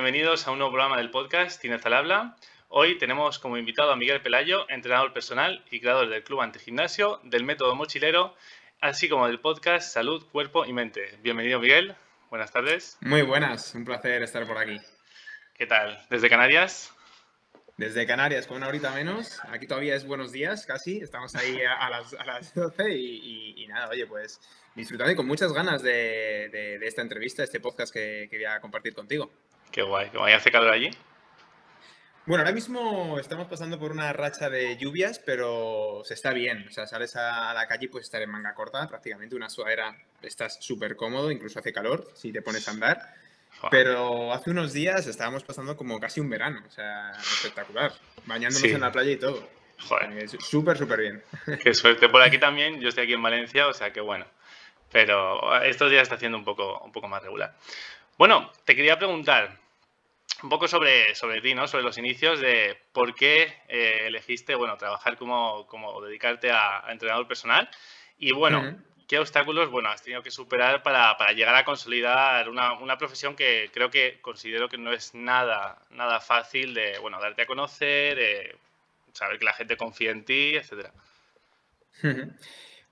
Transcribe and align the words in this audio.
bienvenidos 0.00 0.46
a 0.46 0.52
un 0.52 0.58
nuevo 0.58 0.70
programa 0.70 0.96
del 0.96 1.10
podcast 1.10 1.60
Tinez 1.60 1.84
al 1.84 1.92
Habla. 1.92 2.36
Hoy 2.68 2.98
tenemos 2.98 3.40
como 3.40 3.56
invitado 3.56 3.90
a 3.90 3.96
Miguel 3.96 4.22
Pelayo, 4.22 4.64
entrenador 4.70 5.12
personal 5.12 5.64
y 5.72 5.80
creador 5.80 6.08
del 6.08 6.22
Club 6.22 6.40
Antigimnasio, 6.40 7.18
del 7.24 7.42
Método 7.42 7.74
Mochilero, 7.74 8.36
así 8.80 9.08
como 9.08 9.26
del 9.26 9.40
podcast 9.40 9.92
Salud, 9.92 10.24
Cuerpo 10.30 10.64
y 10.64 10.72
Mente. 10.72 11.18
Bienvenido 11.20 11.58
Miguel, 11.58 11.96
buenas 12.30 12.52
tardes. 12.52 12.96
Muy 13.00 13.22
buenas, 13.22 13.74
un 13.74 13.84
placer 13.84 14.22
estar 14.22 14.46
por 14.46 14.56
aquí. 14.56 14.78
¿Qué 15.54 15.66
tal? 15.66 15.98
¿Desde 16.08 16.28
Canarias? 16.28 16.94
Desde 17.76 18.06
Canarias, 18.06 18.46
con 18.46 18.58
una 18.58 18.68
horita 18.68 18.92
menos. 18.92 19.40
Aquí 19.48 19.66
todavía 19.66 19.96
es 19.96 20.06
buenos 20.06 20.30
días, 20.30 20.64
casi. 20.64 20.98
Estamos 20.98 21.34
ahí 21.34 21.60
a, 21.60 21.90
las, 21.90 22.14
a 22.14 22.24
las, 22.24 22.54
12 22.54 22.92
y, 22.92 23.66
nada, 23.68 23.88
oye, 23.88 24.06
pues 24.06 24.40
disfrutando 24.76 25.12
y 25.12 25.16
con 25.16 25.26
muchas 25.26 25.52
ganas 25.52 25.82
de, 25.82 26.78
esta 26.82 27.02
entrevista, 27.02 27.42
este 27.42 27.58
podcast 27.58 27.92
que, 27.92 28.28
quería 28.30 28.60
compartir 28.60 28.94
contigo. 28.94 29.28
Qué 29.70 29.82
guay, 29.82 30.10
qué 30.10 30.18
guay. 30.18 30.34
¿Hace 30.34 30.50
calor 30.50 30.70
allí? 30.70 30.90
Bueno, 32.28 32.42
ahora 32.42 32.52
mismo 32.52 33.18
estamos 33.18 33.46
pasando 33.46 33.78
por 33.78 33.90
una 33.90 34.12
racha 34.12 34.50
de 34.50 34.76
lluvias, 34.76 35.18
pero 35.18 36.02
se 36.04 36.12
está 36.12 36.34
bien. 36.34 36.66
O 36.68 36.70
sea, 36.70 36.86
sales 36.86 37.16
a 37.16 37.54
la 37.54 37.66
calle 37.66 37.86
y 37.86 37.88
puedes 37.88 38.06
estar 38.06 38.20
en 38.20 38.30
manga 38.30 38.54
corta, 38.54 38.86
prácticamente 38.86 39.34
una 39.34 39.48
sudadera, 39.48 39.96
estás 40.20 40.58
súper 40.60 40.94
cómodo, 40.94 41.30
incluso 41.30 41.58
hace 41.58 41.72
calor 41.72 42.10
si 42.14 42.30
te 42.30 42.42
pones 42.42 42.68
a 42.68 42.72
andar. 42.72 43.14
Pero 43.70 44.32
hace 44.32 44.50
unos 44.50 44.74
días 44.74 45.06
estábamos 45.06 45.42
pasando 45.42 45.76
como 45.76 45.98
casi 45.98 46.20
un 46.20 46.28
verano, 46.28 46.62
o 46.66 46.70
sea, 46.70 47.12
espectacular, 47.12 47.92
bañándonos 48.26 48.68
en 48.68 48.80
la 48.80 48.92
playa 48.92 49.10
y 49.10 49.16
todo. 49.16 49.48
Joder. 49.88 50.28
Súper, 50.28 50.76
súper 50.76 51.00
bien. 51.00 51.22
Qué 51.62 51.72
suerte. 51.72 52.08
Por 52.08 52.20
aquí 52.20 52.38
también, 52.38 52.80
yo 52.80 52.90
estoy 52.90 53.04
aquí 53.04 53.14
en 53.14 53.22
Valencia, 53.22 53.68
o 53.68 53.72
sea 53.72 53.92
que 53.92 54.00
bueno. 54.00 54.26
Pero 54.92 55.62
estos 55.62 55.90
días 55.90 56.02
está 56.02 56.16
haciendo 56.16 56.38
un 56.38 56.44
poco, 56.44 56.80
un 56.80 56.92
poco 56.92 57.08
más 57.08 57.22
regular. 57.22 57.54
Bueno, 58.18 58.50
te 58.64 58.74
quería 58.74 58.98
preguntar, 58.98 59.56
un 60.42 60.48
poco 60.48 60.66
sobre, 60.66 61.14
sobre 61.14 61.40
ti, 61.40 61.54
¿no? 61.54 61.68
Sobre 61.68 61.84
los 61.84 61.98
inicios 61.98 62.40
de 62.40 62.76
por 62.92 63.14
qué 63.14 63.54
eh, 63.68 64.06
elegiste, 64.06 64.56
bueno, 64.56 64.76
trabajar 64.76 65.16
como, 65.16 65.68
como 65.68 66.02
dedicarte 66.02 66.50
a, 66.50 66.82
entrenador 66.88 67.28
personal. 67.28 67.70
Y 68.18 68.32
bueno, 68.32 68.76
¿qué 69.06 69.20
obstáculos, 69.20 69.70
bueno, 69.70 69.88
has 69.88 70.02
tenido 70.02 70.20
que 70.24 70.32
superar 70.32 70.82
para, 70.82 71.16
para 71.16 71.32
llegar 71.32 71.54
a 71.54 71.64
consolidar 71.64 72.48
una, 72.48 72.72
una, 72.72 72.98
profesión 72.98 73.36
que 73.36 73.70
creo 73.72 73.88
que 73.88 74.18
considero 74.20 74.68
que 74.68 74.78
no 74.78 74.92
es 74.92 75.14
nada, 75.14 75.80
nada 75.90 76.18
fácil 76.18 76.74
de, 76.74 76.98
bueno, 76.98 77.20
darte 77.20 77.42
a 77.42 77.46
conocer, 77.46 78.18
eh, 78.18 78.56
saber 79.12 79.38
que 79.38 79.44
la 79.44 79.54
gente 79.54 79.76
confía 79.76 80.10
en 80.10 80.24
ti, 80.24 80.56
etcétera? 80.56 80.92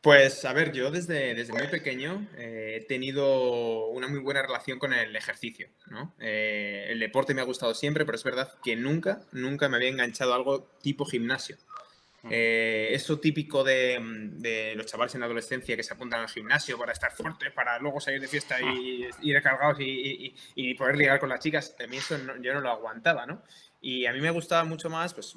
Pues 0.06 0.44
a 0.44 0.52
ver, 0.52 0.70
yo 0.70 0.92
desde, 0.92 1.34
desde 1.34 1.52
muy 1.52 1.66
pequeño 1.66 2.28
eh, 2.36 2.76
he 2.76 2.84
tenido 2.84 3.88
una 3.88 4.06
muy 4.06 4.20
buena 4.20 4.40
relación 4.40 4.78
con 4.78 4.92
el 4.92 5.16
ejercicio. 5.16 5.66
¿no? 5.88 6.14
Eh, 6.20 6.86
el 6.90 7.00
deporte 7.00 7.34
me 7.34 7.40
ha 7.40 7.44
gustado 7.44 7.74
siempre, 7.74 8.06
pero 8.06 8.14
es 8.14 8.22
verdad 8.22 8.52
que 8.62 8.76
nunca, 8.76 9.22
nunca 9.32 9.68
me 9.68 9.78
había 9.78 9.88
enganchado 9.88 10.32
algo 10.32 10.70
tipo 10.80 11.04
gimnasio. 11.06 11.56
Mm. 12.22 12.28
Eh, 12.30 12.88
eso 12.92 13.18
típico 13.18 13.64
de, 13.64 13.98
de, 14.34 14.76
los 14.76 14.86
chavales 14.86 15.12
en 15.14 15.22
la 15.22 15.26
adolescencia 15.26 15.76
que 15.76 15.82
se 15.82 15.94
apuntan 15.94 16.20
al 16.20 16.28
gimnasio 16.28 16.78
para 16.78 16.92
estar 16.92 17.10
fuertes, 17.10 17.50
para 17.50 17.76
luego 17.80 18.00
salir 18.00 18.20
de 18.20 18.28
fiesta 18.28 18.60
y 18.60 19.08
ir 19.22 19.34
recargados 19.34 19.80
y, 19.80 20.36
y, 20.54 20.74
poder 20.74 20.98
ligar 20.98 21.18
con 21.18 21.30
las 21.30 21.40
chicas, 21.40 21.74
a 21.82 21.86
mí 21.88 21.96
eso 21.96 22.16
yo 22.40 22.54
no 22.54 22.60
lo 22.60 22.70
aguantaba, 22.70 23.26
¿no? 23.26 23.42
Y 23.80 24.06
a 24.06 24.12
mí 24.12 24.20
me 24.20 24.30
gustaba 24.30 24.64
mucho 24.64 24.90
más, 24.90 25.14
pues 25.14 25.36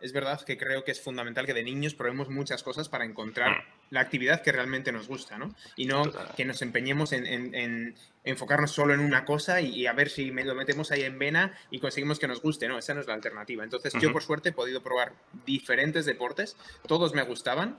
es 0.00 0.12
verdad 0.12 0.40
que 0.42 0.58
creo 0.58 0.84
que 0.84 0.90
es 0.90 1.00
fundamental 1.00 1.46
que 1.46 1.54
de 1.54 1.62
niños 1.62 1.94
probemos 1.94 2.28
muchas 2.28 2.62
cosas 2.62 2.88
para 2.88 3.04
encontrar 3.04 3.50
mm. 3.50 3.62
la 3.90 4.00
actividad 4.00 4.42
que 4.42 4.52
realmente 4.52 4.92
nos 4.92 5.08
gusta, 5.08 5.38
¿no? 5.38 5.54
Y 5.76 5.86
no 5.86 6.02
que 6.36 6.44
nos 6.44 6.62
empeñemos 6.62 7.12
en, 7.12 7.94
enfocarnos 8.24 8.72
solo 8.72 8.94
en 8.94 9.00
una 9.00 9.24
cosa 9.24 9.60
y, 9.60 9.86
a 9.86 9.92
ver 9.92 10.10
si 10.10 10.30
lo 10.30 10.54
metemos 10.54 10.90
ahí 10.90 11.02
en 11.02 11.18
vena 11.18 11.56
y 11.70 11.80
conseguimos 11.80 12.18
que 12.18 12.28
nos 12.28 12.42
guste, 12.42 12.68
¿no? 12.68 12.78
Esa 12.78 12.94
no 12.94 13.00
es 13.00 13.06
la 13.06 13.14
alternativa. 13.14 13.64
Entonces 13.64 13.92
yo 14.00 14.12
por 14.12 14.22
suerte 14.22 14.50
he 14.50 14.52
podido 14.52 14.82
probar 14.82 15.12
diferentes 15.46 16.06
deportes, 16.06 16.56
todos 16.86 17.14
me 17.14 17.22
gustaban. 17.22 17.78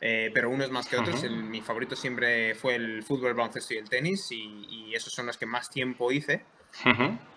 Eh, 0.00 0.30
pero 0.34 0.50
unos 0.50 0.70
más 0.70 0.86
que 0.86 0.98
otros. 0.98 1.22
mi 1.30 1.62
favorito 1.62 1.96
siempre 1.96 2.54
fue 2.54 2.74
el 2.74 3.02
fútbol, 3.02 3.28
el 3.28 3.34
baloncesto 3.34 3.72
y 3.72 3.78
el 3.78 3.88
tenis, 3.88 4.30
y, 4.32 4.92
esos 4.94 5.14
son 5.14 5.26
los 5.26 5.38
que 5.38 5.46
más 5.46 5.70
tiempo 5.70 6.12
hice. 6.12 6.44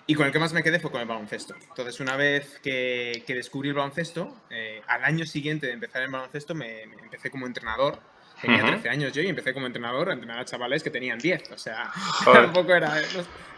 Y 0.10 0.16
con 0.16 0.26
el 0.26 0.32
que 0.32 0.40
más 0.40 0.54
me 0.54 0.64
quedé 0.64 0.80
fue 0.80 0.90
con 0.90 1.02
el 1.02 1.08
baloncesto. 1.08 1.54
Entonces, 1.70 2.00
una 2.00 2.16
vez 2.16 2.60
que, 2.64 3.24
descubrí 3.28 3.70
el 3.70 3.76
baloncesto, 3.76 4.42
eh, 4.50 4.82
al 4.88 5.04
año 5.04 5.26
siguiente 5.26 5.68
de 5.68 5.74
empezar 5.74 6.02
el 6.02 6.10
baloncesto, 6.10 6.56
me, 6.56 6.84
empecé 6.84 7.30
como 7.30 7.46
entrenador. 7.46 8.00
Tenía 8.42 8.64
13 8.64 8.90
años 8.90 9.14
yo 9.14 9.24
y 9.24 9.28
empecé 9.28 9.52
como 9.52 9.66
entrenador 9.66 10.12
a 10.12 10.14
entrenar 10.14 10.40
a 10.40 10.46
chavales 10.46 10.84
que 10.84 10.92
tenían 10.92 11.18
10. 11.18 11.52
O 11.52 11.58
sea, 11.58 11.92
tampoco 12.24 12.74
era. 12.74 13.02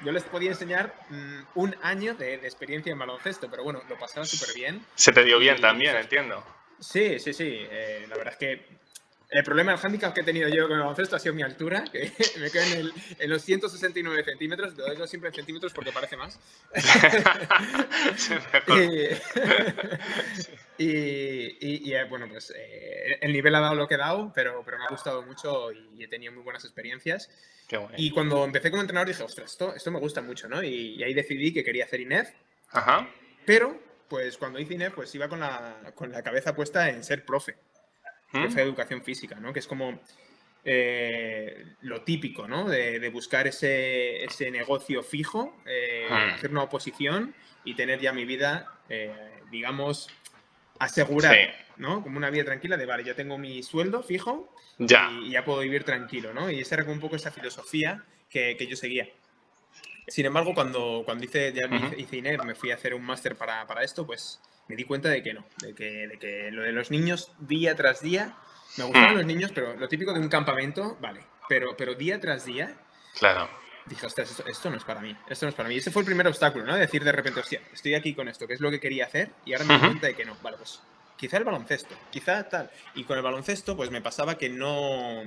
Yo 0.04 0.12
les 0.12 0.24
podía 0.24 0.52
enseñar 0.52 0.96
mm, 1.10 1.40
un 1.56 1.76
año 1.84 2.16
de, 2.16 2.36
experiencia 2.36 2.92
en 2.92 2.98
baloncesto, 2.98 3.50
pero 3.52 3.64
bueno, 3.64 3.82
lo 3.90 4.00
pasaba 4.00 4.26
súper 4.26 4.56
bien. 4.56 4.84
Se 4.96 5.12
te 5.12 5.24
dio 5.24 5.38
bien 5.38 5.60
también, 5.60 5.98
entiendo. 5.98 6.44
Sí, 6.80 7.20
sí, 7.20 7.34
sí. 7.34 7.68
Eh, 7.70 8.06
la 8.08 8.16
verdad 8.16 8.34
es 8.34 8.40
que 8.40 8.80
el 9.32 9.44
problema, 9.44 9.74
el 9.74 9.80
handicap 9.82 10.14
que 10.14 10.22
he 10.22 10.24
tenido 10.24 10.50
yo 10.50 10.68
con 10.68 10.74
el 10.74 10.80
baloncesto 10.80 11.16
ha 11.16 11.20
sido 11.20 11.36
mi 11.36 11.44
altura, 11.44 11.84
que 11.92 12.12
me 12.40 12.50
quedo 12.50 12.64
en, 12.64 12.90
en 13.20 13.30
los 13.30 13.44
169 13.44 14.24
centímetros, 14.24 14.76
lo 14.76 14.90
digo 14.90 15.06
siempre 15.06 15.30
en 15.30 15.36
centímetros 15.36 15.72
porque 15.72 15.92
parece 15.92 16.18
más. 16.18 16.40
y, 20.80 21.94
eh, 21.94 22.04
bueno, 22.10 22.28
pues 22.28 22.52
eh, 22.56 23.20
el 23.22 23.32
nivel 23.32 23.54
ha 23.54 23.60
dado 23.60 23.76
lo 23.76 23.88
que 23.88 23.94
ha 23.96 24.00
dado, 24.00 24.32
pero, 24.34 24.64
pero 24.66 24.80
me 24.80 24.86
ha 24.86 24.90
gustado 24.90 25.22
mucho 25.22 25.72
y 25.72 26.04
he 26.04 26.08
tenido 26.08 26.34
muy 26.34 26.42
buenas 26.44 26.66
experiencias. 26.66 27.30
Y 27.98 28.10
cuando 28.10 28.44
empecé 28.44 28.72
como 28.72 28.82
entrenador 28.82 29.10
dije, 29.10 29.22
ostras, 29.22 29.52
esto, 29.52 29.76
esto 29.76 29.92
me 29.92 30.00
gusta 30.00 30.24
mucho, 30.24 30.50
¿no? 30.50 30.64
Y, 30.64 31.04
ahí 31.04 31.14
decidí 31.14 31.54
que 31.54 31.64
quería 31.64 31.86
hacer 31.86 32.02
INEF. 32.02 32.32
Ajá. 32.72 33.08
Pero, 33.46 33.80
pues 34.08 34.40
cuando 34.40 34.58
hice 34.58 34.74
INEF, 34.74 34.96
pues 34.96 35.14
iba 35.14 35.30
con 35.30 35.42
la, 35.42 35.92
con 35.94 36.12
la 36.12 36.24
cabeza 36.24 36.56
puesta 36.56 36.90
en 36.90 37.04
ser 37.04 37.24
profe 37.26 37.58
profe 38.32 38.56
de 38.56 38.62
educación 38.64 39.04
física, 39.04 39.36
¿no? 39.36 39.54
Que 39.54 39.60
es 39.60 39.68
como 39.68 40.00
eh, 40.66 41.76
lo 41.82 42.02
típico, 42.02 42.48
¿no? 42.48 42.68
De, 42.68 43.10
buscar 43.10 43.48
ese, 43.48 44.28
negocio 44.52 45.04
fijo, 45.04 45.56
eh, 45.66 46.08
hacer 46.10 46.52
una 46.52 46.64
oposición 46.64 47.34
y 47.64 47.76
tener 47.76 48.00
ya 48.00 48.14
mi 48.14 48.26
vida, 48.26 48.80
eh, 48.90 49.42
digamos, 49.52 50.10
asegurada, 50.80 51.38
¿no? 51.78 52.02
Como 52.04 52.18
una 52.18 52.30
vida 52.30 52.46
tranquila 52.46 52.78
de, 52.78 52.86
vale, 52.86 53.04
ya 53.04 53.16
tengo 53.16 53.38
mi 53.38 53.64
sueldo 53.64 54.04
fijo 54.04 54.54
ya. 54.80 55.12
Y, 55.12 55.32
ya 55.32 55.44
puedo 55.44 55.60
vivir 55.60 55.84
tranquilo, 55.84 56.34
¿no? 56.34 56.50
Y 56.50 56.60
esa 56.60 56.76
era 56.76 56.84
como 56.84 56.96
un 56.96 57.02
poco 57.02 57.16
esa 57.16 57.32
filosofía 57.32 58.04
que, 58.30 58.56
yo 58.68 58.76
seguía. 58.76 59.08
Sin 60.08 60.26
embargo, 60.26 60.54
cuando, 60.54 61.04
cuando 61.06 61.26
hice, 61.26 61.54
ya 61.54 61.70
hice 61.98 62.18
INER, 62.18 62.44
me 62.44 62.56
fui 62.56 62.72
a 62.72 62.76
hacer 62.76 62.94
un 62.94 63.04
máster 63.04 63.36
para, 63.36 63.68
para 63.68 63.84
esto, 63.84 64.08
pues 64.08 64.42
me 64.69 64.75
di 64.75 64.85
cuenta 64.85 65.09
de 65.09 65.22
que 65.22 65.34
no, 65.34 65.46
de 65.62 65.74
que, 65.74 66.07
de 66.07 66.18
que 66.18 66.52
lo 66.52 66.62
de 66.62 66.72
los 66.72 66.91
niños 66.91 67.31
día 67.40 67.75
tras 67.75 68.02
día, 68.02 68.38
me 68.78 68.85
gustaban 68.85 69.16
los 69.16 69.25
niños, 69.25 69.52
pero 69.53 69.75
lo 69.75 69.90
típico 69.90 70.13
de 70.13 70.19
un 70.19 70.30
campamento, 70.30 70.97
vale, 71.02 71.22
pero, 71.50 71.75
pero 71.75 71.96
día 71.96 72.22
tras 72.22 72.46
día, 72.46 72.78
claro. 73.18 73.50
dije, 73.88 74.06
ostras, 74.06 74.44
esto, 74.46 74.69
no 74.69 74.78
es 74.78 74.84
para 74.84 75.02
mí, 75.02 75.16
esto 75.28 75.47
no 75.47 75.50
es 75.50 75.56
para 75.56 75.68
mí. 75.68 75.75
ese 75.75 75.91
fue 75.91 76.03
el 76.03 76.06
primer 76.06 76.28
obstáculo, 76.28 76.66
¿no? 76.66 76.75
Decir 76.75 77.03
de 77.03 77.12
repente, 77.12 77.40
hostia, 77.40 77.62
estoy 77.74 77.96
aquí 77.96 78.13
con 78.13 78.30
esto, 78.30 78.47
que 78.47 78.53
es 78.53 78.62
lo 78.62 78.69
que 78.69 78.80
quería 78.80 79.06
hacer, 79.06 79.31
y 79.44 79.53
ahora 79.53 79.66
me 79.66 79.74
doy 79.74 79.88
cuenta 79.88 80.07
de 80.07 80.16
que 80.16 80.24
no, 80.24 80.38
vale, 80.44 80.57
pues 80.57 80.81
quizá 81.18 81.38
el 81.38 81.44
baloncesto, 81.44 81.96
quizá 82.12 82.47
tal. 82.47 82.69
Y 82.94 83.03
con 83.03 83.18
el 83.18 83.24
baloncesto, 83.24 83.75
pues 83.75 83.90
me 83.90 84.01
pasaba 84.01 84.38
que 84.38 84.50
no, 84.50 85.24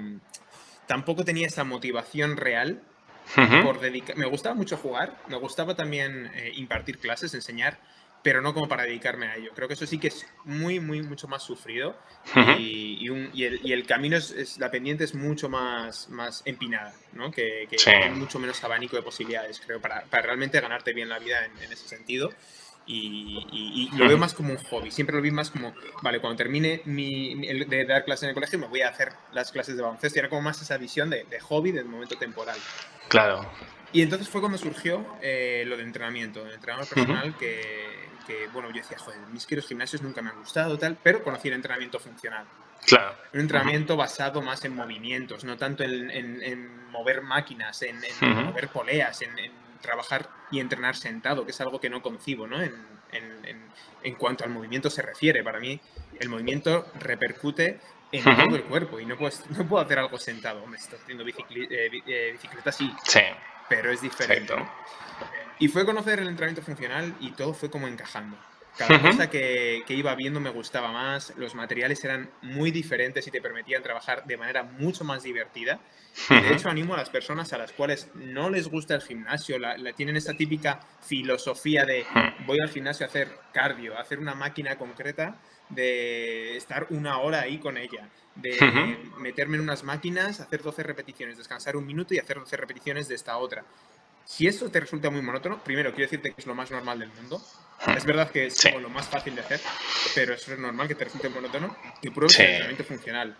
tampoco 0.87 1.25
tenía 1.25 1.49
esa 1.49 1.65
motivación 1.65 2.37
real 2.37 2.81
por 3.63 3.81
dedicar. 3.81 4.17
Me 4.17 4.27
gustaba 4.27 4.55
mucho 4.55 4.77
jugar, 4.77 5.17
me 5.29 5.37
gustaba 5.37 5.75
también 5.75 6.31
eh, 6.35 6.53
impartir 6.55 6.99
clases, 6.99 7.35
enseñar, 7.35 7.79
pero 8.23 8.41
no 8.41 8.55
como 8.55 8.69
para 8.69 8.85
dedicarme 8.85 9.27
a 9.27 9.37
ello. 9.37 9.51
Creo 9.55 9.69
que 9.69 9.75
eso 9.75 9.87
sí 9.87 9.99
que 9.99 10.09
es 10.09 10.27
muy, 10.45 10.81
muy, 10.81 11.03
mucho 11.03 11.27
más 11.29 11.43
sufrido 11.43 11.97
y, 12.59 13.09
el, 13.73 13.87
camino 13.87 14.17
es, 14.17 14.59
la 14.59 14.71
pendiente 14.71 15.05
es 15.05 15.15
mucho 15.15 15.49
más, 15.49 16.09
más 16.09 16.43
empinada, 16.45 16.95
¿no? 17.13 17.31
Que, 17.31 17.69
hay 17.87 18.11
mucho 18.11 18.39
menos 18.39 18.63
abanico 18.63 18.97
de 18.97 19.03
posibilidades, 19.03 19.61
creo, 19.61 19.81
para, 19.81 20.05
realmente 20.11 20.61
ganarte 20.61 20.93
bien 20.93 21.09
la 21.09 21.19
vida 21.19 21.45
en, 21.45 21.73
ese 21.73 21.89
sentido. 21.89 22.31
Y, 22.87 23.89
lo 23.97 24.07
veo 24.07 24.19
más 24.19 24.35
como 24.35 24.53
un 24.53 24.59
hobby. 24.59 24.91
Siempre 24.91 25.17
lo 25.17 25.23
vi 25.23 25.31
más 25.31 25.51
como, 25.51 25.75
vale, 26.03 26.21
cuando 26.21 26.37
termine 26.37 26.83
mi, 26.85 27.35
de 27.35 27.85
dar 27.85 28.05
clases 28.05 28.25
en 28.25 28.29
el 28.31 28.35
colegio, 28.35 28.59
me 28.59 28.67
voy 28.67 28.83
a 28.83 28.89
hacer 28.89 29.13
las 29.33 29.51
clases 29.51 29.77
de 29.77 29.83
baloncesto. 29.83 30.19
Y 30.19 30.21
era 30.21 30.29
como 30.29 30.43
más 30.43 30.63
esa 30.63 30.77
visión 30.79 31.11
de, 31.11 31.27
hobby 31.41 31.73
del 31.73 31.87
momento 31.87 32.17
temporal. 32.17 32.57
Claro. 33.09 33.51
Y 33.93 34.03
entonces 34.03 34.29
fue 34.29 34.41
cuando 34.41 34.59
surgió 34.59 35.19
eh, 35.21 35.65
lo 35.67 35.77
de 35.77 35.83
entrenamiento, 35.83 36.47
el 36.47 36.55
entrenador 36.55 36.89
personal, 36.89 37.37
que, 37.37 37.61
que, 38.27 38.49
bueno, 38.53 38.71
yo 38.71 38.77
decía, 38.77 38.99
joder, 38.99 39.21
mis 39.31 39.47
quiros 39.47 39.67
gimnasios 39.67 40.03
nunca 40.03 40.23
me 40.23 40.31
han 40.31 40.39
gustado, 40.39 40.79
tal, 40.79 40.97
pero 41.03 41.23
conocí 41.23 41.49
el 41.49 41.55
entrenamiento 41.55 41.99
funcional. 42.01 42.47
Claro. 42.87 43.15
Un 43.33 43.41
entrenamiento 43.41 43.97
basado 43.97 44.43
más 44.43 44.65
en 44.65 44.75
movimientos, 44.75 45.45
no 45.45 45.57
tanto 45.57 45.85
en, 45.85 46.91
mover 46.91 47.23
máquinas, 47.23 47.83
en, 47.83 48.01
mover 48.21 48.69
poleas, 48.69 49.23
en, 49.23 49.31
trabajar 49.81 50.29
y 50.51 50.61
entrenar 50.61 50.97
sentado, 50.97 51.45
que 51.45 51.51
es 51.51 51.61
algo 51.61 51.81
que 51.81 51.91
no 51.91 52.03
concibo, 52.03 52.47
¿no? 52.47 52.61
En, 52.63 54.15
cuanto 54.19 54.45
al 54.45 54.51
movimiento 54.51 54.91
se 54.91 55.03
refiere. 55.03 55.43
Para 55.43 55.61
mí, 55.61 55.79
el 56.19 56.29
movimiento 56.29 56.87
repercute 56.99 57.81
en 58.11 58.25
todo 58.25 58.57
el 58.57 58.65
cuerpo 58.65 59.01
y 59.01 59.07
no, 59.07 59.17
puedes, 59.17 59.49
no 59.51 59.67
puedo 59.67 59.85
hacer 59.85 59.99
algo 59.99 60.19
sentado. 60.19 60.67
Me 60.67 60.77
estás 60.77 61.01
haciendo 61.01 61.25
eh, 61.25 61.35
eh, 62.07 62.31
bicicleta, 62.33 62.73
sí, 62.73 62.93
sí, 63.05 63.21
pero 63.73 63.91
es 63.91 64.03
diferente. 64.03 64.53
Y 65.59 65.69
fue 65.69 65.87
conocer 65.87 66.19
el 66.19 66.29
entrenamiento 66.29 66.61
funcional 66.63 67.15
y 67.21 67.31
todo 67.31 67.55
fue 67.55 67.71
como 67.71 67.89
encajando. 67.89 68.37
Cada 68.77 69.01
cosa 69.01 69.31
que, 69.31 69.83
que, 69.87 69.95
iba 69.95 70.15
viendo 70.15 70.41
me 70.41 70.51
gustaba 70.51 70.93
más, 70.93 71.33
los 71.37 71.55
materiales 71.55 72.03
eran 72.05 72.31
muy 72.43 72.71
diferentes 72.71 73.27
y 73.27 73.31
te 73.31 73.41
permitían 73.41 73.83
trabajar 73.83 74.25
de 74.27 74.37
manera 74.37 74.63
mucho 74.63 75.05
más 75.05 75.23
divertida. 75.23 75.81
Y 76.29 76.41
de 76.41 76.55
hecho 76.55 76.69
animo 76.69 76.95
a 76.95 76.99
las 76.99 77.09
personas 77.09 77.53
a 77.55 77.59
las 77.59 77.73
cuales 77.73 78.11
no 78.15 78.51
les 78.51 78.69
gusta 78.69 78.95
el 78.95 79.03
gimnasio, 79.03 79.59
la, 79.59 79.77
tienen 79.95 80.17
esta 80.17 80.35
típica 80.35 80.81
filosofía 81.01 81.87
de 81.87 82.05
voy 82.47 82.59
al 82.61 82.69
gimnasio 82.69 83.07
a 83.07 83.09
hacer 83.09 83.31
cardio, 83.53 83.97
a 83.97 84.03
hacer 84.03 84.19
una 84.19 84.35
máquina 84.35 84.77
concreta, 84.77 85.37
de 85.71 86.57
estar 86.57 86.87
una 86.91 87.19
hora 87.19 87.41
ahí 87.41 87.59
con 87.59 87.79
ella, 87.79 88.09
de 88.35 88.99
meterme 89.19 89.57
en 89.57 89.63
unas 89.63 89.85
máquinas, 89.85 90.41
hacer 90.41 90.63
12 90.63 90.83
repeticiones, 90.83 91.37
descansar 91.37 91.77
un 91.77 91.87
minuto 91.87 92.15
y 92.15 92.19
hacer 92.19 92.39
12 92.39 92.57
repeticiones 92.57 93.09
de 93.09 93.15
esta 93.15 93.37
otra. 93.37 93.65
Si 94.25 94.47
eso 94.47 94.71
te 94.71 94.81
resulta 94.81 95.11
muy 95.11 95.21
monótono, 95.21 95.63
primero 95.63 95.91
quiero 95.91 96.05
decirte 96.05 96.33
que 96.33 96.41
es 96.41 96.47
lo 96.47 96.55
más 96.55 96.71
normal 96.71 96.99
del 97.01 97.11
mundo. 97.11 97.43
Es 97.97 98.05
verdad 98.05 98.31
que 98.31 98.47
es 98.47 98.63
como 98.63 98.79
lo 98.79 98.89
más 98.89 99.09
fácil 99.09 99.35
de 99.35 99.41
hacer, 99.41 99.61
pero 100.15 100.35
eso 100.35 100.53
es 100.53 100.59
normal 100.59 100.87
que 100.87 100.95
te 100.95 101.05
resulte 101.05 101.29
monótono. 101.29 101.77
Que 102.01 102.11
pruebes 102.11 102.39
el 102.39 102.47
entrenamiento 102.47 102.85
funcional, 102.85 103.37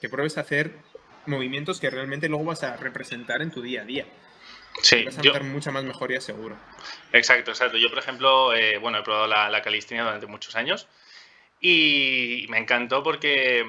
que 0.00 0.08
pruebes 0.08 0.36
a 0.36 0.42
hacer 0.42 0.72
movimientos 1.24 1.80
que 1.80 1.90
realmente 1.90 2.28
luego 2.28 2.44
vas 2.44 2.62
a 2.62 2.76
representar 2.76 3.42
en 3.42 3.50
tu 3.50 3.62
día 3.62 3.82
a 3.82 3.84
día. 3.84 4.06
Sí, 4.82 5.04
vas 5.04 5.18
a 5.18 5.22
notar 5.22 5.44
mucha 5.44 5.70
más 5.70 5.84
mejoría 5.84 6.20
seguro. 6.20 6.56
Exacto, 7.12 7.50
exacto. 7.50 7.78
Yo, 7.78 7.88
por 7.88 7.98
ejemplo, 7.98 8.54
eh, 8.54 8.76
bueno, 8.78 8.98
he 8.98 9.02
probado 9.02 9.26
la, 9.26 9.48
la 9.48 9.62
calistenia 9.62 10.04
durante 10.04 10.26
muchos 10.26 10.54
años 10.54 10.86
y 11.60 12.46
me 12.50 12.58
encantó 12.58 13.02
porque, 13.02 13.64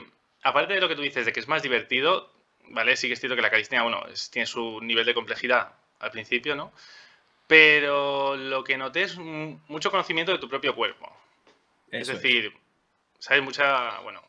aparte 0.48 0.74
de 0.74 0.82
lo 0.82 0.88
que 0.88 0.96
tú 0.96 1.02
dices, 1.02 1.26
de 1.26 1.34
que 1.34 1.40
es 1.40 1.48
más 1.48 1.62
divertido, 1.62 2.32
¿vale? 2.70 2.96
Sí 2.96 3.08
que 3.08 3.14
es 3.14 3.20
cierto 3.20 3.36
que 3.36 3.42
la 3.42 3.50
calistenia, 3.50 3.84
bueno, 3.84 4.04
tiene 4.32 4.46
su 4.46 4.82
nivel 4.82 5.06
de 5.06 5.14
complejidad 5.14 5.74
al 6.00 6.12
principio, 6.12 6.56
¿no? 6.56 6.72
Pero 7.48 8.36
lo 8.36 8.64
que 8.64 8.78
noté 8.78 9.04
es 9.04 9.18
mucho 9.18 9.92
conocimiento 9.92 10.32
de 10.32 10.38
tu 10.38 10.50
propio 10.50 10.76
cuerpo. 10.76 11.12
es 11.92 12.08
decir, 12.08 12.54
sabes 13.20 13.42
mucha, 13.44 14.00
bueno, 14.00 14.22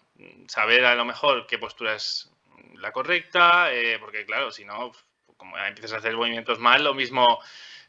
saber 0.47 0.85
a 0.85 0.95
lo 0.95 1.05
mejor 1.05 1.47
qué 1.47 1.59
postura 1.59 1.95
es 1.95 2.31
la 2.75 2.93
correcta, 2.93 3.73
eh, 3.73 3.99
porque 3.99 4.25
claro, 4.25 4.53
si 4.53 4.65
no, 4.65 4.93
como 5.37 5.59
empiezas 5.59 5.95
a 5.95 5.97
hacer 5.99 6.17
movimientos 6.17 6.59
mal, 6.59 6.85
lo 6.85 6.95
mismo 6.95 7.41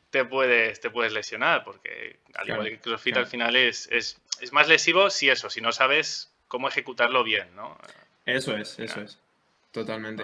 te 0.10 0.26
puedes, 0.26 0.80
te 0.80 0.90
puedes 0.90 1.14
lesionar, 1.14 1.64
porque 1.64 2.20
al 2.34 2.50
igual 2.50 2.70
que 2.70 2.80
CrossFit 2.80 3.18
al 3.18 3.28
final 3.28 3.56
es, 3.56 3.88
es, 3.92 4.20
es, 4.42 4.52
más 4.52 4.68
lesivo 4.68 5.12
si 5.12 5.30
eso, 5.30 5.52
si 5.52 5.62
no 5.62 5.72
sabes 5.72 6.34
cómo 6.48 6.68
ejecutarlo 6.68 7.24
bien, 7.24 7.56
¿no? 7.56 7.78
Eso 8.36 8.58
es, 8.58 8.80
eso 8.80 9.02
es. 9.02 9.20
Totalmente. 9.72 10.24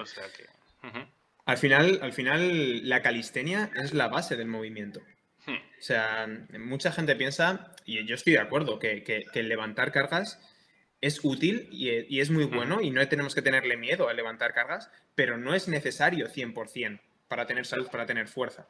Al 1.46 1.57
final, 1.57 2.00
al 2.02 2.13
final, 2.13 2.90
la 2.90 3.02
calistenia 3.02 3.72
es 3.75 3.94
la 3.94 4.07
base 4.07 4.36
del 4.36 4.48
movimiento. 4.48 5.02
Hmm. 5.46 5.57
O 5.57 5.81
sea, 5.81 6.28
mucha 6.60 6.92
gente 6.92 7.16
piensa, 7.16 7.75
y 7.86 8.04
yo 8.06 8.16
estoy 8.16 8.34
de 8.34 8.40
acuerdo, 8.40 8.80
que, 8.80 9.04
que, 9.04 9.44
levantar 9.44 9.92
cargas 9.92 10.40
es 11.02 11.24
útil 11.24 11.68
y, 11.72 12.19
es 12.19 12.31
muy 12.31 12.46
hmm. 12.46 12.56
bueno 12.56 12.81
y 12.81 12.90
no 12.90 13.07
tenemos 13.07 13.36
que 13.36 13.44
tenerle 13.44 13.78
miedo 13.78 14.10
a 14.10 14.13
levantar 14.13 14.54
cargas, 14.54 14.90
pero 15.13 15.38
no 15.38 15.54
es 15.54 15.68
necesario 15.68 16.28
100% 16.30 17.00
para 17.28 17.46
tener 17.46 17.66
salud, 17.66 17.88
para 17.92 18.08
tener 18.08 18.28
fuerza. 18.28 18.68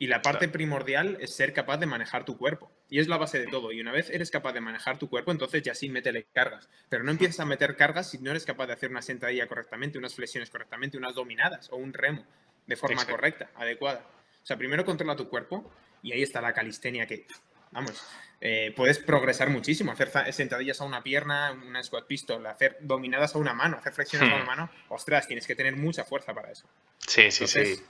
Y 0.00 0.06
la 0.06 0.22
parte 0.22 0.48
primordial 0.48 1.18
es 1.20 1.34
ser 1.34 1.52
capaz 1.52 1.78
de 1.78 1.86
manejar 1.86 2.24
tu 2.24 2.38
cuerpo. 2.38 2.70
Y 2.88 3.00
es 3.00 3.08
la 3.08 3.16
base 3.16 3.40
de 3.40 3.48
todo. 3.48 3.72
Y 3.72 3.80
una 3.80 3.90
vez 3.90 4.10
eres 4.10 4.30
capaz 4.30 4.52
de 4.52 4.60
manejar 4.60 4.96
tu 4.96 5.10
cuerpo, 5.10 5.32
entonces 5.32 5.62
ya 5.62 5.74
sí 5.74 5.88
métele 5.88 6.28
cargas. 6.32 6.68
Pero 6.88 7.02
no 7.02 7.10
empiezas 7.10 7.40
a 7.40 7.44
meter 7.44 7.74
cargas 7.76 8.10
si 8.10 8.18
no 8.18 8.30
eres 8.30 8.44
capaz 8.44 8.68
de 8.68 8.74
hacer 8.74 8.90
una 8.90 9.02
sentadilla 9.02 9.48
correctamente, 9.48 9.98
unas 9.98 10.14
flexiones 10.14 10.50
correctamente, 10.50 10.96
unas 10.96 11.16
dominadas 11.16 11.68
o 11.72 11.76
un 11.76 11.92
remo 11.92 12.24
de 12.66 12.76
forma 12.76 13.04
correcta, 13.06 13.50
adecuada. 13.56 14.06
O 14.40 14.46
sea, 14.46 14.56
primero 14.56 14.84
controla 14.84 15.16
tu 15.16 15.28
cuerpo 15.28 15.68
y 16.02 16.12
ahí 16.12 16.22
está 16.22 16.40
la 16.40 16.52
calistenia 16.52 17.06
que, 17.06 17.26
vamos, 17.72 18.00
eh, 18.40 18.72
puedes 18.76 19.00
progresar 19.00 19.50
muchísimo. 19.50 19.90
Hacer 19.90 20.12
sentadillas 20.32 20.80
a 20.80 20.84
una 20.84 21.02
pierna, 21.02 21.50
una 21.50 21.82
squat 21.82 22.06
pistol, 22.06 22.46
hacer 22.46 22.78
dominadas 22.82 23.34
a 23.34 23.38
una 23.38 23.52
mano, 23.52 23.76
hacer 23.76 23.92
flexiones 23.92 24.30
a 24.30 24.34
una 24.36 24.44
hmm. 24.44 24.46
mano. 24.46 24.70
Ostras, 24.90 25.26
tienes 25.26 25.44
que 25.44 25.56
tener 25.56 25.74
mucha 25.74 26.04
fuerza 26.04 26.32
para 26.32 26.52
eso. 26.52 26.68
Sí, 27.04 27.32
sí, 27.32 27.48
sí 27.48 27.82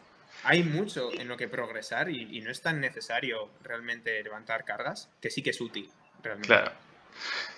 hay 0.45 0.63
mucho 0.63 1.13
en 1.13 1.29
lo 1.29 1.37
que 1.37 1.49
progresar 1.49 2.09
y, 2.11 2.41
no 2.41 2.51
es 2.51 2.63
tan 2.63 2.81
necesario 2.81 3.51
realmente 3.63 4.23
levantar 4.23 4.65
cargas, 4.65 5.11
que 5.21 5.31
sí 5.31 5.43
que 5.43 5.51
es 5.51 5.61
útil. 5.61 5.91
Realmente. 6.23 6.49
Claro, 6.49 6.73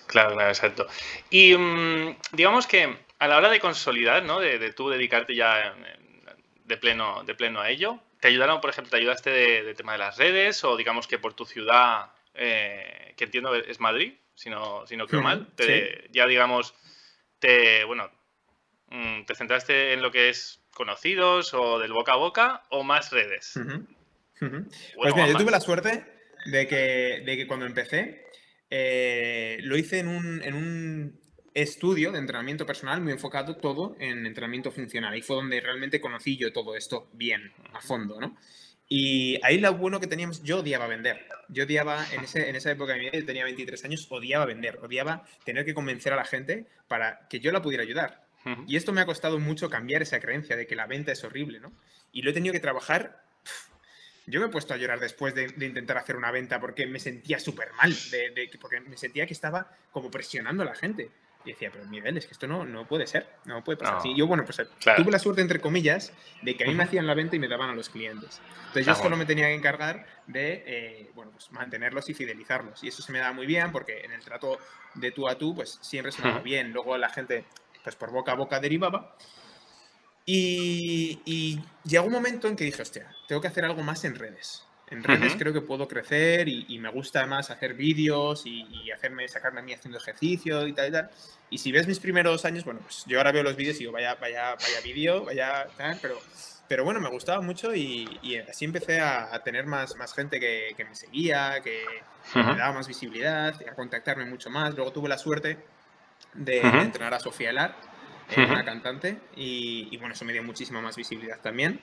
claro, 0.07 0.33
claro, 0.33 0.49
exacto. 0.49 0.87
Y 1.29 1.55
mm, 1.55 2.17
digamos 2.33 2.67
que 2.67 2.97
a 3.19 3.27
la 3.27 3.37
hora 3.37 3.49
de 3.49 3.59
consolidar, 3.59 4.23
¿no? 4.23 4.39
De, 4.39 4.73
tú 4.73 4.89
dedicarte 4.89 5.35
ya 5.35 5.75
de 6.65 6.77
pleno, 6.77 7.23
de 7.23 7.35
pleno 7.35 7.61
a 7.61 7.69
ello, 7.69 7.99
¿te 8.19 8.27
ayudaron, 8.27 8.61
por 8.61 8.69
ejemplo, 8.69 8.91
te 8.91 8.97
ayudaste 8.97 9.29
de, 9.29 9.73
tema 9.73 9.93
de 9.93 9.99
las 9.99 10.17
redes 10.17 10.63
o 10.63 10.77
digamos 10.77 11.07
que 11.07 11.19
por 11.19 11.33
tu 11.33 11.45
ciudad, 11.45 12.11
eh, 12.33 13.13
que 13.17 13.25
entiendo 13.25 13.53
es 13.55 13.79
Madrid, 13.79 14.13
si 14.35 14.49
no, 14.49 14.87
si 14.87 14.97
no 14.97 15.07
creo 15.07 15.21
mal, 15.21 15.47
ya 16.11 16.25
digamos, 16.25 16.73
te, 17.39 17.83
bueno, 17.83 18.09
mm, 18.87 19.25
te 19.25 19.35
centraste 19.35 19.93
en 19.93 20.01
lo 20.01 20.11
que 20.11 20.29
es 20.29 20.60
conocidos 20.73 21.53
o 21.53 21.79
del 21.79 21.93
boca 21.93 22.13
a 22.13 22.17
boca 22.17 22.63
o 22.69 22.83
más 22.83 23.11
redes? 23.11 23.53
pues 24.39 25.15
mira, 25.15 25.27
yo 25.27 25.37
tuve 25.37 25.51
la 25.51 25.59
suerte 25.59 26.05
de 26.45 26.67
que, 26.67 27.23
de 27.25 27.37
que 27.37 27.47
cuando 27.47 27.65
empecé 27.65 28.25
eh, 28.69 29.59
lo 29.61 29.77
hice 29.77 29.99
en 29.99 30.07
un, 30.07 30.41
en 30.43 30.53
un, 30.55 31.21
estudio 31.53 32.11
de 32.11 32.19
entrenamiento 32.19 32.65
personal 32.65 33.01
muy 33.01 33.11
enfocado 33.11 33.57
todo 33.57 33.95
en 33.99 34.25
entrenamiento 34.25 34.71
funcional. 34.71 35.17
Y 35.17 35.21
fue 35.21 35.35
donde 35.35 35.59
realmente 35.59 35.99
conocí 35.99 36.37
yo 36.37 36.53
todo 36.53 36.75
esto 36.75 37.09
bien, 37.13 37.51
a 37.73 37.81
fondo, 37.81 38.19
¿no? 38.19 38.37
Y 38.87 39.39
ahí 39.43 39.57
lo 39.57 39.73
bueno 39.75 40.01
que 40.01 40.07
teníamos, 40.07 40.43
yo 40.43 40.59
odiaba 40.59 40.85
vender. 40.87 41.25
Yo 41.47 41.63
odiaba, 41.63 42.05
en, 42.11 42.25
ese, 42.25 42.49
en 42.49 42.57
esa 42.57 42.71
época 42.71 42.93
de 42.93 42.99
mi 42.99 43.05
vida, 43.05 43.19
yo 43.19 43.25
tenía 43.25 43.45
23 43.45 43.85
años, 43.85 44.07
odiaba 44.09 44.45
vender, 44.45 44.79
odiaba 44.81 45.23
tener 45.45 45.63
que 45.63 45.73
convencer 45.73 46.11
a 46.11 46.17
la 46.17 46.25
gente 46.25 46.67
para 46.87 47.27
que 47.29 47.39
yo 47.39 47.51
la 47.53 47.61
pudiera 47.61 47.83
ayudar. 47.83 48.25
Y 48.67 48.75
esto 48.75 48.91
me 48.91 49.01
ha 49.01 49.05
costado 49.05 49.39
mucho 49.39 49.69
cambiar 49.69 50.01
esa 50.01 50.19
creencia 50.19 50.55
de 50.55 50.65
que 50.65 50.75
la 50.75 50.87
venta 50.87 51.11
es 51.11 51.23
horrible, 51.23 51.59
¿no? 51.59 51.71
Y 52.11 52.21
lo 52.23 52.31
he 52.31 52.33
tenido 52.33 52.53
que 52.53 52.59
trabajar. 52.59 53.23
Yo 54.25 54.39
me 54.39 54.47
he 54.47 54.49
puesto 54.49 54.73
a 54.73 54.77
llorar 54.77 54.99
después 54.99 55.35
de, 55.35 55.53
intentar 55.65 55.97
hacer 55.97 56.15
una 56.15 56.31
venta 56.31 56.59
porque 56.59 56.85
me 56.85 56.99
sentía 56.99 57.39
súper 57.39 57.73
mal, 57.73 57.93
de, 58.11 58.49
porque 58.59 58.79
me 58.79 58.97
sentía 58.97 59.25
que 59.25 59.33
estaba 59.33 59.71
como 59.91 60.09
presionando 60.09 60.63
a 60.63 60.65
la 60.65 60.75
gente. 60.75 61.11
Y 61.43 61.51
decía, 61.51 61.71
pero 61.71 61.85
Miguel, 61.85 62.17
es 62.17 62.27
que 62.27 62.33
esto 62.33 62.45
no, 62.45 62.65
no 62.65 62.87
puede 62.87 63.07
ser, 63.07 63.27
no 63.45 63.63
puede 63.63 63.77
pasar 63.77 63.97
así. 63.97 64.13
Yo, 64.15 64.27
bueno, 64.27 64.45
pues 64.45 64.57
tuve 64.57 65.11
la 65.11 65.17
suerte, 65.17 65.41
entre 65.41 65.59
comillas, 65.59 66.13
de 66.43 66.55
que 66.55 66.65
a 66.65 66.67
mí 66.67 66.75
me 66.75 66.83
hacían 66.83 67.07
la 67.07 67.15
venta 67.15 67.35
y 67.35 67.39
me 67.39 67.47
daban 67.47 67.71
a 67.71 67.73
los 67.73 67.89
clientes. 67.89 68.39
Entonces 68.59 68.85
yo 68.85 68.95
solo 68.95 69.17
me 69.17 69.25
tenía 69.25 69.47
que 69.47 69.55
encargar 69.55 70.05
de, 70.27 70.63
eh, 70.67 71.11
bueno, 71.15 71.31
pues 71.31 71.51
mantenerlos 71.51 72.07
y 72.09 72.13
fidelizarlos. 72.13 72.83
Y 72.83 72.89
eso 72.89 73.01
se 73.01 73.11
me 73.11 73.19
da 73.19 73.33
muy 73.33 73.47
bien 73.47 73.71
porque 73.71 74.01
en 74.01 74.11
el 74.11 74.21
trato 74.21 74.59
de 74.93 75.11
tú 75.11 75.27
a 75.27 75.35
tú, 75.35 75.55
pues 75.55 75.79
siempre 75.81 76.11
se 76.11 76.21
me 76.21 76.31
va 76.31 76.39
bien. 76.39 76.71
Luego 76.73 76.95
la 76.97 77.09
gente 77.09 77.45
pues 77.83 77.95
por 77.95 78.11
boca 78.11 78.31
a 78.31 78.35
boca 78.35 78.59
derivaba. 78.59 79.15
Y, 80.25 81.59
llegó 81.83 82.05
un 82.05 82.13
momento 82.13 82.47
en 82.47 82.55
que 82.55 82.63
dije, 82.63 82.81
hostia, 82.81 83.13
tengo 83.27 83.41
que 83.41 83.47
hacer 83.47 83.65
algo 83.65 83.83
más 83.83 84.03
en 84.05 84.15
redes. 84.15 84.65
En 84.89 85.03
redes 85.03 85.35
creo 85.37 85.53
que 85.53 85.61
puedo 85.61 85.87
crecer 85.87 86.49
y, 86.49 86.77
me 86.79 86.89
gusta 86.89 87.25
más 87.25 87.49
hacer 87.49 87.73
vídeos 87.73 88.43
y, 88.45 88.91
hacerme, 88.91 89.27
sacarme 89.27 89.61
a 89.61 89.63
mí 89.63 89.73
haciendo 89.73 89.97
ejercicio 89.97 90.67
y 90.67 90.73
tal 90.73 90.89
y 90.89 90.91
tal. 90.91 91.09
Y 91.49 91.57
si 91.57 91.71
ves 91.71 91.87
mis 91.87 91.99
primeros 91.99 92.45
años, 92.45 92.63
bueno, 92.65 92.81
pues 92.81 93.03
yo 93.07 93.17
ahora 93.17 93.31
veo 93.31 93.43
los 93.43 93.55
vídeos 93.55 93.75
y 93.77 93.79
digo, 93.79 93.91
vaya, 93.91 94.15
vaya, 94.15 94.55
vaya 94.55 94.81
vídeo, 94.83 95.25
vaya 95.25 95.67
tal, 95.77 95.97
pero, 96.01 96.19
pero 96.67 96.83
bueno, 96.83 96.99
me 96.99 97.09
gustaba 97.09 97.41
mucho 97.41 97.73
y, 97.73 98.07
así 98.49 98.65
empecé 98.65 98.99
a, 98.99 99.41
tener 99.43 99.65
más, 99.65 99.95
más 99.95 100.13
gente 100.13 100.39
que, 100.39 100.75
me 100.77 100.95
seguía, 100.95 101.61
que 101.63 101.83
me 102.35 102.55
daba 102.55 102.73
más 102.73 102.87
visibilidad, 102.87 103.55
a 103.69 103.75
contactarme 103.75 104.25
mucho 104.25 104.49
más. 104.49 104.75
Luego 104.75 104.91
tuve 104.91 105.09
la 105.09 105.17
suerte 105.17 105.57
de, 106.33 106.59
entrenar 106.59 107.13
a 107.13 107.19
Sofía 107.19 107.51
Lar, 107.51 107.75
eh, 108.29 108.45
una 108.45 108.63
cantante, 108.63 109.17
y, 109.35 109.95
bueno, 109.97 110.13
eso 110.13 110.25
me 110.25 110.33
dio 110.33 110.43
muchísima 110.43 110.81
más 110.81 110.95
visibilidad 110.95 111.39
también. 111.39 111.81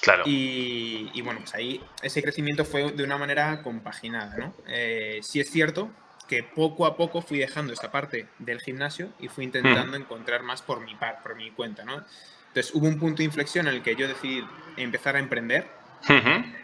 Claro. 0.00 0.24
Y, 0.26 1.20
bueno, 1.22 1.40
pues 1.40 1.54
ahí 1.54 1.80
ese 2.02 2.22
crecimiento 2.22 2.64
fue 2.64 2.92
de 2.92 3.02
una 3.02 3.16
manera 3.16 3.62
compaginada, 3.62 4.36
¿no? 4.36 4.54
Eh, 4.68 5.20
sí 5.22 5.40
es 5.40 5.50
cierto 5.50 5.90
que 6.28 6.42
poco 6.42 6.86
a 6.86 6.96
poco 6.96 7.22
fui 7.22 7.38
dejando 7.38 7.72
esta 7.72 7.90
parte 7.90 8.26
del 8.38 8.60
gimnasio 8.60 9.10
y 9.20 9.28
fui 9.28 9.44
intentando 9.44 9.96
encontrar 9.96 10.42
más 10.42 10.60
por 10.60 10.80
mi 10.80 10.94
par, 10.94 11.22
por 11.22 11.36
mi 11.36 11.50
cuenta, 11.52 11.84
¿no? 11.84 12.04
Entonces 12.48 12.74
hubo 12.74 12.86
un 12.86 12.98
punto 12.98 13.18
de 13.18 13.24
inflexión 13.24 13.68
en 13.68 13.74
el 13.74 13.82
que 13.82 13.96
yo 13.96 14.08
decidí 14.08 14.44
empezar 14.76 15.16
a 15.16 15.18
emprender 15.18 15.68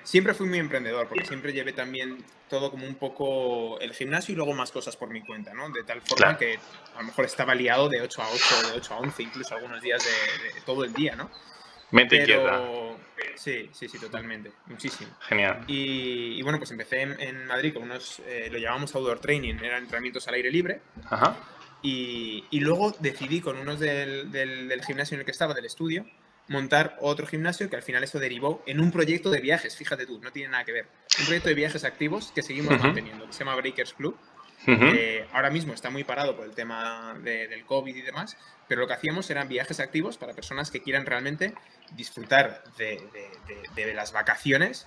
Siempre 0.03 0.35
fui 0.35 0.49
muy 0.49 0.59
emprendedor, 0.59 1.09
porque 1.09 1.25
siempre 1.25 1.53
llevé 1.53 1.73
también 1.73 2.25
todo 2.49 2.71
como 2.71 2.87
un 2.87 2.97
poco 2.97 3.79
el 3.81 3.95
gimnasio 3.95 4.33
y 4.33 4.37
luego 4.37 4.53
más 4.53 4.71
cosas 4.73 4.97
por 4.97 5.09
mi 5.11 5.23
cuenta, 5.23 5.55
¿no? 5.55 5.71
De 5.71 5.85
tal 5.85 6.03
forma 6.03 6.37
que 6.37 6.59
a 6.95 7.01
lo 7.01 7.07
mejor 7.07 7.25
estaba 7.25 7.55
liado 7.55 7.89
de 7.89 8.01
8 8.01 8.23
a 8.23 8.29
8, 8.29 8.73
de 8.73 8.79
8 8.79 8.95
a 8.95 8.99
11, 8.99 9.23
incluso 9.23 9.55
algunos 9.55 9.81
días 9.81 10.05
de, 10.05 10.61
todo 10.63 10.85
el 10.85 10.93
día, 10.93 11.17
¿no? 11.17 11.31
Mente 11.93 12.17
izquierda. 12.17 12.61
Sí, 13.37 13.71
sí, 13.73 13.89
sí, 13.89 13.99
totalmente. 13.99 14.53
Muchísimo. 14.67 15.11
Genial. 15.21 15.65
Y, 15.67 16.43
bueno, 16.43 16.59
pues 16.59 16.71
empecé 16.71 17.03
en, 17.03 17.47
Madrid 17.47 17.73
con 17.75 17.85
unos, 17.85 18.21
eh, 18.27 18.49
lo 18.51 18.59
llamamos 18.59 18.95
outdoor 18.95 19.21
training, 19.21 19.55
eran 19.63 19.85
entrenamientos 19.85 20.27
al 20.29 20.35
aire 20.35 20.51
libre. 20.51 20.81
Ajá. 21.09 21.37
Y, 21.83 22.45
y, 22.51 22.61
luego 22.61 22.95
decidí 23.01 23.41
con 23.41 23.59
unos 23.59 23.81
del, 23.81 24.31
del, 24.31 24.69
del, 24.69 24.85
gimnasio 24.85 25.15
en 25.15 25.21
el 25.21 25.25
que 25.25 25.33
estaba, 25.33 25.53
del 25.55 25.65
estudio, 25.65 26.07
montar 26.49 26.97
otro 27.01 27.27
gimnasio 27.27 27.71
que 27.71 27.77
al 27.77 27.83
final 27.83 28.05
eso 28.05 28.19
derivó 28.19 28.63
en 28.67 28.81
un 28.81 28.91
proyecto 28.91 29.31
de 29.31 29.41
viajes, 29.41 29.77
fíjate 29.77 30.07
tú, 30.07 30.21
no 30.21 30.33
tiene 30.33 30.51
nada 30.51 30.65
que 30.65 30.73
ver. 30.73 30.87
un 31.19 31.27
proyecto 31.27 31.49
de 31.49 31.55
viajes 31.55 31.85
activos 31.85 32.33
que 32.35 32.43
seguimos 32.43 32.79
manteniendo, 32.79 33.27
que 33.27 33.33
se 33.33 33.41
llama 33.41 33.57
Breakers 33.57 33.95
Club. 33.95 34.17
ahora 35.33 35.51
mismo 35.51 35.73
está 35.73 35.91
muy 35.91 36.05
parado 36.05 36.37
por 36.37 36.45
el 36.45 36.53
tema 36.53 37.15
del 37.23 37.65
COVID 37.65 37.95
y 37.95 38.03
demás, 38.03 38.37
pero 38.69 38.83
lo 38.83 38.87
que 38.87 38.95
hacíamos 38.95 39.29
eran 39.31 39.49
viajes 39.49 39.81
activos 39.81 40.19
para 40.19 40.35
personas 40.35 40.71
que 40.71 40.83
quieran 40.83 41.07
realmente 41.07 41.55
disfrutar 41.93 42.63
de, 42.77 43.01
de 43.75 43.95
las 43.95 44.13
vacaciones 44.13 44.87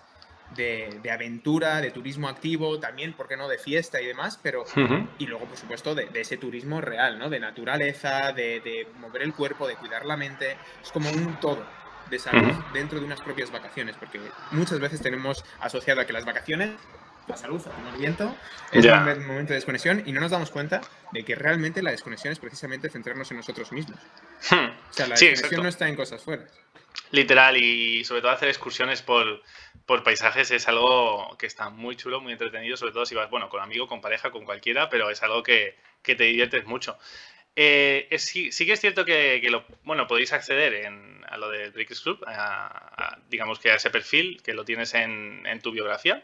de, 0.55 1.11
aventura, 1.11 1.81
de 1.81 1.91
turismo 1.91 2.27
activo, 2.27 2.79
también, 2.79 3.13
¿por 3.13 3.27
qué 3.27 3.37
no?, 3.37 3.47
de 3.47 3.57
fiesta 3.57 4.01
y 4.01 4.05
demás, 4.05 4.39
pero... 4.41 4.65
Y 5.17 5.27
luego, 5.27 5.45
por 5.45 5.57
supuesto, 5.57 5.95
de, 5.95 6.09
ese 6.13 6.37
turismo 6.37 6.81
real, 6.81 7.19
¿no? 7.19 7.29
De 7.29 7.39
naturaleza, 7.39 8.31
de, 8.31 8.87
mover 8.99 9.23
el 9.23 9.33
cuerpo, 9.33 9.67
de 9.67 9.75
cuidar 9.75 10.05
la 10.05 10.17
mente. 10.17 10.57
Es 10.81 10.91
como 10.91 11.09
un 11.09 11.39
todo 11.39 11.65
de 12.09 12.19
salud 12.19 12.53
dentro 12.71 12.99
de 12.99 13.05
unas 13.05 13.21
propias 13.21 13.51
vacaciones, 13.51 13.95
porque 13.97 14.19
muchas 14.51 14.79
veces 14.79 15.01
tenemos 15.01 15.43
asociado 15.59 16.01
a 16.01 16.05
que 16.05 16.13
las 16.13 16.23
vacaciones 16.23 16.71
la 17.27 17.37
salud, 17.37 17.59
el 17.91 17.99
viento, 17.99 18.35
es 18.71 18.85
un 18.85 19.25
momento 19.25 19.49
de 19.49 19.55
desconexión 19.55 20.03
y 20.05 20.11
no 20.11 20.21
nos 20.21 20.29
damos 20.29 20.51
cuenta 20.51 20.81
de 21.11 21.25
que 21.25 21.33
realmente 21.33 21.81
la 21.81 21.91
desconexión 21.91 22.31
es 22.31 22.39
precisamente 22.39 22.89
centrarnos 22.89 23.31
en 23.31 23.37
nosotros 23.37 23.71
mismos. 23.71 23.99
Hmm. 24.51 24.69
O 24.89 24.93
sea, 24.93 25.07
la 25.07 25.15
desconexión 25.15 25.63
no 25.63 25.69
está 25.69 25.87
en 25.89 25.95
cosas 25.95 26.21
fuera. 26.21 26.45
Literal, 27.11 27.57
y 27.57 28.03
sobre 28.03 28.21
todo 28.21 28.31
hacer 28.31 28.49
excursiones 28.49 29.01
por, 29.01 29.41
paisajes 30.03 30.51
es 30.51 30.67
algo 30.67 31.35
que 31.37 31.45
está 31.45 31.69
muy 31.69 31.95
chulo, 31.95 32.19
muy 32.19 32.33
entretenido, 32.33 32.77
sobre 32.77 32.93
todo 32.93 33.05
si 33.05 33.15
vas, 33.15 33.29
bueno, 33.29 33.49
con 33.49 33.61
amigo, 33.61 33.87
con 33.87 34.01
pareja, 34.01 34.31
con 34.31 34.45
cualquiera, 34.45 34.89
pero 34.89 35.09
es 35.09 35.21
algo 35.23 35.43
que, 35.43 35.77
te 36.01 36.15
diviertes 36.15 36.65
mucho. 36.65 36.97
Eh, 37.55 38.07
sí, 38.17 38.49
que 38.49 38.73
es 38.73 38.81
cierto 38.81 39.05
que, 39.05 39.41
lo, 39.49 39.65
bueno, 39.83 40.07
podéis 40.07 40.33
acceder 40.33 40.73
en, 40.73 41.23
a 41.27 41.37
lo 41.37 41.49
de 41.49 41.69
Bricks 41.69 42.01
Club, 42.01 42.25
digamos 43.29 43.59
que 43.59 43.71
a 43.71 43.75
ese 43.75 43.89
perfil 43.89 44.41
que 44.43 44.53
lo 44.53 44.65
tienes 44.65 44.93
en, 44.93 45.59
tu 45.61 45.71
biografía 45.71 46.23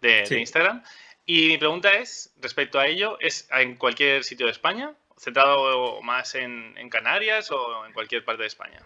de, 0.00 0.26
Instagram. 0.30 0.82
Y 1.24 1.48
mi 1.48 1.58
pregunta 1.58 1.90
es, 1.90 2.34
respecto 2.40 2.78
a 2.78 2.86
ello, 2.86 3.18
¿es 3.20 3.48
en 3.50 3.76
cualquier 3.76 4.22
sitio 4.22 4.46
de 4.46 4.52
España? 4.52 4.94
¿Centrado 5.16 6.02
más 6.02 6.34
en 6.34 6.88
Canarias 6.90 7.50
o 7.50 7.86
en 7.86 7.92
cualquier 7.92 8.24
parte 8.24 8.42
de 8.42 8.48
España? 8.48 8.80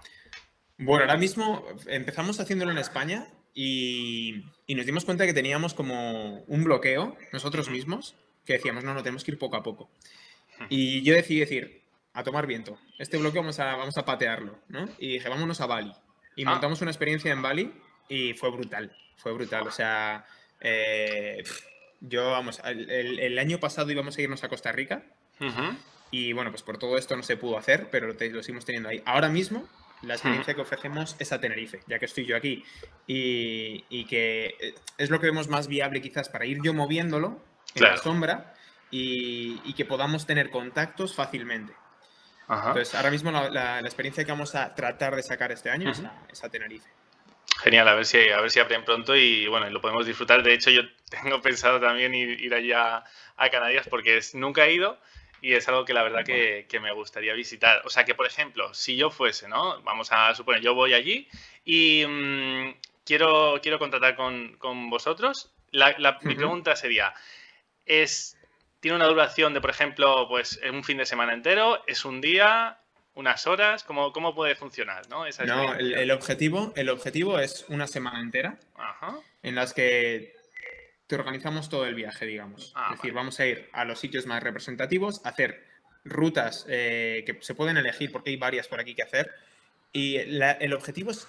Bueno, 0.80 1.04
ahora 1.04 1.18
mismo 1.18 1.66
empezamos 1.88 2.40
haciéndolo 2.40 2.70
en 2.72 2.78
España 2.78 3.26
y, 3.54 4.46
nos 4.66 4.87
dimos 4.87 5.04
cuenta 5.04 5.26
que 5.26 5.34
teníamos 5.34 5.75
como 5.75 6.42
un 6.46 6.64
bloqueo 6.64 7.16
nosotros 7.32 7.68
mismos, 7.68 8.16
que 8.46 8.54
decíamos, 8.54 8.82
no, 8.82 8.94
no, 8.94 9.02
tenemos 9.02 9.22
que 9.22 9.32
ir 9.32 9.38
poco 9.38 9.56
a 9.56 9.62
poco. 9.62 9.90
Y 10.70 11.02
yo 11.02 11.14
decidí 11.14 11.40
decir, 11.40 11.82
a 12.14 12.25
tomar 12.25 12.46
viento, 12.46 12.78
este 12.99 13.18
bloqueo 13.18 13.42
vamos 13.42 13.60
a, 13.60 13.76
vamos 13.76 13.99
a 13.99 14.06
patearlo, 14.06 14.58
¿no? 14.68 14.88
Y 14.99 15.12
dije, 15.14 15.28
vámonos 15.28 15.60
a 15.60 15.66
Bali. 15.66 15.92
Y 16.34 16.44
ah. 16.46 16.50
montamos 16.50 16.80
una 16.80 16.90
experiencia 16.90 17.30
en 17.30 17.42
Bali 17.42 17.75
y 18.08 18.32
fue 18.32 18.50
brutal, 18.50 18.96
fue 19.16 19.32
brutal. 19.32 19.66
O 19.66 19.70
sea, 19.70 20.25
eh, 20.60 21.44
yo, 22.00 22.30
vamos, 22.30 22.58
el, 22.64 23.38
año 23.38 23.60
pasado 23.60 23.90
íbamos 23.90 24.16
a 24.16 24.22
irnos 24.22 24.44
a 24.44 24.49
Costa 24.49 24.72
Rica. 24.72 25.04
Y 26.10 26.32
bueno, 26.32 26.50
pues 26.50 26.62
por 26.62 26.78
todo 26.78 26.96
esto 26.96 27.16
no 27.16 27.22
se 27.22 27.37
pudo 27.37 27.58
hacer, 27.58 27.88
pero 27.90 28.06
lo, 28.08 28.14
lo 28.14 28.42
seguimos 28.42 28.64
teniendo 28.64 28.88
ahí. 28.88 29.02
Ahora 29.04 29.28
mismo 29.28 29.68
la 30.02 30.14
experiencia 30.14 30.54
que 30.54 30.61
ofrecemos 30.61 31.16
es 31.19 31.33
a 31.33 31.40
Tenerife, 31.40 31.80
ya 31.87 31.99
que 31.99 32.07
estoy 32.07 32.25
yo 32.25 32.37
aquí. 32.37 32.64
Y, 33.07 34.04
que 34.07 34.57
eh, 34.61 34.75
es 34.99 35.11
lo 35.11 35.21
que 35.21 35.26
vemos 35.26 35.49
más 35.49 35.69
viable 35.69 36.00
quizás 36.00 36.28
para 36.28 36.47
ir 36.47 36.59
yo 36.62 36.73
moviéndolo 36.73 37.42
en 37.75 37.83
la 37.83 37.97
sombra 37.97 38.54
y, 38.90 39.73
que 39.75 39.85
podamos 39.85 40.26
tener 40.26 40.50
contactos 40.50 41.14
fácilmente. 41.14 41.75
Entonces, 42.49 42.95
ahora 42.95 43.11
mismo 43.11 43.30
la, 43.30 43.80
experiencia 43.80 44.25
que 44.25 44.33
vamos 44.33 44.54
a 44.54 44.75
tratar 44.75 45.14
de 45.14 45.23
sacar 45.23 45.52
este 45.52 45.71
año 45.71 45.90
es, 45.90 46.45
a, 46.45 46.49
Tenerife. 46.49 46.88
Genial, 47.62 47.87
a 47.88 47.95
ver 47.95 48.07
si 48.07 48.30
a 48.30 48.40
ver 48.40 48.50
si 48.50 48.59
abren 48.59 48.85
pronto 48.85 49.14
y 49.14 49.47
bueno, 49.47 49.69
lo 49.69 49.80
podemos 49.80 50.07
disfrutar. 50.07 50.42
De 50.42 50.54
hecho, 50.54 50.71
yo 50.71 50.83
tengo 51.11 51.40
pensado 51.42 51.78
también 51.78 52.14
ir, 52.14 52.52
allá 52.54 53.04
a 53.37 53.50
Canarias 53.50 53.87
porque 53.88 54.16
es, 54.16 54.35
nunca 54.35 54.64
he 54.64 54.73
ido 54.73 54.99
y 55.40 55.54
es 55.54 55.68
algo 55.68 55.85
que 55.85 55.94
la 55.94 56.02
verdad 56.02 56.25
que, 56.25 56.80
me 56.80 56.92
gustaría 56.92 57.35
visitar. 57.35 57.82
O 57.85 57.90
sea, 57.90 58.04
que 58.04 58.14
por 58.14 58.26
ejemplo, 58.26 58.73
si 58.75 58.97
yo 58.97 59.11
fuese, 59.11 59.49
¿no? 59.49 59.80
Vamos 59.82 60.11
a 60.12 60.35
suponer, 60.35 60.61
yo 60.62 60.75
voy 60.75 60.94
allí 60.94 61.28
y 61.64 62.04
mm, 62.06 62.75
quiero, 63.04 63.61
quiero 63.62 63.78
contratar 63.78 64.16
con, 64.16 64.90
vosotros. 64.90 65.52
La, 65.70 66.18
Mi 66.23 66.35
pregunta 66.35 66.75
sería, 66.76 67.14
¿es, 67.87 68.37
¿tiene 68.80 68.97
una 68.97 69.06
duración 69.06 69.54
de, 69.54 69.61
por 69.61 69.70
ejemplo, 69.70 70.26
pues 70.28 70.61
un 70.70 70.85
fin 70.85 70.99
de 70.99 71.06
semana 71.06 71.32
entero? 71.32 71.82
¿Es 71.87 72.04
un 72.04 72.20
día? 72.20 72.76
unas 73.14 73.47
horas? 73.47 73.85
¿Cómo, 73.85 74.12
cómo 74.12 74.35
puede 74.35 74.54
funcionar? 74.54 75.09
No, 75.09 75.25
no 75.47 75.75
el, 75.75 76.11
objetivo, 76.11 76.73
el 76.76 76.88
objetivo 76.88 77.38
es 77.38 77.64
una 77.68 77.87
semana 77.87 78.20
entera 78.20 78.56
en 79.42 79.54
las 79.54 79.75
que 79.75 80.35
te 81.11 81.17
organizamos 81.17 81.69
todo 81.69 81.87
el 81.87 81.97
viaje, 81.97 82.25
digamos. 82.25 82.73
Ah, 82.76 82.90
es 82.93 82.99
decir, 82.99 83.12
vamos 83.12 83.40
a 83.40 83.47
ir 83.47 83.69
a 83.73 83.85
los 83.85 83.99
sitios 83.99 84.26
más 84.26 84.40
representativos, 84.45 85.21
hacer 85.25 85.67
rutas 86.05 86.64
eh, 86.69 87.25
que 87.26 87.37
se 87.40 87.57
pueden 87.57 87.76
elegir 87.76 88.12
porque 88.12 88.31
hay 88.31 88.37
varias 88.37 88.69
por 88.69 88.79
aquí 88.79 88.95
que 88.95 89.02
hacer. 89.02 89.33
Y 89.93 90.19
el 90.19 90.73
objetivo 90.73 91.11
es 91.11 91.26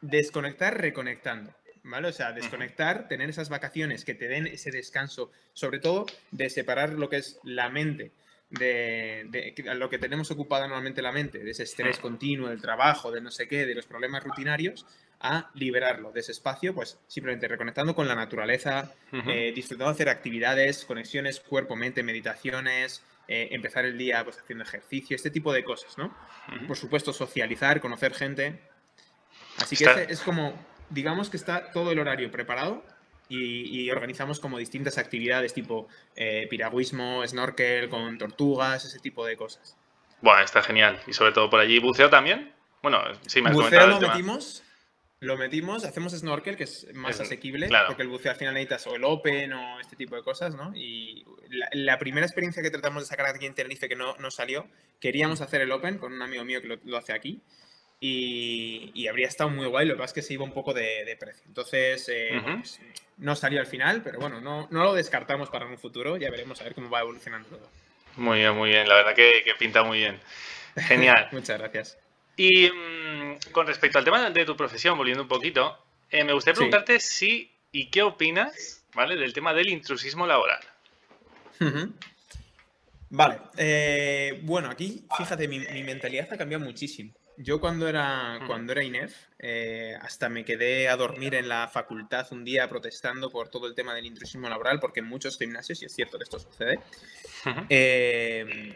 desconectar 0.00 0.80
reconectando. 0.80 1.52
¿Vale? 1.82 2.08
O 2.08 2.12
sea, 2.12 2.32
desconectar, 2.32 3.08
tener 3.08 3.28
esas 3.28 3.48
vacaciones 3.48 4.04
que 4.04 4.14
te 4.14 4.28
den 4.28 4.46
ese 4.46 4.70
descanso, 4.70 5.32
sobre 5.54 5.80
todo 5.80 6.06
de 6.30 6.48
separar 6.48 6.92
lo 6.92 7.08
que 7.08 7.16
es 7.16 7.38
la 7.42 7.68
mente 7.68 8.12
de, 8.50 9.26
de, 9.28 9.74
lo 9.74 9.88
que 9.88 9.98
tenemos 9.98 10.30
ocupada 10.30 10.66
normalmente 10.66 11.02
la 11.02 11.12
mente, 11.12 11.38
de 11.38 11.50
ese 11.50 11.64
estrés 11.64 11.98
continuo, 11.98 12.48
del 12.48 12.60
trabajo, 12.60 13.10
de 13.10 13.20
no 13.20 13.30
sé 13.30 13.48
qué, 13.48 13.66
de 13.66 13.74
los 13.74 13.86
problemas 13.86 14.22
rutinarios, 14.22 14.86
a 15.20 15.50
liberarlo 15.54 16.12
de 16.12 16.20
ese 16.20 16.32
espacio, 16.32 16.74
pues 16.74 16.98
simplemente 17.06 17.48
reconectando 17.48 17.94
con 17.94 18.06
la 18.06 18.14
naturaleza, 18.14 18.92
eh, 19.12 19.52
disfrutando 19.54 19.86
de 19.86 19.94
hacer 19.94 20.08
actividades, 20.08 20.84
conexiones 20.84 21.40
cuerpo-mente, 21.40 22.02
meditaciones, 22.02 23.02
eh, 23.28 23.48
empezar 23.52 23.84
el 23.84 23.98
día 23.98 24.22
pues, 24.24 24.38
haciendo 24.38 24.64
ejercicio, 24.64 25.16
este 25.16 25.30
tipo 25.30 25.52
de 25.52 25.64
cosas, 25.64 25.98
¿no? 25.98 26.14
Por 26.66 26.76
supuesto, 26.76 27.12
socializar, 27.12 27.80
conocer 27.80 28.14
gente. 28.14 28.60
Así 29.58 29.76
que 29.76 30.06
es 30.08 30.20
como, 30.20 30.54
digamos 30.90 31.30
que 31.30 31.36
está 31.36 31.70
todo 31.72 31.90
el 31.90 31.98
horario 31.98 32.30
preparado 32.30 32.84
y, 33.28 33.90
organizamos 33.90 34.38
como 34.38 34.58
distintas 34.58 34.98
actividades 34.98 35.52
tipo 35.52 35.88
eh, 36.14 36.46
piragüismo, 36.48 37.26
snorkel 37.26 37.88
con 37.88 38.18
tortugas, 38.18 38.84
ese 38.84 39.00
tipo 39.00 39.26
de 39.26 39.36
cosas. 39.36 39.76
Bueno, 40.20 40.42
está 40.42 40.62
genial. 40.62 41.00
Y 41.06 41.12
sobre 41.12 41.32
todo 41.32 41.50
por 41.50 41.60
allí, 41.60 41.78
¿buceo 41.78 42.08
también? 42.08 42.52
Bueno, 42.82 43.02
sí, 43.26 43.42
me 43.42 43.50
has 43.50 43.56
Buceo 43.56 43.86
lo 43.86 44.00
metimos, 44.00 44.62
lo 45.20 45.36
metimos, 45.36 45.84
hacemos 45.84 46.12
snorkel, 46.12 46.56
que 46.56 46.64
es 46.64 46.92
más 46.94 47.20
asequible, 47.20 47.68
porque 47.86 48.02
el 48.02 48.08
buceo 48.08 48.32
al 48.32 48.36
final 48.36 48.54
necesitas 48.54 48.86
o 48.86 48.96
el 48.96 49.04
open 49.04 49.52
o 49.52 49.80
este 49.80 49.96
tipo 49.96 50.14
de 50.14 50.22
cosas, 50.22 50.54
¿no? 50.54 50.72
Y 50.74 51.24
la, 51.72 51.98
primera 51.98 52.26
experiencia 52.26 52.62
que 52.62 52.70
tratamos 52.70 53.04
de 53.04 53.06
sacar 53.06 53.26
aquí 53.26 53.46
en 53.46 53.54
Tenerife 53.54 53.88
que 53.88 53.96
no, 53.96 54.14
no 54.18 54.30
salió, 54.30 54.66
queríamos 55.00 55.40
hacer 55.40 55.62
el 55.62 55.72
open 55.72 55.98
con 55.98 56.12
un 56.12 56.20
amigo 56.20 56.44
mío 56.44 56.60
que 56.60 56.78
lo, 56.84 56.96
hace 56.96 57.14
aquí. 57.14 57.40
Y, 57.98 59.06
habría 59.08 59.26
estado 59.26 59.48
muy 59.48 59.66
guay, 59.66 59.86
lo 59.86 59.94
que 59.94 60.00
pasa 60.00 60.10
es 60.10 60.14
que 60.14 60.22
se 60.22 60.34
iba 60.34 60.44
un 60.44 60.52
poco 60.52 60.74
de, 60.74 61.16
precio. 61.18 61.44
Entonces, 61.46 62.06
eh, 62.10 62.38
pues, 62.42 62.78
no 63.16 63.34
salió 63.34 63.60
al 63.60 63.66
final, 63.66 64.02
pero 64.02 64.20
bueno, 64.20 64.42
no, 64.42 64.68
no 64.70 64.84
lo 64.84 64.92
descartamos 64.92 65.48
para 65.48 65.64
un 65.64 65.78
futuro, 65.78 66.18
ya 66.18 66.30
veremos 66.30 66.60
a 66.60 66.64
ver 66.64 66.74
cómo 66.74 66.90
va 66.90 67.00
evolucionando 67.00 67.48
todo. 67.48 67.70
Muy 68.16 68.38
bien, 68.38 68.54
muy 68.54 68.68
bien, 68.68 68.86
la 68.86 68.96
verdad 68.96 69.14
que, 69.14 69.42
que 69.44 69.54
pinta 69.54 69.82
muy 69.82 69.98
bien. 69.98 70.20
Genial. 70.76 71.28
Muchas 71.32 71.58
gracias. 71.58 71.98
Y 72.36 72.70
mm, 72.70 73.52
con 73.52 73.66
respecto 73.66 73.98
al 73.98 74.04
tema 74.04 74.30
de 74.30 74.44
tu 74.44 74.56
profesión, 74.56 74.98
volviendo 74.98 75.22
un 75.22 75.28
poquito, 75.28 75.78
eh, 76.10 76.22
me 76.24 76.32
gustaría 76.32 76.56
preguntarte 76.56 77.00
si 77.00 77.50
y 77.72 77.90
qué 77.90 78.02
opinas, 78.02 78.84
¿vale? 78.94 79.16
Del 79.16 79.32
tema 79.32 79.54
del 79.54 79.68
intrusismo 79.70 80.26
laboral. 80.26 80.60
Vale. 83.08 83.38
Eh, 83.56 84.40
bueno, 84.44 84.70
aquí, 84.70 85.06
fíjate, 85.16 85.48
mi, 85.48 85.60
mentalidad 85.82 86.28
ha 86.32 86.36
cambiado 86.36 86.64
muchísimo. 86.64 87.12
Yo 87.38 87.60
cuando 87.60 87.86
era, 87.86 88.40
cuando 88.46 88.72
era 88.72 88.82
INEF, 88.82 89.14
eh, 89.38 89.94
hasta 90.00 90.30
me 90.30 90.42
quedé 90.46 90.88
a 90.88 90.96
dormir 90.96 91.34
en 91.34 91.48
la 91.48 91.68
facultad 91.68 92.26
un 92.30 92.44
día 92.44 92.66
protestando 92.66 93.30
por 93.30 93.50
todo 93.50 93.66
el 93.66 93.74
tema 93.74 93.94
del 93.94 94.06
intrusismo 94.06 94.48
laboral, 94.48 94.80
porque 94.80 95.00
en 95.00 95.06
muchos 95.06 95.36
gimnasios, 95.36 95.82
y 95.82 95.84
es 95.84 95.94
cierto 95.94 96.16
que 96.16 96.24
esto 96.24 96.38
sucede, 96.38 96.80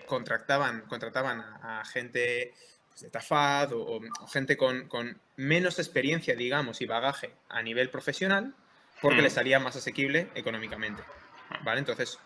contrataban, 0.07 0.83
contrataban 0.83 1.41
a 1.41 1.83
gente 1.87 2.53
de 3.01 3.11
Tafad 3.11 3.73
o, 3.73 4.01
gente 4.31 4.57
con, 4.57 5.21
menos 5.37 5.79
experiencia, 5.79 6.35
digamos, 6.35 6.81
y 6.81 6.87
bagaje 6.87 7.33
a 7.49 7.63
nivel 7.63 7.91
profesional, 7.91 8.55
porque 9.01 9.23
les 9.23 9.33
hmm. 9.33 9.37
salía 9.37 9.61
más 9.61 9.77
asequible 9.77 10.29
económicamente. 10.35 11.03
¿Vale? 11.65 11.81
Entonces, 11.81 12.19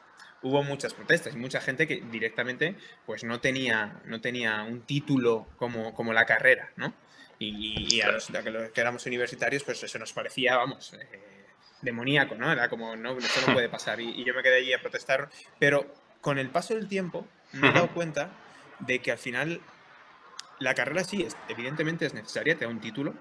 hubo 0.42 0.62
muchas 0.62 0.92
protestas 0.92 1.34
y 1.34 1.38
mucha 1.38 1.60
gente 1.60 1.86
que 1.86 2.02
directamente 2.10 2.76
pues 3.06 3.24
no 3.24 3.40
tenía, 3.40 4.02
no 4.04 4.20
tenía 4.20 4.62
un 4.62 4.82
título 4.82 5.46
como, 5.56 5.94
como 5.94 6.12
la 6.12 6.26
carrera, 6.26 6.70
¿no? 6.76 6.94
Y, 7.38 8.00
a, 8.00 8.12
los, 8.12 8.28
que 8.72 8.80
éramos 8.80 9.04
universitarios, 9.06 9.64
pues 9.64 9.82
eso 9.82 9.98
nos 9.98 10.12
parecía, 10.12 10.56
vamos, 10.56 10.94
eh, 10.94 11.46
demoníaco, 11.82 12.36
¿no? 12.36 12.50
Era 12.50 12.68
como, 12.68 12.96
no, 12.96 13.18
esto 13.18 13.40
no 13.46 13.54
puede 13.54 13.68
pasar. 13.70 14.00
Y, 14.00 14.08
y, 14.20 14.24
yo 14.24 14.34
me 14.34 14.42
quedé 14.42 14.58
allí 14.58 14.72
a 14.72 14.80
protestar. 14.80 15.28
Pero 15.58 15.92
con 16.20 16.38
el 16.38 16.48
paso 16.48 16.74
del 16.74 16.88
tiempo 16.88 17.26
me 17.52 17.68
he 17.68 17.72
dado 17.72 17.88
cuenta 17.92 18.30
de 18.78 19.00
que 19.00 19.12
al 19.12 19.18
final 19.18 19.60
la 20.64 20.74
carrera 20.74 21.04
sí, 21.04 21.22
es, 21.22 21.36
evidentemente 21.48 22.06
es 22.06 22.14
necesaria, 22.14 22.56
te 22.56 22.64
da 22.64 22.70
un 22.70 22.80
título, 22.80 23.14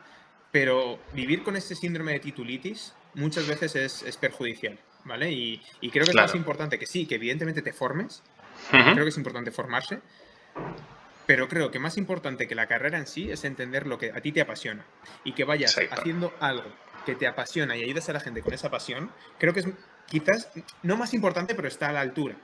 pero 0.52 1.00
vivir 1.14 1.44
con 1.44 1.56
ese 1.56 1.76
síndrome 1.76 2.14
de 2.14 2.20
titulitis 2.20 2.94
muchas 3.14 3.48
veces 3.48 3.76
es, 3.76 4.18
perjudicial, 4.18 4.80
¿vale? 5.04 5.32
Y, 5.32 5.62
creo 5.92 6.06
que 6.06 6.12
es 6.12 6.16
más 6.16 6.36
importante 6.36 6.80
que 6.80 6.86
sí, 6.86 7.06
que 7.06 7.16
evidentemente 7.16 7.62
te 7.62 7.74
formes, 7.74 8.24
creo 8.70 9.04
que 9.04 9.10
es 9.10 9.18
importante 9.18 9.52
formarse, 9.52 10.00
pero 11.26 11.48
creo 11.48 11.72
que 11.72 11.80
más 11.80 11.98
importante 11.98 12.48
que 12.48 12.56
la 12.56 12.68
carrera 12.68 12.98
en 12.98 13.08
sí 13.08 13.32
es 13.32 13.44
entender 13.44 13.88
lo 13.88 13.98
que 13.98 14.12
a 14.12 14.22
ti 14.22 14.32
te 14.32 14.42
apasiona 14.42 14.86
y 15.24 15.34
que 15.34 15.44
vayas 15.44 15.78
haciendo 15.92 16.34
algo 16.40 16.70
que 17.06 17.16
te 17.16 17.28
apasiona 17.28 17.76
y 17.76 17.84
ayudas 17.84 18.10
a 18.10 18.14
la 18.14 18.20
gente 18.20 18.42
con 18.42 18.54
esa 18.54 18.72
pasión, 18.72 19.12
creo 19.38 19.54
que 19.54 19.62
es 19.62 19.68
quizás 20.08 20.50
no 20.84 20.96
más 20.96 21.14
importante, 21.14 21.56
pero 21.56 21.68
está 21.68 21.90
a 21.90 21.94
la 21.94 22.02
altura. 22.02 22.36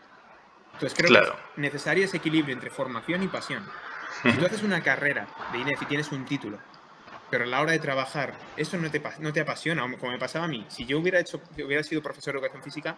Entonces 0.73 0.97
creo 0.97 1.21
que 1.21 1.27
es 1.27 1.33
necesario 1.57 2.05
ese 2.05 2.17
equilibrio 2.17 2.53
entre 2.53 2.69
formación 2.69 3.23
y 3.23 3.27
pasión. 3.27 3.63
Si 4.23 4.31
tú 4.33 4.45
haces 4.45 4.63
una 4.63 4.81
carrera 4.81 5.27
de 5.51 5.59
INEF 5.59 5.81
y 5.81 5.85
tienes 5.85 6.11
un 6.11 6.25
título, 6.25 6.59
pero 7.29 7.43
a 7.43 7.47
la 7.47 7.61
hora 7.61 7.71
de 7.71 7.79
trabajar 7.79 8.33
eso 8.57 8.77
no 8.77 8.89
te, 8.89 9.01
no 9.19 9.33
te 9.33 9.41
apasiona, 9.41 9.81
como 9.97 10.11
me 10.11 10.19
pasaba 10.19 10.45
a 10.45 10.47
mí, 10.47 10.65
si 10.69 10.85
yo 10.85 10.99
hubiera, 10.99 11.19
hecho, 11.19 11.41
hubiera 11.63 11.83
sido 11.83 12.01
profesor 12.01 12.33
de 12.33 12.39
educación 12.39 12.63
física 12.63 12.97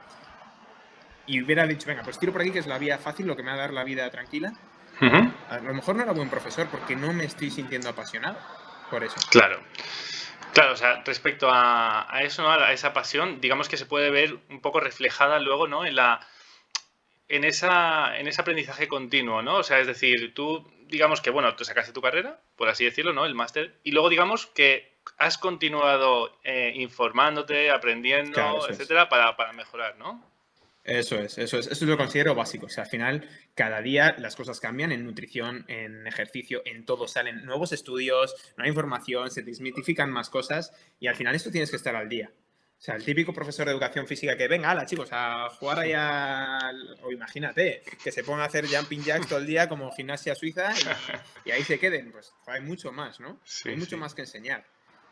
y 1.26 1.42
hubiera 1.42 1.68
dicho, 1.68 1.88
venga, 1.88 2.04
pues 2.04 2.18
tiro 2.20 2.32
por 2.32 2.42
aquí 2.42 2.52
que 2.52 2.60
es 2.60 2.68
la 2.68 2.78
vía 2.78 2.98
fácil, 2.98 3.28
lo 3.28 3.36
que 3.36 3.44
me 3.44 3.50
va 3.50 3.56
a 3.56 3.60
dar 3.60 3.74
la 3.74 3.84
vida 3.84 4.10
tranquila, 4.10 4.54
a 5.50 5.58
lo 5.58 5.74
mejor 5.74 5.96
no 5.96 6.04
era 6.04 6.12
buen 6.12 6.30
profesor 6.30 6.68
porque 6.68 6.96
no 6.96 7.12
me 7.14 7.26
estoy 7.26 7.50
sintiendo 7.50 7.90
apasionado 7.90 8.38
por 8.90 9.04
eso. 9.04 9.16
Claro. 9.30 9.62
Claro, 10.54 10.74
o 10.74 10.76
sea, 10.76 11.02
respecto 11.06 11.48
a, 11.50 12.08
eso, 12.24 12.44
¿no? 12.44 12.50
a 12.50 12.74
esa 12.74 12.92
pasión, 12.92 13.40
digamos 13.40 13.70
que 13.70 13.78
se 13.78 13.86
puede 13.86 14.10
ver 14.10 14.38
un 14.50 14.60
poco 14.60 14.82
reflejada 14.82 15.40
luego, 15.40 15.68
¿no? 15.68 15.86
En 15.86 15.96
la 15.96 16.20
en 17.30 17.46
esa 17.46 18.18
en 18.18 18.28
ese 18.28 18.42
aprendizaje 18.42 18.90
continuo, 18.90 19.42
¿no? 19.42 19.56
O 19.56 19.64
sea, 19.64 19.80
es 19.80 19.88
decir, 19.88 20.34
tú 20.34 20.70
digamos 20.92 21.22
que 21.22 21.32
bueno, 21.32 21.56
tú 21.56 21.66
sacaste 21.66 21.94
tu 21.94 22.02
carrera, 22.02 22.40
por 22.56 22.70
así 22.70 22.86
decirlo, 22.86 23.14
¿no? 23.14 23.26
El 23.26 23.34
máster 23.34 23.80
y 23.84 23.92
luego 23.92 24.10
digamos 24.10 24.46
que 24.46 24.92
has 25.18 25.38
continuado 25.40 26.38
eh, 26.44 26.74
informándote, 26.76 27.72
aprendiendo, 27.72 28.70
etcétera, 28.70 29.10
para, 29.10 29.36
para 29.36 29.54
mejorar, 29.54 29.98
¿no? 29.98 30.30
Eso 30.84 31.20
es, 31.20 31.38
eso 31.38 31.60
es, 31.60 31.68
eso 31.68 31.86
lo 31.86 31.98
considero 31.98 32.34
básico. 32.34 32.66
O 32.66 32.70
sea, 32.70 32.86
al 32.86 32.90
final, 32.90 33.30
cada 33.54 33.82
día 33.82 34.16
las 34.18 34.36
cosas 34.36 34.60
cambian 34.60 34.92
en 34.92 35.06
nutrición, 35.06 35.64
en 35.68 36.08
ejercicio, 36.08 36.64
en 36.66 36.86
todo. 36.86 37.08
Salen 37.08 37.46
nuevos 37.46 37.72
estudios, 37.72 38.36
nueva 38.58 38.68
información, 38.70 39.30
se 39.30 39.44
desmitifican 39.44 40.12
más 40.12 40.30
cosas 40.30 40.74
y 41.00 41.08
al 41.08 41.16
final 41.16 41.36
esto 41.36 41.52
tienes 41.52 41.70
que 41.70 41.78
estar 41.78 41.96
al 41.96 42.10
día. 42.10 42.32
O 42.82 42.84
sea, 42.84 42.96
el 42.96 43.06
típico 43.06 43.32
profesor 43.32 43.68
de 43.68 43.74
educación 43.74 44.08
física 44.08 44.36
que 44.36 44.48
venga, 44.48 44.72
ala 44.72 44.88
chicos, 44.88 45.10
a 45.12 45.50
jugar 45.52 45.78
allá, 45.78 46.72
o 47.04 47.12
imagínate, 47.12 47.84
que 48.04 48.12
se 48.12 48.24
ponga 48.24 48.42
a 48.42 48.48
hacer 48.48 48.66
jumping 48.66 49.04
jacks 49.04 49.28
todo 49.28 49.38
el 49.38 49.46
día 49.46 49.70
como 49.70 49.92
gimnasia 49.92 50.34
suiza 50.34 50.74
y, 51.46 51.52
ahí 51.52 51.64
se 51.64 51.78
queden. 51.78 52.12
Pues 52.12 52.34
hay 52.48 52.62
mucho 52.62 52.92
más, 52.92 53.20
¿no? 53.20 53.40
hay 53.66 53.76
mucho 53.76 53.98
más 53.98 54.16
que 54.16 54.22
enseñar. 54.22 54.66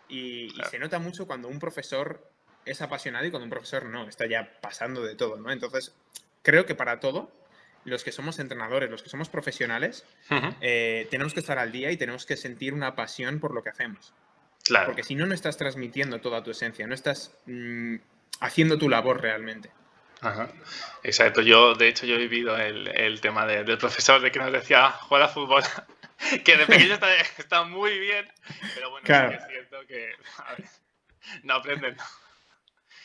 Y, 0.07 0.45
y, 0.45 0.63
se 0.71 0.79
nota 0.79 0.97
mucho 0.97 1.27
cuando 1.27 1.47
un 1.47 1.59
profesor 1.59 2.27
es 2.65 2.81
apasionado 2.81 3.27
y 3.27 3.29
cuando 3.29 3.43
un 3.43 3.51
profesor 3.51 3.85
no, 3.85 4.09
está 4.09 4.25
ya 4.25 4.51
pasando 4.61 5.03
de 5.03 5.13
todo, 5.13 5.37
¿no? 5.37 5.51
Entonces, 5.51 5.93
creo 6.41 6.65
que 6.65 6.73
para 6.73 6.99
todo, 6.99 7.31
los 7.85 8.03
que 8.03 8.11
somos 8.11 8.39
entrenadores, 8.39 8.89
los 8.89 9.03
que 9.03 9.09
somos 9.09 9.29
profesionales, 9.29 10.07
eh, 10.61 11.07
tenemos 11.11 11.35
que 11.35 11.41
estar 11.41 11.59
al 11.59 11.71
día 11.71 11.91
y 11.91 11.97
tenemos 11.97 12.25
que 12.25 12.35
sentir 12.35 12.73
una 12.73 12.95
pasión 12.95 13.39
por 13.39 13.53
lo 13.53 13.61
que 13.61 13.69
hacemos. 13.69 14.11
Claro. 14.65 14.87
Porque 14.87 15.03
si 15.03 15.15
no, 15.15 15.25
no 15.25 15.33
estás 15.33 15.57
transmitiendo 15.57 16.21
toda 16.21 16.43
tu 16.43 16.51
esencia, 16.51 16.85
no 16.85 16.93
estás 16.93 17.35
mm, 17.45 17.95
haciendo 18.41 18.77
tu 18.77 18.89
labor 18.89 19.21
realmente. 19.21 19.71
Ajá. 20.21 20.49
Exacto, 21.03 21.41
yo 21.41 21.75
de 21.75 21.87
hecho 21.87 22.05
yo 22.05 22.15
he 22.15 22.19
vivido 22.19 22.57
el, 22.57 23.21
tema 23.21 23.45
del 23.45 23.77
profesor 23.77 24.21
de 24.21 24.31
que 24.31 24.39
nos 24.39 24.51
decía 24.51 24.91
juega 24.91 25.25
a 25.25 25.29
fútbol, 25.29 25.63
que 26.43 26.57
de 26.57 26.65
pequeño 26.65 26.97
está, 27.37 27.63
muy 27.63 27.97
bien, 27.99 28.29
pero 28.75 28.89
bueno, 28.91 29.07
es 29.07 29.47
cierto 29.47 29.77
que 29.87 30.11
no 31.43 31.55
aprenden. 31.55 31.95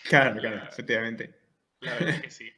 Claro, 0.04 0.38
claro, 0.40 0.68
efectivamente. 0.68 1.34
La 1.80 1.94
verdad 1.94 2.20
que 2.20 2.30
sí. 2.30 2.52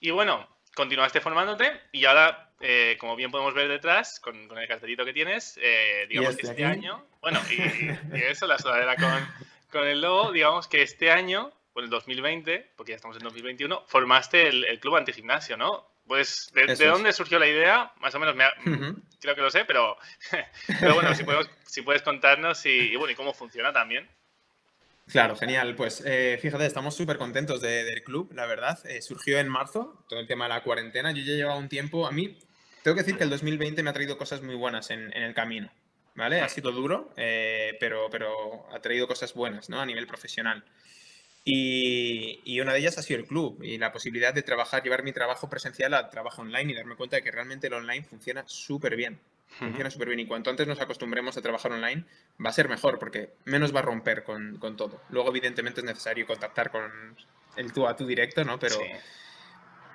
Y 0.00 0.10
bueno, 0.10 0.48
continuaste 0.74 1.20
formándote 1.20 1.80
y 1.92 2.04
ahora, 2.04 2.45
eh, 2.60 2.96
como 2.98 3.16
bien 3.16 3.30
podemos 3.30 3.54
ver 3.54 3.68
detrás, 3.68 4.20
con, 4.20 4.36
el 4.36 4.68
cartelito 4.68 5.04
que 5.04 5.12
tienes, 5.12 5.58
eh, 5.62 6.06
digamos 6.08 6.36
que 6.36 6.46
este 6.46 6.64
año, 6.64 7.04
bueno, 7.20 7.40
y, 7.50 8.22
eso, 8.22 8.46
la 8.46 8.58
sudadera 8.58 8.96
con, 8.96 9.28
con, 9.70 9.86
el 9.86 10.00
logo, 10.00 10.32
digamos 10.32 10.66
que 10.68 10.82
este 10.82 11.10
año, 11.10 11.52
por 11.72 11.84
el 11.84 11.90
2020, 11.90 12.72
porque 12.76 12.92
ya 12.92 12.96
estamos 12.96 13.16
en 13.16 13.24
2021, 13.24 13.84
formaste 13.86 14.48
el, 14.48 14.80
club 14.80 14.96
antigimnasio, 14.96 15.56
¿no? 15.56 15.86
Pues, 16.06 16.50
¿de, 16.54 16.86
dónde 16.86 17.12
surgió 17.12 17.38
la 17.38 17.48
idea? 17.48 17.92
Más 17.98 18.14
o 18.14 18.20
menos, 18.20 18.36
me 18.36 18.44
creo 19.20 19.34
que 19.34 19.40
lo 19.40 19.50
sé, 19.50 19.64
pero, 19.64 19.98
pero 20.80 20.94
bueno, 20.94 21.14
si, 21.14 21.24
si 21.64 21.82
puedes 21.82 22.02
contarnos 22.02 22.64
y, 22.64 22.92
y, 22.92 22.96
bueno, 22.96 23.12
y 23.12 23.16
cómo 23.16 23.34
funciona 23.34 23.72
también. 23.72 24.08
Claro, 25.08 25.36
genial. 25.36 25.76
Pues 25.76 26.02
eh, 26.04 26.38
fíjate, 26.40 26.66
estamos 26.66 26.96
súper 26.96 27.16
contentos 27.16 27.60
del 27.60 28.02
club, 28.02 28.32
la 28.34 28.46
verdad. 28.46 28.78
Eh, 28.86 29.00
surgió 29.02 29.38
en 29.38 29.48
marzo, 29.48 30.04
todo 30.08 30.18
el 30.18 30.26
tema 30.26 30.46
de 30.46 30.54
la 30.54 30.62
cuarentena. 30.62 31.12
Yo 31.12 31.22
ya 31.22 31.34
llevaba 31.34 31.58
un 31.58 31.68
tiempo, 31.68 32.06
a 32.06 32.10
mí, 32.10 32.36
tengo 32.86 32.94
que 32.94 33.02
decir 33.02 33.16
que 33.16 33.24
el 33.24 33.30
2020 33.30 33.82
me 33.82 33.90
ha 33.90 33.92
traído 33.92 34.16
cosas 34.16 34.42
muy 34.42 34.54
buenas 34.54 34.90
en, 34.90 35.12
el 35.12 35.34
camino, 35.34 35.68
¿vale? 36.14 36.40
Ha 36.40 36.48
sido 36.48 36.70
duro, 36.70 37.12
eh, 37.16 37.76
pero, 37.80 38.06
pero 38.12 38.64
ha 38.72 38.78
traído 38.78 39.08
cosas 39.08 39.34
buenas, 39.34 39.68
¿no? 39.68 39.80
A 39.80 39.86
nivel 39.86 40.06
profesional. 40.06 40.62
Y, 41.42 42.42
y, 42.44 42.60
una 42.60 42.72
de 42.72 42.78
ellas 42.78 42.96
ha 42.96 43.02
sido 43.02 43.18
el 43.18 43.26
club 43.26 43.60
y 43.60 43.76
la 43.78 43.90
posibilidad 43.90 44.32
de 44.32 44.42
trabajar, 44.42 44.84
llevar 44.84 45.02
mi 45.02 45.12
trabajo 45.12 45.50
presencial 45.50 45.94
a 45.94 46.10
trabajo 46.10 46.42
online 46.42 46.74
y 46.74 46.76
darme 46.76 46.94
cuenta 46.94 47.16
de 47.16 47.22
que 47.22 47.32
realmente 47.32 47.66
el 47.66 47.72
online 47.72 48.04
funciona 48.04 48.44
súper 48.46 48.94
bien. 48.94 49.18
Funciona 49.58 49.90
súper 49.90 50.06
bien 50.06 50.20
y 50.20 50.26
cuanto 50.26 50.50
antes 50.50 50.68
nos 50.68 50.80
acostumbremos 50.80 51.36
a 51.36 51.42
trabajar 51.42 51.72
online, 51.72 52.04
va 52.44 52.50
a 52.50 52.52
ser 52.52 52.68
mejor 52.68 53.00
porque 53.00 53.30
menos 53.46 53.74
va 53.74 53.80
a 53.80 53.82
romper 53.82 54.22
con, 54.22 54.58
con 54.58 54.76
todo. 54.76 55.02
Luego, 55.08 55.30
evidentemente, 55.30 55.80
es 55.80 55.86
necesario 55.86 56.24
contactar 56.24 56.70
con 56.70 57.16
el 57.56 57.72
tú 57.72 57.88
a 57.88 57.96
tú 57.96 58.06
directo, 58.06 58.44
¿no? 58.44 58.60
Pero 58.60 58.78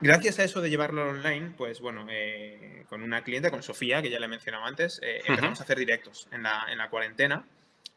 gracias 0.01 0.39
a 0.39 0.43
eso 0.43 0.61
de 0.61 0.69
llevarlo 0.69 1.09
online, 1.09 1.53
pues 1.57 1.79
bueno, 1.79 2.05
eh, 2.09 2.85
con 2.89 3.01
una 3.01 3.23
cliente, 3.23 3.49
con 3.51 3.63
Sofía, 3.63 4.01
que 4.01 4.09
ya 4.09 4.19
le 4.19 4.25
he 4.25 4.29
mencionado 4.29 4.65
antes, 4.65 4.99
eh, 5.01 5.21
empezamos 5.25 5.59
a 5.59 5.63
hacer 5.63 5.77
directos 5.77 6.27
en 6.31 6.43
la, 6.43 6.65
en 6.69 6.77
la 6.77 6.89
cuarentena 6.89 7.45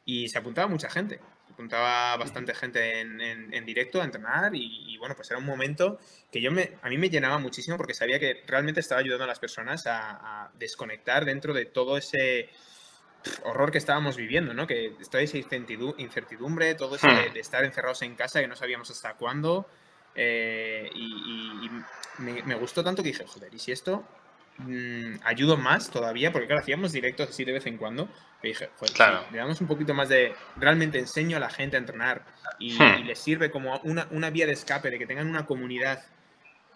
y 0.05 0.29
se 0.29 0.38
apuntaba 0.38 0.69
mucha 0.69 0.90
gente 0.90 1.21
apuntaba 1.55 2.17
bastante 2.17 2.55
gente 2.55 3.01
en, 3.01 3.64
directo 3.64 4.03
a 4.03 4.05
entrenar 4.05 4.55
y, 4.55 4.97
bueno, 4.99 5.14
pues 5.14 5.31
era 5.31 5.38
un 5.38 5.47
momento 5.47 5.99
que 6.31 6.40
yo 6.40 6.51
me, 6.51 6.73
a 6.83 6.88
mí 6.88 6.99
me 6.99 7.09
llenaba 7.09 7.38
muchísimo 7.38 7.77
porque 7.77 7.95
sabía 7.95 8.19
que 8.19 8.43
realmente 8.47 8.81
estaba 8.81 9.01
ayudando 9.01 9.25
a 9.25 9.29
las 9.29 9.38
personas 9.38 9.85
a, 9.87 10.51
desconectar 10.59 11.25
dentro 11.25 11.55
de 11.55 11.67
todo 11.67 11.97
ese 11.97 12.51
horror 13.45 13.71
que 13.71 13.79
estábamos 13.79 14.17
viviendo, 14.17 14.53
¿no? 14.53 14.67
Que 14.67 14.95
toda 15.11 15.23
esa 15.23 15.38
incertidumbre, 15.38 16.75
todo 16.75 16.97
eso 16.97 17.07
de, 17.07 17.31
hmm. 17.31 17.37
estar 17.37 17.64
encerrados 17.64 18.03
en 18.03 18.14
casa 18.14 18.40
que 18.40 18.49
no 18.49 18.57
sabíamos 18.57 18.90
hasta 18.90 19.14
cuándo. 19.14 19.67
Eh, 20.14 20.90
y, 20.94 21.70
me, 22.18 22.55
gustó 22.55 22.85
tanto 22.85 23.03
que 23.03 23.09
dije, 23.09 23.24
joder, 23.27 23.53
¿y 23.53 23.59
si 23.59 23.72
esto 23.72 24.05
mm, 24.59 25.16
ayudo 25.24 25.57
más 25.57 25.90
todavía? 25.90 26.31
Porque 26.31 26.46
claro, 26.46 26.62
hacíamos 26.62 26.92
directos 26.92 27.29
así 27.29 27.44
de 27.44 27.53
vez 27.53 27.66
en 27.66 27.77
cuando 27.77 28.09
dije, 28.48 28.70
claro. 28.94 29.24
le 29.33 29.38
damos 29.38 29.61
un 29.61 29.66
poquito 29.66 29.94
más 29.94 30.09
de. 30.09 30.35
Realmente 30.57 30.98
enseño 30.98 31.37
a 31.37 31.40
la 31.40 31.50
gente 31.50 31.77
a 31.77 31.81
entrenar 31.81 32.24
y, 32.59 32.74
hmm. 32.74 33.07
les 33.07 33.18
sirve 33.18 33.50
como 33.50 33.79
una, 33.81 34.07
una, 34.11 34.31
vía 34.31 34.46
de 34.46 34.53
escape, 34.53 34.90
de 34.90 34.98
que 34.98 35.07
tengan 35.07 35.29
una 35.29 35.46
comunidad 35.46 36.05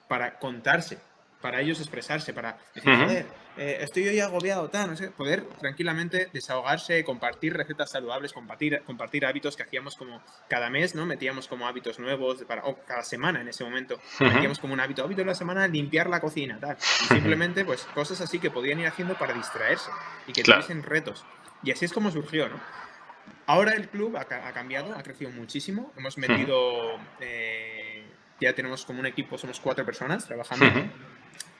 para 0.08 0.38
contarse, 0.38 0.98
para 1.40 1.60
ellos 1.60 1.80
expresarse, 1.80 2.32
para 2.32 2.58
decir, 2.74 2.94
joder, 2.94 3.26
eh, 3.56 3.78
estoy 3.80 4.06
hoy 4.08 4.20
agobiado, 4.20 4.68
tal, 4.70 4.90
no 4.90 4.96
sé, 4.96 5.10
poder 5.10 5.44
tranquilamente 5.58 6.28
desahogarse, 6.32 7.02
compartir 7.04 7.54
recetas 7.54 7.90
saludables, 7.90 8.32
compartir, 8.32 8.82
compartir 8.84 9.26
hábitos 9.26 9.56
que 9.56 9.64
hacíamos 9.64 9.96
como 9.96 10.22
cada 10.48 10.70
mes, 10.70 10.94
¿no? 10.94 11.06
Metíamos 11.06 11.48
como 11.48 11.66
hábitos 11.66 11.98
nuevos, 11.98 12.44
para, 12.44 12.64
o 12.64 12.76
cada 12.84 13.02
semana 13.02 13.40
en 13.40 13.48
ese 13.48 13.64
momento, 13.64 14.00
metíamos 14.20 14.58
como 14.58 14.74
un 14.74 14.80
hábito, 14.80 15.02
hábito 15.02 15.22
de 15.22 15.26
la 15.26 15.34
semana, 15.34 15.66
limpiar 15.66 16.08
la 16.08 16.20
cocina, 16.20 16.58
tal. 16.60 16.76
Y 16.78 17.04
simplemente, 17.06 17.64
pues, 17.64 17.82
cosas 17.94 18.20
así 18.20 18.38
que 18.38 18.50
podían 18.50 18.78
ir 18.80 18.86
haciendo 18.86 19.14
para 19.14 19.34
distraerse 19.34 19.90
y 20.26 20.32
que 20.32 20.42
tuviesen 20.42 20.82
retos. 20.82 21.24
Y 21.62 21.72
así 21.72 21.84
es 21.84 21.92
como 21.92 22.10
surgió, 22.10 22.48
¿no? 22.48 22.60
Ahora 23.46 23.72
el 23.72 23.88
club 23.88 24.16
ha, 24.16 24.26
cambiado, 24.52 24.94
ha 24.94 25.02
crecido 25.02 25.30
muchísimo. 25.30 25.92
Hemos 25.96 26.18
metido, 26.18 26.98
eh, 27.18 28.04
ya 28.40 28.52
tenemos 28.52 28.84
como 28.84 29.00
un 29.00 29.06
equipo, 29.06 29.38
somos 29.38 29.58
cuatro 29.58 29.84
personas 29.84 30.26
trabajando. 30.26 30.66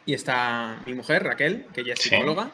Y 0.09 0.15
está 0.15 0.81
mi 0.87 0.95
mujer, 0.95 1.23
Raquel, 1.23 1.67
que 1.75 1.83
ella 1.83 1.93
es 1.93 2.01
psicóloga. 2.01 2.51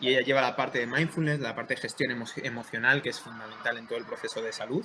Y 0.00 0.08
ella 0.08 0.22
lleva 0.22 0.40
la 0.40 0.56
parte 0.56 0.80
de 0.80 0.88
mindfulness, 0.88 1.38
la 1.38 1.54
parte 1.54 1.76
de 1.76 1.80
gestión 1.80 2.10
emocional, 2.10 3.02
que 3.02 3.10
es 3.10 3.20
fundamental 3.20 3.78
en 3.78 3.86
todo 3.86 4.00
el 4.00 4.04
proceso 4.04 4.42
de 4.42 4.52
salud. 4.52 4.84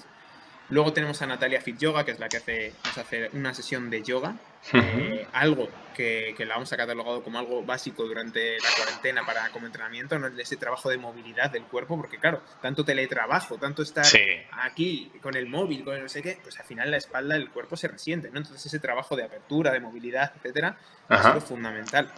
Luego 0.70 0.94
tenemos 0.94 1.22
a 1.22 1.28
Natalia 1.28 1.62
Fit 1.62 1.78
Yoga, 1.78 2.06
que 2.06 2.12
es 2.12 2.20
la 2.20 2.30
que 2.30 2.38
hace, 2.38 2.74
nos 2.86 2.98
hace 2.98 3.30
una 3.34 3.54
sesión 3.54 3.90
de 3.90 4.02
yoga, 4.02 4.36
eh, 4.72 5.28
algo 5.34 5.68
que, 5.94 6.34
que, 6.38 6.46
la 6.46 6.56
vamos 6.56 6.72
a 6.72 6.78
catalogado 6.78 7.22
como 7.22 7.38
algo 7.38 7.64
básico 7.64 8.04
durante 8.04 8.58
la 8.60 8.70
cuarentena 8.78 9.26
para 9.26 9.50
como 9.50 9.66
entrenamiento, 9.66 10.18
¿no? 10.18 10.28
ese 10.28 10.56
trabajo 10.56 10.90
de 10.90 10.98
movilidad 10.98 11.52
del 11.52 11.64
cuerpo, 11.64 11.98
porque 11.98 12.18
claro, 12.18 12.42
tanto 12.62 12.86
teletrabajo, 12.86 13.58
tanto 13.58 13.84
estar 13.84 14.06
aquí 14.64 15.12
con 15.22 15.36
el 15.36 15.48
móvil, 15.48 15.84
con 15.84 15.96
el 15.96 16.04
no 16.04 16.10
sé 16.10 16.22
qué, 16.22 16.40
pues 16.42 16.58
al 16.60 16.66
final 16.66 16.90
la 16.90 16.98
espalda 16.98 17.36
del 17.36 17.50
cuerpo 17.50 17.76
se 17.76 17.90
resiente, 17.90 18.30
¿no? 18.32 18.38
Entonces 18.38 18.66
ese 18.66 18.80
trabajo 18.80 19.18
de 19.18 19.24
apertura, 19.24 19.72
de 19.72 19.82
movilidad, 19.82 20.32
etcétera, 20.38 20.78
ha 21.10 21.22
sido 21.22 21.42
fundamental. 21.42 22.10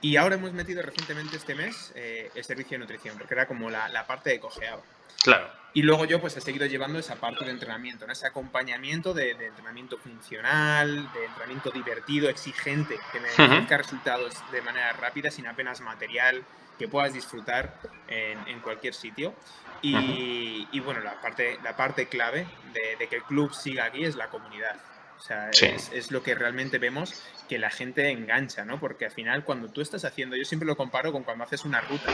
Y 0.00 0.16
ahora 0.16 0.36
hemos 0.36 0.52
metido 0.52 0.82
recientemente 0.82 1.36
este 1.36 1.54
mes 1.54 1.92
eh, 1.94 2.30
el 2.34 2.44
servicio 2.44 2.76
de 2.76 2.78
nutrición, 2.78 3.18
porque 3.18 3.34
era 3.34 3.46
como 3.46 3.68
la, 3.70 3.88
la 3.88 4.06
parte 4.06 4.30
de 4.30 4.40
cojeaba. 4.40 4.82
Claro. 5.22 5.50
Y 5.74 5.82
luego 5.82 6.04
yo 6.06 6.20
pues 6.20 6.36
he 6.36 6.40
seguido 6.40 6.66
llevando 6.66 6.98
esa 6.98 7.16
parte 7.16 7.44
de 7.44 7.50
entrenamiento, 7.50 8.06
¿no? 8.06 8.12
ese 8.12 8.26
acompañamiento 8.26 9.12
de, 9.12 9.34
de 9.34 9.46
entrenamiento 9.46 9.98
funcional, 9.98 11.12
de 11.12 11.24
entrenamiento 11.26 11.70
divertido, 11.70 12.28
exigente, 12.28 12.98
que 13.12 13.20
me 13.20 13.28
ofrezca 13.28 13.76
resultados 13.76 14.34
de 14.50 14.62
manera 14.62 14.92
rápida, 14.92 15.30
sin 15.30 15.46
apenas 15.46 15.80
material, 15.80 16.42
que 16.78 16.88
puedas 16.88 17.12
disfrutar 17.12 17.78
en, 18.06 18.38
en 18.48 18.60
cualquier 18.60 18.94
sitio. 18.94 19.34
Y, 19.82 20.66
y, 20.72 20.80
bueno, 20.80 21.00
la 21.00 21.20
parte, 21.20 21.58
la 21.62 21.76
parte 21.76 22.08
clave 22.08 22.48
de, 22.72 22.96
de, 22.96 23.08
que 23.08 23.16
el 23.16 23.22
club 23.22 23.52
siga 23.52 23.84
aquí 23.84 24.04
es 24.04 24.16
la 24.16 24.28
comunidad. 24.28 24.76
O 25.18 25.20
sea, 25.20 25.48
sí. 25.52 25.66
es, 25.66 25.90
es, 25.92 26.10
lo 26.12 26.22
que 26.22 26.34
realmente 26.34 26.78
vemos 26.78 27.22
que 27.48 27.58
la 27.58 27.70
gente 27.70 28.08
engancha, 28.10 28.64
¿no? 28.64 28.78
Porque 28.78 29.04
al 29.06 29.10
final 29.10 29.44
cuando 29.44 29.68
tú 29.68 29.80
estás 29.80 30.04
haciendo, 30.04 30.36
yo 30.36 30.44
siempre 30.44 30.66
lo 30.66 30.76
comparo 30.76 31.12
con 31.12 31.24
cuando 31.24 31.44
haces 31.44 31.64
una 31.64 31.80
ruta 31.80 32.12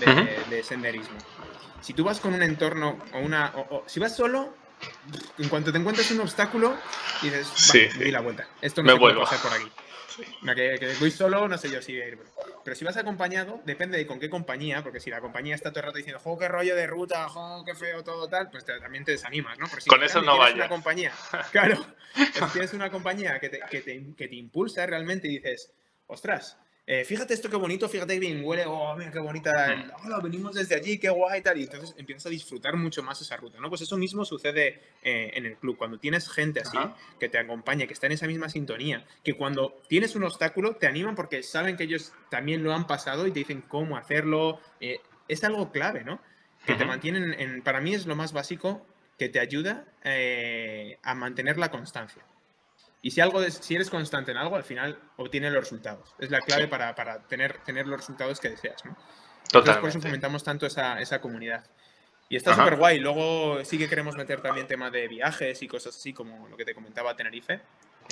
de, 0.00 0.06
uh 0.06 0.14
-huh. 0.14 0.46
de 0.46 0.62
senderismo 0.62 1.18
si 1.86 1.92
tú 1.92 2.02
vas 2.02 2.18
con 2.18 2.34
un 2.34 2.42
entorno 2.42 2.98
o 3.12 3.18
una. 3.18 3.52
O, 3.54 3.76
o, 3.76 3.84
si 3.86 4.00
vas 4.00 4.16
solo, 4.16 4.52
en 5.38 5.48
cuanto 5.48 5.70
te 5.70 5.78
encuentres 5.78 6.10
un 6.10 6.20
obstáculo, 6.20 6.76
dices, 7.22 7.46
sí, 7.54 7.88
sí. 7.90 8.10
la 8.10 8.20
vuelta. 8.20 8.48
Esto 8.60 8.82
no 8.82 8.86
Me 8.86 8.92
se 8.94 8.98
vuelvo. 8.98 9.20
puede 9.20 9.30
pasar 9.30 9.50
por 9.50 9.60
aquí. 9.60 9.72
Que, 10.54 10.76
que, 10.78 10.94
voy 11.00 11.10
solo, 11.10 11.48
no 11.48 11.58
sé 11.58 11.70
yo 11.70 11.82
si 11.82 11.92
ir. 11.92 12.18
Pero 12.64 12.76
si 12.76 12.84
vas 12.84 12.96
acompañado, 12.96 13.60
depende 13.64 13.98
de 13.98 14.06
con 14.06 14.18
qué 14.18 14.30
compañía, 14.30 14.82
porque 14.82 15.00
si 15.00 15.10
la 15.10 15.20
compañía 15.20 15.54
está 15.54 15.70
todo 15.70 15.80
el 15.80 15.86
rato 15.86 15.98
diciendo, 15.98 16.20
jo, 16.20 16.38
qué 16.38 16.48
rollo 16.48 16.74
de 16.74 16.86
ruta, 16.86 17.28
jo, 17.28 17.64
qué 17.64 17.74
feo, 17.74 18.02
todo 18.02 18.28
tal, 18.28 18.50
pues 18.50 18.64
te, 18.64 18.78
también 18.80 19.04
te 19.04 19.12
desanimas, 19.12 19.58
¿no? 19.58 19.66
Pero 19.68 19.80
si 19.80 19.90
con 19.90 20.02
eso 20.02 20.22
no 20.22 20.38
vaya. 20.38 20.54
una 20.54 20.68
compañía, 20.68 21.12
claro, 21.52 21.84
si 22.14 22.44
tienes 22.52 22.72
una 22.72 22.90
compañía 22.90 23.38
que 23.38 23.48
te, 23.48 23.60
que 23.70 23.80
te, 23.80 24.14
que 24.16 24.28
te 24.28 24.36
impulsa 24.36 24.86
realmente 24.86 25.28
y 25.28 25.36
dices, 25.36 25.72
ostras, 26.06 26.58
eh, 26.88 27.04
fíjate 27.04 27.34
esto 27.34 27.50
qué 27.50 27.56
bonito, 27.56 27.88
fíjate 27.88 28.14
que 28.14 28.20
bien 28.20 28.42
huele, 28.44 28.64
oh, 28.64 28.94
mira 28.96 29.10
qué 29.10 29.18
bonita, 29.18 29.72
el, 29.72 29.90
oh, 29.90 30.22
venimos 30.22 30.54
desde 30.54 30.76
allí, 30.76 30.98
qué 30.98 31.08
guay 31.08 31.42
tal, 31.42 31.58
y 31.58 31.64
entonces 31.64 31.96
empiezas 31.98 32.26
a 32.26 32.28
disfrutar 32.30 32.76
mucho 32.76 33.02
más 33.02 33.20
esa 33.20 33.36
ruta, 33.36 33.58
¿no? 33.58 33.68
Pues 33.68 33.80
eso 33.80 33.96
mismo 33.96 34.24
sucede 34.24 34.80
eh, 35.02 35.32
en 35.34 35.46
el 35.46 35.56
club, 35.56 35.76
cuando 35.76 35.98
tienes 35.98 36.28
gente 36.30 36.60
así, 36.60 36.76
Ajá. 36.76 36.96
que 37.18 37.28
te 37.28 37.38
acompaña, 37.38 37.88
que 37.88 37.92
está 37.92 38.06
en 38.06 38.12
esa 38.12 38.28
misma 38.28 38.48
sintonía, 38.48 39.04
que 39.24 39.34
cuando 39.34 39.80
tienes 39.88 40.14
un 40.14 40.22
obstáculo 40.22 40.76
te 40.76 40.86
animan 40.86 41.16
porque 41.16 41.42
saben 41.42 41.76
que 41.76 41.82
ellos 41.82 42.12
también 42.30 42.62
lo 42.62 42.72
han 42.72 42.86
pasado 42.86 43.26
y 43.26 43.32
te 43.32 43.40
dicen 43.40 43.62
cómo 43.62 43.96
hacerlo, 43.96 44.60
eh, 44.80 45.00
es 45.26 45.42
algo 45.42 45.72
clave, 45.72 46.04
¿no? 46.04 46.20
Que 46.64 46.72
Ajá. 46.72 46.78
te 46.78 46.84
mantienen, 46.84 47.34
en, 47.36 47.62
para 47.62 47.80
mí 47.80 47.94
es 47.94 48.06
lo 48.06 48.14
más 48.14 48.32
básico 48.32 48.86
que 49.18 49.28
te 49.28 49.40
ayuda 49.40 49.86
a 51.02 51.14
mantener 51.16 51.58
la 51.58 51.70
constancia. 51.70 52.22
Y 53.06 53.12
si, 53.12 53.20
algo 53.20 53.40
si 53.40 53.76
eres 53.76 53.88
constante 53.88 54.32
en 54.32 54.36
algo, 54.36 54.56
al 54.56 54.64
final 54.64 54.98
obtienes 55.16 55.52
los 55.52 55.62
resultados. 55.62 56.12
Es 56.18 56.28
la 56.28 56.40
clave 56.40 56.64
sí. 56.64 56.68
para, 56.68 56.92
para 56.96 57.22
tener, 57.28 57.58
tener 57.58 57.86
los 57.86 58.00
resultados 58.00 58.40
que 58.40 58.50
deseas. 58.50 58.84
¿no? 58.84 58.96
Entonces, 59.44 59.76
por 59.76 59.90
eso 59.90 60.00
fomentamos 60.00 60.42
tanto 60.42 60.66
esa, 60.66 61.00
esa 61.00 61.20
comunidad. 61.20 61.64
Y 62.28 62.34
está 62.34 62.56
súper 62.56 62.74
guay. 62.74 62.98
Luego 62.98 63.64
sí 63.64 63.78
que 63.78 63.88
queremos 63.88 64.16
meter 64.16 64.40
también 64.40 64.66
tema 64.66 64.90
de 64.90 65.06
viajes 65.06 65.62
y 65.62 65.68
cosas 65.68 65.96
así, 65.96 66.12
como 66.12 66.48
lo 66.48 66.56
que 66.56 66.64
te 66.64 66.74
comentaba 66.74 67.14
Tenerife. 67.14 67.60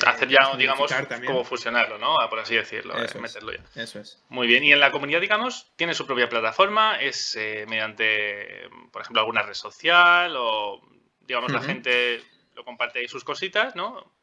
Hacer 0.06 0.28
ya, 0.28 0.52
eh, 0.52 0.58
digamos, 0.58 0.88
como 1.26 1.42
fusionarlo, 1.42 1.98
¿no? 1.98 2.16
Por 2.30 2.38
así 2.38 2.54
decirlo, 2.54 2.96
eso 2.96 3.18
eh, 3.18 3.20
meterlo 3.20 3.52
ya. 3.52 3.82
Eso 3.82 3.98
es. 3.98 4.22
Muy 4.28 4.46
bien. 4.46 4.62
Y 4.62 4.70
en 4.70 4.78
la 4.78 4.92
comunidad, 4.92 5.20
digamos, 5.20 5.72
tiene 5.74 5.94
su 5.94 6.06
propia 6.06 6.28
plataforma, 6.28 7.00
es 7.00 7.34
eh, 7.34 7.64
mediante, 7.68 8.68
por 8.92 9.02
ejemplo, 9.02 9.22
alguna 9.22 9.42
red 9.42 9.54
social 9.54 10.36
o, 10.36 10.80
digamos, 11.22 11.50
uh 11.50 11.56
-huh. 11.56 11.58
la 11.58 11.66
gente 11.66 12.22
lo 12.54 12.64
comparte 12.64 13.00
ahí 13.00 13.08
sus 13.08 13.24
cositas, 13.24 13.74
¿no? 13.74 14.13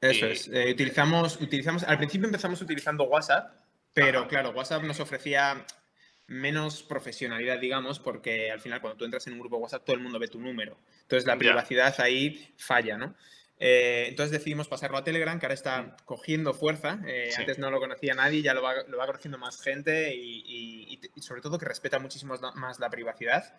Eso 0.00 0.26
es. 0.26 0.48
Eh, 0.48 0.70
utilizamos, 0.72 1.40
utilizamos, 1.40 1.82
al 1.84 1.98
principio 1.98 2.26
empezamos 2.26 2.60
utilizando 2.62 3.04
WhatsApp, 3.04 3.52
pero 3.92 4.20
Ajá. 4.20 4.28
claro, 4.28 4.50
WhatsApp 4.50 4.82
nos 4.82 5.00
ofrecía 5.00 5.64
menos 6.26 6.82
profesionalidad, 6.82 7.58
digamos, 7.58 7.98
porque 7.98 8.50
al 8.50 8.60
final 8.60 8.80
cuando 8.80 8.96
tú 8.96 9.04
entras 9.04 9.26
en 9.26 9.34
un 9.34 9.40
grupo 9.40 9.58
WhatsApp 9.58 9.84
todo 9.84 9.96
el 9.96 10.02
mundo 10.02 10.18
ve 10.18 10.28
tu 10.28 10.40
número. 10.40 10.78
Entonces 11.02 11.26
la 11.26 11.36
privacidad 11.36 11.94
yeah. 11.96 12.04
ahí 12.04 12.54
falla, 12.56 12.96
¿no? 12.96 13.14
Eh, 13.62 14.06
entonces 14.08 14.32
decidimos 14.32 14.68
pasarlo 14.68 14.96
a 14.96 15.04
Telegram, 15.04 15.38
que 15.38 15.44
ahora 15.44 15.54
está 15.54 15.94
cogiendo 16.06 16.54
fuerza. 16.54 16.98
Eh, 17.06 17.28
sí. 17.30 17.40
Antes 17.40 17.58
no 17.58 17.70
lo 17.70 17.78
conocía 17.78 18.14
nadie, 18.14 18.40
ya 18.40 18.54
lo 18.54 18.62
va, 18.62 18.72
lo 18.88 18.96
va 18.96 19.06
conociendo 19.06 19.36
más 19.36 19.60
gente 19.60 20.14
y, 20.14 20.42
y, 20.46 21.00
y, 21.14 21.20
sobre 21.20 21.42
todo 21.42 21.58
que 21.58 21.66
respeta 21.66 21.98
muchísimo 21.98 22.34
más 22.54 22.80
la 22.80 22.88
privacidad. 22.88 23.54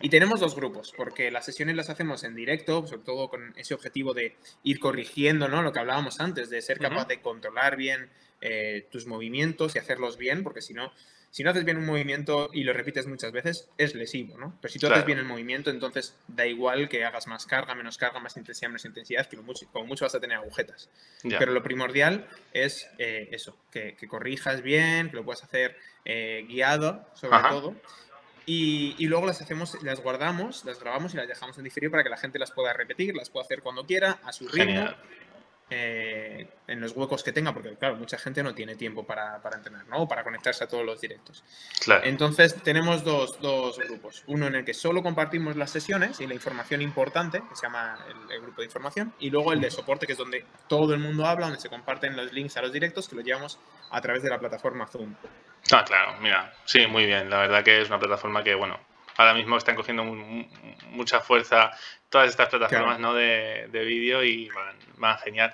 Y 0.00 0.10
tenemos 0.10 0.40
dos 0.40 0.54
grupos, 0.54 0.92
porque 0.94 1.30
las 1.30 1.46
sesiones 1.46 1.74
las 1.74 1.88
hacemos 1.88 2.22
en 2.24 2.34
directo, 2.34 2.86
sobre 2.86 3.02
todo 3.02 3.30
con 3.30 3.54
ese 3.56 3.72
objetivo 3.72 4.12
de 4.12 4.36
ir 4.62 4.78
corrigiendo 4.78 5.48
¿no? 5.48 5.62
lo 5.62 5.72
que 5.72 5.78
hablábamos 5.78 6.20
antes, 6.20 6.50
de 6.50 6.60
ser 6.60 6.78
capaz 6.78 7.02
uh 7.02 7.04
-huh. 7.04 7.08
de 7.08 7.20
controlar 7.22 7.76
bien 7.76 8.10
eh, 8.42 8.86
tus 8.90 9.06
movimientos 9.06 9.74
y 9.74 9.78
hacerlos 9.78 10.18
bien, 10.18 10.42
porque 10.42 10.60
si 10.60 10.74
no, 10.74 10.92
si 11.36 11.44
no 11.44 11.50
haces 11.50 11.66
bien 11.66 11.76
un 11.76 11.84
movimiento 11.84 12.48
y 12.54 12.64
lo 12.64 12.72
repites 12.72 13.06
muchas 13.06 13.30
veces, 13.30 13.68
es 13.76 13.94
lesivo, 13.94 14.38
¿no? 14.38 14.54
Pero 14.58 14.72
si 14.72 14.78
tú 14.78 14.86
claro. 14.86 14.94
haces 14.94 15.04
bien 15.04 15.18
el 15.18 15.26
movimiento, 15.26 15.68
entonces 15.68 16.16
da 16.28 16.46
igual 16.46 16.88
que 16.88 17.04
hagas 17.04 17.26
más 17.26 17.44
carga, 17.44 17.74
menos 17.74 17.98
carga, 17.98 18.20
más 18.20 18.38
intensidad, 18.38 18.70
menos 18.70 18.86
intensidad, 18.86 19.26
que 19.26 19.36
como 19.36 19.48
mucho, 19.48 19.66
como 19.70 19.84
mucho 19.84 20.06
vas 20.06 20.14
a 20.14 20.20
tener 20.20 20.38
agujetas. 20.38 20.88
Pero 21.22 21.52
lo 21.52 21.62
primordial 21.62 22.26
es 22.54 22.88
eh, 22.96 23.28
eso, 23.32 23.54
que, 23.70 23.96
que, 23.96 24.08
corrijas 24.08 24.62
bien, 24.62 25.10
que 25.10 25.16
lo 25.16 25.26
puedas 25.26 25.44
hacer 25.44 25.76
eh, 26.06 26.46
guiado, 26.48 27.06
sobre 27.12 27.36
Ajá. 27.36 27.50
todo. 27.50 27.74
Y, 28.46 28.94
y, 28.96 29.04
luego 29.04 29.26
las 29.26 29.42
hacemos, 29.42 29.76
las 29.82 30.00
guardamos, 30.00 30.64
las 30.64 30.80
grabamos 30.80 31.12
y 31.12 31.18
las 31.18 31.28
dejamos 31.28 31.58
en 31.58 31.64
diferido 31.64 31.90
para 31.90 32.02
que 32.02 32.08
la 32.08 32.16
gente 32.16 32.38
las 32.38 32.50
pueda 32.50 32.72
repetir, 32.72 33.14
las 33.14 33.28
pueda 33.28 33.44
hacer 33.44 33.60
cuando 33.60 33.84
quiera, 33.84 34.20
a 34.24 34.32
su 34.32 34.48
ritmo, 34.48 34.88
eh, 35.68 36.48
en 36.68 36.80
los 36.80 36.92
huecos 36.92 37.24
que 37.24 37.32
tenga, 37.32 37.52
porque 37.52 37.74
claro, 37.74 37.96
mucha 37.96 38.18
gente 38.18 38.42
no 38.42 38.54
tiene 38.54 38.76
tiempo 38.76 39.04
para, 39.04 39.40
para 39.42 39.56
entrenar, 39.56 39.86
¿no? 39.88 40.02
O 40.02 40.08
para 40.08 40.22
conectarse 40.22 40.62
a 40.62 40.68
todos 40.68 40.84
los 40.84 41.00
directos. 41.00 41.42
Claro. 41.84 42.04
Entonces 42.04 42.62
tenemos 42.62 43.02
dos, 43.02 43.40
dos, 43.40 43.78
grupos. 43.78 44.22
Uno 44.28 44.46
en 44.46 44.54
el 44.54 44.64
que 44.64 44.74
solo 44.74 45.02
compartimos 45.02 45.56
las 45.56 45.70
sesiones 45.70 46.20
y 46.20 46.26
la 46.26 46.34
información 46.34 46.82
importante, 46.82 47.42
que 47.48 47.56
se 47.56 47.62
llama 47.62 47.98
el, 48.08 48.32
el, 48.32 48.42
grupo 48.42 48.60
de 48.60 48.66
información, 48.66 49.12
y 49.18 49.30
luego 49.30 49.52
el 49.52 49.60
de 49.60 49.70
soporte, 49.70 50.06
que 50.06 50.12
es 50.12 50.18
donde 50.18 50.44
todo 50.68 50.94
el 50.94 51.00
mundo 51.00 51.26
habla, 51.26 51.46
donde 51.46 51.60
se 51.60 51.68
comparten 51.68 52.16
los 52.16 52.32
links 52.32 52.56
a 52.56 52.62
los 52.62 52.72
directos, 52.72 53.08
que 53.08 53.16
lo 53.16 53.22
llevamos 53.22 53.58
a 53.90 54.00
través 54.00 54.22
de 54.22 54.30
la 54.30 54.38
plataforma 54.38 54.86
Zoom. 54.86 55.14
Ah, 55.72 55.84
claro, 55.84 56.14
mira, 56.20 56.52
sí, 56.64 56.86
muy 56.86 57.06
bien. 57.06 57.28
La 57.28 57.38
verdad 57.38 57.64
que 57.64 57.80
es 57.80 57.88
una 57.88 57.98
plataforma 57.98 58.44
que, 58.44 58.54
bueno, 58.54 58.78
ahora 59.16 59.34
mismo 59.34 59.56
están 59.56 59.76
cogiendo 59.76 60.04
mucha 60.04 61.20
fuerza 61.20 61.70
todas 62.10 62.30
estas 62.30 62.48
plataformas 62.48 62.98
claro. 62.98 63.12
¿no? 63.12 63.14
de, 63.14 63.68
de 63.70 63.84
vídeo 63.84 64.22
y 64.22 64.48
van, 64.48 64.76
van, 64.96 65.18
genial. 65.18 65.52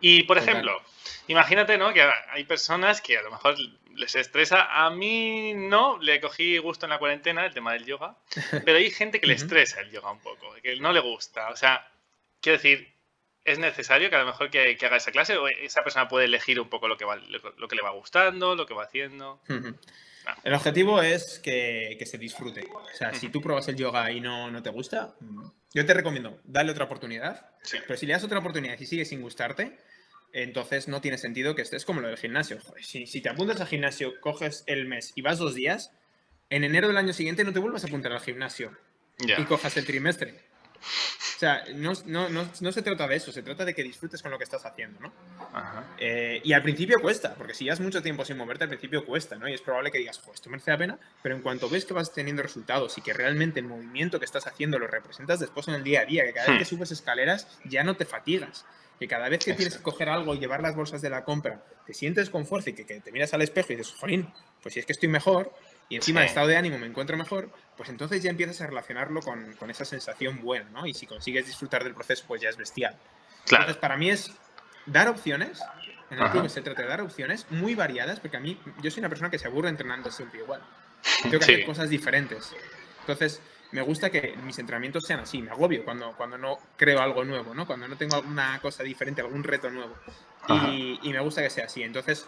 Y, 0.00 0.24
por 0.24 0.38
ejemplo, 0.38 0.80
imagínate 1.28 1.78
¿no? 1.78 1.92
que 1.92 2.02
hay 2.02 2.44
personas 2.44 3.00
que 3.00 3.18
a 3.18 3.22
lo 3.22 3.30
mejor 3.30 3.54
les 3.94 4.14
estresa. 4.16 4.84
A 4.84 4.90
mí 4.90 5.54
no, 5.54 5.98
le 5.98 6.20
cogí 6.20 6.58
gusto 6.58 6.86
en 6.86 6.90
la 6.90 6.98
cuarentena 6.98 7.46
el 7.46 7.54
tema 7.54 7.72
del 7.72 7.84
yoga, 7.84 8.16
pero 8.64 8.78
hay 8.78 8.90
gente 8.90 9.20
que 9.20 9.26
le 9.26 9.34
estresa 9.34 9.80
el 9.80 9.90
yoga 9.90 10.10
un 10.10 10.20
poco, 10.20 10.54
que 10.62 10.76
no 10.80 10.92
le 10.92 11.00
gusta. 11.00 11.50
O 11.50 11.56
sea, 11.56 11.88
quiero 12.40 12.58
decir, 12.58 12.92
¿Es 13.44 13.58
necesario 13.58 14.08
que 14.08 14.14
a 14.14 14.20
lo 14.20 14.26
mejor 14.26 14.50
que, 14.50 14.76
que, 14.76 14.86
haga 14.86 14.96
esa 14.96 15.10
clase 15.10 15.36
o 15.36 15.48
esa 15.48 15.82
persona 15.82 16.06
puede 16.06 16.26
elegir 16.26 16.60
un 16.60 16.68
poco 16.68 16.86
lo 16.86 16.96
que, 16.96 17.04
va, 17.04 17.16
lo 17.16 17.68
que 17.68 17.74
le 17.74 17.82
va 17.82 17.90
gustando, 17.90 18.54
lo 18.54 18.66
que 18.66 18.74
va 18.74 18.84
haciendo? 18.84 19.40
El 20.44 20.54
objetivo 20.54 21.02
es 21.02 21.38
que, 21.40 21.96
que, 21.98 22.06
se 22.06 22.18
disfrute. 22.18 22.64
O 22.72 22.96
sea, 22.96 23.12
si 23.14 23.28
tú 23.28 23.40
pruebas 23.40 23.68
el 23.68 23.76
yoga 23.76 24.10
y 24.12 24.20
no, 24.20 24.50
no 24.50 24.62
te 24.62 24.70
gusta, 24.70 25.14
yo 25.74 25.86
te 25.86 25.94
recomiendo, 25.94 26.40
dale 26.44 26.72
otra 26.72 26.84
oportunidad. 26.84 27.50
Sí. 27.62 27.78
Pero 27.86 27.98
si 27.98 28.06
le 28.06 28.12
das 28.12 28.24
otra 28.24 28.38
oportunidad 28.38 28.78
y 28.78 28.86
sigue 28.86 29.04
sin 29.04 29.20
gustarte, 29.20 29.78
entonces 30.32 30.88
no 30.88 31.00
tiene 31.00 31.18
sentido 31.18 31.54
que 31.54 31.62
estés 31.62 31.84
como 31.84 32.00
lo 32.00 32.08
del 32.08 32.16
gimnasio. 32.16 32.58
Joder, 32.60 32.84
si, 32.84 33.06
si 33.06 33.20
te 33.20 33.28
apuntas 33.28 33.60
al 33.60 33.66
gimnasio, 33.66 34.20
coges 34.20 34.64
el 34.66 34.86
mes 34.86 35.12
y 35.14 35.22
vas 35.22 35.38
dos 35.38 35.54
días, 35.54 35.92
en 36.50 36.64
enero 36.64 36.88
del 36.88 36.96
año 36.96 37.12
siguiente 37.12 37.44
no 37.44 37.52
te 37.52 37.58
vuelvas 37.58 37.84
a 37.84 37.86
apuntar 37.86 38.12
al 38.12 38.20
gimnasio 38.20 38.76
yeah. 39.26 39.40
y 39.40 39.44
cojas 39.44 39.76
el 39.76 39.86
trimestre. 39.86 40.51
O 40.82 41.38
sea, 41.38 41.64
no, 41.74 41.92
no, 42.06 42.28
no, 42.28 42.48
no, 42.60 42.72
se 42.72 42.82
trata 42.82 43.08
de 43.08 43.16
eso, 43.16 43.32
se 43.32 43.42
trata 43.42 43.64
de 43.64 43.74
que 43.74 43.82
disfrutes 43.82 44.22
con 44.22 44.30
lo 44.30 44.38
que 44.38 44.44
estás 44.44 44.64
haciendo, 44.64 45.00
¿no? 45.00 45.12
Eh, 45.98 46.40
y 46.44 46.52
al 46.52 46.62
principio 46.62 47.00
cuesta, 47.00 47.34
porque 47.34 47.54
si 47.54 47.64
llevas 47.64 47.80
mucho 47.80 48.02
tiempo 48.02 48.24
sin 48.24 48.36
moverte, 48.36 48.64
al 48.64 48.70
principio 48.70 49.04
cuesta, 49.04 49.36
¿no? 49.36 49.48
Y 49.48 49.54
es 49.54 49.60
probable 49.60 49.90
que 49.90 49.98
digas, 49.98 50.18
pues 50.18 50.36
esto 50.36 50.50
merece 50.50 50.70
la 50.70 50.78
pena, 50.78 50.98
pero 51.22 51.34
en 51.34 51.42
cuanto 51.42 51.68
ves 51.68 51.84
que 51.84 51.94
vas 51.94 52.12
teniendo 52.12 52.42
resultados 52.42 52.96
y 52.98 53.00
que 53.00 53.12
realmente 53.12 53.60
el 53.60 53.66
movimiento 53.66 54.18
que 54.18 54.24
estás 54.24 54.46
haciendo 54.46 54.78
lo 54.78 54.86
representas 54.86 55.40
después 55.40 55.66
en 55.68 55.74
el 55.74 55.84
día 55.84 56.02
a 56.02 56.04
día, 56.04 56.24
que 56.24 56.32
cada 56.32 56.48
vez 56.48 56.58
que 56.58 56.64
hmm. 56.64 56.78
subes 56.78 56.92
escaleras 56.92 57.48
ya 57.64 57.82
no 57.82 57.96
te 57.96 58.04
fatigas, 58.04 58.64
que 58.98 59.08
cada 59.08 59.28
vez 59.28 59.44
que 59.44 59.54
tienes 59.54 59.76
que 59.76 59.82
coger 59.82 60.08
algo 60.08 60.34
y 60.34 60.38
llevar 60.38 60.62
las 60.62 60.76
bolsas 60.76 61.02
de 61.02 61.10
la 61.10 61.24
compra, 61.24 61.64
te 61.86 61.94
sientes 61.94 62.30
con 62.30 62.46
fuerza 62.46 62.70
y 62.70 62.74
que, 62.74 62.86
que 62.86 63.00
te 63.00 63.10
miras 63.10 63.34
al 63.34 63.42
espejo 63.42 63.72
y 63.72 63.76
dices, 63.76 63.94
jolín, 63.98 64.32
pues 64.62 64.74
si 64.74 64.80
es 64.80 64.86
que 64.86 64.92
estoy 64.92 65.08
mejor, 65.08 65.52
y 65.92 65.96
encima 65.96 66.20
sí. 66.20 66.22
de 66.22 66.26
estado 66.28 66.46
de 66.46 66.56
ánimo 66.56 66.78
me 66.78 66.86
encuentro 66.86 67.18
mejor, 67.18 67.50
pues 67.76 67.90
entonces 67.90 68.22
ya 68.22 68.30
empiezas 68.30 68.62
a 68.62 68.66
relacionarlo 68.66 69.20
con, 69.20 69.52
con, 69.56 69.68
esa 69.68 69.84
sensación 69.84 70.40
buena, 70.40 70.70
¿no? 70.70 70.86
Y 70.86 70.94
si 70.94 71.06
consigues 71.06 71.44
disfrutar 71.44 71.84
del 71.84 71.92
proceso, 71.92 72.24
pues 72.26 72.40
ya 72.40 72.48
es 72.48 72.56
bestial. 72.56 72.96
Claro. 73.44 73.64
Entonces, 73.64 73.76
para 73.76 73.98
mí 73.98 74.08
es 74.08 74.32
dar 74.86 75.10
opciones, 75.10 75.60
en 76.10 76.18
el 76.18 76.30
club 76.30 76.48
se 76.48 76.62
trata 76.62 76.80
de 76.80 76.88
dar 76.88 77.02
opciones 77.02 77.44
muy 77.50 77.74
variadas, 77.74 78.20
porque 78.20 78.38
a 78.38 78.40
mí, 78.40 78.58
yo 78.80 78.90
soy 78.90 79.00
una 79.00 79.10
persona 79.10 79.28
que 79.28 79.38
se 79.38 79.48
aburre 79.48 79.68
entrenando 79.68 80.10
siempre 80.10 80.40
igual. 80.40 80.62
Tengo 81.24 81.38
que 81.38 81.44
sí. 81.44 81.52
hacer 81.52 81.66
cosas 81.66 81.90
diferentes. 81.90 82.54
Entonces, 83.00 83.42
me 83.72 83.82
gusta 83.82 84.08
que 84.08 84.34
mis 84.46 84.58
entrenamientos 84.58 85.04
sean 85.04 85.20
así, 85.20 85.42
me 85.42 85.50
agobio 85.50 85.84
cuando, 85.84 86.14
cuando 86.16 86.38
no 86.38 86.58
creo 86.78 87.02
algo 87.02 87.22
nuevo, 87.22 87.52
¿no? 87.52 87.66
Cuando 87.66 87.86
no 87.86 87.96
tengo 87.96 88.16
alguna 88.16 88.58
cosa 88.62 88.82
diferente, 88.82 89.20
algún 89.20 89.44
reto 89.44 89.68
nuevo. 89.68 89.94
Y, 90.48 90.98
y, 91.02 91.12
me 91.12 91.20
gusta 91.20 91.42
que 91.42 91.50
sea 91.50 91.66
así. 91.66 91.82
Entonces, 91.82 92.26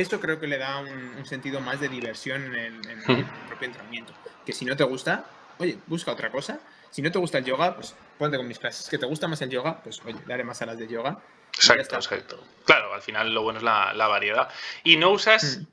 eso 0.00 0.20
creo 0.20 0.38
que 0.38 0.46
le 0.46 0.58
da 0.58 0.78
un, 0.78 1.24
sentido 1.26 1.60
más 1.60 1.80
de 1.80 1.88
diversión 1.88 2.54
en, 2.54 2.80
el, 2.84 3.02
propio 3.48 3.66
entrenamiento. 3.66 4.12
Que 4.44 4.52
si 4.52 4.64
no 4.64 4.76
te 4.76 4.84
gusta, 4.84 5.24
oye, 5.58 5.78
busca 5.86 6.12
otra 6.12 6.30
cosa. 6.30 6.60
Si 6.90 7.02
no 7.02 7.10
te 7.10 7.18
gusta 7.18 7.38
el 7.38 7.44
yoga, 7.44 7.74
pues 7.74 7.94
ponte 8.18 8.36
con 8.36 8.46
mis 8.46 8.58
clases. 8.58 8.88
Que 8.88 8.98
te 8.98 9.06
gusta 9.06 9.28
más 9.28 9.42
el 9.42 9.50
yoga, 9.50 9.82
pues 9.82 10.00
oye, 10.04 10.18
daré 10.26 10.44
más 10.44 10.62
a 10.62 10.66
las 10.66 10.78
de 10.78 10.86
yoga. 10.86 11.18
Exacto, 11.54 11.96
exacto. 11.96 12.44
Claro, 12.64 12.92
al 12.94 13.02
final 13.02 13.32
lo 13.32 13.42
bueno 13.42 13.58
es 13.58 13.64
la, 13.64 14.06
variedad. 14.08 14.48
Y 14.84 14.96
no 14.96 15.10
usas 15.10 15.58
mm. 15.58 15.66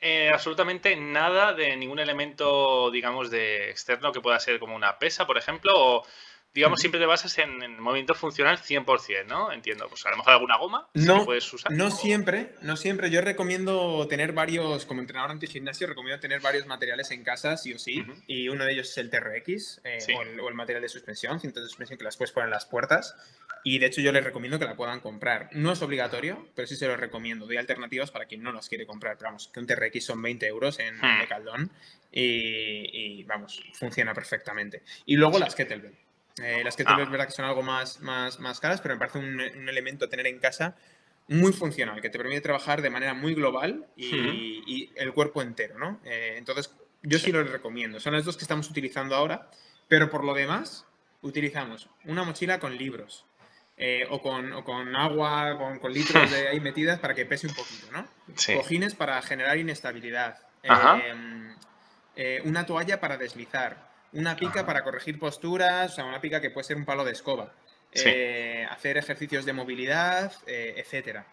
eh, 0.00 0.30
absolutamente 0.32 0.94
nada 0.96 1.52
de 1.52 1.76
ningún 1.76 1.98
elemento, 1.98 2.90
digamos, 2.90 3.30
de 3.30 3.70
externo 3.70 4.12
que 4.12 4.20
pueda 4.20 4.38
ser 4.40 4.58
como 4.58 4.76
una 4.76 4.98
pesa, 4.98 5.26
por 5.26 5.38
ejemplo, 5.38 5.72
o 5.74 6.06
digamos, 6.54 6.80
siempre 6.80 7.00
te 7.00 7.06
basas 7.06 7.36
en, 7.38 7.62
el 7.62 7.78
movimiento 7.78 8.14
funcional 8.14 8.58
100%, 8.58 9.26
¿no? 9.26 9.52
Entiendo. 9.52 9.88
Pues 9.88 10.04
a 10.04 10.10
lo 10.10 10.18
mejor 10.18 10.32
alguna 10.34 10.58
goma 10.58 10.88
no, 10.94 11.24
puedes 11.24 11.50
usar. 11.52 11.72
No 11.72 11.90
siempre, 11.90 12.54
no 12.60 12.76
siempre. 12.76 13.10
Yo 13.10 13.22
recomiendo 13.22 14.06
tener 14.08 14.32
varios, 14.32 14.84
como 14.84 15.00
entrenador 15.00 15.30
antigimnasio, 15.30 15.86
recomiendo 15.86 16.20
tener 16.20 16.40
varios 16.40 16.66
materiales 16.66 17.10
en 17.10 17.24
casa, 17.24 17.56
sí 17.56 17.72
o 17.72 17.78
sí. 17.78 18.04
Y 18.26 18.48
uno 18.48 18.64
de 18.64 18.72
ellos 18.72 18.90
es 18.90 18.98
el 18.98 19.08
TRX 19.08 19.80
eh, 19.84 19.98
o, 20.40 20.48
el, 20.48 20.54
material 20.54 20.82
de 20.82 20.88
suspensión, 20.88 21.40
cintas 21.40 21.62
de 21.62 21.68
suspensión 21.68 21.98
que 21.98 22.04
las 22.04 22.16
puedes 22.16 22.32
poner 22.32 22.48
en 22.48 22.52
las 22.52 22.66
puertas. 22.66 23.16
Y 23.64 23.78
de 23.78 23.86
hecho 23.86 24.00
yo 24.00 24.12
les 24.12 24.24
recomiendo 24.24 24.58
que 24.58 24.64
la 24.66 24.76
puedan 24.76 25.00
comprar. 25.00 25.48
No 25.52 25.72
es 25.72 25.80
obligatorio, 25.82 26.48
pero 26.54 26.66
sí 26.66 26.76
se 26.76 26.86
lo 26.86 26.96
recomiendo. 26.96 27.46
Doy 27.46 27.56
alternativas 27.56 28.10
para 28.10 28.26
quien 28.26 28.42
no 28.42 28.52
las 28.52 28.68
quiere 28.68 28.86
comprar. 28.86 29.16
Pero 29.16 29.28
vamos, 29.28 29.48
que 29.48 29.60
un 29.60 29.66
TRX 29.66 30.04
son 30.04 30.20
20 30.20 30.46
euros 30.46 30.78
en, 30.80 30.96
hmm. 30.96 31.28
Caldón 31.28 31.70
y, 32.10 33.20
y, 33.20 33.24
vamos, 33.24 33.62
funciona 33.72 34.12
perfectamente. 34.12 34.82
Y 35.06 35.16
luego 35.16 35.38
las 35.38 35.54
kettlebell. 35.54 35.94
Eh, 36.40 36.62
las 36.64 36.76
que 36.76 36.84
ah. 36.86 36.98
es 37.00 37.10
verdad 37.10 37.26
que 37.26 37.32
son 37.32 37.44
algo 37.44 37.62
más, 37.62 38.00
más, 38.00 38.40
más 38.40 38.60
caras, 38.60 38.80
pero 38.80 38.94
me 38.94 38.98
parece 38.98 39.18
un, 39.18 39.40
elemento 39.40 40.06
a 40.06 40.08
tener 40.08 40.26
en 40.26 40.38
casa 40.38 40.76
muy 41.28 41.52
funcional, 41.52 42.00
que 42.00 42.10
te 42.10 42.18
permite 42.18 42.40
trabajar 42.40 42.82
de 42.82 42.90
manera 42.90 43.14
muy 43.14 43.34
global 43.34 43.86
y, 43.96 44.90
el 44.96 45.12
cuerpo 45.12 45.42
entero, 45.42 45.78
¿no? 45.78 46.00
Eh, 46.04 46.34
entonces, 46.36 46.74
yo 47.02 47.18
sí. 47.18 47.32
lo 47.32 47.42
recomiendo. 47.44 48.00
Son 48.00 48.12
las 48.12 48.24
dos 48.24 48.36
que 48.36 48.44
estamos 48.44 48.68
utilizando 48.68 49.14
ahora, 49.14 49.48
pero 49.88 50.10
por 50.10 50.24
lo 50.24 50.34
demás, 50.34 50.86
utilizamos 51.20 51.88
una 52.04 52.24
mochila 52.24 52.58
con 52.58 52.76
libros. 52.76 53.26
Eh, 53.78 54.06
o, 54.10 54.20
con, 54.20 54.94
agua, 54.94 55.78
con, 55.80 55.92
litros 55.92 56.30
de 56.30 56.48
ahí 56.48 56.60
metidas 56.60 57.00
para 57.00 57.14
que 57.14 57.24
pese 57.24 57.46
un 57.46 57.54
poquito, 57.54 57.90
¿no? 57.90 58.06
Cojines 58.54 58.94
para 58.94 59.20
generar 59.22 59.56
inestabilidad. 59.58 60.38
una 62.44 62.66
toalla 62.66 63.00
para 63.00 63.16
deslizar 63.16 63.91
una 64.12 64.36
pica 64.36 64.66
para 64.66 64.84
corregir 64.84 65.18
posturas, 65.18 65.92
o 65.92 65.94
sea, 65.94 66.04
una 66.04 66.20
pica 66.20 66.40
que 66.40 66.50
puede 66.50 66.64
ser 66.64 66.76
un 66.76 66.84
palo 66.84 67.04
de 67.04 67.12
escoba, 67.12 67.52
eh, 67.92 68.66
hacer 68.70 68.96
ejercicios 68.96 69.44
de 69.44 69.52
movilidad, 69.52 70.32
eh, 70.46 70.74
etcétera. 70.76 71.26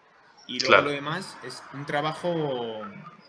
Y 0.46 0.58
luego 0.60 0.82
lo 0.84 0.90
demás 0.90 1.36
es 1.44 1.62
un 1.74 1.86
trabajo, 1.86 2.82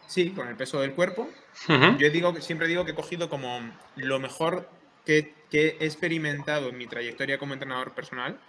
sí, 0.08 0.32
con 0.32 0.48
el 0.48 0.56
peso 0.56 0.82
del 0.82 0.94
cuerpo. 0.94 1.30
Yo 1.68 2.10
digo, 2.10 2.34
siempre 2.42 2.68
digo 2.68 2.86
que 2.86 2.92
he 2.92 2.96
cogido 2.96 3.30
como 3.30 3.60
lo 3.96 4.20
mejor 4.20 4.70
que, 5.06 5.36
he 5.52 5.78
experimentado 5.82 6.70
en 6.70 6.78
mi 6.78 6.88
trayectoria 6.88 7.38
como 7.38 7.54
entrenador 7.54 7.94
personal, 7.94 8.40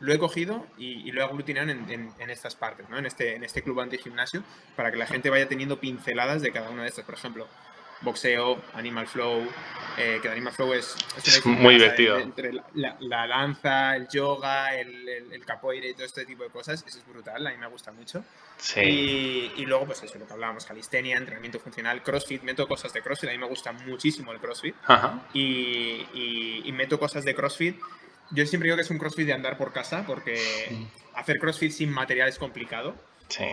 lo 0.00 0.12
he 0.12 0.18
cogido 0.18 0.66
y, 0.76 1.12
lo 1.12 1.20
he 1.20 1.24
aglutinado 1.24 1.70
en, 1.70 2.12
estas 2.28 2.56
partes, 2.56 2.88
¿no? 2.88 2.98
en, 2.98 3.06
este, 3.06 3.36
en 3.36 3.44
este 3.44 3.62
club 3.62 3.80
antigimnasio, 3.80 4.42
para 4.74 4.90
que 4.90 4.96
la 4.96 5.06
gente 5.06 5.30
vaya 5.30 5.48
teniendo 5.48 5.78
pinceladas 5.78 6.42
de 6.42 6.50
cada 6.50 6.70
una 6.70 6.82
de 6.82 6.88
estas. 6.88 7.04
Por 7.04 7.14
ejemplo, 7.14 7.46
boxeo, 8.02 8.62
Animal 8.74 9.06
Flow, 9.06 9.46
eh, 9.96 10.18
que 10.22 10.28
Animal 10.28 10.52
Flow 10.52 10.72
es, 10.72 10.96
muy 11.44 11.74
divertido. 11.74 12.18
Entre, 12.18 12.52
la, 12.74 13.26
lanza, 13.26 13.96
el 13.96 14.08
yoga, 14.08 14.74
el, 14.76 15.08
el, 15.08 15.44
capoeira 15.44 15.86
y 15.86 15.94
todo 15.94 16.06
este 16.06 16.24
tipo 16.24 16.42
de 16.42 16.50
cosas, 16.50 16.84
eso 16.86 16.98
es 16.98 17.06
brutal, 17.06 17.46
a 17.46 17.50
mí 17.50 17.56
me 17.58 17.66
gusta 17.66 17.92
mucho. 17.92 18.24
Sí. 18.56 19.52
Y, 19.56 19.66
luego, 19.66 19.86
pues 19.86 20.02
eso, 20.02 20.18
lo 20.18 20.26
que 20.26 20.32
hablábamos, 20.32 20.64
calistenia, 20.64 21.16
entrenamiento 21.16 21.58
funcional, 21.58 22.02
crossfit, 22.02 22.42
meto 22.42 22.66
cosas 22.68 22.92
de 22.92 23.02
crossfit, 23.02 23.30
a 23.30 23.32
mí 23.32 23.38
me 23.38 23.46
gusta 23.46 23.72
muchísimo 23.72 24.32
el 24.32 24.38
crossfit. 24.38 24.74
Y, 25.32 26.62
y, 26.64 26.72
meto 26.72 26.98
cosas 26.98 27.24
de 27.24 27.34
crossfit. 27.34 27.78
Yo 28.30 28.46
siempre 28.46 28.68
digo 28.68 28.76
que 28.76 28.82
es 28.82 28.90
un 28.90 28.98
crossfit 28.98 29.26
de 29.26 29.32
andar 29.32 29.58
por 29.58 29.72
casa, 29.72 30.04
porque 30.06 30.38
hacer 31.14 31.38
crossfit 31.38 31.72
sin 31.72 31.90
material 31.90 32.28
es 32.28 32.38
complicado. 32.38 32.94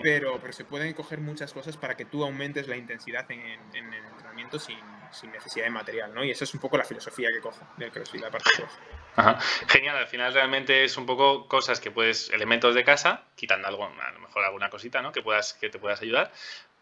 Pero, 0.01 0.39
pero 0.39 0.53
se 0.53 0.65
pueden 0.65 0.93
coger 0.93 1.19
muchas 1.19 1.53
cosas 1.53 1.77
para 1.77 1.95
que 1.95 2.05
tú 2.05 2.23
aumentes 2.23 2.67
la 2.67 2.77
intensidad 2.77 3.29
en, 3.31 3.39
el 3.39 3.93
entrenamiento 3.93 4.59
sin, 4.59 4.77
sin, 5.11 5.31
necesidad 5.31 5.65
de 5.65 5.71
material, 5.71 6.13
¿no? 6.13 6.23
Y 6.23 6.31
esa 6.31 6.43
es 6.43 6.53
un 6.53 6.59
poco 6.59 6.77
la 6.77 6.83
filosofía 6.83 7.29
que 7.33 7.41
cojo 7.41 7.65
del 7.77 7.91
CrossFit, 7.91 8.21
la 8.21 8.31
parte 8.31 8.49
Ajá. 9.15 9.39
Genial, 9.67 9.97
al 9.97 10.07
final 10.07 10.33
realmente 10.33 10.83
es 10.83 10.95
un 10.97 11.05
poco 11.05 11.47
cosas 11.47 11.79
que 11.79 11.91
puedes, 11.91 12.29
elementos 12.29 12.75
de 12.75 12.83
casa, 12.83 13.23
quitando 13.35 13.67
algo, 13.67 13.85
a 13.85 14.11
lo 14.11 14.19
mejor 14.19 14.43
alguna 14.43 14.69
cosita, 14.69 15.01
¿no? 15.01 15.11
Que, 15.11 15.21
puedas, 15.21 15.53
que 15.53 15.69
te 15.69 15.79
puedas 15.79 16.01
ayudar, 16.01 16.31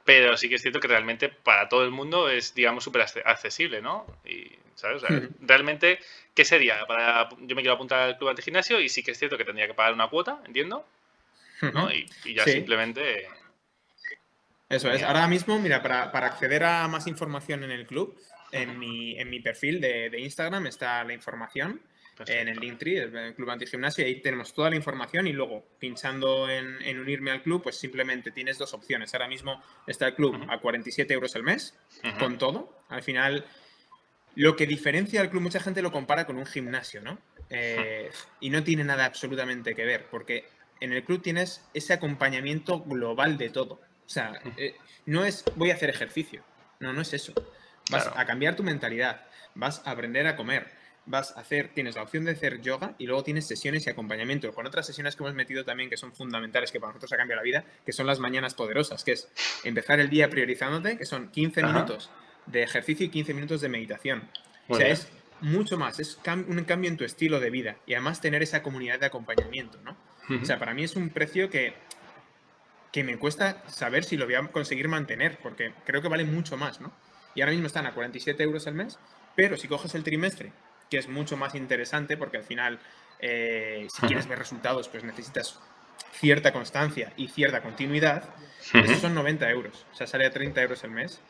pero 0.03 0.37
sí 0.37 0.49
que 0.49 0.55
es 0.55 0.61
cierto 0.61 0.79
que 0.79 0.87
realmente 0.87 1.29
para 1.29 1.67
todo 1.67 1.83
el 1.83 1.91
mundo 1.91 2.29
es, 2.29 2.53
digamos, 2.53 2.83
súper 2.83 3.01
accesible, 3.01 3.81
¿no? 3.81 4.05
Y, 4.25 4.51
¿sabes? 4.75 5.01
Realmente, 5.39 5.99
¿qué 6.33 6.45
sería? 6.45 6.85
Para, 6.85 7.29
yo 7.39 7.55
me 7.55 7.61
quiero 7.61 7.73
apuntar 7.73 8.01
al 8.01 8.17
club 8.17 8.35
de 8.35 8.41
gimnasio 8.41 8.79
y 8.79 8.89
sí 8.89 9.01
que 9.01 9.11
es 9.11 9.17
cierto 9.17 9.37
que 9.37 9.45
tendría 9.45 9.67
que 9.67 9.73
pagar 9.73 9.93
una 9.93 10.09
cuota, 10.09 10.41
entiendo, 10.45 10.85
y, 12.25 12.33
ya 12.33 12.43
simplemente... 12.43 13.27
Eso 14.67 14.91
es. 14.91 15.03
Ahora 15.03 15.27
mismo, 15.27 15.59
mira, 15.59 15.81
para, 15.81 16.25
acceder 16.25 16.63
a 16.63 16.87
más 16.87 17.07
información 17.07 17.63
en 17.63 17.71
el 17.71 17.85
club, 17.85 18.19
en 18.51 18.79
mi, 18.79 19.17
en 19.19 19.29
mi 19.29 19.39
perfil 19.39 19.79
de, 19.79 20.19
Instagram 20.19 20.67
está 20.67 21.03
la 21.03 21.13
información. 21.13 21.81
En 22.27 22.47
el 22.47 22.59
Linktree, 22.59 22.97
el 22.97 23.35
Club 23.35 23.49
Antigimnasio, 23.49 24.05
y 24.05 24.07
ahí 24.07 24.21
tenemos 24.21 24.53
toda 24.53 24.69
la 24.69 24.77
información 24.77 25.27
y 25.27 25.33
luego 25.33 25.65
pinchando 25.77 26.49
en, 26.49 26.97
unirme 26.97 27.31
al 27.31 27.43
club, 27.43 27.61
pues 27.61 27.77
simplemente 27.77 28.31
tienes 28.31 28.57
dos 28.57 28.73
opciones. 28.73 29.13
Ahora 29.13 29.27
mismo 29.27 29.61
está 29.85 30.07
el 30.07 30.15
club 30.15 30.45
a 30.47 30.59
47 30.59 31.13
euros 31.13 31.35
al 31.35 31.43
mes, 31.43 31.77
con 32.17 32.37
todo. 32.37 32.79
Al 32.87 33.03
final, 33.03 33.45
lo 34.35 34.55
que 34.55 34.65
diferencia 34.65 35.19
al 35.19 35.29
club, 35.29 35.41
mucha 35.41 35.59
gente 35.59 35.81
lo 35.81 35.91
compara 35.91 36.25
con 36.25 36.37
un 36.37 36.45
gimnasio, 36.45 37.01
¿no? 37.01 37.19
Eh, 37.49 38.09
y 38.39 38.49
no 38.49 38.63
tiene 38.63 38.83
nada 38.83 39.05
absolutamente 39.05 39.75
que 39.75 39.85
ver, 39.85 40.07
porque 40.09 40.45
en 40.79 40.93
el 40.93 41.03
club 41.03 41.21
tienes 41.21 41.63
ese 41.73 41.93
acompañamiento 41.93 42.81
global 42.81 43.37
de 43.37 43.49
todo. 43.49 43.75
O 44.05 44.09
sea, 44.09 44.33
eh, 44.57 44.75
no 45.05 45.25
es 45.25 45.43
voy 45.55 45.71
a 45.71 45.75
hacer 45.75 45.89
ejercicio. 45.89 46.43
No, 46.79 46.93
no 46.93 47.01
es 47.01 47.13
eso. 47.13 47.33
Vas 47.91 48.11
a 48.15 48.25
cambiar 48.25 48.55
tu 48.55 48.63
mentalidad, 48.63 49.25
vas 49.53 49.81
a 49.85 49.91
aprender 49.91 50.25
a 50.25 50.35
comer, 50.35 50.71
vas 51.05 51.37
a 51.37 51.41
hacer, 51.41 51.69
tienes 51.73 51.95
la 51.95 52.01
opción 52.01 52.25
de 52.25 52.31
hacer 52.31 52.61
yoga 52.61 52.95
y 52.97 53.05
luego 53.05 53.23
tienes 53.23 53.47
sesiones 53.47 53.85
y 53.85 53.89
acompañamiento 53.89 54.51
con 54.53 54.65
otras 54.65 54.87
sesiones 54.87 55.15
que 55.15 55.23
hemos 55.23 55.35
metido 55.35 55.63
también 55.63 55.89
que 55.89 55.97
son 55.97 56.13
fundamentales, 56.13 56.71
que 56.71 56.79
para 56.79 56.89
nosotros 56.89 57.13
ha 57.13 57.17
cambiado 57.17 57.41
la 57.41 57.43
vida, 57.43 57.65
que 57.85 57.91
son 57.91 58.07
las 58.07 58.19
mañanas 58.19 58.55
poderosas, 58.55 59.03
que 59.03 59.13
es 59.13 59.29
empezar 59.63 59.99
el 59.99 60.09
día 60.09 60.29
priorizándote, 60.29 60.97
que 60.97 61.05
son 61.05 61.29
15 61.29 61.63
minutos 61.63 62.09
de 62.47 62.63
ejercicio 62.63 63.05
y 63.05 63.09
15 63.09 63.33
minutos 63.33 63.61
de 63.61 63.69
meditación. 63.69 64.29
o 64.67 64.75
sea, 64.75 64.87
es 64.87 65.07
mucho 65.41 65.77
más, 65.77 65.99
es 65.99 66.19
un 66.25 66.63
cambio 66.63 66.89
en 66.89 66.97
tu 66.97 67.03
estilo 67.03 67.39
de 67.39 67.49
vida 67.49 67.77
y 67.85 67.93
además 67.93 68.21
tener 68.21 68.41
esa 68.41 68.63
comunidad 68.63 68.99
de 68.99 69.05
acompañamiento, 69.05 69.79
¿no? 69.83 69.95
O 70.41 70.45
sea, 70.45 70.57
para 70.57 70.73
mí 70.73 70.83
es 70.83 70.95
un 70.95 71.09
precio 71.09 71.49
que, 71.49 71.73
que 72.91 73.03
me 73.03 73.17
cuesta 73.17 73.63
saber 73.67 74.03
si 74.03 74.17
lo 74.17 74.25
voy 74.25 74.35
a 74.35 74.47
conseguir 74.47 74.87
mantener, 74.87 75.37
porque 75.39 75.73
creo 75.85 76.01
que 76.01 76.07
vale 76.07 76.23
mucho 76.23 76.57
más, 76.57 76.81
¿no? 76.81 76.91
Y 77.35 77.41
ahora 77.41 77.51
mismo 77.51 77.67
están 77.67 77.85
a 77.85 77.93
47 77.93 78.41
euros 78.41 78.65
al 78.67 78.73
mes, 78.73 78.97
pero 79.35 79.57
si 79.57 79.67
coges 79.67 79.93
el 79.95 80.03
trimestre, 80.03 80.53
que 80.89 80.97
es 80.97 81.07
mucho 81.07 81.37
más 81.37 81.55
interesante, 81.55 82.17
porque 82.17 82.37
al 82.37 82.43
final, 82.43 82.79
eh, 83.19 83.87
si 83.93 84.07
quieres 84.07 84.27
ver 84.27 84.39
resultados, 84.39 84.87
pues 84.87 85.03
necesitas 85.03 85.59
cierta 86.13 86.53
constancia 86.53 87.11
y 87.17 87.27
cierta 87.27 87.61
continuidad, 87.61 88.23
esos 88.73 88.99
son 88.99 89.13
90 89.13 89.49
euros. 89.49 89.85
O 89.91 89.95
sea, 89.95 90.07
sale 90.07 90.25
a 90.25 90.31
30 90.31 90.61
euros 90.61 90.83
al 90.83 90.91
mes. 90.91 91.21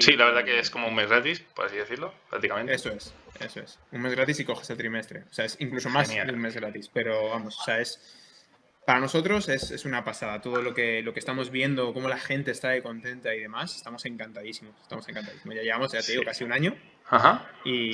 Sí, 0.00 0.16
la 0.16 0.26
verdad 0.26 0.44
que 0.44 0.58
es 0.58 0.70
como 0.70 0.88
un 0.88 0.94
mes 0.94 1.08
gratis, 1.08 1.40
por 1.40 1.66
así 1.66 1.76
decirlo, 1.76 2.14
prácticamente. 2.28 2.74
Eso 2.74 2.90
es. 2.90 3.14
Eso 3.40 3.60
es. 3.60 3.78
Un 3.90 4.02
mes 4.02 4.14
gratis 4.14 4.40
y 4.40 4.44
coges 4.44 4.68
el 4.70 4.76
trimestre. 4.76 5.24
O 5.30 5.32
sea, 5.32 5.44
es 5.44 5.56
incluso 5.60 5.88
más 5.88 6.08
un 6.08 6.38
mes 6.38 6.54
gratis. 6.54 6.90
Pero 6.92 7.30
vamos, 7.30 7.58
o 7.58 7.64
sea, 7.64 7.80
es. 7.80 8.18
Para 8.84 8.98
nosotros 8.98 9.48
es, 9.48 9.84
una 9.84 10.04
pasada. 10.04 10.40
Todo 10.40 10.60
lo 10.60 10.74
que, 10.74 11.02
lo 11.02 11.12
que 11.12 11.20
estamos 11.20 11.50
viendo, 11.50 11.94
cómo 11.94 12.08
la 12.08 12.18
gente 12.18 12.50
está 12.50 12.70
de 12.70 12.82
contenta 12.82 13.32
y 13.34 13.38
demás, 13.38 13.76
estamos 13.76 14.04
encantadísimos. 14.06 14.74
Estamos 14.82 15.08
encantadísimos. 15.08 15.54
Ya 15.54 15.62
llevamos, 15.62 15.92
ya 15.92 16.02
te 16.02 16.12
digo, 16.12 16.24
casi 16.24 16.42
un 16.42 16.52
año. 16.52 16.76
Ajá. 17.08 17.48
Y, 17.64 17.90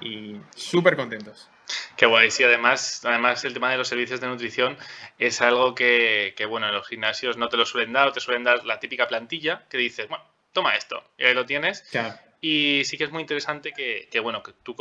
y 0.00 0.40
súper 0.56 0.96
contentos. 0.96 1.50
Qué 1.96 2.06
guay, 2.06 2.30
sí, 2.30 2.44
además, 2.44 3.04
además 3.04 3.44
el 3.44 3.54
tema 3.54 3.70
de 3.70 3.76
los 3.76 3.88
servicios 3.88 4.20
de 4.20 4.26
nutrición 4.26 4.76
es 5.18 5.40
algo 5.40 5.74
que, 5.74 6.34
que, 6.36 6.46
bueno, 6.46 6.68
en 6.68 6.74
los 6.74 6.86
gimnasios 6.86 7.36
no 7.36 7.48
te 7.48 7.56
lo 7.56 7.66
suelen 7.66 7.92
dar, 7.92 8.08
o 8.08 8.12
te 8.12 8.20
suelen 8.20 8.44
dar 8.44 8.64
la 8.64 8.80
típica 8.80 9.06
plantilla 9.08 9.66
que 9.68 9.78
dices, 9.78 10.08
bueno, 10.08 10.24
toma 10.52 10.76
esto, 10.76 11.02
y 11.18 11.24
ahí 11.24 11.34
lo 11.34 11.46
tienes. 11.46 11.82
Claro. 11.90 12.14
Y 12.40 12.82
sí 12.84 12.98
que 12.98 13.04
es 13.04 13.10
muy 13.10 13.22
interesante 13.22 13.72
que, 13.72 14.20
bueno, 14.20 14.42
que 14.42 14.52
tú, 14.62 14.74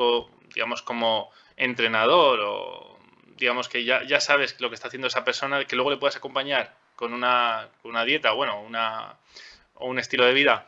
digamos, 0.54 0.82
como 0.82 1.32
entrenador 1.56 2.40
o 2.44 3.00
digamos 3.38 3.70
que 3.70 3.84
ya, 3.84 4.04
ya 4.04 4.20
sabes 4.20 4.60
lo 4.60 4.70
que 4.70 4.76
está 4.76 4.88
haciendo 4.88 5.08
esa 5.08 5.24
persona, 5.24 5.64
que 5.66 5.76
luego 5.76 5.92
le 5.92 5.98
puedas 5.98 6.16
acompañar 6.16 6.76
con 6.96 7.14
una, 7.14 7.70
una 7.84 8.06
dieta, 8.06 8.32
bueno, 8.32 8.62
una, 8.62 9.18
o 9.76 9.88
un 9.88 10.00
estilo 10.00 10.26
de 10.26 10.34
vida 10.34 10.68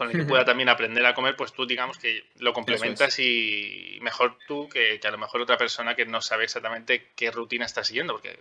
con 0.00 0.10
el 0.10 0.16
que 0.16 0.24
pueda 0.24 0.46
también 0.46 0.70
aprender 0.70 1.04
a 1.04 1.12
comer, 1.14 1.36
pues 1.36 1.52
tú 1.52 1.66
digamos 1.66 1.98
que 1.98 2.24
lo 2.38 2.54
complementas 2.54 3.18
y 3.18 3.98
mejor 4.00 4.38
tú 4.48 4.66
que, 4.66 4.98
a 5.02 5.10
lo 5.10 5.18
mejor 5.18 5.42
otra 5.42 5.58
persona 5.58 5.94
que 5.94 6.06
no 6.06 6.22
sabe 6.22 6.44
exactamente 6.44 7.10
qué 7.14 7.30
rutina 7.30 7.66
está 7.66 7.84
siguiendo, 7.84 8.14
porque 8.14 8.38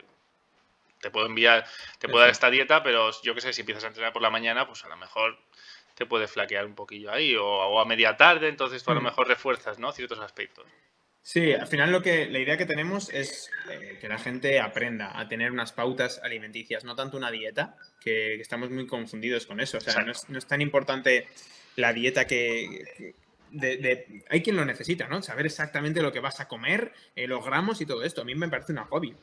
te 1.01 1.11
puedo 1.11 1.25
enviar, 1.25 1.65
te 1.97 2.07
puedo 2.07 2.21
dar 2.21 2.29
esta 2.29 2.49
dieta, 2.49 2.81
pero 2.81 3.11
yo 3.23 3.35
qué 3.35 3.41
sé, 3.41 3.51
si 3.51 3.63
empiezas 3.63 3.83
a 3.83 3.87
entrenar 3.87 4.13
por 4.13 4.21
la 4.21 4.29
mañana, 4.29 4.65
pues 4.67 4.85
a 4.85 4.87
lo 4.87 4.95
mejor 4.95 5.37
te 5.99 6.05
puede 6.05 6.29
flaquear 6.29 6.65
un 6.65 6.75
poquillo 6.75 7.11
ahí, 7.11 7.35
o, 7.35 7.77
a 7.77 7.83
media 7.83 8.15
tarde, 8.15 8.47
entonces 8.47 8.81
tú 8.81 8.91
a 8.91 8.93
lo 8.93 9.01
mm. 9.01 9.03
mejor 9.03 9.27
refuerzas, 9.27 9.79
¿no? 9.79 9.91
Ciertos 9.91 10.17
aspectos. 10.19 10.65
Sí, 11.21 11.51
al 11.51 11.67
final 11.67 11.91
lo 11.91 12.01
que 12.01 12.27
la 12.27 12.39
idea 12.39 12.55
que 12.55 12.65
tenemos 12.65 13.09
es 13.09 13.51
eh, 13.69 13.97
que 13.99 14.07
la 14.07 14.17
gente 14.17 14.61
aprenda 14.61 15.19
a 15.19 15.27
tener 15.27 15.51
unas 15.51 15.73
pautas 15.73 16.21
alimenticias, 16.23 16.85
no 16.85 16.95
tanto 16.95 17.17
una 17.17 17.31
dieta, 17.31 17.75
que, 17.99 18.35
estamos 18.35 18.69
muy 18.69 18.87
confundidos 18.87 19.45
con 19.45 19.59
eso. 19.59 19.77
O 19.77 19.81
sea, 19.81 20.01
no 20.01 20.37
es, 20.37 20.47
tan 20.47 20.61
importante 20.61 21.27
la 21.75 21.91
dieta 21.91 22.25
que, 22.25 23.13
hay 24.29 24.41
quien 24.41 24.55
lo 24.55 24.63
necesita, 24.63 25.09
¿no? 25.09 25.21
Saber 25.21 25.47
exactamente 25.47 26.01
lo 26.01 26.13
que 26.13 26.21
vas 26.21 26.39
a 26.39 26.47
comer, 26.47 26.93
eh, 27.13 27.27
los 27.27 27.43
gramos 27.43 27.81
y 27.81 27.85
todo 27.85 28.03
esto. 28.03 28.21
A 28.21 28.25
mí 28.25 28.35
me 28.35 28.47
parece 28.47 28.71
una 28.71 28.85
hobby. 28.85 29.13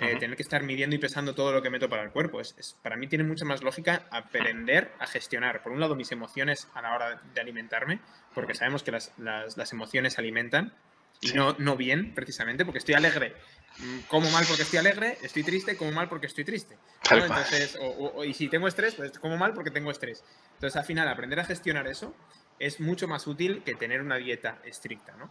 Eh, 0.00 0.16
tener 0.18 0.36
que 0.36 0.42
estar 0.42 0.62
midiendo 0.62 0.96
y 0.96 0.98
pesando 0.98 1.34
todo 1.34 1.52
lo 1.52 1.62
que 1.62 1.70
meto 1.70 1.88
para 1.88 2.02
el 2.02 2.10
cuerpo. 2.10 2.40
Es, 2.40 2.76
para 2.82 2.96
mí 2.96 3.06
tiene 3.06 3.24
mucha 3.24 3.44
más 3.44 3.62
lógica 3.62 4.06
aprender 4.10 4.92
a 4.98 5.06
gestionar, 5.06 5.62
por 5.62 5.72
un 5.72 5.80
lado, 5.80 5.94
mis 5.94 6.12
emociones 6.12 6.68
a 6.74 6.82
la 6.82 6.94
hora 6.94 7.22
de 7.32 7.40
alimentarme, 7.40 8.00
porque 8.34 8.54
sabemos 8.54 8.82
que 8.82 8.90
las, 8.90 9.12
las 9.16 9.72
emociones 9.72 10.18
alimentan, 10.18 10.74
y 11.20 11.32
no, 11.32 11.56
no 11.58 11.76
bien, 11.76 12.14
precisamente, 12.14 12.64
porque 12.64 12.78
estoy 12.78 12.94
alegre. 12.94 13.34
Mm, 13.78 14.00
como 14.08 14.30
mal 14.30 14.44
porque 14.46 14.62
estoy 14.62 14.78
alegre, 14.78 15.18
estoy 15.22 15.42
triste, 15.42 15.76
como 15.76 15.92
mal 15.92 16.08
porque 16.08 16.26
estoy 16.26 16.44
triste. 16.44 16.78
Entonces, 17.10 17.78
y 18.24 18.34
si 18.34 18.48
tengo 18.48 18.68
estrés, 18.68 18.94
pues 18.94 19.18
como 19.18 19.36
mal 19.36 19.52
porque 19.54 19.70
tengo 19.70 19.90
estrés. 19.90 20.24
Entonces, 20.54 20.76
al 20.76 20.84
final, 20.84 21.08
aprender 21.08 21.40
a 21.40 21.44
gestionar 21.44 21.86
eso 21.86 22.14
es 22.58 22.80
mucho 22.80 23.06
más 23.08 23.26
útil 23.26 23.62
que 23.64 23.74
tener 23.74 24.00
una 24.00 24.16
dieta 24.16 24.58
estricta, 24.64 25.14
¿no? 25.16 25.30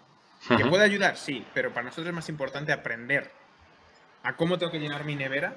Que 0.58 0.66
puede 0.66 0.84
ayudar, 0.84 1.18
sí, 1.18 1.46
pero 1.56 1.74
para 1.74 1.86
nosotros 1.86 2.08
es 2.08 2.14
más 2.14 2.30
importante 2.30 2.72
aprender 2.72 3.32
a 4.26 4.36
cómo 4.36 4.58
tengo 4.58 4.72
que 4.72 4.80
llenar 4.80 5.06
mi 5.06 5.16
nevera 5.16 5.56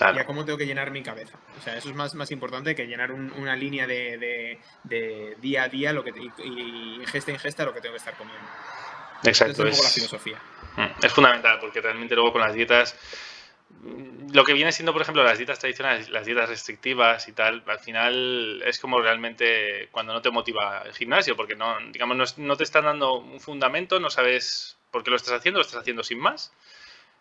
y 0.00 0.18
a 0.18 0.24
cómo 0.24 0.44
tengo 0.44 0.58
que 0.58 0.66
llenar 0.66 0.90
mi 0.90 1.02
cabeza. 1.02 1.38
O 1.58 1.62
sea, 1.62 1.76
eso 1.76 1.90
es 1.90 1.94
más, 1.94 2.14
más 2.14 2.30
importante 2.30 2.74
que 2.74 2.86
llenar 2.86 3.12
una 3.12 3.54
línea 3.56 3.86
de, 3.86 4.58
de, 4.82 5.36
día 5.40 5.64
a 5.64 5.68
día 5.68 5.92
lo 5.92 6.02
que, 6.02 6.10
y, 6.10 6.42
y 6.42 6.94
ingesta 7.00 7.30
a 7.30 7.34
ingesta 7.34 7.64
lo 7.64 7.74
que 7.74 7.80
tengo 7.80 7.94
que 7.94 7.98
estar 7.98 8.16
comiendo. 8.16 8.46
Exacto. 9.24 9.66
Es, 9.66 9.82
la 9.82 9.88
filosofía. 9.90 10.38
Mm, 10.76 11.04
es 11.04 11.12
fundamental 11.12 11.58
porque 11.60 11.80
realmente 11.80 12.14
luego 12.14 12.32
con 12.32 12.40
las 12.40 12.54
dietas 12.54 12.96
lo 14.32 14.44
que 14.44 14.54
viene 14.54 14.72
siendo, 14.72 14.92
por 14.92 15.02
ejemplo, 15.02 15.22
las 15.22 15.38
dietas 15.38 15.58
tradicionales, 15.58 16.08
las 16.08 16.26
dietas 16.26 16.48
restrictivas 16.48 17.28
y 17.28 17.32
tal, 17.32 17.62
al 17.66 17.78
final 17.78 18.62
es 18.64 18.78
como 18.78 19.00
realmente 19.00 19.88
cuando 19.90 20.12
no 20.12 20.22
te 20.22 20.30
motiva 20.30 20.82
el 20.84 20.92
gimnasio, 20.92 21.36
porque 21.36 21.54
no, 21.54 21.76
digamos, 21.90 22.38
no, 22.38 22.56
te 22.56 22.64
están 22.64 22.84
dando 22.84 23.14
un 23.14 23.40
fundamento, 23.40 24.00
no 24.00 24.10
sabes 24.10 24.78
por 24.90 25.04
qué 25.04 25.10
lo 25.10 25.16
estás 25.16 25.34
haciendo, 25.34 25.58
lo 25.58 25.66
estás 25.66 25.80
haciendo 25.80 26.02
sin 26.02 26.18
más. 26.18 26.52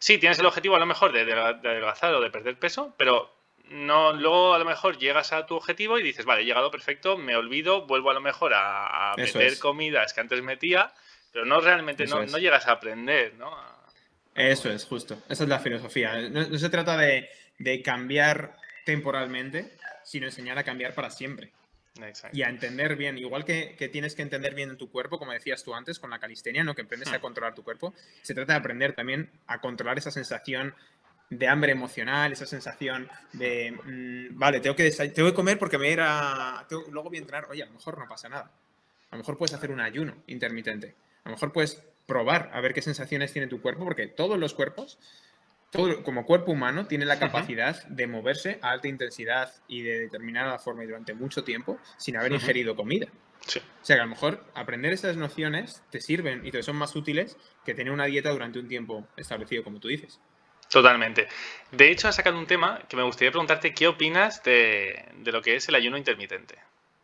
Sí, 0.03 0.17
tienes 0.17 0.37
el 0.39 0.45
objetivo 0.45 0.75
a 0.75 0.79
lo 0.79 0.85
mejor 0.85 1.13
de, 1.13 1.23
de, 1.23 1.31
adelgazar 1.31 2.13
o 2.13 2.19
de 2.19 2.29
perder 2.29 2.59
peso, 2.59 2.93
pero 2.97 3.33
no, 3.69 4.11
luego 4.11 4.53
a 4.53 4.59
lo 4.59 4.65
mejor 4.65 4.97
llegas 4.97 5.31
a 5.31 5.45
tu 5.45 5.55
objetivo 5.55 5.97
y 5.97 6.03
dices, 6.03 6.25
vale, 6.25 6.41
he 6.41 6.45
llegado 6.45 6.69
perfecto, 6.71 7.17
me 7.17 7.37
olvido, 7.37 7.87
vuelvo 7.87 8.11
a 8.11 8.13
lo 8.13 8.19
mejor 8.19 8.51
a, 8.53 9.13
meter 9.15 9.57
comidas 9.59 10.11
que 10.11 10.19
antes 10.19 10.43
metía 10.43 10.91
pero 11.31 11.45
no 11.45 11.61
realmente, 11.61 12.05
no, 12.05 12.21
no, 12.25 12.37
llegas 12.37 12.67
a 12.67 12.73
aprender, 12.73 13.35
¿no? 13.35 13.55
Eso 14.35 14.69
es, 14.69 14.83
justo. 14.83 15.23
Esa 15.29 15.43
es 15.43 15.49
la 15.49 15.59
filosofía. 15.59 16.19
No, 16.29 16.59
se 16.59 16.69
trata 16.69 16.97
de, 16.97 17.29
de, 17.59 17.81
cambiar 17.81 18.57
temporalmente, 18.85 19.71
sino 20.03 20.25
enseñar 20.25 20.57
a 20.57 20.65
cambiar 20.65 20.93
para 20.93 21.11
siempre. 21.11 21.53
Exacto. 22.01 22.35
Y 22.35 22.41
a 22.41 22.49
entender 22.49 22.95
bien, 22.95 23.17
igual 23.17 23.45
que, 23.45 23.75
que, 23.77 23.87
tienes 23.87 24.15
que 24.15 24.23
entender 24.23 24.55
bien 24.55 24.71
en 24.71 24.77
tu 24.77 24.89
cuerpo, 24.89 25.19
como 25.19 25.31
decías 25.31 25.63
tú 25.63 25.75
antes, 25.75 25.99
con 25.99 26.09
la 26.09 26.19
calistenia, 26.19 26.63
¿no? 26.63 26.73
que 26.73 26.81
aprendes 26.81 27.09
a 27.09 27.17
hmm. 27.17 27.21
controlar 27.21 27.53
tu 27.53 27.63
cuerpo, 27.63 27.93
se 28.21 28.33
trata 28.33 28.53
de 28.53 28.59
aprender 28.59 28.93
también 28.93 29.29
a 29.45 29.61
controlar 29.61 29.97
esa 29.97 30.09
sensación 30.09 30.73
de 31.29 31.47
hambre 31.47 31.71
emocional, 31.71 32.31
esa 32.31 32.45
sensación 32.45 33.09
de, 33.33 33.71
mm, 33.71 34.37
vale, 34.37 34.59
tengo 34.59 34.75
que, 34.75 34.89
tengo 34.91 35.29
que 35.29 35.35
comer 35.35 35.57
porque 35.57 35.77
me 35.77 35.89
irá, 35.89 36.65
luego 36.69 37.09
voy 37.09 37.17
a 37.17 37.21
entrar, 37.21 37.45
oye, 37.49 37.63
a 37.63 37.65
lo 37.65 37.73
mejor 37.73 37.97
no 37.97 38.07
pasa 38.07 38.29
nada. 38.29 38.51
A 39.09 39.15
lo 39.15 39.19
mejor 39.19 39.37
puedes 39.37 39.53
hacer 39.53 39.71
un 39.71 39.79
ayuno 39.79 40.15
intermitente. 40.27 40.95
A 41.23 41.29
lo 41.29 41.35
mejor 41.35 41.51
puedes 41.51 41.81
probar 42.05 42.49
a 42.53 42.61
ver 42.61 42.73
qué 42.73 42.81
sensaciones 42.81 43.31
tiene 43.31 43.47
tu 43.47 43.61
cuerpo, 43.61 43.83
porque 43.83 44.07
todos 44.07 44.37
los 44.37 44.53
cuerpos, 44.53 44.99
todo, 45.73 46.03
como 46.03 46.25
cuerpo 46.25 46.51
humano, 46.51 46.87
tiene 46.87 47.05
la 47.05 47.19
capacidad 47.19 47.83
de 47.87 48.07
moverse 48.07 48.59
a 48.61 48.71
alta 48.71 48.87
intensidad 48.87 49.53
y 49.67 49.81
de 49.81 49.99
determinada 49.99 50.57
forma 50.59 50.83
y 50.83 50.87
durante 50.87 51.13
mucho 51.13 51.43
tiempo 51.43 51.79
sin 51.97 52.15
haber 52.15 52.31
ingerido 52.31 52.75
comida. 52.75 53.07
O 53.45 53.85
sea 53.85 53.97
que 53.97 54.01
a 54.01 54.05
lo 54.05 54.09
mejor 54.09 54.45
aprender 54.53 54.93
esas 54.93 55.17
nociones 55.17 55.83
te 55.89 55.99
sirven 55.99 56.45
y 56.45 56.51
te 56.51 56.63
son 56.63 56.77
más 56.77 56.95
útiles 56.95 57.37
que 57.65 57.73
tener 57.73 57.91
una 57.91 58.05
dieta 58.05 58.29
durante 58.29 58.59
un 58.59 58.69
tiempo 58.69 59.05
establecido, 59.17 59.63
como 59.63 59.79
tú 59.79 59.89
dices. 59.89 60.19
Totalmente. 60.69 61.27
De 61.71 61.91
hecho, 61.91 62.07
has 62.07 62.15
sacado 62.15 62.39
un 62.39 62.47
tema 62.47 62.81
que 62.87 62.95
me 62.95 63.03
gustaría 63.03 63.31
preguntarte 63.31 63.73
qué 63.73 63.87
opinas 63.87 64.41
de, 64.43 65.11
lo 65.25 65.41
que 65.41 65.57
es 65.57 65.67
el 65.67 65.75
ayuno 65.75 65.97
intermitente. 65.97 66.55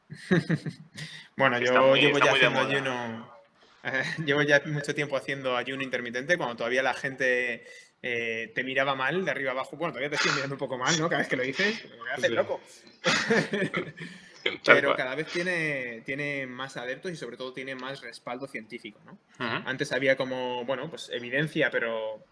bueno, 1.35 1.59
yo 1.59 1.95
llevo 1.95 2.19
ya 2.19 2.31
haciendo 2.31 2.59
ayuno 2.61 3.39
llevo 4.25 4.41
ya 4.41 4.61
mucho 4.65 4.93
tiempo 4.93 5.15
haciendo 5.15 5.55
ayuno 5.55 5.83
intermitente, 5.83 6.37
cuando 6.37 6.55
todavía 6.55 6.83
la 6.83 6.93
gente 6.93 7.65
eh, 8.01 8.51
te 8.55 8.63
miraba 8.63 8.95
mal 8.95 9.25
de 9.25 9.31
arriba 9.31 9.51
abajo. 9.51 9.75
Bueno, 9.77 9.93
todavía 9.93 10.09
te 10.09 10.15
estoy 10.15 10.31
mirando 10.33 10.55
un 10.55 10.59
poco 10.59 10.77
mal, 10.77 10.97
¿no? 10.99 11.09
Cada 11.09 11.19
vez 11.19 11.27
que 11.27 11.35
lo 11.35 11.43
dices, 11.43 11.85
me 12.03 12.11
haces 12.11 12.31
loco. 12.31 12.61
Pero 14.65 14.95
cada 14.95 15.15
vez 15.15 15.27
tiene, 15.27 16.01
tiene 16.05 16.47
más 16.47 16.77
adeptos 16.77 17.11
y 17.11 17.15
sobre 17.17 17.35
todo 17.35 17.53
tiene 17.53 17.75
más 17.75 18.01
respaldo 18.01 18.47
científico, 18.47 18.99
¿no? 19.05 19.19
Antes 19.37 19.91
había 19.91 20.15
como, 20.15 20.63
bueno, 20.63 20.89
pues 20.89 21.09
evidencia, 21.11 21.69
pero 21.69 22.23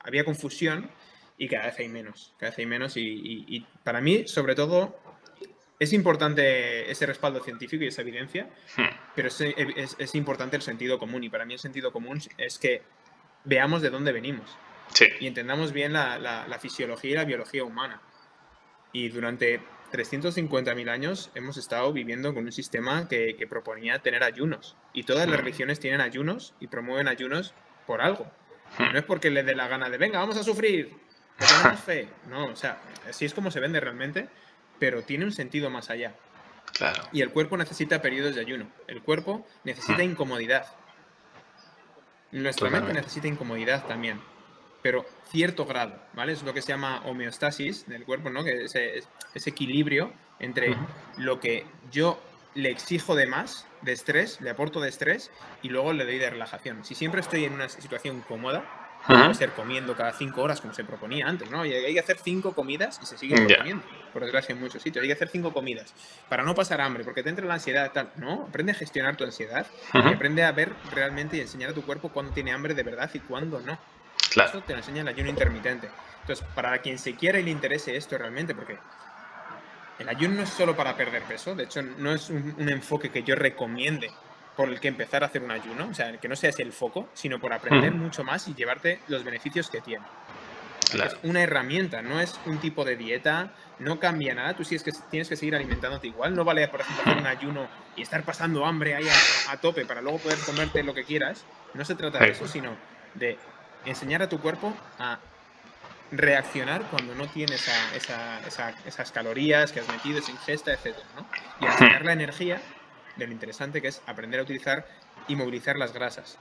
había 0.00 0.24
confusión 0.24 0.90
y 1.38 1.48
cada 1.48 1.66
vez 1.66 1.78
hay 1.78 1.88
menos, 1.88 2.34
cada 2.38 2.50
vez 2.50 2.58
hay 2.58 2.66
menos 2.66 2.96
y 2.96 3.64
para 3.84 4.00
mí, 4.00 4.26
sobre 4.26 4.56
todo, 4.56 4.98
es 5.78 5.92
importante 5.92 6.90
ese 6.90 7.06
respaldo 7.06 7.42
científico 7.42 7.84
y 7.84 7.88
esa 7.88 8.02
evidencia, 8.02 8.48
hmm. 8.76 9.12
pero 9.14 9.28
es, 9.28 10.14
importante 10.14 10.56
el 10.56 10.62
sentido 10.62 10.98
común. 10.98 11.24
Y 11.24 11.28
para 11.28 11.44
mí 11.44 11.54
el 11.54 11.58
sentido 11.58 11.92
común 11.92 12.20
es 12.38 12.58
que 12.58 12.82
veamos 13.44 13.82
de 13.82 13.90
dónde 13.90 14.12
venimos 14.12 14.56
y 15.20 15.26
entendamos 15.26 15.72
bien 15.72 15.92
la, 15.92 16.58
fisiología 16.60 17.10
y 17.10 17.14
la 17.14 17.24
biología 17.24 17.64
humana. 17.64 18.00
Y 18.92 19.08
durante 19.08 19.60
350.000 19.92 20.88
años 20.88 21.30
hemos 21.34 21.56
estado 21.56 21.92
viviendo 21.92 22.32
con 22.34 22.44
un 22.44 22.52
sistema 22.52 23.08
que, 23.08 23.46
proponía 23.48 23.98
tener 24.00 24.22
ayunos. 24.22 24.76
Y 24.92 25.04
todas 25.04 25.26
las 25.26 25.36
hmm. 25.36 25.40
religiones 25.40 25.80
tienen 25.80 26.00
ayunos 26.00 26.54
y 26.60 26.68
promueven 26.68 27.08
ayunos 27.08 27.54
por 27.86 28.00
algo. 28.00 28.30
Hmm. 28.78 28.92
No 28.92 28.98
es 28.98 29.04
porque 29.04 29.30
le 29.30 29.42
dé 29.42 29.54
la 29.54 29.68
gana 29.68 29.90
de, 29.90 29.98
venga, 29.98 30.18
vamos 30.18 30.36
a 30.36 30.44
sufrir, 30.44 30.96
tenemos 31.38 31.80
fe. 31.80 32.08
No, 32.28 32.46
o 32.46 32.56
sea, 32.56 32.80
así 33.08 33.24
es 33.24 33.34
como 33.34 33.50
se 33.50 33.60
vende 33.60 33.80
realmente 33.80 34.28
pero 34.78 35.02
tiene 35.02 35.24
un 35.24 35.32
sentido 35.32 35.70
más 35.70 35.90
allá. 35.90 36.14
Claro. 36.72 37.04
Y 37.12 37.22
el 37.22 37.30
cuerpo 37.30 37.56
necesita 37.56 38.02
periodos 38.02 38.34
de 38.34 38.40
ayuno. 38.40 38.66
El 38.86 39.02
cuerpo 39.02 39.46
necesita 39.64 39.98
mm. 39.98 40.10
incomodidad. 40.10 40.66
Nuestra 42.32 42.68
mente 42.68 42.92
necesita 42.92 43.28
incomodidad 43.28 43.86
también, 43.86 44.20
pero 44.84 45.06
cierto 45.30 45.64
grado, 45.64 45.98
¿vale? 46.12 46.32
Es 46.32 46.42
lo 46.42 46.52
que 46.52 46.60
se 46.60 46.68
llama 46.68 47.00
homeostasis 47.06 47.88
del 47.88 48.04
cuerpo, 48.04 48.28
¿no? 48.28 48.44
Que 48.44 48.64
es 48.64 48.74
ese 48.74 49.50
equilibrio 49.50 50.12
entre 50.40 50.76
lo 51.16 51.40
que 51.40 51.64
yo 51.90 52.20
le 52.54 52.68
exijo 52.68 53.14
de 53.14 53.26
más, 53.26 53.66
de 53.80 53.92
estrés, 53.92 54.42
le 54.42 54.50
aporto 54.50 54.82
de 54.82 54.90
estrés 54.90 55.30
y 55.62 55.70
luego 55.70 55.94
le 55.94 56.04
doy 56.04 56.18
de 56.18 56.28
relajación. 56.28 56.84
Si 56.84 56.94
siempre 56.94 57.22
estoy 57.22 57.46
en 57.46 57.54
una 57.54 57.70
situación 57.70 58.22
cómoda, 58.28 58.62
puede 59.06 59.32
ser 59.32 59.52
comiendo 59.52 59.96
cada 59.96 60.12
cinco 60.12 60.42
horas 60.42 60.60
como 60.60 60.74
se 60.74 60.84
proponía 60.84 61.28
antes, 61.28 61.50
¿no? 61.50 61.64
Y 61.64 61.72
hay 61.72 61.94
que 61.94 62.00
hacer 62.00 62.18
cinco 62.22 62.52
comidas 62.52 63.00
y 63.02 63.06
se 63.06 63.16
sigue 63.16 63.36
proponiendo, 63.36 63.82
por 64.12 64.20
desgracia 64.20 64.52
en 64.52 64.60
muchos 64.60 64.82
sitios. 64.82 65.02
Hay 65.02 65.08
que 65.08 65.14
hacer 65.14 65.28
cinco 65.28 65.54
comidas 65.54 65.94
para 66.28 66.42
no 66.42 66.54
pasar 66.54 66.82
hambre, 66.82 67.04
porque 67.04 67.22
te 67.22 67.30
entra 67.30 67.46
la 67.46 67.54
ansiedad 67.54 67.90
tal. 67.92 68.10
No, 68.16 68.44
aprende 68.50 68.72
a 68.72 68.74
gestionar 68.74 69.16
tu 69.16 69.24
ansiedad 69.24 69.66
y 69.94 70.12
aprende 70.12 70.44
a 70.44 70.52
ver 70.52 70.74
realmente 70.92 71.38
y 71.38 71.40
enseñar 71.40 71.70
a 71.70 71.72
tu 71.72 71.80
cuerpo 71.80 72.10
cuándo 72.10 72.32
tiene 72.32 72.52
hambre 72.52 72.74
de 72.74 72.82
verdad 72.82 73.10
y 73.14 73.20
cuándo 73.20 73.60
no. 73.60 73.78
Claro. 74.34 74.50
Eso 74.50 74.60
te 74.60 74.72
lo 74.72 74.80
enseña 74.80 75.00
el 75.00 75.08
ayuno 75.08 75.30
intermitente. 75.30 75.88
Entonces, 76.20 76.44
para 76.54 76.76
quien 76.78 76.98
se 76.98 77.14
quiera 77.14 77.38
y 77.38 77.44
le 77.44 77.50
interese 77.50 77.96
esto 77.96 78.18
realmente, 78.18 78.54
porque 78.54 78.76
el 79.98 80.08
ayuno 80.08 80.34
no 80.34 80.42
es 80.42 80.50
solo 80.50 80.76
para 80.76 80.96
perder 80.96 81.22
peso, 81.22 81.54
de 81.54 81.64
hecho 81.64 81.80
no 81.82 82.12
es 82.12 82.28
un 82.28 82.68
enfoque 82.68 83.10
que 83.10 83.22
yo 83.22 83.34
recomiende 83.36 84.10
por 84.56 84.68
el 84.68 84.80
que 84.80 84.88
empezar 84.88 85.22
a 85.22 85.26
hacer 85.26 85.42
un 85.42 85.50
ayuno, 85.50 85.88
o 85.90 85.94
sea, 85.94 86.16
que 86.18 86.28
no 86.28 86.36
sea 86.36 86.50
ese 86.50 86.62
el 86.62 86.72
foco, 86.72 87.08
sino 87.14 87.40
por 87.40 87.52
aprender 87.52 87.92
mucho 87.92 88.24
más 88.24 88.46
y 88.48 88.54
llevarte 88.54 89.00
los 89.08 89.24
beneficios 89.24 89.68
que 89.68 89.80
tiene. 89.80 90.04
Es 90.92 91.16
una 91.24 91.42
herramienta, 91.42 92.02
no 92.02 92.20
es 92.20 92.38
un 92.46 92.58
tipo 92.58 92.84
de 92.84 92.94
dieta, 92.94 93.52
no 93.80 93.98
cambia 93.98 94.34
nada, 94.34 94.54
tú 94.54 94.64
sí 94.64 94.76
es 94.76 94.84
que 94.84 94.92
tienes 95.10 95.28
que 95.28 95.36
seguir 95.36 95.56
alimentándote 95.56 96.06
igual, 96.06 96.36
no 96.36 96.44
vale, 96.44 96.68
por 96.68 96.82
ejemplo, 96.82 97.02
hacer 97.04 97.18
un 97.18 97.26
ayuno 97.26 97.66
y 97.96 98.02
estar 98.02 98.22
pasando 98.22 98.64
hambre 98.64 98.94
ahí 98.94 99.06
a, 99.50 99.56
tope 99.56 99.86
para 99.86 100.00
luego 100.00 100.18
poder 100.18 100.38
comerte 100.46 100.84
lo 100.84 100.94
que 100.94 101.04
quieras, 101.04 101.44
no 101.72 101.84
se 101.84 101.96
trata 101.96 102.18
de 102.18 102.30
eso, 102.30 102.46
sino 102.46 102.76
de 103.14 103.38
enseñar 103.84 104.22
a 104.22 104.28
tu 104.28 104.40
cuerpo 104.40 104.72
a 104.98 105.18
reaccionar 106.12 106.82
cuando 106.90 107.14
no 107.14 107.26
tienes 107.28 107.68
esas 108.86 109.12
calorías 109.12 109.72
que 109.72 109.80
has 109.80 109.88
metido, 109.88 110.18
esa 110.18 110.30
ingesta, 110.30 110.72
etc. 110.72 110.96
¿no? 111.16 111.26
Y 111.60 111.66
a 111.66 111.72
enseñar 111.72 112.04
la 112.04 112.12
energía 112.12 112.60
de 113.16 113.26
lo 113.26 113.32
interesante 113.32 113.80
que 113.80 113.88
es 113.88 114.02
aprender 114.06 114.40
a 114.40 114.42
utilizar 114.42 114.86
y 115.28 115.36
movilizar 115.36 115.76
las 115.76 115.92
grasas. 115.92 116.38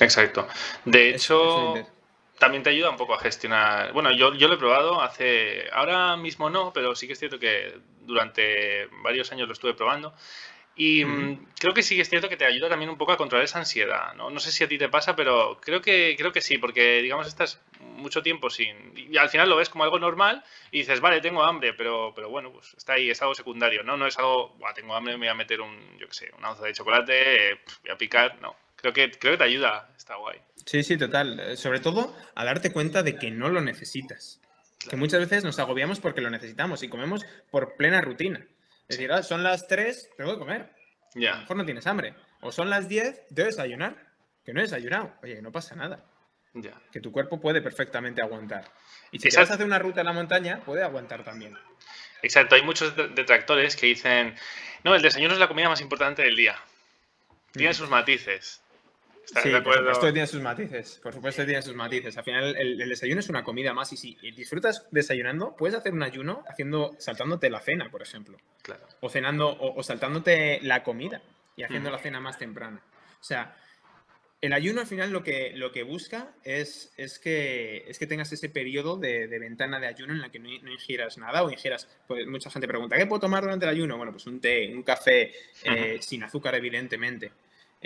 Exacto. 0.00 0.48
De 0.84 1.10
hecho, 1.10 1.74
también 2.38 2.62
te 2.62 2.70
ayuda 2.70 2.90
un 2.90 2.96
poco 2.96 3.14
a 3.14 3.18
gestionar. 3.18 3.92
Bueno, 3.92 4.10
yo, 4.12 4.34
yo 4.34 4.48
lo 4.48 4.54
he 4.54 4.58
probado 4.58 5.00
hace. 5.00 5.68
Ahora 5.72 6.16
mismo 6.16 6.50
no, 6.50 6.72
pero 6.72 6.96
sí 6.96 7.06
que 7.06 7.12
es 7.12 7.18
cierto 7.18 7.38
que 7.38 7.78
durante 8.00 8.88
varios 9.02 9.30
años 9.32 9.46
lo 9.46 9.52
estuve 9.52 9.74
probando. 9.74 10.14
Y 10.76 11.04
mm, 11.04 11.46
creo 11.58 11.72
que 11.72 11.82
sí 11.82 11.94
que 11.94 12.02
es 12.02 12.08
cierto 12.08 12.28
que 12.28 12.36
te 12.36 12.44
ayuda 12.44 12.68
también 12.68 12.90
un 12.90 12.98
poco 12.98 13.12
a 13.12 13.16
controlar 13.16 13.44
esa 13.44 13.58
ansiedad, 13.58 14.14
¿no? 14.14 14.30
No 14.30 14.40
sé 14.40 14.50
si 14.50 14.64
a 14.64 14.68
ti 14.68 14.76
te 14.76 14.88
pasa, 14.88 15.14
pero 15.14 15.60
creo 15.60 15.80
que, 15.80 16.14
creo 16.18 16.32
que 16.32 16.40
sí, 16.40 16.58
porque 16.58 17.00
digamos 17.00 17.28
estás 17.28 17.60
mucho 17.80 18.22
tiempo 18.22 18.50
sin... 18.50 18.92
Y 18.96 19.16
al 19.16 19.28
final 19.28 19.48
lo 19.48 19.56
ves 19.56 19.68
como 19.68 19.84
algo 19.84 19.98
normal 19.98 20.42
y 20.72 20.78
dices, 20.78 21.00
vale, 21.00 21.20
tengo 21.20 21.44
hambre, 21.44 21.74
pero, 21.74 22.12
pero 22.14 22.28
bueno, 22.28 22.52
pues 22.52 22.74
está 22.76 22.94
ahí, 22.94 23.10
es 23.10 23.22
algo 23.22 23.34
secundario, 23.34 23.84
¿no? 23.84 23.96
No 23.96 24.06
es 24.06 24.18
algo, 24.18 24.56
tengo 24.74 24.94
hambre, 24.96 25.14
me 25.14 25.26
voy 25.26 25.28
a 25.28 25.34
meter 25.34 25.60
un, 25.60 25.78
yo 25.98 26.08
qué 26.08 26.14
sé, 26.14 26.30
una 26.38 26.50
onza 26.50 26.64
de 26.64 26.72
chocolate, 26.72 27.50
eh, 27.52 27.60
voy 27.82 27.92
a 27.92 27.98
picar, 27.98 28.40
no. 28.40 28.56
Creo 28.76 28.92
que, 28.92 29.10
creo 29.12 29.34
que 29.34 29.38
te 29.38 29.44
ayuda, 29.44 29.88
está 29.96 30.16
guay. 30.16 30.38
Sí, 30.66 30.82
sí, 30.82 30.98
total. 30.98 31.40
Eh, 31.40 31.56
sobre 31.56 31.80
todo 31.80 32.14
a 32.34 32.44
darte 32.44 32.72
cuenta 32.72 33.02
de 33.02 33.16
que 33.16 33.30
no 33.30 33.48
lo 33.48 33.60
necesitas. 33.60 34.40
Que 34.88 34.96
muchas 34.96 35.20
veces 35.20 35.44
nos 35.44 35.58
agobiamos 35.58 36.00
porque 36.00 36.20
lo 36.20 36.28
necesitamos 36.28 36.82
y 36.82 36.88
comemos 36.88 37.24
por 37.50 37.76
plena 37.76 38.02
rutina. 38.02 38.46
Es 38.88 38.96
decir, 38.96 39.12
ah, 39.12 39.22
son 39.22 39.42
las 39.42 39.66
3, 39.66 40.10
tengo 40.16 40.32
que 40.32 40.38
comer. 40.38 40.70
Ya. 41.14 41.32
A 41.32 41.34
lo 41.34 41.40
mejor 41.42 41.56
no 41.56 41.64
tienes 41.64 41.86
hambre. 41.86 42.14
O 42.40 42.52
son 42.52 42.68
las 42.68 42.88
10, 42.88 43.26
debo 43.30 43.46
desayunar. 43.46 43.96
Que 44.44 44.52
no 44.52 44.60
he 44.60 44.64
desayunado. 44.64 45.14
Oye, 45.22 45.40
no 45.40 45.50
pasa 45.52 45.74
nada. 45.74 46.04
Ya. 46.52 46.80
Que 46.92 47.00
tu 47.00 47.10
cuerpo 47.10 47.40
puede 47.40 47.62
perfectamente 47.62 48.20
aguantar. 48.20 48.70
Y 49.10 49.18
si 49.18 49.34
vas 49.34 49.50
a 49.50 49.54
hacer 49.54 49.66
una 49.66 49.78
ruta 49.78 50.00
en 50.00 50.06
la 50.06 50.12
montaña, 50.12 50.62
puede 50.64 50.82
aguantar 50.82 51.24
también. 51.24 51.56
Exacto, 52.22 52.54
hay 52.54 52.62
muchos 52.62 52.94
detractores 52.96 53.76
que 53.76 53.86
dicen, 53.86 54.34
no, 54.82 54.94
el 54.94 55.02
desayuno 55.02 55.34
es 55.34 55.40
la 55.40 55.48
comida 55.48 55.68
más 55.68 55.80
importante 55.80 56.22
del 56.22 56.36
día. 56.36 56.56
Tiene 57.52 57.74
sus 57.74 57.88
matices 57.88 58.63
sí, 59.26 59.50
Por 59.62 59.76
supuesto 59.76 60.12
tiene 60.12 60.26
sus 60.26 60.40
matices. 60.40 61.00
Por 61.02 61.12
supuesto 61.12 61.44
tiene 61.44 61.62
sus 61.62 61.74
matices. 61.74 62.16
Al 62.16 62.24
final, 62.24 62.56
el, 62.56 62.88
desayuno 62.88 63.20
es 63.20 63.28
una 63.28 63.44
comida 63.44 63.72
más. 63.72 63.92
Y 63.92 63.96
si 63.96 64.16
disfrutas 64.32 64.86
desayunando, 64.90 65.54
puedes 65.56 65.76
hacer 65.76 65.92
un 65.92 66.02
ayuno 66.02 66.44
haciendo, 66.48 66.96
saltándote 66.98 67.50
la 67.50 67.60
cena, 67.60 67.90
por 67.90 68.02
ejemplo. 68.02 68.38
Claro. 68.62 68.86
O 69.00 69.08
cenando, 69.08 69.56
o, 69.58 69.82
saltándote 69.82 70.60
la 70.62 70.82
comida 70.82 71.22
y 71.56 71.62
haciendo 71.62 71.90
la 71.90 71.98
cena 71.98 72.20
más 72.20 72.38
temprana. 72.38 72.82
O 73.20 73.24
sea, 73.24 73.56
el 74.44 74.52
ayuno 74.52 74.82
al 74.82 74.86
final 74.86 75.10
lo 75.10 75.22
que, 75.22 75.52
lo 75.54 75.72
que 75.72 75.84
busca 75.84 76.34
es, 76.44 76.92
es, 76.98 77.18
que, 77.18 77.84
es 77.88 77.98
que 77.98 78.06
tengas 78.06 78.30
ese 78.30 78.50
periodo 78.50 78.98
de, 78.98 79.26
ventana 79.26 79.80
de 79.80 79.86
ayuno 79.86 80.12
en 80.12 80.20
la 80.20 80.30
que 80.30 80.38
no, 80.38 80.50
ingieras 80.50 81.16
nada 81.16 81.42
o 81.42 81.50
ingieras, 81.50 81.88
pues 82.06 82.26
mucha 82.26 82.50
gente 82.50 82.68
pregunta, 82.68 82.98
¿qué 82.98 83.06
puedo 83.06 83.20
tomar 83.20 83.42
durante 83.42 83.64
el 83.64 83.70
ayuno? 83.70 83.96
Bueno, 83.96 84.12
pues 84.12 84.26
un 84.26 84.42
té, 84.42 84.70
un 84.74 84.82
café, 84.82 85.32
eh, 85.62 85.98
sin 86.02 86.24
azúcar 86.24 86.54
evidentemente. 86.56 87.32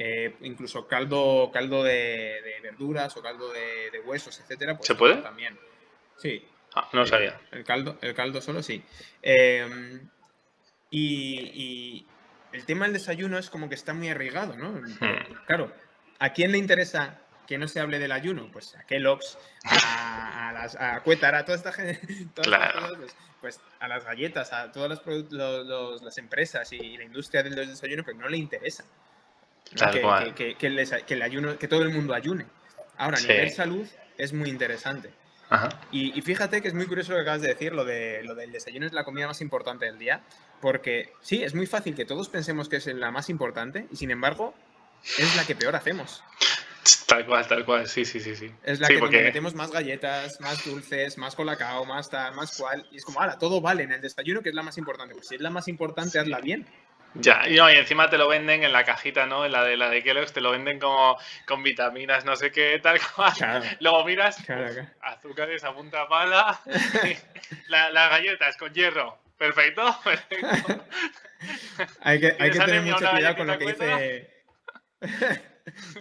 Eh, 0.01 0.37
incluso 0.43 0.87
caldo, 0.87 1.51
caldo 1.53 1.83
de, 1.83 2.41
verduras 2.63 3.17
o 3.17 3.23
caldo 3.23 3.53
de, 3.53 4.01
huesos, 4.07 4.39
etcétera. 4.39 4.77
Pues 4.77 4.87
¿Se 4.87 4.95
puede? 4.95 5.17
También. 5.17 5.59
Sí. 6.17 6.47
Ah, 6.77 6.89
no 6.93 7.01
lo 7.01 7.07
sabía. 7.07 7.41
El 7.51 7.65
caldo, 7.65 7.99
el 8.01 8.15
caldo 8.15 8.41
solo 8.41 8.63
sí. 8.63 8.81
Em, 9.23 10.09
y, 10.89 12.07
el 12.53 12.65
tema 12.65 12.85
del 12.85 12.93
desayuno 12.93 13.39
es 13.39 13.51
como 13.51 13.69
que 13.69 13.75
está 13.75 13.93
muy 13.93 14.09
arraigado, 14.09 14.57
¿no? 14.57 14.71
Hmm. 14.71 15.35
Claro, 15.47 15.73
¿a 16.21 16.33
quién 16.33 16.53
le 16.53 16.59
interesa 16.59 17.19
que 17.49 17.59
no 17.59 17.67
se 17.67 17.81
hable 17.81 17.99
del 17.99 18.13
ayuno? 18.13 18.51
Pues 18.53 18.77
a 18.77 18.87
Kellogg's, 18.87 19.37
a, 19.65 20.49
a, 20.49 20.53
las, 20.53 20.77
a 20.77 21.01
Cuétar, 21.01 21.35
a 21.35 21.45
toda 21.45 21.59
esta 21.59 21.73
gente. 21.73 22.01
claro. 22.41 22.97
pues, 22.99 23.17
pues, 23.41 23.61
a 23.81 23.89
las 23.89 24.05
galletas, 24.05 24.53
a 24.53 24.71
todas 24.71 25.03
las, 25.05 26.03
las 26.03 26.19
empresas 26.19 26.73
y 26.73 26.97
la 26.97 27.03
industria 27.03 27.43
del 27.43 27.57
desayuno, 27.57 28.05
pero 28.05 28.17
no 28.17 28.29
le 28.29 28.37
interesa 28.37 28.85
que, 30.35 30.57
que, 30.57 31.15
el 31.15 31.23
ayuno, 31.23 31.59
que 31.59 31.69
todo 31.69 31.83
el 31.83 31.91
mundo 31.91 32.15
ayune. 32.15 32.47
Ahora, 32.97 33.19
a 33.19 33.21
nivel 33.21 33.51
salud 33.51 33.87
es 34.17 34.33
muy 34.33 34.49
interesante. 34.49 35.11
Y, 35.91 36.21
fíjate 36.21 36.61
que 36.61 36.69
es 36.69 36.75
muy 36.75 36.87
curioso 36.87 37.13
lo 37.13 37.19
que 37.19 37.23
acabas 37.23 37.41
de 37.41 37.49
decir, 37.49 37.73
lo, 37.73 37.85
de, 37.85 38.23
lo 38.23 38.35
del 38.35 38.53
desayuno 38.53 38.87
es 38.87 38.93
la 38.93 39.05
comida 39.05 39.27
más 39.27 39.41
importante 39.41 39.87
del 39.87 39.99
día, 39.99 40.23
porque 40.61 41.13
sí, 41.23 41.43
es 41.43 41.55
muy 41.55 41.67
fácil 41.67 41.95
que 41.95 42.05
todos 42.05 42.29
pensemos 42.29 42.69
que 42.69 42.77
es 42.77 42.87
la 42.87 43.11
más 43.11 43.31
importante 43.31 43.87
y 43.91 43.97
sin 43.97 44.11
embargo 44.11 44.55
es 45.19 45.37
la 45.37 45.47
que 45.47 45.55
peor 45.55 45.75
hacemos. 45.75 46.23
Tal 47.07 47.25
cual, 47.27 47.47
tal 47.47 47.65
cual, 47.65 47.89
sí, 47.89 48.05
sí, 48.05 48.21
sí. 48.21 48.37
sí. 48.37 48.51
Es 48.63 48.81
la 48.81 48.89
que 48.89 49.01
metemos 49.01 49.55
más 49.55 49.71
galletas, 49.71 50.41
más 50.41 50.65
dulces, 50.65 51.17
más 51.17 51.35
colacao, 51.35 51.85
más 51.85 52.11
tal, 52.11 52.35
más 52.35 52.57
cual. 52.57 52.87
Y 52.91 52.97
es 52.97 53.05
como, 53.05 53.21
ahora, 53.21 53.39
todo 53.39 53.61
vale 53.61 53.83
en 53.83 53.93
el 53.93 54.01
desayuno, 54.01 54.43
que 54.43 54.51
es 54.51 54.55
la 54.55 54.63
más 54.63 54.79
importante. 54.79 55.15
Pues 55.15 55.29
si 55.29 55.35
es 55.35 55.41
la 55.41 55.51
más 55.51 55.69
importante, 55.69 56.19
hazla 56.19 56.41
bien. 56.41 56.67
Ya, 57.21 57.49
y, 57.49 57.57
no, 57.57 57.71
y 57.71 57.75
encima 57.75 58.09
te 58.09 58.17
lo 58.17 58.29
venden 58.29 58.63
en 58.63 58.73
la 58.73 58.85
cajita, 58.85 59.27
¿no? 59.27 59.45
En 59.45 59.53
la 59.53 59.65
de 59.65 59.77
la 59.77 59.91
de 59.91 60.03
Kellogg's 60.03 60.33
te 60.33 60.41
lo 60.41 60.53
venden 60.53 60.79
como 60.79 61.19
con 61.47 61.63
vitaminas, 61.63 62.25
no 62.25 62.37
sé 62.37 62.53
qué, 62.53 62.79
tal 62.81 62.99
cual. 63.17 63.33
Luego 63.81 64.05
miras, 64.05 64.39
azúcares 65.01 65.65
a 65.65 65.75
punta 65.75 66.07
pala, 66.09 66.61
las 67.69 68.11
galletas 68.11 68.57
con 68.57 68.73
hierro. 68.73 69.19
Perfecto, 69.37 69.97
perfecto. 70.05 70.85
hay 72.01 72.21
que, 72.21 72.37
hay 72.39 72.51
que 72.51 72.59
tener 72.59 72.83
mucho 72.83 73.11
cuidado 73.11 73.37
con 73.37 73.47
lo 73.47 73.59
que 73.59 73.67
dice. 73.67 74.31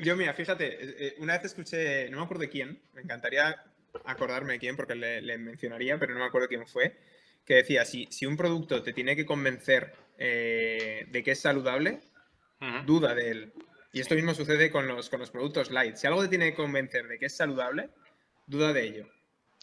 Yo, 0.01 0.15
mira, 0.15 0.34
fíjate, 0.34 0.68
eh, 0.68 0.95
eh, 0.99 1.15
una 1.18 1.34
vez 1.34 1.45
escuché, 1.45 2.09
no 2.09 2.18
me 2.18 2.24
acuerdo 2.24 2.41
de 2.41 2.49
quién, 2.49 2.82
me 2.93 3.01
encantaría 3.01 3.63
acordarme 4.05 4.53
de 4.53 4.59
quién 4.59 4.76
porque 4.76 4.95
le, 4.95 5.22
le 5.22 5.38
mencionaría, 5.38 5.97
pero 5.97 6.13
no 6.13 6.20
me 6.20 6.26
acuerdo 6.26 6.47
quién 6.47 6.65
fue, 6.68 6.95
que 7.48 7.56
decía, 7.56 7.86
si, 7.86 8.08
si 8.12 8.26
un 8.26 8.36
producto 8.36 8.84
te 8.84 8.91
tiene 8.93 9.16
que 9.16 9.26
convencer 9.26 9.95
eh, 10.18 11.08
de 11.10 11.24
que 11.24 11.32
es 11.32 11.39
saludable, 11.39 12.02
duda 12.86 13.16
de 13.16 13.32
él. 13.32 13.54
Y 13.93 14.02
esto 14.02 14.16
mismo 14.16 14.34
sucede 14.34 14.70
con 14.70 14.88
los, 14.88 15.10
con 15.10 15.22
los 15.22 15.32
productos 15.32 15.72
light. 15.72 15.95
Si 15.95 16.06
algo 16.06 16.22
te 16.22 16.28
tiene 16.28 16.52
que 16.52 16.56
convencer 16.56 17.08
de 17.08 17.18
que 17.18 17.28
es 17.28 17.38
saludable, 17.38 17.89
duda 18.45 18.74
de 18.74 18.84
ello. 18.84 19.08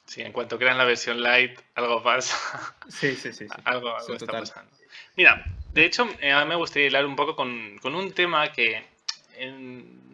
Sí, 0.07 0.23
en 0.23 0.33
cuanto 0.33 0.59
crean 0.59 0.79
la 0.79 0.85
versión 0.85 1.23
light, 1.23 1.59
algo 1.75 2.03
pasa. 2.03 2.75
Sí, 2.89 3.15
sí, 3.17 3.33
sí. 3.33 3.47
algo, 3.65 3.97
está 3.99 4.27
pasando. 4.27 4.71
Mira, 5.17 5.45
de 5.73 5.85
hecho, 5.85 6.09
eh, 6.21 6.35
me 6.47 6.55
gustaría 6.55 6.89
hablar 6.89 7.07
un 7.07 7.17
poco 7.17 7.37
con, 7.37 7.79
un 7.83 8.13
tema 8.13 8.51
que, 8.53 8.83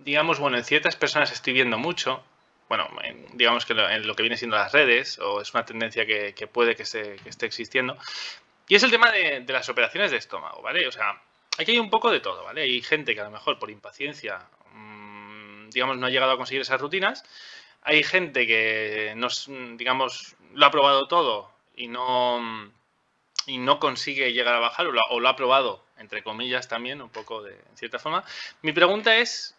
digamos, 0.05 0.41
bueno, 0.41 0.59
en 0.59 0.65
ciertas 0.65 0.97
personas 0.97 1.33
estoy 1.33 1.53
viendo 1.53 1.79
mucho. 1.79 2.25
Bueno, 2.71 2.89
digamos 3.33 3.67
que 3.67 3.73
en 3.73 4.07
lo 4.07 4.15
que 4.15 4.23
viene 4.23 4.37
siendo 4.37 4.57
las 4.57 4.71
redes, 4.71 5.19
o 5.19 5.41
es 5.41 5.53
una 5.53 5.65
tendencia 5.65 6.07
que, 6.07 6.47
puede 6.47 6.77
que, 6.77 6.85
esté 6.85 7.45
existiendo, 7.45 7.99
y 8.69 8.77
es 8.77 8.85
el 8.85 8.93
tema 8.93 9.11
de, 9.11 9.45
las 9.49 9.69
operaciones 9.69 10.13
de 10.13 10.19
estómago, 10.19 10.63
¿vale? 10.63 10.87
O 10.87 10.93
sea, 10.93 11.21
aquí 11.59 11.73
hay 11.73 11.81
un 11.81 11.91
poco 11.91 12.13
de 12.13 12.21
todo, 12.21 12.45
¿vale? 12.45 12.63
Hay 12.63 12.81
gente 12.81 13.13
que 13.13 13.23
a 13.23 13.25
lo 13.25 13.33
mejor 13.33 13.59
por 13.59 13.73
impaciencia, 13.73 14.47
mm, 14.73 15.71
digamos, 15.71 15.99
no 15.99 16.07
ha 16.07 16.11
llegado 16.11 16.31
a 16.31 16.37
conseguir 16.37 16.61
esas 16.61 16.81
rutinas. 16.81 17.25
Hay 17.83 18.05
gente 18.05 18.47
que, 18.47 19.15
nos, 19.17 19.51
digamos, 19.77 20.37
lo 20.55 20.65
ha 20.65 20.71
probado 20.71 21.09
todo 21.09 21.51
y 21.75 21.89
no, 21.89 22.71
y 23.47 23.59
no 23.59 23.81
consigue 23.81 24.33
llegar 24.33 24.55
a 24.55 24.61
bajar 24.61 24.87
o 24.87 25.19
lo, 25.19 25.29
ha 25.29 25.35
probado, 25.35 25.85
entre 25.99 26.23
comillas 26.23 26.69
también, 26.69 27.03
un 27.03 27.11
poco 27.11 27.43
de 27.43 27.55
en 27.55 27.77
cierta 27.77 27.99
forma. 27.99 28.23
Mi 28.63 28.71
pregunta 28.71 29.17
es, 29.17 29.57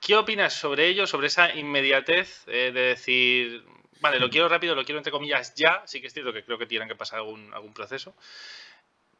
¿qué 0.00 0.16
opinas 0.16 0.52
sobre 0.52 0.86
ello, 0.86 1.06
sobre 1.06 1.28
esa 1.28 1.54
inmediatez 1.54 2.44
eh, 2.46 2.72
de 2.72 2.80
decir, 2.80 3.64
vale, 4.00 4.18
lo 4.18 4.30
quiero 4.30 4.48
rápido, 4.48 4.74
lo 4.74 4.84
quiero 4.84 4.98
entre 4.98 5.12
comillas 5.12 5.54
ya, 5.54 5.82
sí 5.86 6.00
que 6.00 6.06
es 6.06 6.12
cierto 6.12 6.32
que 6.32 6.44
creo 6.44 6.58
que 6.58 6.66
tienen 6.66 6.88
que 6.88 6.96
pasar 6.96 7.20
algún, 7.20 7.52
algún 7.54 7.74
proceso. 7.74 8.14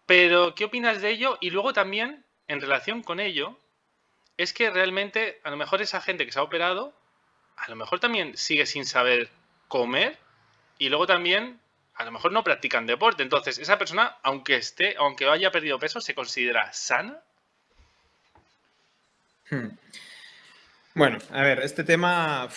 Pero, 0.07 0.55
¿qué 0.55 0.65
opinas 0.65 1.03
de 1.03 1.11
ello? 1.11 1.37
Y 1.41 1.51
luego 1.51 1.73
también, 1.73 2.25
en 2.47 2.61
relación 2.61 3.03
con 3.03 3.21
ello, 3.21 3.59
es 4.39 4.53
que 4.53 4.71
realmente 4.71 5.41
a 5.45 5.51
lo 5.51 5.57
mejor 5.57 5.83
esa 5.83 6.01
gente 6.01 6.25
que 6.25 6.33
se 6.33 6.39
ha 6.39 6.43
operado, 6.43 6.95
a 7.57 7.69
lo 7.69 7.77
mejor 7.77 8.01
también 8.01 8.37
sigue 8.37 8.67
sin 8.67 8.87
saber 8.87 9.31
comer 9.67 10.17
y 10.79 10.89
luego 10.89 11.07
también 11.07 11.61
a 11.95 12.05
lo 12.05 12.13
mejor 12.13 12.33
no 12.33 12.45
practican 12.45 12.87
deporte. 12.87 13.23
Entonces, 13.23 13.59
esa 13.59 13.77
persona, 13.77 14.17
aunque 14.23 14.57
esté, 14.57 14.95
aunque 14.97 15.29
haya 15.29 15.51
perdido 15.51 15.79
peso, 15.79 16.01
se 16.01 16.15
considera 16.15 16.73
sana. 16.73 17.21
Hmm. 19.51 19.71
Bueno, 20.99 21.19
a 21.31 21.43
ver, 21.43 21.61
este 21.61 21.85
tema 21.85 22.49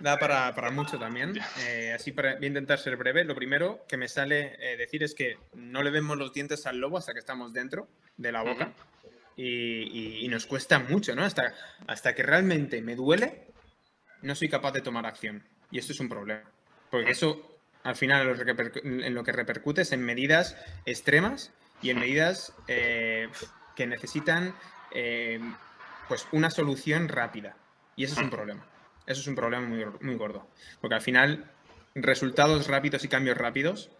da 0.00 0.18
para, 0.18 0.70
mucho 0.70 0.98
también. 0.98 1.32
Eh, 1.66 1.94
así 1.94 2.12
para, 2.12 2.34
voy 2.34 2.44
a 2.44 2.48
intentar 2.48 2.78
ser 2.78 2.94
breve. 2.98 3.24
Lo 3.24 3.34
primero 3.34 3.86
que 3.88 3.96
me 3.96 4.06
sale 4.06 4.54
eh, 4.60 4.76
decir 4.76 5.02
es 5.02 5.14
que 5.14 5.38
no 5.54 5.82
le 5.82 5.90
vemos 5.90 6.18
los 6.18 6.30
dientes 6.34 6.66
al 6.66 6.76
lobo 6.76 6.98
hasta 6.98 7.14
que 7.14 7.20
estamos 7.20 7.54
dentro 7.54 7.88
de 8.18 8.32
la 8.32 8.42
boca. 8.42 8.70
y, 9.34 10.28
nos 10.28 10.44
cuesta 10.44 10.78
mucho, 10.78 11.16
¿no? 11.16 11.24
Hasta, 11.24 11.54
hasta 11.86 12.14
que 12.14 12.22
realmente 12.22 12.82
me 12.82 12.96
duele, 12.96 13.46
no 14.20 14.34
soy 14.34 14.50
capaz 14.50 14.72
de 14.72 14.82
tomar 14.82 15.06
acción. 15.06 15.42
Y 15.70 15.78
esto 15.78 15.94
es 15.94 16.00
un 16.00 16.10
problema. 16.10 16.42
Porque 16.90 17.12
eso, 17.12 17.58
al 17.82 17.96
final, 17.96 18.38
en 18.84 19.14
lo 19.14 19.24
que 19.24 19.32
repercute 19.32 19.80
es 19.82 19.92
en 19.92 20.02
medidas 20.02 20.54
extremas 20.84 21.50
y 21.80 21.88
en 21.88 22.00
medidas 22.00 22.52
eh, 22.68 23.30
que 23.74 23.86
necesitan 23.86 24.54
pues 26.08 26.26
una 26.32 26.50
solución 26.50 27.08
rápida. 27.08 27.56
Y 27.96 28.04
eso 28.04 28.14
es 28.14 28.22
un 28.22 28.30
problema. 28.30 28.64
Eso 29.06 29.20
es 29.20 29.26
un 29.26 29.34
problema 29.34 29.66
muy, 29.66 29.84
muy 30.00 30.14
gordo. 30.14 30.48
Porque 30.80 30.94
al 30.94 31.00
final, 31.00 31.50
resultados 31.94 32.68
rápidos 32.68 33.04
y 33.04 33.08
cambios 33.08 33.36
rápidos 33.36 33.90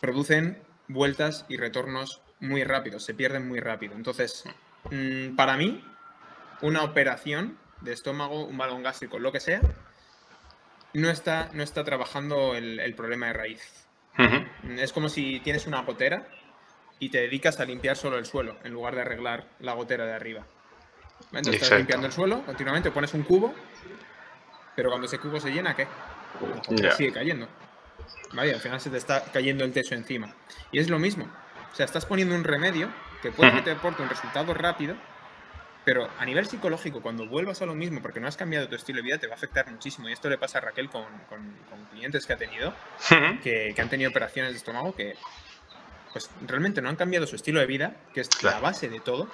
producen 0.00 0.62
vueltas 0.88 1.46
y 1.48 1.56
retornos 1.56 2.22
muy 2.40 2.64
rápidos, 2.64 3.04
se 3.04 3.14
pierden 3.14 3.46
muy 3.46 3.60
rápido. 3.60 3.94
Entonces, 3.94 4.44
mm, 4.90 5.36
para 5.36 5.56
mí, 5.56 5.84
una 6.62 6.82
operación 6.82 7.58
de 7.80 7.92
estómago, 7.92 8.44
un 8.44 8.58
balón 8.58 8.82
gástrico, 8.82 9.18
lo 9.18 9.32
que 9.32 9.40
sea, 9.40 9.60
no 10.92 11.08
está, 11.10 11.50
no 11.52 11.62
está 11.62 11.84
trabajando 11.84 12.54
el, 12.54 12.94
problema 12.94 13.26
de 13.26 13.32
raíz. 13.32 13.86
Es 14.76 14.92
como 14.92 15.08
si 15.08 15.40
tienes 15.40 15.66
una 15.66 15.82
gotera 15.82 16.26
y 16.98 17.08
te 17.08 17.18
dedicas 17.18 17.58
a 17.60 17.64
limpiar 17.64 17.96
solo 17.96 18.18
el 18.18 18.26
suelo 18.26 18.58
en 18.64 18.72
lugar 18.72 18.94
de 18.94 19.02
arreglar 19.02 19.46
la 19.60 19.72
gotera 19.72 20.04
de 20.04 20.12
arriba. 20.12 20.46
Entonces 21.32 21.62
estás 21.62 21.78
limpiando 21.78 22.06
el 22.06 22.12
suelo 22.12 22.42
continuamente, 22.44 22.90
pones 22.90 23.14
un 23.14 23.22
cubo, 23.22 23.54
pero 24.74 24.90
cuando 24.90 25.06
ese 25.06 25.18
cubo 25.18 25.40
se 25.40 25.50
llena, 25.50 25.74
¿qué? 25.76 25.86
Sigue 26.96 27.12
cayendo. 27.12 27.48
Vaya, 28.32 28.54
al 28.54 28.60
final 28.60 28.80
se 28.80 28.90
te 28.90 28.96
está 28.96 29.24
cayendo 29.32 29.64
el 29.64 29.72
techo 29.72 29.94
encima. 29.94 30.34
Y 30.72 30.78
es 30.78 30.88
lo 30.88 30.98
mismo. 30.98 31.28
O 31.72 31.74
sea, 31.74 31.86
estás 31.86 32.06
poniendo 32.06 32.34
un 32.34 32.44
remedio 32.44 32.88
que 33.22 33.30
puede 33.30 33.52
que 33.52 33.62
te 33.62 33.70
aporte 33.72 34.02
un 34.02 34.08
resultado 34.08 34.54
rápido, 34.54 34.96
pero 35.84 36.08
a 36.18 36.24
nivel 36.24 36.46
psicológico, 36.46 37.00
cuando 37.00 37.26
vuelvas 37.26 37.62
a 37.62 37.66
lo 37.66 37.74
mismo, 37.74 38.00
porque 38.02 38.20
no 38.20 38.28
has 38.28 38.36
cambiado 38.36 38.68
tu 38.68 38.74
estilo 38.74 38.98
de 38.98 39.02
vida, 39.02 39.18
te 39.18 39.26
va 39.26 39.34
a 39.34 39.36
afectar 39.36 39.70
muchísimo. 39.70 40.08
Y 40.08 40.12
esto 40.12 40.28
le 40.28 40.38
pasa 40.38 40.58
a 40.58 40.60
Raquel 40.62 40.88
con, 40.88 41.04
clientes 41.90 42.26
que 42.26 42.32
ha 42.32 42.36
tenido, 42.36 42.74
que, 43.42 43.74
han 43.76 43.88
tenido 43.88 44.10
operaciones 44.10 44.52
de 44.52 44.58
estómago, 44.58 44.94
que 44.94 45.16
pues 46.12 46.30
realmente 46.46 46.82
no 46.82 46.88
han 46.88 46.96
cambiado 46.96 47.26
su 47.26 47.36
estilo 47.36 47.60
de 47.60 47.66
vida, 47.66 47.96
que 48.14 48.20
es 48.20 48.42
la 48.42 48.58
base 48.60 48.88
de 48.88 49.00
todo. 49.00 49.28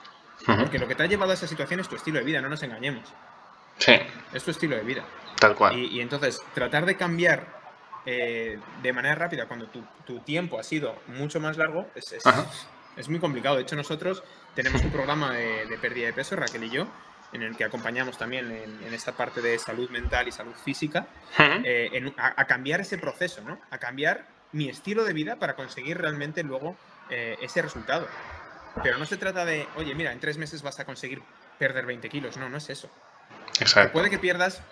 Porque 0.44 0.78
lo 0.78 0.86
que 0.86 0.94
te 0.94 1.02
ha 1.02 1.06
llevado 1.06 1.30
a 1.30 1.34
esa 1.34 1.46
situación 1.46 1.80
es 1.80 1.88
tu 1.88 1.96
estilo 1.96 2.18
de 2.18 2.24
vida, 2.24 2.40
no 2.40 2.48
nos 2.48 2.62
engañemos. 2.62 3.12
Sí. 3.78 3.94
Es 4.32 4.44
tu 4.44 4.50
estilo 4.50 4.76
de 4.76 4.82
vida. 4.82 5.04
Tal 5.38 5.54
cual. 5.54 5.76
Y, 5.76 6.00
entonces, 6.00 6.40
tratar 6.54 6.86
de 6.86 6.96
cambiar 6.96 7.46
eh, 8.04 8.58
de 8.82 8.92
manera 8.92 9.14
rápida 9.14 9.46
cuando 9.46 9.66
tu, 9.66 10.20
tiempo 10.20 10.58
ha 10.58 10.62
sido 10.62 10.96
mucho 11.08 11.40
más 11.40 11.56
largo 11.56 11.88
es, 11.94 12.14
es, 12.96 13.08
muy 13.08 13.18
complicado. 13.18 13.56
De 13.56 13.62
hecho, 13.62 13.76
nosotros 13.76 14.22
tenemos 14.54 14.82
un 14.82 14.90
programa 14.90 15.32
de, 15.32 15.78
pérdida 15.80 16.06
de 16.06 16.12
peso, 16.12 16.36
Raquel 16.36 16.64
y 16.64 16.70
yo, 16.70 16.86
en 17.32 17.42
el 17.42 17.56
que 17.56 17.64
acompañamos 17.64 18.16
también 18.16 18.50
en, 18.50 18.94
esta 18.94 19.12
parte 19.12 19.42
de 19.42 19.58
salud 19.58 19.90
mental 19.90 20.28
y 20.28 20.32
salud 20.32 20.54
física, 20.54 21.06
eh, 21.64 22.12
a, 22.16 22.44
cambiar 22.46 22.80
ese 22.80 22.98
proceso, 22.98 23.42
¿no? 23.42 23.60
A 23.70 23.78
cambiar 23.78 24.26
mi 24.52 24.68
estilo 24.68 25.04
de 25.04 25.12
vida 25.12 25.36
para 25.36 25.54
conseguir 25.54 25.98
realmente 25.98 26.42
luego 26.42 26.76
eh, 27.10 27.36
ese 27.42 27.60
resultado. 27.62 28.06
Pero 28.82 28.98
no 28.98 29.06
se 29.06 29.16
trata 29.16 29.44
de, 29.44 29.66
oye, 29.76 29.94
mira, 29.94 30.12
en 30.12 30.20
tres 30.20 30.38
meses 30.38 30.62
vas 30.62 30.78
a 30.80 30.84
conseguir 30.84 31.22
perder 31.58 31.86
20 31.86 32.08
kilos. 32.08 32.36
No, 32.36 32.48
no 32.48 32.58
es 32.58 32.68
eso. 32.70 32.90
Exacto. 33.60 33.92
Puede 33.92 34.10
que 34.10 34.18
pierdas 34.18 34.62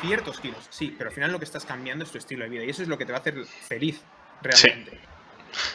ciertos 0.00 0.40
kilos, 0.40 0.66
sí, 0.70 0.94
pero 0.96 1.10
al 1.10 1.14
final 1.14 1.32
lo 1.32 1.38
que 1.38 1.44
estás 1.44 1.64
cambiando 1.64 2.04
es 2.04 2.10
tu 2.10 2.18
estilo 2.18 2.44
de 2.44 2.50
vida 2.50 2.64
y 2.64 2.70
eso 2.70 2.82
es 2.82 2.88
lo 2.88 2.98
que 2.98 3.06
te 3.06 3.12
va 3.12 3.18
a 3.18 3.20
hacer 3.20 3.44
feliz 3.44 4.02
realmente. 4.42 4.98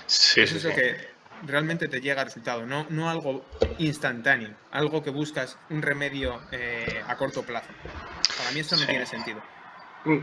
Sí, 0.05 0.41
eso 0.41 0.57
es 0.57 0.63
lo 0.63 0.73
que 0.73 1.15
realmente 1.43 1.87
te 1.87 2.01
llega 2.01 2.21
al 2.21 2.27
resultado, 2.27 2.65
no, 2.65 2.85
no 2.89 3.09
algo 3.09 3.45
instantáneo, 3.77 4.55
algo 4.71 5.03
que 5.03 5.09
buscas 5.09 5.57
un 5.69 5.81
remedio 5.81 6.41
eh, 6.51 7.03
a 7.07 7.15
corto 7.17 7.43
plazo. 7.43 7.69
Para 8.37 8.51
mí 8.51 8.59
eso 8.59 8.77
no 8.77 8.85
tiene 8.85 9.05
sentido. 9.05 9.41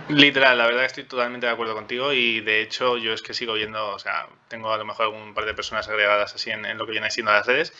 Literal, 0.09 0.57
la 0.57 0.67
verdad 0.67 0.85
estoy 0.85 1.05
totalmente 1.05 1.47
de 1.47 1.53
acuerdo 1.53 1.75
contigo 1.75 2.13
y 2.13 2.41
de 2.41 2.63
hecho 2.63 2.99
yo 2.99 3.13
es 3.13 3.21
que 3.21 3.35
sigo 3.35 3.55
viendo, 3.55 3.91
o 3.91 3.99
sea, 3.99 4.29
tengo 4.47 4.73
a 4.73 4.79
lo 4.79 4.85
mejor 4.85 5.09
un 5.09 5.35
par 5.35 5.45
de 5.45 5.55
personas 5.55 5.89
agregadas 5.89 6.35
así 6.35 6.51
en, 6.51 6.79
lo 6.79 6.87
que 6.87 6.93
viene 6.93 7.11
siendo 7.11 7.33
las 7.33 7.47
redes 7.47 7.73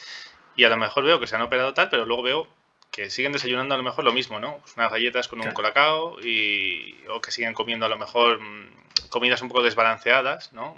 y 0.57 0.65
a 0.65 0.69
lo 0.69 0.77
mejor 0.77 1.05
veo 1.05 1.21
que 1.21 1.29
se 1.29 1.37
han 1.37 1.43
operado 1.43 1.75
tal, 1.75 1.91
pero 1.91 2.05
luego 2.05 2.23
veo 2.23 2.49
que 2.91 3.09
siguen 3.09 3.33
desayunando 3.33 3.75
a 3.75 3.79
lo 3.79 3.85
mejor 3.85 4.05
lo 4.05 4.13
mismo, 4.13 4.41
¿no? 4.41 4.59
Pues 4.59 4.77
unas 4.77 4.91
galletas 4.91 5.29
con 5.29 5.41
un 5.41 5.53
colacao 5.53 6.21
y, 6.21 6.97
o 7.09 7.21
que 7.21 7.31
siguen 7.31 7.55
comiendo 7.55 7.87
a 7.87 7.89
lo 7.89 7.97
mejor 7.97 8.41
mm, 8.41 9.09
comidas 9.09 9.41
un 9.41 9.49
poco 9.49 9.63
desbalanceadas, 9.63 10.53
¿no? 10.53 10.77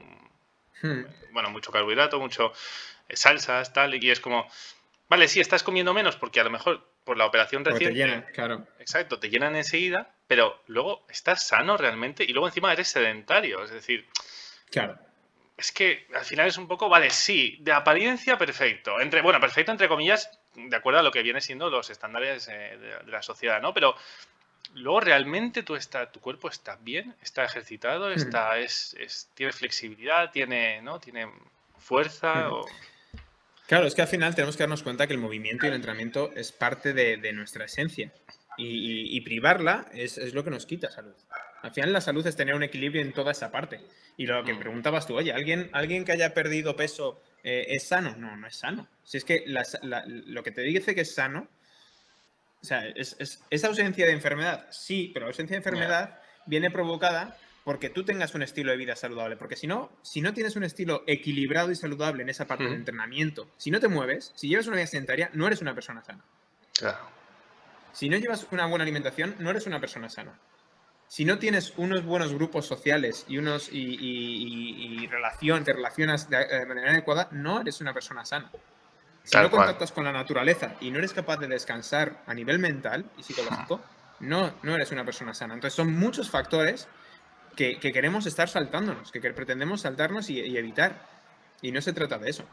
Hmm. 0.83 1.05
Bueno, 1.33 1.51
mucho 1.51 1.73
carbohidrato, 1.73 2.21
mucho 2.21 2.53
eh, 3.09 3.17
salsas, 3.17 3.73
tal, 3.73 3.95
y 3.95 4.11
es 4.11 4.21
como, 4.21 4.47
vale, 5.09 5.27
sí, 5.27 5.41
estás 5.41 5.63
comiendo 5.63 5.95
menos 5.95 6.17
porque 6.17 6.41
a 6.41 6.45
lo 6.45 6.51
mejor 6.51 6.87
por 7.05 7.17
la 7.17 7.27
operación 7.27 7.65
reciente... 7.65 7.95
te 7.95 7.95
llenan, 7.95 8.27
claro. 8.33 8.67
Exacto, 8.79 9.19
te 9.19 9.29
llenan 9.29 9.55
enseguida, 9.57 10.11
pero 10.27 10.61
luego 10.67 11.07
estás 11.09 11.47
sano 11.47 11.77
realmente 11.77 12.25
y 12.25 12.33
luego 12.33 12.49
encima 12.49 12.73
eres 12.73 12.89
sedentario, 12.89 13.63
es 13.63 13.71
decir... 13.71 14.07
Claro. 14.71 14.99
Es 15.57 15.71
que 15.71 16.09
al 16.15 16.25
final 16.25 16.49
es 16.49 16.59
un 16.59 16.67
poco, 16.67 16.89
vale, 16.89 17.11
sí, 17.11 17.59
de 17.61 17.71
apariencia 17.71 18.37
perfecto. 18.37 19.01
Entre, 19.01 19.23
bueno, 19.23 19.39
perfecto 19.39 19.71
entre 19.71 19.87
comillas, 19.87 20.29
de 20.55 20.75
acuerdo 20.75 20.99
a 20.99 21.03
lo 21.03 21.13
que 21.13 21.23
viene 21.23 21.41
siendo 21.41 21.71
los 21.71 21.91
estándares 21.91 22.49
eh, 22.49 22.77
de, 22.77 23.11
la 23.11 23.23
sociedad, 23.23 23.63
¿no? 23.63 23.73
Pero 23.73 23.95
luego 24.75 25.01
realmente 25.01 25.63
tú 25.63 25.77
está, 25.77 26.11
tu 26.11 26.21
cuerpo 26.21 26.49
está 26.49 26.77
bien, 26.81 27.15
está 27.23 27.45
ejercitado, 27.45 28.11
está, 28.11 28.59
es, 28.59 29.31
tiene 29.35 29.53
flexibilidad, 29.53 30.33
tiene, 30.33 30.83
¿no? 30.83 30.99
tiene 30.99 31.31
fuerza. 31.79 32.51
Claro, 33.75 33.89
es 33.89 33.97
que 33.97 34.03
al 34.03 34.09
final 34.09 34.37
tenemos 34.37 34.57
que 34.57 34.63
darnos 34.63 34.85
cuenta 34.85 35.09
que 35.09 35.15
el 35.15 35.19
movimiento 35.19 35.67
y 35.67 35.69
el 35.69 35.75
entrenamiento 35.75 36.31
es 36.37 36.53
parte 36.53 36.93
de, 36.93 37.33
nuestra 37.33 37.65
esencia. 37.65 38.13
Y, 38.57 39.21
privarla 39.23 39.89
es, 39.93 40.33
lo 40.33 40.45
que 40.45 40.51
nos 40.51 40.65
quita 40.65 40.93
salud. 40.93 41.13
Al 41.61 41.73
final 41.73 41.93
la 41.93 42.01
salud 42.01 42.25
es 42.25 42.37
tener 42.37 42.55
un 42.55 42.63
equilibrio 42.63 43.03
en 43.03 43.13
toda 43.13 43.33
esa 43.33 43.51
parte. 43.51 43.81
Y 44.17 44.27
lo 44.27 44.45
que 44.45 44.55
mm. 44.55 44.61
preguntabas 44.61 45.09
tú, 45.09 45.17
oye, 45.17 45.33
¿alguien, 45.33 45.71
alguien 45.73 46.05
que 46.05 46.13
haya 46.13 46.33
perdido 46.35 46.77
peso 46.77 47.21
eh, 47.43 47.67
es 47.71 47.89
sano? 47.89 48.15
No, 48.17 48.37
no 48.37 48.47
es 48.47 48.55
sano. 48.55 48.87
Si 49.03 49.17
es 49.17 49.25
que 49.25 49.43
lo 49.43 50.43
que 50.45 50.53
te 50.53 50.63
dice 50.63 50.95
que 50.95 51.01
es 51.01 51.13
sano 51.13 51.49
o 52.63 52.65
sea, 52.65 52.87
¿es, 52.87 53.65
ausencia 53.65 54.07
de 54.07 54.13
enfermedad? 54.13 54.69
Sí, 54.71 55.11
pero 55.13 55.27
la 55.27 55.31
ausencia 55.31 55.55
de 55.55 55.59
enfermedad 55.59 56.21
viene 56.47 56.71
provocada 56.71 57.37
porque 57.65 57.89
tú 57.89 58.05
tengas 58.05 58.35
un 58.35 58.43
estilo 58.43 58.71
de 58.71 58.77
vida 58.77 58.95
saludable. 58.95 59.37
Porque 59.37 59.57
si 59.57 59.67
no, 59.67 59.91
si 60.03 60.21
no 60.21 60.35
tienes 60.35 60.55
un 60.55 60.65
estilo 60.65 61.03
equilibrado 61.07 61.71
y 61.71 61.77
saludable 61.77 62.23
en 62.23 62.29
esa 62.29 62.47
parte 62.47 62.65
del 62.65 62.75
entrenamiento, 62.75 63.51
si 63.57 63.71
no 63.71 63.81
te 63.81 63.89
mueves, 63.89 64.33
si 64.37 64.49
llevas 64.49 64.67
una 64.67 64.77
vida 64.77 64.87
sedentaria, 64.87 65.31
no 65.33 65.47
eres 65.47 65.63
una 65.63 65.75
persona 65.75 66.05
sana. 66.05 66.23
Claro. 66.79 67.09
Si 67.93 68.09
no 68.09 68.19
llevas 68.19 68.47
una 68.51 68.67
buena 68.67 68.83
alimentación, 68.83 69.35
no 69.39 69.51
eres 69.51 69.67
una 69.67 69.81
persona 69.81 70.11
sana. 70.11 70.39
Si 71.09 71.25
no 71.25 71.39
tienes 71.39 71.73
unos 71.77 72.05
buenos 72.05 72.35
grupos 72.35 72.67
sociales 72.67 73.25
y 73.29 73.39
unos 73.39 73.69
y, 73.73 75.07
relación, 75.07 75.65
te 75.65 75.73
relacionas 75.73 76.29
de 76.29 76.67
manera 76.67 76.91
adecuada, 76.91 77.29
no 77.31 77.61
eres 77.61 77.81
una 77.81 77.95
persona 77.95 78.25
sana. 78.25 78.51
Si 79.23 79.39
no 79.39 79.51
contactas 79.51 79.93
con 79.93 80.05
la 80.05 80.13
naturaleza 80.13 80.75
y 80.81 80.91
no 80.91 80.99
eres 80.99 81.15
capaz 81.15 81.39
de 81.39 81.47
descansar 81.47 82.23
a 82.27 82.35
nivel 82.35 82.59
mental 82.59 83.07
y 83.17 83.23
psicológico, 83.23 83.81
no, 84.21 84.55
no 84.63 84.75
eres 84.75 84.91
una 84.93 85.05
persona 85.05 85.33
sana. 85.33 85.55
Entonces 85.55 85.75
son 85.75 85.95
muchos 85.95 86.29
factores 86.29 86.89
que, 87.57 87.79
queremos 87.79 88.27
estar 88.27 88.49
saltándonos, 88.49 89.11
que, 89.13 89.21
pretendemos 89.21 89.83
saltarnos 89.83 90.31
y, 90.31 90.57
evitar. 90.57 91.07
Y 91.63 91.73
no 91.73 91.81
se 91.81 91.93
trata 91.93 92.19
de 92.19 92.31
eso. 92.31 92.45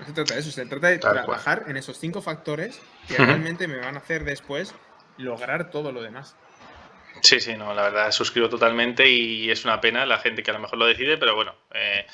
No 0.00 0.06
se 0.06 0.12
trata 0.12 0.34
de 0.34 0.40
eso, 0.40 0.50
se 0.50 0.66
trata 0.66 0.88
de 0.88 0.98
trabajar 0.98 1.64
en 1.68 1.76
esos 1.76 1.98
cinco 1.98 2.20
factores 2.20 2.80
que 3.06 3.16
realmente 3.16 3.68
me 3.68 3.78
van 3.78 3.94
a 3.94 3.98
hacer 3.98 4.24
después 4.24 4.74
lograr 5.18 5.70
todo 5.70 5.92
lo 5.92 6.02
demás. 6.02 6.36
Sí, 7.22 7.40
sí, 7.40 7.56
no, 7.56 7.74
la 7.74 7.82
verdad 7.82 8.10
suscribo 8.10 8.48
totalmente 8.48 9.08
y 9.08 9.50
es 9.50 9.64
una 9.64 9.80
pena 9.80 10.04
la 10.04 10.18
gente 10.18 10.42
que 10.42 10.50
a 10.50 10.54
lo 10.54 10.60
mejor 10.60 10.78
lo 10.78 10.86
decide, 10.86 11.16
pero 11.16 11.36
bueno, 11.36 11.54
eh, 11.72 12.06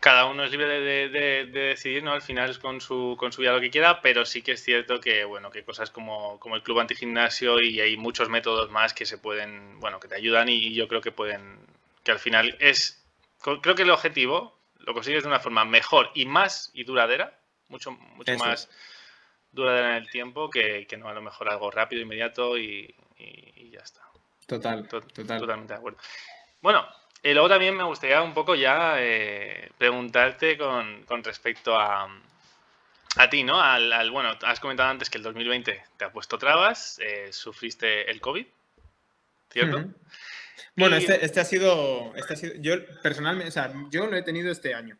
cada 0.00 0.26
uno 0.26 0.44
es 0.44 0.50
libre 0.50 0.80
de, 0.80 1.46
decidir, 1.46 2.02
¿no? 2.02 2.12
Al 2.12 2.22
final 2.22 2.50
es 2.50 2.58
con 2.58 2.80
su, 2.80 3.16
con 3.18 3.32
su 3.32 3.40
vida 3.40 3.52
lo 3.52 3.60
que 3.60 3.70
quiera, 3.70 4.00
pero 4.00 4.24
sí 4.24 4.42
que 4.42 4.52
es 4.52 4.62
cierto 4.62 5.00
que, 5.00 5.24
bueno, 5.24 5.50
que 5.50 5.64
cosas 5.64 5.90
como, 5.90 6.38
como 6.38 6.56
el 6.56 6.62
club 6.62 6.80
antigimnasio 6.80 7.60
y 7.60 7.80
hay 7.80 7.96
muchos 7.96 8.28
métodos 8.28 8.70
más 8.70 8.94
que 8.94 9.06
se 9.06 9.18
pueden, 9.18 9.80
bueno, 9.80 9.98
que 9.98 10.08
te 10.08 10.14
ayudan 10.14 10.48
y 10.48 10.72
yo 10.74 10.86
creo 10.88 11.00
que 11.00 11.12
pueden, 11.12 11.58
que 12.04 12.12
al 12.12 12.18
final 12.18 12.56
es, 12.60 13.04
creo 13.62 13.74
que 13.74 13.82
el 13.82 13.90
objetivo 13.90 14.58
lo 14.78 14.94
consigues 14.94 15.24
de 15.24 15.28
una 15.28 15.40
forma 15.40 15.64
mejor 15.64 16.10
y 16.14 16.26
más 16.26 16.70
y 16.74 16.84
duradera, 16.84 17.38
mucho, 17.68 17.90
mucho 17.90 18.36
más 18.38 18.70
duradera 19.50 19.96
en 19.96 20.02
el 20.04 20.10
tiempo 20.10 20.48
que, 20.48 20.86
no 20.98 21.08
a 21.08 21.14
lo 21.14 21.22
mejor 21.22 21.48
algo 21.48 21.70
rápido, 21.70 22.02
inmediato 22.02 22.56
y, 22.56 22.94
ya 23.70 23.80
está. 23.80 24.02
Total, 24.46 24.88
total. 24.88 25.40
Totalmente 25.40 25.74
de 25.74 25.78
acuerdo. 25.78 25.98
Bueno, 26.62 26.86
y 27.22 27.32
luego 27.32 27.48
también 27.48 27.76
me 27.76 27.84
gustaría 27.84 28.22
un 28.22 28.34
poco 28.34 28.54
ya 28.54 28.96
eh, 28.98 29.70
preguntarte 29.76 30.56
con, 30.56 31.04
respecto 31.24 31.78
a, 31.78 32.08
a 33.16 33.30
ti, 33.30 33.42
¿no? 33.42 33.60
Al, 33.60 34.10
bueno, 34.10 34.36
has 34.42 34.60
comentado 34.60 34.88
antes 34.88 35.10
que 35.10 35.18
el 35.18 35.24
2020 35.24 35.84
te 35.96 36.04
ha 36.04 36.12
puesto 36.12 36.38
trabas, 36.38 36.98
eh, 37.00 37.32
sufriste 37.32 38.10
el 38.10 38.20
COVID, 38.20 38.46
¿cierto? 39.50 39.84
Bueno, 40.76 40.96
este, 40.96 41.24
este, 41.24 41.40
ha 41.40 41.44
sido, 41.44 42.12
este 42.14 42.34
ha 42.34 42.36
sido, 42.36 42.54
yo 42.58 42.74
personalmente, 43.02 43.48
o 43.48 43.52
sea, 43.52 43.72
yo 43.90 44.06
lo 44.06 44.16
he 44.16 44.22
tenido 44.22 44.50
este 44.52 44.74
año. 44.74 44.96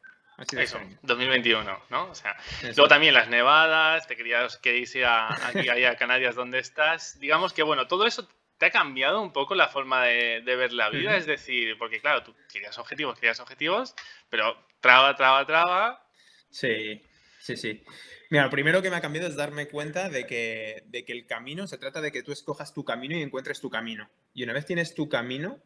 Eso, 0.52 0.78
2021, 1.02 1.82
¿no? 1.90 2.10
O 2.10 2.14
sea, 2.14 2.36
luego 2.62 2.86
también 2.86 3.12
las 3.12 3.28
nevadas, 3.28 4.06
te 4.06 4.14
querías, 4.14 4.56
querías 4.58 4.94
ir 4.94 5.04
a, 5.04 5.34
aquí, 5.48 5.68
a 5.84 5.96
Canarias 5.96 6.36
donde 6.36 6.60
estás. 6.60 7.18
Digamos 7.18 7.52
que, 7.52 7.64
bueno, 7.64 7.88
todo 7.88 8.06
eso 8.06 8.28
¿Te 8.58 8.66
ha 8.66 8.70
cambiado 8.70 9.22
un 9.22 9.32
poco 9.32 9.54
la 9.54 9.68
forma 9.68 10.04
de, 10.04 10.40
ver 10.44 10.72
la 10.72 10.90
vida? 10.90 11.16
Es 11.16 11.26
decir, 11.26 11.78
porque 11.78 12.00
claro, 12.00 12.24
tú 12.24 12.34
querías 12.52 12.76
objetivos, 12.78 13.14
querías 13.14 13.38
objetivos, 13.38 13.94
pero 14.28 14.56
traba, 14.80 15.14
traba, 15.14 15.46
traba. 15.46 16.04
Sí, 16.50 17.00
sí, 17.38 17.56
sí. 17.56 17.84
Mira, 18.30 18.44
lo 18.44 18.50
primero 18.50 18.82
que 18.82 18.90
me 18.90 18.96
ha 18.96 19.00
cambiado 19.00 19.28
es 19.28 19.36
darme 19.36 19.68
cuenta 19.68 20.08
de 20.08 20.26
que, 20.26 20.82
de 20.86 21.04
que 21.04 21.12
el 21.12 21.26
camino 21.26 21.68
se 21.68 21.78
trata 21.78 22.00
de 22.00 22.10
que 22.10 22.24
tú 22.24 22.32
escojas 22.32 22.74
tu 22.74 22.84
camino 22.84 23.16
y 23.16 23.22
encuentres 23.22 23.60
tu 23.60 23.70
camino. 23.70 24.10
Y 24.34 24.42
una 24.42 24.52
vez 24.52 24.66
tienes 24.66 24.94
tu 24.94 25.08
camino, 25.08 25.60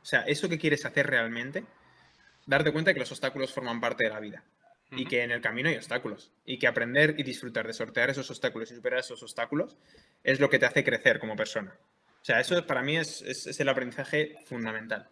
o 0.00 0.04
sea, 0.04 0.20
eso 0.22 0.48
que 0.48 0.58
quieres 0.58 0.84
hacer 0.86 1.08
realmente, 1.08 1.64
darte 2.46 2.72
cuenta 2.72 2.90
de 2.90 2.94
que 2.94 3.00
los 3.00 3.10
obstáculos 3.10 3.52
forman 3.52 3.80
parte 3.80 4.04
de 4.04 4.10
la 4.10 4.20
vida. 4.20 4.44
Y 4.92 5.06
que 5.06 5.22
en 5.22 5.30
el 5.30 5.40
camino 5.40 5.68
hay 5.68 5.76
obstáculos. 5.76 6.32
Y 6.44 6.58
que 6.58 6.66
aprender 6.66 7.14
y 7.16 7.22
disfrutar 7.22 7.66
de 7.66 7.72
sortear 7.72 8.10
esos 8.10 8.28
obstáculos 8.30 8.70
y 8.70 8.74
superar 8.74 9.00
esos 9.00 9.22
obstáculos 9.22 9.76
es 10.24 10.40
lo 10.40 10.50
que 10.50 10.58
te 10.58 10.66
hace 10.66 10.82
crecer 10.82 11.20
como 11.20 11.36
persona. 11.36 11.76
O 12.20 12.24
sea, 12.24 12.40
eso 12.40 12.66
para 12.66 12.82
mí 12.82 12.96
es, 12.96 13.22
es, 13.22 13.60
el 13.60 13.68
aprendizaje 13.68 14.36
fundamental. 14.44 15.08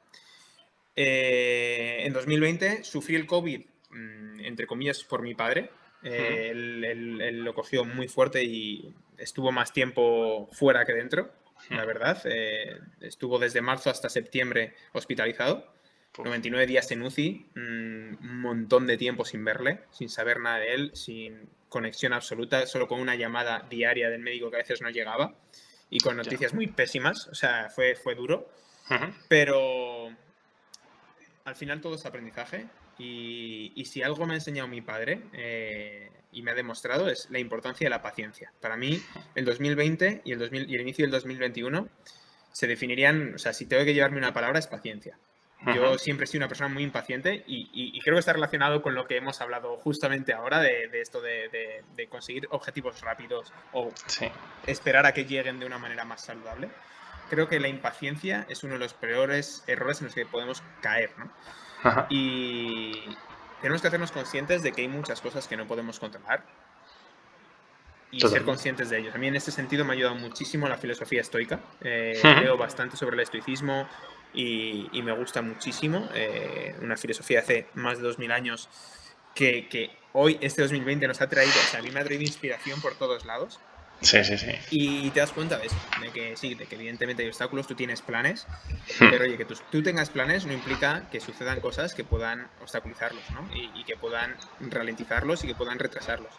Eh, 0.94 2.02
en 2.04 2.12
2020 2.12 2.84
sufrí 2.84 3.14
el 3.14 3.26
COVID, 3.26 3.60
mm, 3.90 4.40
entre 4.40 4.66
comillas, 4.66 5.04
por 5.04 5.22
mi 5.22 5.34
padre. 5.34 5.70
Eh, 6.02 6.50
él, 6.50 7.40
lo 7.44 7.54
cogió 7.54 7.84
muy 7.84 8.08
fuerte 8.08 8.44
y 8.44 8.94
estuvo 9.16 9.50
más 9.52 9.72
tiempo 9.72 10.48
fuera 10.52 10.84
que 10.84 10.92
dentro, 10.92 11.32
la 11.70 11.84
verdad. 11.86 12.20
Eh, 12.26 12.78
estuvo 13.00 13.38
desde 13.38 13.62
marzo 13.62 13.90
hasta 13.90 14.08
septiembre 14.10 14.74
hospitalizado. 14.92 15.72
99 16.16 16.66
días 16.66 16.90
en 16.90 17.02
UCI, 17.02 17.46
mm, 17.54 18.24
un 18.24 18.40
montón 18.40 18.86
de 18.86 18.96
tiempo 18.96 19.24
sin 19.24 19.44
verle, 19.44 19.80
sin 19.92 20.08
saber 20.08 20.40
nada 20.40 20.58
de 20.58 20.74
él, 20.74 20.90
sin 20.94 21.48
conexión 21.68 22.12
absoluta, 22.12 22.66
solo 22.66 22.88
con 22.88 23.00
una 23.00 23.14
llamada 23.14 23.66
diaria 23.70 24.10
del 24.10 24.20
médico 24.20 24.50
que 24.50 24.56
a 24.56 24.60
veces 24.60 24.82
no 24.82 24.90
llegaba 24.90 25.36
y 25.90 26.00
con 26.00 26.16
noticias 26.16 26.54
muy 26.54 26.66
pésimas. 26.66 27.28
O 27.28 27.34
sea, 27.34 27.70
fue, 27.70 27.94
fue 27.94 28.14
duro. 28.14 28.48
Pero 29.28 30.08
al 31.44 31.56
final 31.56 31.80
todo 31.80 31.96
es 31.96 32.06
aprendizaje 32.06 32.66
y, 32.98 33.84
si 33.84 34.02
algo 34.02 34.26
me 34.26 34.32
ha 34.32 34.36
enseñado 34.36 34.66
mi 34.66 34.80
padre 34.80 35.22
eh, 35.32 36.10
y 36.32 36.42
me 36.42 36.50
ha 36.50 36.54
demostrado 36.54 37.08
es 37.08 37.30
la 37.30 37.38
importancia 37.38 37.84
de 37.84 37.90
la 37.90 38.02
paciencia. 38.02 38.52
Para 38.60 38.76
mí, 38.76 39.00
el 39.34 39.44
2020 39.44 40.22
y 40.24 40.32
el, 40.32 40.68
y 40.68 40.74
el 40.74 40.80
inicio 40.80 41.04
del 41.04 41.12
2021 41.12 41.88
se 42.52 42.66
definirían, 42.66 43.34
o 43.34 43.38
sea, 43.38 43.52
si 43.52 43.66
tengo 43.66 43.84
que 43.84 43.94
llevarme 43.94 44.18
una 44.18 44.32
palabra 44.32 44.58
es 44.58 44.66
paciencia. 44.66 45.18
Yo 45.66 45.98
siempre 45.98 46.24
he 46.24 46.26
sido 46.26 46.40
una 46.40 46.48
persona 46.48 46.68
muy 46.68 46.84
impaciente 46.84 47.42
y, 47.46 47.98
creo 48.00 48.14
que 48.14 48.20
está 48.20 48.32
relacionado 48.32 48.80
con 48.80 48.94
lo 48.94 49.06
que 49.06 49.16
hemos 49.16 49.40
hablado 49.40 49.76
justamente 49.78 50.32
ahora 50.32 50.60
de, 50.60 50.88
esto 51.00 51.20
de, 51.20 52.08
conseguir 52.08 52.46
objetivos 52.50 53.00
rápidos 53.00 53.52
o 53.72 53.90
esperar 54.66 55.06
a 55.06 55.12
que 55.12 55.24
lleguen 55.24 55.58
de 55.58 55.66
una 55.66 55.78
manera 55.78 56.04
más 56.04 56.22
saludable. 56.22 56.70
Creo 57.28 57.48
que 57.48 57.60
la 57.60 57.68
impaciencia 57.68 58.46
es 58.48 58.64
uno 58.64 58.74
de 58.74 58.78
los 58.78 58.94
peores 58.94 59.64
errores 59.66 60.00
en 60.00 60.06
los 60.06 60.14
que 60.14 60.24
podemos 60.24 60.62
caer, 60.80 61.10
¿no? 61.18 61.30
Y 62.08 62.92
tenemos 63.60 63.82
que 63.82 63.88
hacernos 63.88 64.12
conscientes 64.12 64.62
de 64.62 64.72
que 64.72 64.82
hay 64.82 64.88
muchas 64.88 65.20
cosas 65.20 65.46
que 65.48 65.56
no 65.56 65.66
podemos 65.66 65.98
controlar 65.98 66.44
y 68.10 68.20
ser 68.20 68.44
conscientes 68.44 68.88
de 68.90 68.98
ellos. 68.98 69.14
A 69.14 69.18
mí 69.18 69.26
en 69.26 69.36
este 69.36 69.50
sentido 69.50 69.84
me 69.84 69.92
ha 69.92 69.96
ayudado 69.96 70.14
muchísimo 70.14 70.68
la 70.68 70.78
filosofía 70.78 71.20
estoica. 71.20 71.60
Eh, 71.80 72.20
leo 72.40 72.56
bastante 72.56 72.96
sobre 72.96 73.16
el 73.16 73.20
estoicismo, 73.20 73.86
y, 74.34 75.02
me 75.02 75.12
gusta 75.12 75.42
muchísimo. 75.42 76.08
Eh, 76.14 76.74
una 76.82 76.96
filosofía 76.96 77.40
hace 77.40 77.66
más 77.74 77.98
de 77.98 78.04
2000 78.04 78.32
años 78.32 78.68
que, 79.34 79.68
que, 79.68 79.90
hoy, 80.12 80.38
este 80.40 80.62
2020, 80.62 81.06
nos 81.08 81.20
ha 81.20 81.28
traído, 81.28 81.52
o 81.52 81.70
sea, 81.70 81.80
a 81.80 81.82
mí 81.82 81.90
me 81.90 82.00
ha 82.00 82.04
traído 82.04 82.22
inspiración 82.22 82.80
por 82.80 82.94
todos 82.94 83.24
lados. 83.24 83.60
Sí, 84.00 84.22
sí, 84.22 84.38
sí. 84.38 84.52
Y 84.70 85.10
te 85.10 85.20
das 85.20 85.32
cuenta 85.32 85.58
de 85.58 85.66
eso, 85.66 85.76
de 86.00 86.10
que 86.10 86.36
sí, 86.36 86.54
de 86.54 86.66
que 86.66 86.76
evidentemente 86.76 87.22
hay 87.22 87.28
obstáculos, 87.28 87.66
tú 87.66 87.74
tienes 87.74 88.00
planes, 88.00 88.46
hmm. 89.00 89.10
pero 89.10 89.24
oye, 89.24 89.36
que 89.36 89.44
tú, 89.44 89.82
tengas 89.82 90.10
planes 90.10 90.46
no 90.46 90.52
implica 90.52 91.08
que 91.10 91.18
sucedan 91.20 91.60
cosas 91.60 91.94
que 91.94 92.04
puedan 92.04 92.48
obstaculizarlos, 92.62 93.28
¿no? 93.30 93.48
Y, 93.52 93.70
y 93.74 93.84
que 93.84 93.96
puedan 93.96 94.36
ralentizarlos 94.60 95.42
y 95.42 95.48
que 95.48 95.54
puedan 95.54 95.78
retrasarlos. 95.78 96.32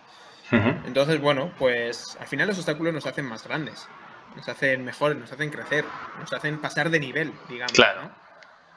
Entonces, 0.52 1.22
bueno, 1.22 1.54
pues 1.60 2.18
al 2.20 2.28
final 2.28 2.48
los 2.48 2.58
obstáculos 2.58 2.92
nos 2.92 3.06
hacen 3.06 3.26
más 3.26 3.44
grandes 3.44 3.88
nos 4.36 4.48
hacen 4.48 4.84
mejores, 4.86 5.18
nos 5.18 5.32
hacen 5.32 5.50
crecer, 5.50 5.86
nos 6.20 6.32
hacen 6.32 6.60
pasar 6.60 6.90
de 6.90 7.00
nivel, 7.00 7.34
digamos. 7.48 7.74
Claro. 7.74 8.04
¿no? 8.04 8.16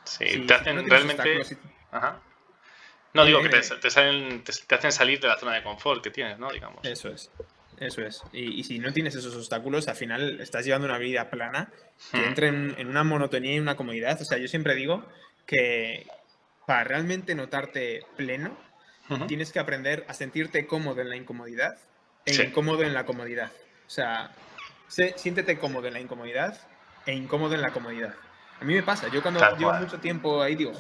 Sí, 0.05 0.45
te 0.47 0.55
hacen 0.55 0.89
realmente. 0.89 1.57
Ajá. 1.91 2.21
No, 3.15 3.25
digo 3.25 3.43
que 3.43 3.51
te, 3.51 3.61
te, 3.61 3.89
hacen 4.75 4.93
salir 4.93 5.21
de 5.21 5.29
la 5.29 5.39
zona 5.39 5.55
de 5.55 5.63
confort 5.63 6.03
que 6.03 6.11
tienes, 6.11 6.39
¿no? 6.39 6.51
Digamos. 6.51 6.81
Eso 6.83 7.11
es. 7.11 7.31
Eso 7.79 8.03
es. 8.03 8.23
Y, 8.33 8.63
si 8.65 8.79
no 8.79 8.93
tienes 8.93 9.15
esos 9.15 9.35
obstáculos, 9.35 9.89
al 9.89 9.97
final 9.97 10.41
estás 10.41 10.65
llevando 10.65 10.87
una 10.87 10.99
vida 10.99 11.31
plana 11.31 11.71
que 12.11 12.19
hmm. 12.19 12.25
entra 12.25 12.47
en, 12.47 12.87
una 12.87 13.05
monotonía 13.05 13.55
y 13.55 13.59
una 13.59 13.77
comodidad. 13.77 14.21
O 14.21 14.25
sea, 14.25 14.39
yo 14.39 14.49
siempre 14.49 14.75
digo 14.75 15.05
que 15.47 16.07
para 16.67 16.85
realmente 16.85 17.35
notarte 17.35 18.05
pleno, 18.17 18.57
tienes 19.29 19.53
que 19.53 19.59
aprender 19.59 20.07
a 20.09 20.15
sentirte 20.15 20.67
cómodo 20.67 21.03
en 21.03 21.11
la 21.11 21.17
incomodidad 21.17 21.77
e 22.25 22.35
incómodo 22.35 22.83
en 22.83 22.95
la 22.95 23.05
comodidad. 23.05 23.51
O 23.87 23.91
sea, 23.91 24.31
siéntete 25.17 25.59
cómodo 25.59 25.87
en 25.87 25.95
la 25.95 26.01
incomodidad 26.01 26.59
e 27.07 27.15
incómodo 27.15 27.55
en 27.55 27.63
la 27.63 27.71
comodidad. 27.71 28.15
A 28.61 28.65
mí 28.65 28.75
me 28.75 28.83
pasa, 28.83 29.09
yo 29.09 29.23
cuando 29.23 29.41
llevo 29.57 29.73
mucho 29.75 29.99
tiempo 29.99 30.41
ahí 30.41 30.55
digo, 30.55 30.73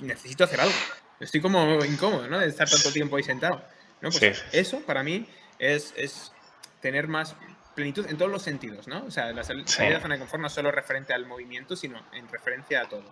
necesito 0.00 0.44
hacer 0.44 0.60
algo. 0.60 0.74
Estoy 1.18 1.40
como 1.40 1.82
incómodo, 1.84 2.28
¿no? 2.28 2.38
De 2.38 2.46
estar 2.48 2.68
tanto 2.68 2.92
tiempo 2.92 3.16
ahí 3.16 3.22
sentado. 3.22 3.62
¿no? 4.00 4.10
Pues 4.10 4.44
eso 4.52 4.80
para 4.80 5.02
mí 5.02 5.26
es, 5.58 5.94
es, 5.96 6.32
tener 6.80 7.06
más 7.06 7.36
plenitud 7.74 8.06
en 8.08 8.18
todos 8.18 8.30
los 8.30 8.42
sentidos, 8.42 8.88
¿no? 8.88 9.04
O 9.04 9.10
sea, 9.10 9.32
la 9.32 9.44
salida 9.44 9.64
de 9.78 9.90
la 9.90 10.00
zona 10.00 10.14
de 10.14 10.20
confort 10.20 10.42
no 10.42 10.50
solo 10.50 10.72
referente 10.72 11.14
al 11.14 11.26
movimiento, 11.26 11.76
sino 11.76 12.02
en 12.12 12.28
referencia 12.28 12.82
a 12.82 12.88
todo. 12.88 13.04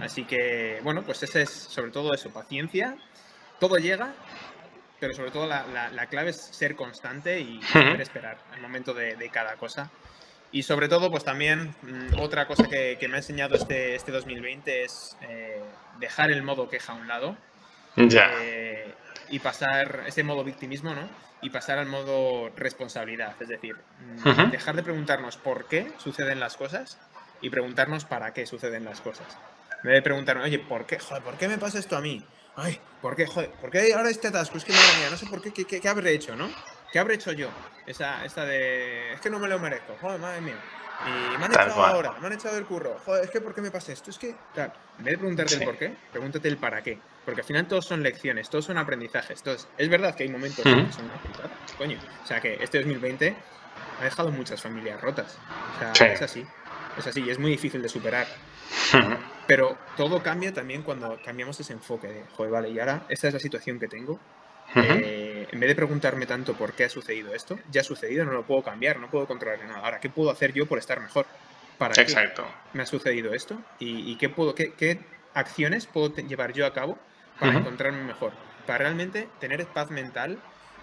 Así 0.00 0.24
que, 0.24 0.80
bueno, 0.84 1.02
pues 1.02 1.22
ese 1.24 1.42
es 1.42 1.50
sobre 1.50 1.90
todo 1.90 2.14
eso, 2.14 2.30
paciencia. 2.30 2.96
Todo 3.58 3.76
llega, 3.78 4.14
pero 5.00 5.14
sobre 5.14 5.30
todo 5.30 5.46
la, 5.46 5.90
la, 5.92 6.06
clave 6.06 6.30
es 6.30 6.36
ser 6.36 6.76
constante 6.76 7.40
y 7.40 7.60
saber 7.62 8.00
esperar 8.00 8.38
al 8.52 8.60
momento 8.60 8.94
de, 8.94 9.16
de, 9.16 9.28
cada 9.30 9.56
cosa. 9.56 9.90
Y 10.52 10.62
sobre 10.62 10.88
todo, 10.88 11.10
pues 11.10 11.24
también 11.24 11.74
mm, 11.82 12.18
otra 12.18 12.46
cosa 12.46 12.64
que, 12.64 12.96
que, 12.98 13.08
me 13.08 13.14
ha 13.14 13.18
enseñado 13.18 13.56
este, 13.56 13.94
este 13.94 14.12
2020 14.12 14.84
es 14.84 15.16
eh, 15.22 15.60
dejar 15.98 16.30
el 16.30 16.42
modo 16.42 16.68
queja 16.68 16.92
a 16.92 16.96
un 16.96 17.08
lado 17.08 17.36
eh, 17.96 18.94
y 19.28 19.38
pasar 19.40 20.04
ese 20.06 20.22
modo 20.22 20.44
victimismo, 20.44 20.94
¿no? 20.94 21.08
Y 21.42 21.50
pasar 21.50 21.78
al 21.78 21.86
modo 21.86 22.50
responsabilidad, 22.56 23.34
es 23.40 23.48
decir, 23.48 23.76
mm, 24.24 24.50
dejar 24.50 24.76
de 24.76 24.82
preguntarnos 24.82 25.36
por 25.36 25.66
qué 25.66 25.92
suceden 25.98 26.40
las 26.40 26.56
cosas 26.56 26.98
y 27.42 27.50
preguntarnos 27.50 28.04
para 28.04 28.32
qué 28.32 28.46
suceden 28.46 28.84
las 28.84 29.00
cosas. 29.00 29.36
Me 29.82 29.92
de 29.92 30.02
preguntarme, 30.02 30.44
oye, 30.44 30.58
¿por 30.58 30.86
qué? 30.86 30.98
Joder, 30.98 31.22
¿por 31.22 31.36
qué 31.36 31.48
me 31.48 31.58
pasa 31.58 31.78
esto 31.78 31.96
a 31.96 32.00
mí? 32.00 32.24
Ay, 32.56 32.80
¿por 33.02 33.14
qué? 33.14 33.26
Joder, 33.26 33.50
¿por 33.52 33.70
qué 33.70 33.92
ahora 33.94 34.08
este 34.08 34.28
atasco? 34.28 34.56
Es 34.56 34.64
que 34.64 34.72
madre 34.72 34.98
mía, 34.98 35.10
no 35.10 35.16
sé 35.16 35.26
por 35.26 35.42
qué, 35.42 35.52
qué, 35.52 35.64
qué, 35.64 35.88
habré 35.88 36.14
hecho, 36.14 36.34
¿no? 36.34 36.48
¿Qué 36.90 36.98
habré 36.98 37.14
hecho 37.14 37.32
yo? 37.32 37.48
Esa, 37.86 38.24
esa 38.24 38.44
de. 38.44 39.12
Es 39.12 39.20
que 39.20 39.28
no 39.28 39.38
me 39.38 39.46
lo 39.46 39.58
merezco, 39.58 39.96
joder, 40.00 40.18
madre 40.18 40.40
mía. 40.40 40.56
Y 41.04 41.38
me 41.38 41.44
han 41.44 41.52
echado 41.52 41.84
ahora, 41.84 42.12
me 42.20 42.26
han 42.26 42.32
echado 42.32 42.54
del 42.54 42.64
curro. 42.64 42.98
Joder, 43.04 43.24
es 43.24 43.30
que 43.30 43.42
¿por 43.42 43.54
qué 43.54 43.60
me 43.60 43.70
pasa 43.70 43.92
esto? 43.92 44.10
Es 44.10 44.18
que, 44.18 44.34
claro, 44.54 44.72
en 44.98 45.04
vez 45.04 45.12
de 45.12 45.18
preguntarte 45.18 45.54
el 45.54 45.64
por 45.64 45.76
qué, 45.76 45.94
pregúntate 46.10 46.48
el 46.48 46.56
para 46.56 46.82
qué. 46.82 46.98
Porque 47.26 47.42
al 47.42 47.46
final 47.46 47.68
todos 47.68 47.84
son 47.84 48.02
lecciones, 48.02 48.48
todos 48.48 48.64
son 48.64 48.78
aprendizajes. 48.78 49.38
Entonces, 49.40 49.68
es 49.76 49.88
verdad 49.90 50.14
que 50.14 50.22
hay 50.22 50.30
momentos 50.30 50.64
que 50.64 50.70
son 50.70 51.10
coño. 51.76 51.98
O 52.24 52.26
sea, 52.26 52.40
que 52.40 52.54
este 52.62 52.78
2020 52.78 53.36
ha 54.00 54.04
dejado 54.04 54.30
muchas 54.30 54.62
familias 54.62 55.00
rotas. 55.00 55.36
O 55.74 55.94
sea, 55.94 56.06
es 56.06 56.22
así. 56.22 56.46
Es 56.96 57.06
así, 57.06 57.22
y 57.22 57.30
es 57.30 57.38
muy 57.38 57.50
difícil 57.50 57.82
de 57.82 57.90
superar. 57.90 58.26
Pero 59.46 59.78
todo 59.96 60.22
cambia 60.22 60.52
también 60.52 60.82
cuando 60.82 61.18
cambiamos 61.24 61.58
ese 61.60 61.72
enfoque 61.72 62.08
de, 62.08 62.24
joder, 62.36 62.50
vale, 62.50 62.70
y 62.70 62.78
ahora 62.80 63.04
esta 63.08 63.28
es 63.28 63.34
la 63.34 63.40
situación 63.40 63.78
que 63.78 63.88
tengo. 63.88 64.18
Eh, 64.74 65.46
en 65.50 65.60
vez 65.60 65.68
de 65.68 65.74
preguntarme 65.76 66.26
tanto 66.26 66.54
por 66.54 66.72
qué 66.72 66.84
ha 66.84 66.88
sucedido 66.88 67.32
esto, 67.32 67.58
ya 67.70 67.82
ha 67.82 67.84
sucedido, 67.84 68.24
no 68.24 68.32
lo 68.32 68.44
puedo 68.44 68.62
cambiar, 68.62 68.98
no 68.98 69.08
puedo 69.08 69.26
controlar 69.26 69.64
nada. 69.64 69.78
Ahora, 69.78 70.00
¿qué 70.00 70.10
puedo 70.10 70.30
hacer 70.30 70.52
yo 70.52 70.66
por 70.66 70.78
estar 70.78 71.00
mejor? 71.00 71.24
¿Para 71.78 71.94
Exacto. 72.00 72.42
qué 72.44 72.76
me 72.76 72.82
ha 72.82 72.86
sucedido 72.86 73.32
esto? 73.32 73.56
¿Y, 73.78 74.16
qué, 74.16 74.28
puedo, 74.28 74.54
qué, 74.54 74.98
acciones 75.34 75.86
puedo 75.86 76.14
llevar 76.14 76.52
yo 76.52 76.66
a 76.66 76.72
cabo 76.72 76.98
para 77.38 77.56
encontrarme 77.56 78.02
mejor? 78.02 78.32
Para 78.66 78.78
realmente 78.78 79.28
tener 79.38 79.64
paz 79.66 79.90
mental 79.90 80.38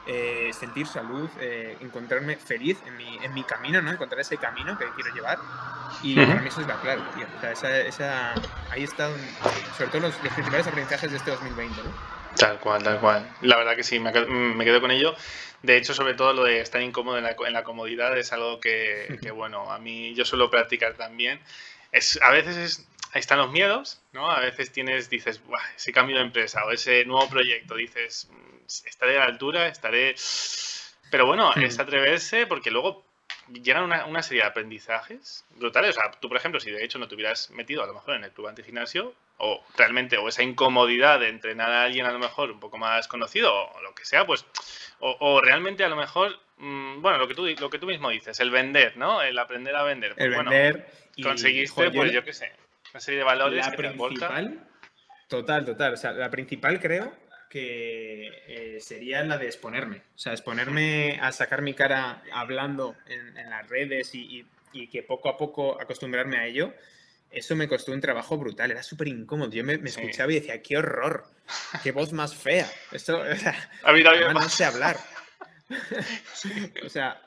eh, 0.05 0.51
sentir 0.57 0.85
salud, 0.87 1.29
eh, 1.39 1.77
encontrarme 1.79 2.35
feliz 2.35 2.77
en 2.85 2.97
mi, 2.97 3.17
en 3.23 3.33
mi 3.33 3.43
camino, 3.43 3.81
¿no? 3.81 3.91
Encontrar 3.91 4.19
ese 4.19 4.37
camino 4.37 4.77
que 4.77 4.85
quiero 4.95 5.13
llevar. 5.13 5.39
Y 6.01 6.15
para 6.15 6.41
mí 6.41 6.47
eso 6.47 6.61
es 6.61 6.67
la 6.67 6.79
clave, 6.81 7.01
tío. 7.15 7.25
O 7.37 7.39
sea, 7.39 7.51
esa, 7.51 7.81
esa, 7.81 8.33
ahí 8.69 8.83
están, 8.83 9.13
sobre 9.77 9.91
todo 9.91 10.01
los, 10.01 10.23
los, 10.23 10.33
principales 10.33 10.67
aprendizajes 10.67 11.11
de 11.11 11.17
este 11.17 11.31
2020, 11.31 11.83
¿no? 11.83 11.89
Tal 12.35 12.59
cual, 12.59 12.83
tal 12.83 12.99
cual. 12.99 13.29
La 13.41 13.55
verdad 13.57 13.75
que 13.75 13.83
sí, 13.83 13.99
me, 13.99 14.11
me 14.11 14.65
quedo 14.65 14.81
con 14.81 14.91
ello. 14.91 15.15
De 15.61 15.77
hecho, 15.77 15.93
sobre 15.93 16.13
todo 16.13 16.33
lo 16.33 16.43
de 16.43 16.59
estar 16.59 16.81
incómodo 16.81 17.17
en 17.17 17.23
la, 17.23 17.35
en 17.47 17.53
la 17.53 17.63
comodidad 17.63 18.17
es 18.17 18.33
algo 18.33 18.59
que, 18.59 19.17
que, 19.21 19.31
bueno, 19.31 19.71
a 19.71 19.79
mí 19.79 20.13
yo 20.13 20.25
suelo 20.25 20.49
practicar 20.49 20.95
también. 20.95 21.39
Es, 21.93 22.19
a 22.21 22.31
veces 22.31 22.57
es 22.57 22.87
ahí 23.13 23.19
están 23.19 23.37
los 23.37 23.51
miedos, 23.51 24.01
¿no? 24.11 24.29
A 24.29 24.39
veces 24.39 24.71
tienes, 24.71 25.09
dices, 25.09 25.41
ese 25.75 25.93
cambio 25.93 26.17
de 26.17 26.23
empresa 26.23 26.65
o 26.65 26.71
ese 26.71 27.05
nuevo 27.05 27.29
proyecto, 27.29 27.75
dices, 27.75 28.27
mm, 28.31 28.65
estaré 28.87 29.17
a 29.17 29.19
la 29.19 29.25
altura, 29.25 29.67
estaré... 29.67 30.15
Pero 31.11 31.27
bueno, 31.27 31.51
hmm. 31.55 31.61
es 31.61 31.77
atreverse 31.77 32.47
porque 32.47 32.71
luego 32.71 33.05
llegan 33.51 33.83
una, 33.83 34.05
una, 34.05 34.23
serie 34.23 34.41
de 34.41 34.49
aprendizajes 34.49 35.45
brutales. 35.57 35.95
O 35.95 36.01
sea, 36.01 36.11
tú, 36.11 36.27
por 36.27 36.37
ejemplo, 36.37 36.59
si 36.59 36.71
de 36.71 36.83
hecho 36.83 36.97
no 36.97 37.07
te 37.07 37.13
hubieras 37.13 37.51
metido 37.51 37.83
a 37.83 37.87
lo 37.87 37.93
mejor 37.93 38.15
en 38.15 38.23
el 38.23 38.31
club 38.31 38.47
antigimnasio, 38.47 39.13
o 39.37 39.63
realmente, 39.77 40.17
o 40.17 40.27
esa 40.27 40.41
incomodidad 40.41 41.19
de 41.19 41.29
entrenar 41.29 41.71
a 41.71 41.83
alguien 41.83 42.07
a 42.07 42.11
lo 42.11 42.19
mejor 42.19 42.49
un 42.49 42.59
poco 42.59 42.79
más 42.79 43.07
conocido, 43.07 43.53
o 43.53 43.81
lo 43.81 43.93
que 43.93 44.05
sea, 44.05 44.25
pues, 44.25 44.45
o, 44.99 45.41
realmente 45.41 45.83
a 45.83 45.89
lo 45.89 45.97
mejor, 45.97 46.39
mm, 46.57 47.01
bueno, 47.01 47.19
lo 47.19 47.27
que, 47.27 47.35
tú, 47.35 47.45
lo 47.45 47.69
que 47.69 47.77
tú 47.77 47.85
mismo 47.85 48.09
dices, 48.09 48.39
el 48.39 48.49
vender, 48.49 48.97
¿no? 48.97 49.21
El 49.21 49.37
aprender 49.37 49.75
a 49.75 49.83
vender. 49.83 50.15
Pues, 50.15 50.25
el 50.25 50.31
vender. 50.31 50.87
y, 51.15 51.23
conseguiste, 51.23 51.91
pues 51.91 52.11
yo 52.11 52.23
qué 52.23 52.33
sé, 52.33 52.51
una 52.93 52.99
serie 52.99 53.19
de 53.19 53.23
valores 53.23 53.65
la 53.65 53.75
principal, 53.75 54.67
Total, 55.27 55.65
total. 55.65 55.93
O 55.93 55.97
sea, 55.97 56.11
la 56.11 56.29
principal 56.29 56.79
creo 56.79 57.15
que 57.49 58.27
eh, 58.47 58.79
sería 58.79 59.23
la 59.23 59.37
de 59.37 59.47
exponerme. 59.47 59.97
O 60.15 60.17
sea, 60.17 60.33
exponerme 60.33 61.19
a 61.21 61.31
sacar 61.31 61.61
mi 61.61 61.73
cara 61.73 62.23
hablando 62.31 62.95
en, 63.07 63.49
las 63.49 63.67
redes 63.67 64.13
y, 64.13 64.45
y 64.73 64.87
que 64.87 65.03
poco 65.03 65.29
a 65.29 65.37
poco 65.37 65.81
acostumbrarme 65.81 66.37
a 66.37 66.45
ello, 66.45 66.73
eso 67.33 67.55
me 67.55 67.67
costó 67.67 67.91
un 67.91 68.01
trabajo 68.01 68.37
brutal, 68.37 68.71
era 68.71 68.83
súper 68.83 69.07
incómodo. 69.07 69.49
Yo 69.49 69.63
me, 69.63 69.73
escuchaba 69.73 70.31
y 70.31 70.35
decía, 70.35 70.61
qué 70.61 70.77
horror, 70.77 71.25
qué 71.81 71.91
voz 71.91 72.13
más 72.13 72.35
fea. 72.35 72.69
Esto, 72.91 73.19
o 73.19 73.35
sea, 73.35 73.69
no 74.33 74.49
sé 74.49 74.65
hablar. 74.65 74.97
o 76.85 76.89
sea, 76.89 77.19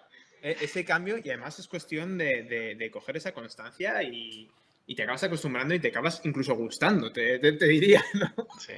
e, 0.43 0.57
ese 0.61 0.85
cambio 0.85 1.19
y 1.19 1.29
además 1.29 1.59
es 1.59 1.67
cuestión 1.67 2.17
de, 2.19 2.89
coger 2.93 3.17
esa 3.17 3.33
constancia 3.33 4.01
y, 4.05 4.49
te 4.95 5.03
acabas 5.03 5.24
acostumbrando 5.24 5.74
y 5.74 5.80
te 5.80 5.89
acabas 5.89 6.20
incluso 6.24 6.55
gustando, 6.55 7.11
te, 7.11 7.39
diría, 7.39 8.05
¿no? 8.14 8.47
Sí. 8.59 8.74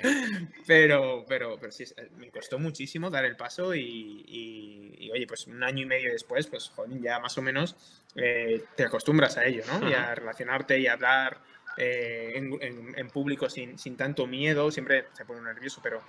Pero, 0.67 1.25
pero, 1.29 1.59
pero 1.61 1.71
sí, 1.71 1.85
me 2.17 2.31
costó 2.31 2.59
muchísimo 2.59 3.11
dar 3.11 3.27
el 3.27 3.37
paso 3.37 3.75
y, 3.75 5.11
oye, 5.13 5.27
pues 5.27 5.47
un 5.47 5.63
año 5.63 5.83
y 5.83 5.87
medio 5.87 6.11
después, 6.11 6.47
pues 6.47 6.71
joder, 6.75 6.99
ya 7.01 7.19
más 7.19 7.37
o 7.37 7.43
menos 7.43 7.77
eh, 8.15 8.65
te 8.75 8.85
acostumbras 8.85 9.37
a 9.37 9.45
ello, 9.45 9.65
¿no? 9.67 9.89
Y 9.89 9.93
a 9.93 10.15
relacionarte 10.15 10.79
y 10.79 10.87
a 10.87 10.95
hablar 10.95 11.43
eh, 11.77 12.33
en, 12.37 13.11
público 13.11 13.49
sin, 13.51 13.77
tanto 13.97 14.27
miedo, 14.27 14.71
siempre 14.71 15.07
se 15.13 15.25
pone 15.25 15.43
nervioso, 15.43 15.81
pero 15.83 16.03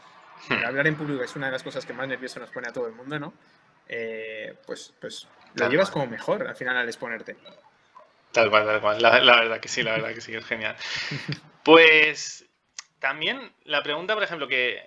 hablar 0.66 0.88
en 0.88 0.96
público 0.96 1.24
es 1.24 1.36
una 1.36 1.48
de 1.48 1.52
las 1.52 1.64
cosas 1.64 1.86
que 1.86 1.94
más 1.94 2.08
nervioso 2.08 2.40
nos 2.40 2.50
pone 2.50 2.70
a 2.70 2.74
todo 2.74 2.88
el 2.88 2.94
mundo, 2.94 3.20
¿no? 3.20 3.34
Eh, 3.88 4.56
pues, 4.66 4.94
pues 5.00 5.28
lo 5.56 5.70
llevas 5.70 5.92
como 5.92 6.08
mejor 6.08 6.48
al 6.48 6.56
final 6.56 6.78
al 6.78 6.88
exponerte. 6.88 7.36
Tal 8.32 8.50
cual, 8.50 8.66
tal 8.66 8.82
cual. 8.82 9.02
La, 9.02 9.12
verdad 9.12 9.60
que 9.60 9.68
sí, 9.68 9.84
la 9.84 9.94
verdad 9.94 10.14
que 10.14 10.22
sí, 10.22 10.36
es 10.36 10.46
genial. 10.46 10.76
Pues 11.64 12.46
también 13.00 13.52
la 13.64 13.84
pregunta, 13.84 14.14
por 14.14 14.24
ejemplo, 14.24 14.48
que 14.48 14.82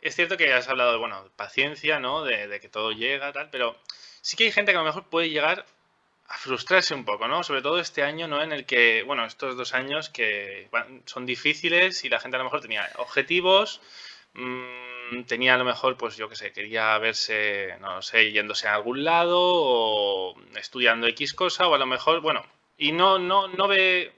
es 0.00 0.16
cierto 0.16 0.36
que 0.36 0.52
has 0.52 0.68
hablado 0.68 0.92
de, 0.92 0.98
bueno, 0.98 1.28
paciencia, 1.36 2.00
¿no? 2.00 2.24
De, 2.24 2.58
que 2.60 2.68
todo 2.68 2.92
llega, 2.92 3.32
tal, 3.32 3.50
pero 3.50 3.76
sí 4.20 4.36
que 4.36 4.44
hay 4.44 4.52
gente 4.52 4.72
que 4.72 4.78
a 4.78 4.80
lo 4.80 4.86
mejor 4.86 5.04
puede 5.08 5.30
llegar 5.30 5.64
a 6.26 6.38
frustrarse 6.38 6.94
un 6.94 7.04
poco, 7.04 7.28
¿no? 7.28 7.44
Sobre 7.44 7.62
todo 7.62 7.78
este 7.78 8.02
año, 8.02 8.26
¿no? 8.26 8.42
En 8.42 8.52
el 8.52 8.64
que, 8.64 9.02
bueno, 9.02 9.24
estos 9.26 9.56
dos 9.56 9.74
años 9.74 10.08
que 10.08 10.68
son 11.04 11.26
difíciles 11.26 12.04
y 12.04 12.08
la 12.08 12.20
gente 12.20 12.36
a 12.36 12.38
lo 12.38 12.44
mejor 12.44 12.62
tenía 12.62 12.90
objetivos, 12.96 13.80
Mm, 14.34 15.24
tenía 15.26 15.54
a 15.54 15.58
lo 15.58 15.64
mejor, 15.64 15.96
pues 15.96 16.16
yo 16.16 16.28
qué 16.28 16.36
sé, 16.36 16.52
quería 16.52 16.98
verse, 16.98 17.76
no 17.80 18.02
sé, 18.02 18.32
yéndose 18.32 18.68
a 18.68 18.74
algún 18.74 19.04
lado 19.04 19.38
o 19.40 20.34
estudiando 20.56 21.06
X 21.08 21.34
cosa 21.34 21.68
o 21.68 21.74
a 21.74 21.78
lo 21.78 21.86
mejor, 21.86 22.20
bueno, 22.20 22.44
y 22.76 22.92
no, 22.92 23.18
no, 23.18 23.48
no 23.48 23.68
ve, 23.68 24.12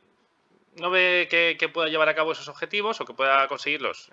no 0.76 0.90
ve 0.90 1.26
que, 1.30 1.68
pueda 1.68 1.88
llevar 1.88 2.08
a 2.08 2.14
cabo 2.14 2.32
esos 2.32 2.48
objetivos 2.48 3.00
o 3.00 3.04
que 3.04 3.14
pueda 3.14 3.46
conseguirlos 3.48 4.10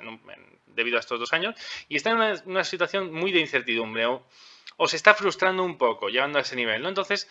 debido 0.67 0.97
a 0.97 0.99
estos 0.99 1.19
dos 1.19 1.33
años 1.33 1.55
y 1.87 1.95
está 1.95 2.11
en 2.11 2.41
una, 2.45 2.63
situación 2.63 3.13
muy 3.13 3.31
de 3.31 3.39
incertidumbre 3.39 4.05
o, 4.05 4.25
o, 4.77 4.87
se 4.87 4.95
está 4.95 5.13
frustrando 5.13 5.63
un 5.63 5.77
poco 5.77 6.09
llevando 6.09 6.39
a 6.39 6.41
ese 6.41 6.55
nivel, 6.55 6.81
¿no? 6.81 6.89
Entonces, 6.89 7.27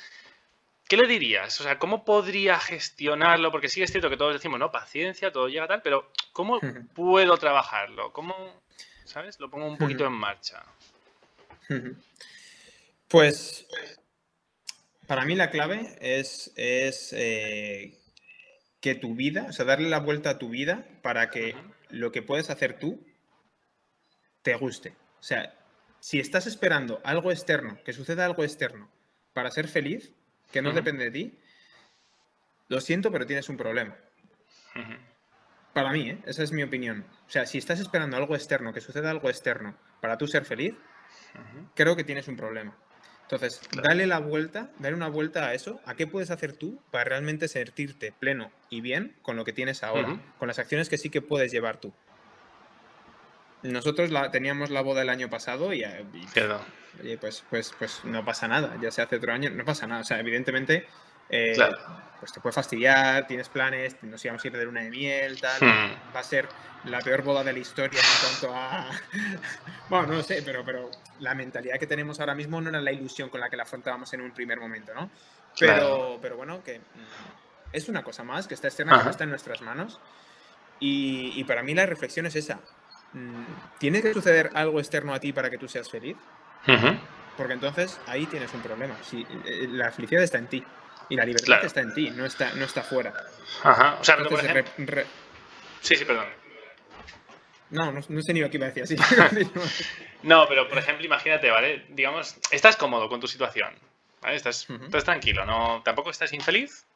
¿qué 0.88 0.96
le 0.96 1.08
dirías? 1.08 1.60
O 1.60 1.64
sea, 1.64 1.78
¿cómo 1.78 2.04
podría 2.04 2.58
gestionarlo? 2.58 3.50
Porque 3.50 3.68
sí 3.68 3.82
es 3.82 3.90
cierto 3.90 4.10
que 4.10 4.16
todos 4.16 4.34
decimos, 4.34 4.60
no, 4.60 4.70
paciencia, 4.70 5.32
todo 5.32 5.48
llega 5.48 5.66
tal, 5.66 5.82
pero 5.82 6.10
¿cómo 6.32 6.60
puedo 6.94 7.36
trabajarlo? 7.38 8.12
¿Cómo, 8.12 8.62
sabes? 9.04 9.40
Lo 9.40 9.50
pongo 9.50 9.66
un 9.66 9.78
poquito 9.78 10.04
en 10.04 10.12
marcha. 10.12 10.62
Pues, 13.08 13.66
para 15.12 15.26
mí 15.26 15.34
la 15.34 15.50
clave 15.50 15.94
es, 16.00 16.54
es 16.56 17.12
eh, 17.12 18.00
que 18.80 18.94
tu 18.94 19.14
vida, 19.14 19.44
o 19.50 19.52
sea, 19.52 19.66
darle 19.66 19.90
la 19.90 20.00
vuelta 20.00 20.30
a 20.30 20.38
tu 20.38 20.48
vida 20.48 20.86
para 21.02 21.28
que 21.28 21.54
lo 21.90 22.10
que 22.12 22.22
puedes 22.22 22.48
hacer 22.48 22.78
tú 22.78 23.06
te 24.40 24.54
guste. 24.54 24.96
O 25.20 25.22
sea, 25.22 25.54
si 26.00 26.18
estás 26.18 26.46
esperando 26.46 27.02
algo 27.04 27.30
externo, 27.30 27.78
que 27.84 27.92
suceda 27.92 28.24
algo 28.24 28.42
externo 28.42 28.90
para 29.34 29.50
ser 29.50 29.68
feliz, 29.68 30.14
que 30.50 30.62
no 30.62 30.72
depende 30.72 31.04
de 31.04 31.10
ti, 31.10 31.38
lo 32.68 32.80
siento, 32.80 33.12
pero 33.12 33.26
tienes 33.26 33.50
un 33.50 33.58
problema. 33.58 33.94
Para 35.74 35.92
mí, 35.92 36.08
¿eh? 36.08 36.22
esa 36.24 36.42
es 36.42 36.52
mi 36.52 36.62
opinión. 36.62 37.04
O 37.26 37.30
sea, 37.30 37.44
si 37.44 37.58
estás 37.58 37.80
esperando 37.80 38.16
algo 38.16 38.34
externo, 38.34 38.72
que 38.72 38.80
suceda 38.80 39.10
algo 39.10 39.28
externo 39.28 39.76
para 40.00 40.16
tú 40.16 40.26
ser 40.26 40.46
feliz, 40.46 40.74
creo 41.74 41.96
que 41.96 42.04
tienes 42.04 42.28
un 42.28 42.38
problema. 42.38 42.74
Entonces, 43.22 43.60
dale 43.82 44.06
la 44.06 44.18
vuelta, 44.18 44.70
dale 44.78 44.94
una 44.94 45.08
vuelta 45.08 45.46
a 45.46 45.54
eso, 45.54 45.80
a 45.86 45.94
qué 45.94 46.06
puedes 46.06 46.30
hacer 46.30 46.52
tú 46.52 46.78
para 46.90 47.04
realmente 47.04 47.48
sentirte 47.48 48.12
pleno 48.12 48.52
y 48.68 48.82
bien 48.82 49.16
con 49.22 49.36
lo 49.36 49.44
que 49.44 49.52
tienes 49.52 49.82
ahora, 49.82 50.20
con 50.38 50.48
las 50.48 50.58
acciones 50.58 50.88
que 50.90 50.98
sí 50.98 51.08
que 51.08 51.22
puedes 51.22 51.50
llevar 51.50 51.78
tú. 51.78 51.92
Nosotros 53.62 54.10
la, 54.10 54.30
teníamos 54.30 54.70
la 54.70 54.82
boda 54.82 55.02
el 55.02 55.08
año 55.08 55.30
pasado 55.30 55.72
y, 55.72 55.82
eh, 55.84 56.04
y 57.02 57.16
pues, 57.16 57.44
pues, 57.48 57.72
pues 57.78 58.04
no 58.04 58.24
pasa 58.24 58.48
nada, 58.48 58.76
ya 58.82 58.90
se 58.90 59.02
hace 59.02 59.16
otro 59.16 59.32
año, 59.32 59.50
no 59.50 59.64
pasa 59.64 59.86
nada. 59.86 60.00
O 60.00 60.04
sea, 60.04 60.18
evidentemente, 60.18 60.86
eh, 61.32 61.56
pues 62.20 62.32
te 62.32 62.40
puede 62.40 62.52
fastidiar, 62.52 63.26
tienes 63.26 63.48
planes, 63.48 63.96
nos 64.02 64.24
íbamos 64.24 64.44
a 64.44 64.46
ir 64.46 64.56
de 64.56 64.64
luna 64.64 64.82
de 64.82 64.90
miel, 64.90 65.40
tal. 65.40 65.60
Hmm. 65.60 66.14
Va 66.14 66.20
a 66.20 66.22
ser 66.22 66.48
la 66.84 67.00
peor 67.00 67.22
boda 67.22 67.42
de 67.42 67.52
la 67.52 67.58
historia 67.58 67.98
en 67.98 68.20
cuanto 68.20 68.56
a. 68.56 68.90
bueno, 69.88 70.06
no 70.06 70.14
lo 70.14 70.22
sé, 70.22 70.42
pero, 70.44 70.64
pero 70.64 70.90
la 71.18 71.34
mentalidad 71.34 71.78
que 71.78 71.88
tenemos 71.88 72.20
ahora 72.20 72.36
mismo 72.36 72.60
no 72.60 72.68
era 72.68 72.80
la 72.80 72.92
ilusión 72.92 73.28
con 73.28 73.40
la 73.40 73.50
que 73.50 73.56
la 73.56 73.64
afrontábamos 73.64 74.12
en 74.12 74.20
un 74.20 74.30
primer 74.30 74.60
momento, 74.60 74.94
¿no? 74.94 75.10
Pero, 75.58 76.18
pero 76.22 76.36
bueno, 76.36 76.62
que 76.62 76.78
mm, 76.78 77.72
es 77.72 77.88
una 77.88 78.04
cosa 78.04 78.22
más 78.22 78.46
que 78.46 78.54
está 78.54 78.68
externa, 78.68 78.98
que 78.98 79.04
no 79.04 79.10
está 79.10 79.24
en 79.24 79.30
nuestras 79.30 79.60
manos. 79.60 80.00
Y, 80.78 81.32
y 81.36 81.44
para 81.44 81.62
mí 81.62 81.74
la 81.74 81.86
reflexión 81.86 82.26
es 82.26 82.36
esa 82.36 82.60
Mm, 83.14 83.44
¿tiene 83.78 84.00
que 84.00 84.14
suceder 84.14 84.50
algo 84.54 84.78
externo 84.78 85.12
a 85.12 85.20
ti 85.20 85.32
para 85.32 85.50
que 85.50 85.58
tú 85.58 85.68
seas 85.68 85.90
feliz? 85.90 86.16
Porque 87.36 87.52
entonces 87.52 87.98
ahí 88.06 88.26
tienes 88.26 88.52
un 88.54 88.60
problema. 88.60 88.94
Si, 89.02 89.26
eh, 89.44 89.68
la 89.70 89.90
felicidad 89.90 90.22
está 90.22 90.38
en 90.38 90.46
ti. 90.46 90.64
Y 91.12 91.16
la 91.16 91.26
libertad 91.26 91.62
está 91.62 91.82
en 91.82 91.92
ti, 91.92 92.08
no 92.10 92.24
está, 92.24 92.54
no 92.54 92.64
está 92.64 92.82
fuera. 92.82 93.12
Ajá. 93.62 93.98
O 94.00 94.04
sea, 94.04 94.16
por 94.16 94.42
ejemplo... 94.42 95.02
Sí, 95.82 95.94
sí, 95.94 96.06
perdón. 96.06 96.24
No, 97.68 97.92
no, 97.92 98.22
sé 98.22 98.32
ni 98.32 98.40
lo 98.40 98.48
que 98.48 98.56
iba 98.56 98.66
a 98.66 98.70
decir 98.70 98.98
así. 98.98 99.46
no, 100.22 100.48
pero 100.48 100.66
por 100.68 100.78
ejemplo, 100.78 101.04
imagínate, 101.04 101.50
¿vale? 101.50 101.84
Digamos, 101.90 102.36
estás 102.50 102.78
cómodo 102.78 103.10
con 103.10 103.20
tu 103.20 103.28
situación. 103.28 103.74
¿Vale? 104.22 104.36
Estás, 104.36 104.66
estás 104.70 105.04
tranquilo, 105.04 105.44
no, 105.44 105.82
tampoco 105.84 106.08
estás 106.08 106.32
infeliz, 106.32 106.86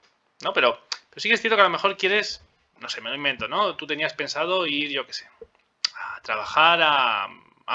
¿no? 0.42 0.54
Pero, 0.54 0.80
pero 1.10 1.20
sí 1.20 1.28
que 1.28 1.34
es 1.34 1.40
cierto 1.42 1.56
que 1.56 1.62
a 1.62 1.64
lo 1.64 1.70
mejor 1.70 1.98
quieres, 1.98 2.42
no 2.80 2.88
sé, 2.88 3.02
me 3.02 3.10
lo 3.10 3.16
invento, 3.16 3.48
¿no? 3.48 3.76
Tú 3.76 3.86
tenías 3.86 4.14
pensado 4.14 4.66
ir, 4.66 4.90
yo 4.90 5.06
qué 5.06 5.12
sé, 5.12 5.28
trabajar 6.22 6.80
a, 6.82 7.28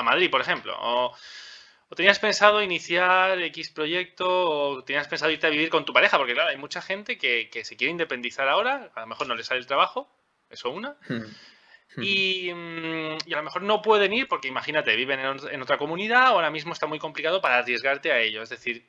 Madrid, 0.03 0.31
por 0.31 0.41
ejemplo, 0.41 0.75
o, 0.75 1.15
tenías 1.95 2.19
pensado 2.19 2.61
iniciar 2.61 3.41
X 3.41 3.71
proyecto, 3.71 4.25
o 4.27 4.83
tenías 4.83 5.07
pensado 5.07 5.31
irte 5.31 5.47
a 5.47 5.49
vivir 5.49 5.69
con 5.69 5.85
tu 5.85 5.93
pareja, 5.93 6.17
porque 6.17 6.33
claro, 6.33 6.49
hay 6.49 6.57
mucha 6.57 6.81
gente 6.81 7.17
que, 7.17 7.49
se 7.63 7.75
quiere 7.75 7.91
independizar 7.91 8.47
ahora, 8.47 8.91
a 8.95 9.01
lo 9.01 9.07
mejor 9.07 9.27
no 9.27 9.35
le 9.35 9.43
sale 9.43 9.59
el 9.59 9.67
trabajo, 9.67 10.09
eso 10.49 10.69
una. 10.69 10.97
Hmm. 11.07 11.23
Hmm. 11.95 12.03
Y, 12.03 12.49
a 12.49 13.37
lo 13.37 13.43
mejor 13.43 13.63
no 13.63 13.81
pueden 13.81 14.13
ir 14.13 14.27
porque 14.27 14.47
imagínate, 14.47 14.95
viven 14.95 15.19
en, 15.19 15.61
otra 15.61 15.77
comunidad, 15.77 16.27
ahora 16.27 16.49
mismo 16.49 16.71
está 16.71 16.87
muy 16.87 16.99
complicado 16.99 17.41
para 17.41 17.57
arriesgarte 17.57 18.11
a 18.11 18.19
ello. 18.19 18.41
Es 18.41 18.49
decir, 18.49 18.87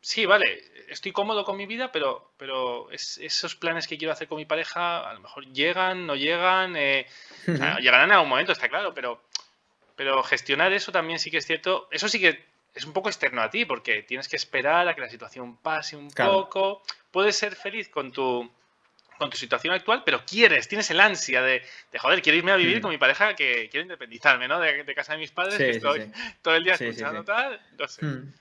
sí, 0.00 0.26
vale, 0.26 0.60
estoy 0.88 1.12
cómodo 1.12 1.44
con 1.44 1.56
mi 1.56 1.66
vida, 1.66 1.92
pero, 1.92 2.32
pero 2.36 2.90
esos 2.90 3.54
planes 3.54 3.86
que 3.86 3.96
quiero 3.96 4.12
hacer 4.12 4.26
con 4.26 4.38
mi 4.38 4.46
pareja 4.46 5.08
a 5.08 5.14
lo 5.14 5.20
mejor 5.20 5.46
llegan, 5.52 6.06
no 6.06 6.16
llegan, 6.16 6.74
eh, 6.76 7.06
llegarán 7.46 8.10
en 8.10 8.12
algún 8.12 8.30
momento, 8.30 8.50
está 8.50 8.68
claro, 8.68 8.92
pero, 8.92 9.22
pero 9.96 10.22
gestionar 10.22 10.72
eso 10.72 10.92
también 10.92 11.18
sí 11.18 11.30
que 11.30 11.38
es 11.38 11.46
cierto, 11.46 11.88
eso 11.90 12.08
sí 12.08 12.20
que 12.20 12.44
es 12.74 12.84
un 12.84 12.92
poco 12.92 13.08
externo 13.08 13.40
a 13.40 13.50
ti, 13.50 13.64
porque 13.64 14.02
tienes 14.02 14.28
que 14.28 14.36
esperar 14.36 14.88
a 14.88 14.94
que 14.94 15.00
la 15.00 15.08
situación 15.08 15.56
pase 15.56 15.96
un 15.96 16.10
poco, 16.10 16.82
puedes 17.10 17.36
ser 17.36 17.54
feliz 17.54 17.88
con 17.88 18.12
tu 18.12 18.50
con 19.18 19.30
tu 19.30 19.36
situación 19.36 19.72
actual, 19.72 20.02
pero 20.04 20.24
quieres, 20.26 20.66
tienes 20.66 20.90
el 20.90 20.98
ansia 20.98 21.40
de, 21.40 21.62
de 21.92 21.98
joder, 22.00 22.20
quiero 22.20 22.36
irme 22.36 22.50
a 22.50 22.56
vivir 22.56 22.80
con 22.80 22.90
mi 22.90 22.98
pareja 22.98 23.36
que 23.36 23.68
quiero 23.70 23.82
independizarme, 23.82 24.48
¿no? 24.48 24.58
De, 24.58 24.84
casa 24.92 25.12
de 25.12 25.18
mis 25.18 25.30
padres, 25.30 25.56
que 25.56 25.70
estoy 25.70 26.10
todo 26.42 26.56
el 26.56 26.64
día 26.64 26.74
escuchando 26.74 27.22
tal, 27.24 27.60
no 27.78 27.86
sé. 27.86 28.04
Hmm. 28.04 28.32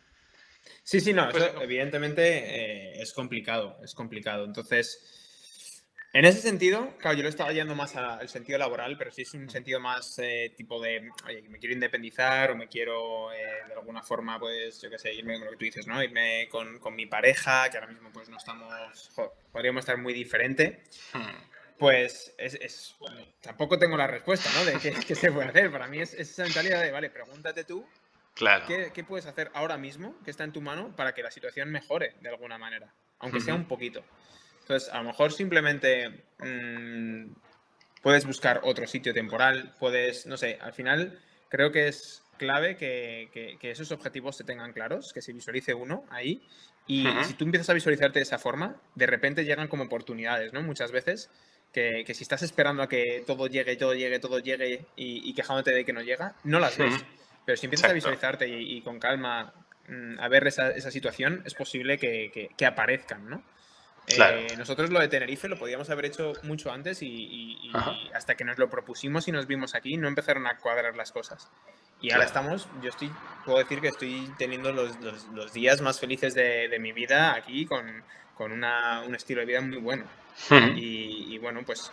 Sí, 0.84 0.99
sí, 0.99 1.14
no, 1.14 1.30
pues 1.30 1.51
evidentemente 1.62 2.24
eh, 2.24 3.01
es 3.01 3.14
complicado, 3.14 3.78
es 3.84 3.93
complicado. 3.93 4.45
Entonces, 4.45 5.22
en 6.14 6.26
ese 6.26 6.39
sentido, 6.39 6.95
claro, 6.97 7.18
yo 7.18 7.24
lo 7.24 7.30
estaba 7.30 7.51
yendo 7.51 7.76
más 7.76 7.95
al 7.95 8.30
sentido 8.30 8.57
laboral, 8.57 8.97
pero 8.97 9.11
sí 9.11 9.24
es 9.24 9.34
un 9.34 9.49
sentido 9.49 9.80
más 9.80 10.18
eh, 10.20 10.53
tipo 10.55 10.80
de, 10.80 11.09
oye, 11.26 11.41
me 11.49 11.59
quiero 11.59 11.74
independizar 11.74 12.51
o 12.51 12.55
me 12.55 12.68
quiero 12.68 13.34
eh, 13.34 13.66
de 13.68 13.74
alguna 13.74 14.03
forma, 14.03 14.39
pues, 14.39 14.82
yo 14.82 14.89
qué 14.89 14.99
sé, 14.99 15.14
irme 15.14 15.34
con 15.36 15.45
lo 15.45 15.51
que 15.51 15.57
tú 15.57 15.66
dices, 15.66 15.88
¿no? 15.88 16.01
Irme 16.01 16.47
con, 16.49 16.80
mi 16.95 17.07
pareja, 17.07 17.70
que 17.70 17.78
ahora 17.78 17.91
mismo 17.91 18.11
pues 18.11 18.30
no 18.30 18.38
estamos, 18.38 19.11
podríamos 19.51 19.82
estar 19.82 19.97
muy 19.97 20.14
diferente. 20.14 20.84
Hmm. 21.14 21.51
Pues 21.78 22.34
es, 22.38 22.95
tampoco 23.41 23.78
tengo 23.80 23.97
la 23.97 24.07
respuesta, 24.07 24.49
¿no? 24.53 24.66
De 24.66 24.74
qué, 25.07 25.16
se 25.16 25.32
puede 25.32 25.49
hacer. 25.49 25.72
Para 25.72 25.88
mí 25.88 25.99
es, 25.99 26.14
es 26.14 26.30
esa 26.30 26.43
mentalidad 26.43 26.82
de, 26.82 26.91
vale, 26.91 27.09
pregúntate 27.09 27.64
tú 27.64 27.86
Claro. 28.34 28.66
¿Qué, 28.68 29.03
puedes 29.03 29.26
hacer 29.28 29.51
ahora 29.53 29.78
mismo 29.78 30.16
que 30.24 30.32
está 30.32 30.43
en 30.43 30.51
tu 30.51 30.61
mano 30.61 30.95
para 30.95 31.14
que 31.14 31.22
la 31.22 31.30
situación 31.30 31.70
mejore 31.70 32.16
de 32.22 32.30
alguna 32.30 32.57
manera? 32.57 32.93
Aunque 33.20 33.39
sea 33.39 33.53
un 33.53 33.66
poquito. 33.66 34.03
Entonces, 34.64 34.89
a 34.89 34.99
lo 34.99 35.03
mejor 35.03 35.34
simplemente 35.34 36.24
mm, 36.39 37.34
puedes 38.01 38.26
buscar 38.26 38.61
otro 38.64 38.88
sitio 38.88 39.14
temporal, 39.14 39.74
puedes, 39.78 40.26
no 40.26 40.38
sé, 40.38 40.57
al 40.61 40.74
final 40.74 41.20
creo 41.49 41.72
que 41.72 41.88
es 41.88 42.24
clave 42.38 42.78
que, 42.78 43.57
esos 43.61 43.91
objetivos 43.91 44.38
se 44.38 44.43
tengan 44.43 44.74
claros, 44.74 45.14
que 45.14 45.22
se 45.22 45.34
visualice 45.34 45.74
uno 45.74 46.05
ahí. 46.09 46.41
Y, 46.88 47.05
si 47.24 47.34
tú 47.34 47.45
empiezas 47.45 47.70
a 47.70 47.74
visualizarte 47.74 48.20
de 48.20 48.24
esa 48.24 48.39
forma, 48.39 48.76
de 48.95 49.05
repente 49.05 49.45
llegan 49.45 49.68
como 49.68 49.84
oportunidades, 49.84 50.53
¿no? 50.53 50.61
Muchas 50.61 50.91
veces. 50.91 51.30
Que, 51.72 52.05
si 52.14 52.24
estás 52.24 52.43
esperando 52.43 52.84
a 52.84 52.89
que 52.89 53.24
todo 53.26 53.47
llegue, 53.47 53.76
todo 53.76 53.95
llegue, 53.95 54.20
todo 54.20 54.39
llegue 54.39 54.86
y, 54.95 55.34
quejándote 55.34 55.72
de 55.72 55.84
que 55.84 55.93
no 55.93 56.01
llega, 56.01 56.36
no 56.43 56.59
las 56.59 56.78
ves. 56.78 56.93
Pero 57.45 57.57
si 57.57 57.66
empiezas 57.66 57.89
a 57.89 57.93
visualizarte 57.93 58.47
y, 58.47 58.82
con 58.82 58.99
calma 58.99 59.53
mm, 59.88 60.20
a 60.20 60.28
ver 60.28 60.47
esa, 60.47 60.91
situación, 60.91 61.41
es 61.45 61.53
posible 61.53 61.97
que, 61.97 62.49
que 62.55 62.66
aparezcan, 62.66 63.30
¿no? 63.30 63.43
Eh, 64.08 64.56
nosotros 64.58 64.89
lo 64.89 64.99
de 64.99 65.08
Tenerife 65.08 65.47
lo 65.47 65.58
podíamos 65.58 65.89
haber 65.89 66.06
hecho 66.06 66.34
mucho 66.43 66.72
antes 66.72 67.01
y, 67.01 67.72
hasta 68.14 68.36
que 68.36 68.43
nos 68.43 68.58
lo 68.58 68.70
propusimos 68.70 69.28
y 69.28 69.32
nos 69.32 69.47
vimos 69.47 69.76
aquí 69.76 69.97
no 69.97 70.08
empezaron 70.08 70.45
a 70.47 70.58
cuadrar 70.58 70.95
las 70.95 71.12
cosas. 71.12 71.49
Y 72.01 72.12
ahora 72.12 72.26
estamos, 72.26 72.68
yo 72.82 72.89
estoy, 72.89 73.10
puedo 73.45 73.60
decir 73.60 73.80
que 73.80 73.88
estoy 73.88 74.30
teniendo 74.38 74.74
los, 74.74 74.97
los, 75.34 75.54
días 75.54 75.80
más 75.80 76.01
felices 76.01 76.34
de, 76.34 76.68
de, 76.68 76.80
mi 76.80 76.91
vida 76.91 77.34
aquí 77.34 77.66
con, 77.66 78.04
con 78.36 78.51
una, 78.51 79.01
un 79.08 79.16
estilo 79.16 79.39
de 79.39 79.45
vida 79.45 79.62
muy 79.62 79.78
bueno. 79.78 80.04
y, 80.76 81.34
y, 81.34 81.38
bueno, 81.38 81.62
pues 81.66 81.91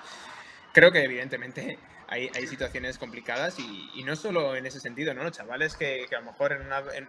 creo 0.73 0.91
que 0.91 1.05
evidentemente 1.05 1.79
hay, 2.11 2.29
hay 2.35 2.47
situaciones 2.49 2.99
complicadas 2.99 3.59
y, 3.59 4.03
no 4.05 4.17
solo 4.17 4.57
en 4.57 4.67
ese 4.67 4.81
sentido, 4.81 5.15
¿no? 5.15 5.23
Los 5.23 5.33
chavales 5.33 5.77
que, 5.77 6.07
que 6.09 6.17
a 6.17 6.21
lo 6.21 6.27
mejor 6.27 6.61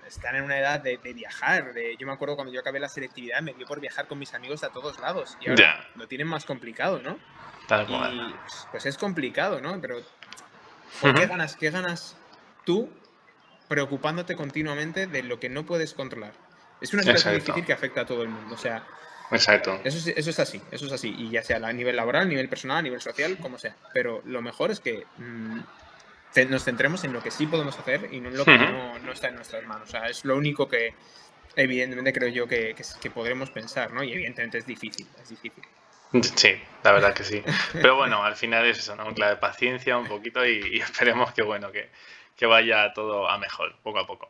están 0.07 0.35
en 0.35 0.43
una 0.43 0.59
edad 0.59 0.79
de, 0.79 0.97
viajar. 0.97 1.73
De, 1.73 1.97
yo 1.97 2.05
me 2.05 2.13
acuerdo 2.13 2.35
cuando 2.35 2.53
yo 2.53 2.59
acabé 2.59 2.79
la 2.79 2.87
selectividad, 2.87 3.41
me 3.41 3.53
dio 3.53 3.65
por 3.65 3.79
viajar 3.79 4.07
con 4.07 4.19
mis 4.19 4.33
amigos 4.35 4.63
a 4.63 4.69
todos 4.69 4.99
lados. 4.99 5.37
Y 5.41 5.49
ahora 5.49 5.87
lo 5.95 6.07
tienen 6.07 6.27
más 6.27 6.45
complicado, 6.45 7.01
¿no? 7.01 7.17
Tal 7.67 7.89
y, 7.89 8.35
pues 8.69 8.85
es 8.85 8.97
complicado, 8.97 9.59
¿no? 9.59 9.81
Pero 9.81 10.01
qué 11.01 11.25
ganas, 11.25 11.55
qué 11.55 11.71
ganas 11.71 12.15
tú 12.63 12.89
preocupándote 13.67 14.35
continuamente 14.35 15.07
de 15.07 15.23
lo 15.23 15.39
que 15.39 15.49
no 15.49 15.65
puedes 15.65 15.93
controlar? 15.93 16.33
Es 16.79 16.93
una 16.93 17.03
situación 17.03 17.35
difícil 17.35 17.65
que 17.65 17.73
afecta 17.73 18.01
a 18.01 18.05
todo 18.05 18.21
el 18.21 18.29
mundo. 18.29 18.53
O 18.53 18.57
sea, 18.57 18.83
Exacto. 19.31 19.79
Eso, 19.83 20.09
eso 20.15 20.29
es 20.29 20.39
así, 20.39 20.61
eso 20.71 20.85
es 20.85 20.91
así. 20.91 21.15
Y 21.17 21.29
ya 21.29 21.43
sea 21.43 21.57
a 21.57 21.73
nivel 21.73 21.95
laboral, 21.95 22.23
a 22.23 22.25
nivel 22.25 22.49
personal, 22.49 22.77
a 22.77 22.81
nivel 22.81 23.01
social, 23.01 23.37
como 23.37 23.57
sea. 23.57 23.75
Pero 23.93 24.21
lo 24.25 24.41
mejor 24.41 24.71
es 24.71 24.79
que 24.79 25.05
mm, 25.17 25.59
nos 26.49 26.63
centremos 26.63 27.03
en 27.03 27.13
lo 27.13 27.21
que 27.21 27.31
sí 27.31 27.45
podemos 27.47 27.77
hacer 27.77 28.09
y 28.11 28.19
no 28.19 28.29
en 28.29 28.37
lo 28.37 28.45
que 28.45 28.57
no, 28.57 29.11
está 29.11 29.29
en 29.29 29.35
nuestras 29.35 29.65
manos. 29.65 29.89
O 29.89 29.91
sea, 29.91 30.07
es 30.07 30.25
lo 30.25 30.35
único 30.35 30.67
que 30.67 30.93
evidentemente 31.55 32.13
creo 32.13 32.29
yo 32.29 32.47
que, 32.47 32.75
que, 33.01 33.09
podremos 33.09 33.49
pensar, 33.49 33.91
¿no? 33.91 34.03
Y 34.03 34.13
evidentemente 34.13 34.57
es 34.57 34.65
difícil, 34.65 35.07
es 35.21 35.29
difícil. 35.29 35.63
Sí, 36.35 36.53
la 36.83 36.91
verdad 36.91 37.13
que 37.13 37.23
sí. 37.23 37.41
Pero 37.73 37.95
bueno, 37.95 38.23
al 38.23 38.35
final 38.35 38.65
es 38.65 38.79
eso, 38.79 38.95
¿no? 38.95 39.05
Un 39.07 39.13
clave 39.13 39.35
de 39.35 39.41
paciencia 39.41 39.97
un 39.97 40.07
poquito 40.07 40.45
y, 40.45 40.79
esperemos 40.79 41.31
que, 41.33 41.41
bueno, 41.41 41.71
que, 41.71 41.89
que, 42.35 42.45
vaya 42.45 42.93
todo 42.93 43.29
a 43.29 43.37
mejor, 43.37 43.75
poco 43.81 43.99
a 43.99 44.07
poco. 44.07 44.29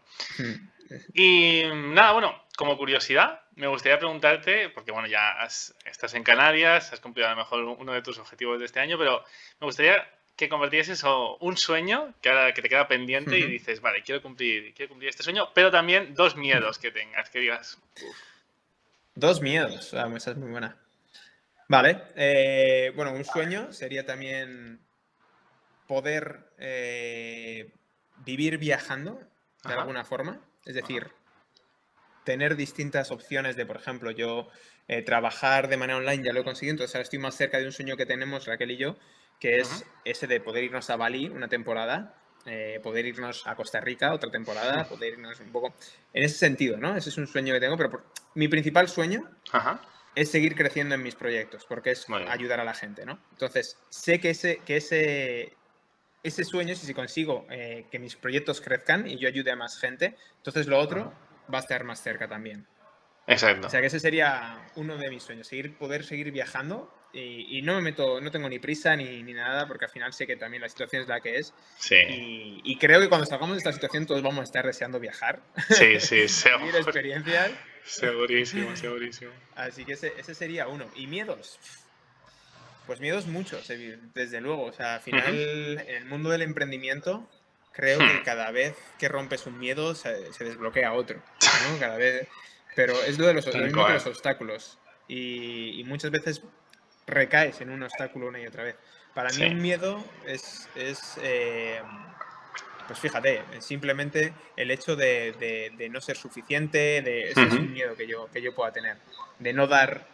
Y 1.14 1.64
nada, 1.74 2.12
bueno, 2.14 2.41
como 2.58 2.78
curiosidad, 2.78 3.42
me 3.56 3.68
gustaría 3.68 3.98
preguntarte, 3.98 4.70
porque 4.70 4.92
bueno, 4.92 5.08
ya 5.08 5.38
estás 5.86 6.14
en 6.14 6.24
Canarias, 6.24 6.94
has 6.94 7.00
cumplido 7.00 7.28
a 7.28 7.32
lo 7.32 7.38
mejor 7.38 7.64
uno 7.64 7.94
de 7.94 8.02
tus 8.02 8.18
objetivos 8.20 8.60
de 8.60 8.66
este 8.66 8.80
año, 8.80 8.98
pero 8.98 9.24
me 9.60 9.66
gustaría 9.66 10.08
que 10.36 10.50
compartieses 10.50 11.04
un 11.40 11.58
sueño 11.58 12.14
que 12.22 12.30
ahora 12.30 12.54
que 12.54 12.62
te 12.62 12.70
queda 12.70 12.88
pendiente 12.88 13.38
y 13.38 13.46
dices, 13.46 13.80
vale, 13.80 14.02
quiero 14.02 14.22
cumplir, 14.22 14.74
quiero 14.74 14.90
cumplir 14.90 15.10
este 15.10 15.24
sueño, 15.24 15.50
pero 15.54 15.70
también 15.70 16.16
dos 16.16 16.36
miedos 16.36 16.80
que 16.80 16.92
tengas, 16.92 17.30
que 17.30 17.40
digas. 17.40 17.78
Dos 19.14 19.42
miedos, 19.42 19.94
ah, 19.94 20.12
esa 20.16 20.32
es 20.32 20.38
muy 20.38 20.50
buena. 20.50 20.78
Vale, 21.68 22.02
eh, 22.16 22.92
bueno, 22.96 23.14
un 23.14 23.24
sueño 23.24 23.72
sería 23.72 24.06
también 24.06 24.80
poder 25.88 26.40
eh, 26.58 27.72
vivir 28.26 28.58
viajando 28.58 29.22
de 29.64 29.74
alguna 29.74 30.04
forma, 30.04 30.40
es 30.66 30.74
decir, 30.74 31.12
tener 32.24 32.56
distintas 32.56 33.12
opciones 33.12 33.56
de, 33.56 33.66
por 33.66 33.78
ejemplo, 33.78 34.12
yo 34.12 34.48
eh, 34.88 35.02
trabajar 35.02 35.68
de 35.68 35.78
manera 35.78 35.98
online, 35.98 36.24
ya 36.24 36.34
lo 36.34 36.42
he 36.42 36.44
conseguido, 36.44 36.74
entonces 36.74 36.96
ahora 36.96 37.04
estoy 37.04 37.20
más 37.20 37.36
cerca 37.36 37.58
de 37.58 37.66
un 37.66 37.72
sueño 37.72 37.98
que 37.98 38.06
tenemos 38.06 38.46
Raquel 38.46 38.72
y 38.72 38.78
yo, 38.78 38.98
que 39.40 39.60
es 39.60 39.86
ese 40.06 40.28
de 40.28 40.40
poder 40.40 40.64
irnos 40.64 40.90
a 40.90 40.98
Bali 40.98 41.30
una 41.30 41.48
temporada, 41.48 42.16
eh, 42.46 42.80
poder 42.82 43.06
irnos 43.06 43.46
a 43.46 43.56
Costa 43.56 43.80
Rica 43.82 44.14
otra 44.14 44.30
temporada, 44.30 44.88
poder 44.88 45.14
irnos 45.14 45.40
un 45.40 45.52
poco... 45.52 45.74
En 46.14 46.24
ese 46.24 46.38
sentido, 46.38 46.78
¿no? 46.78 46.96
Ese 46.96 47.10
es 47.10 47.18
un 47.18 47.28
sueño 47.28 47.54
que 47.54 47.60
tengo, 47.60 47.78
pero 47.78 48.04
mi 48.36 48.48
principal 48.48 48.88
sueño 48.88 49.30
es 50.16 50.30
seguir 50.30 50.56
creciendo 50.56 50.96
en 50.96 51.04
mis 51.04 51.16
proyectos, 51.16 51.66
porque 51.66 51.92
es 51.92 52.06
ayudar 52.28 52.60
a 52.60 52.64
la 52.64 52.74
gente, 52.74 53.06
¿no? 53.06 53.20
Entonces, 53.32 53.78
sé 53.90 54.20
que 54.20 54.32
ese, 54.32 54.58
que 54.66 54.78
ese, 54.78 55.54
ese 56.24 56.44
sueño, 56.44 56.76
si 56.76 56.94
consigo 56.94 57.46
eh, 57.50 57.86
que 57.90 58.00
mis 58.00 58.16
proyectos 58.16 58.62
crezcan 58.62 59.08
y 59.08 59.18
yo 59.18 59.28
ayude 59.28 59.52
a 59.52 59.56
más 59.56 59.80
gente, 59.80 60.16
entonces 60.38 60.68
lo 60.68 60.80
otro 60.80 61.14
va 61.54 61.60
a 61.60 61.62
estar 61.62 61.84
más 61.84 62.02
cerca 62.02 62.28
también. 62.28 62.66
Exacto. 63.28 63.68
O 63.68 63.70
sea 63.70 63.82
que 63.82 63.88
ese 63.88 64.00
sería 64.00 64.68
uno 64.76 64.98
de 64.98 65.10
mis 65.10 65.24
sueños, 65.24 65.48
seguir, 65.48 65.78
poder 65.78 66.04
seguir 66.04 66.32
viajando 66.32 66.94
y, 67.14 67.62
no 67.62 67.76
me 67.76 67.82
meto, 67.82 68.22
no 68.22 68.32
tengo 68.32 68.48
ni 68.48 68.60
prisa 68.60 68.96
ni, 68.96 69.22
ni, 69.24 69.34
nada 69.34 69.68
porque 69.68 69.86
al 69.86 69.92
final 69.92 70.14
sé 70.14 70.26
que 70.26 70.38
también 70.38 70.62
la 70.62 70.70
situación 70.70 71.02
es 71.02 71.08
la 71.10 71.20
que 71.20 71.38
es. 71.38 71.54
Sí. 71.78 71.98
Y, 72.64 72.78
creo 72.78 73.00
que 73.02 73.10
cuando 73.10 73.26
salgamos 73.26 73.56
de 73.56 73.58
esta 73.60 73.74
situación 73.74 74.06
todos 74.06 74.22
vamos 74.22 74.40
a 74.40 74.44
estar 74.44 74.66
deseando 74.66 75.00
viajar. 75.00 75.42
Sí, 75.70 76.00
sí, 76.00 76.28
seguro. 76.30 76.78
experiencias. 76.78 77.52
Segurísimo, 77.84 78.76
segurísimo. 78.76 79.32
Así 79.56 79.84
que 79.84 79.94
ese, 79.94 80.14
ese 80.18 80.36
sería 80.36 80.68
uno. 80.68 80.90
¿Y 80.96 81.08
miedos? 81.08 81.60
Pues 82.88 83.00
miedos 83.00 83.28
muchos, 83.28 83.68
desde 84.14 84.42
luego. 84.42 84.64
O 84.64 84.74
sea, 84.74 84.96
al 84.96 85.02
final, 85.02 85.36
en 85.88 85.96
el 85.96 86.06
mundo 86.06 86.30
del 86.30 86.42
emprendimiento, 86.42 87.30
creo 87.72 88.00
que 88.00 88.06
hmm. 88.06 88.24
cada 88.24 88.52
vez 88.52 88.76
que 88.98 89.08
rompes 89.08 89.46
un 89.46 89.58
miedo 89.58 89.96
se, 89.96 90.30
desbloquea 90.40 90.94
otro, 90.94 91.18
¿no? 91.18 91.80
Cada 91.80 91.98
vez... 91.98 92.28
Pero 92.76 92.94
es 93.04 93.20
lo 93.20 93.28
de 93.28 93.34
los, 93.34 93.46
los 93.46 94.08
obstáculos. 94.08 94.78
Y, 95.08 95.84
muchas 95.86 96.10
veces 96.10 96.42
recaes 97.06 97.60
en 97.60 97.70
un 97.70 97.84
obstáculo 97.84 98.28
una 98.28 98.40
y 98.40 98.48
otra 98.48 98.64
vez. 98.64 98.78
Para 99.14 99.30
mí 99.34 99.44
un 99.44 99.62
miedo 99.62 100.02
es, 100.26 100.70
es 100.76 101.18
eh, 101.22 101.82
pues 102.92 103.00
fíjate, 103.00 103.42
simplemente 103.60 104.34
el 104.58 104.70
hecho 104.70 104.98
de, 104.98 105.72
de, 105.78 105.90
no 105.90 106.02
ser 106.02 106.18
suficiente, 106.18 107.02
de, 107.02 107.30
ese 107.30 107.44
es 107.44 107.54
un 107.54 107.72
miedo 107.72 107.96
que 107.96 108.06
yo, 108.06 108.30
que 108.34 108.42
yo 108.42 108.54
pueda 108.54 108.74
tener, 108.74 108.98
de 109.40 109.54
no 109.54 109.66
dar 109.66 110.08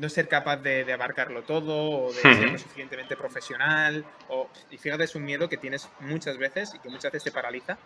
no 0.00 0.08
ser 0.08 0.26
capaz 0.26 0.56
de, 0.56 0.92
abarcarlo 0.92 1.44
todo 1.44 1.88
o 1.88 2.12
de 2.12 2.20
ser 2.20 2.50
lo 2.50 2.58
suficientemente 2.58 3.16
profesional. 3.16 4.04
O, 4.28 4.50
y 4.72 4.76
fíjate, 4.76 5.04
es 5.04 5.14
un 5.14 5.24
miedo 5.24 5.48
que 5.48 5.56
tienes 5.56 5.88
muchas 6.00 6.36
veces 6.36 6.74
y 6.74 6.80
que 6.80 6.88
muchas 6.88 7.12
veces 7.12 7.22
te 7.22 7.30
paraliza. 7.30 7.78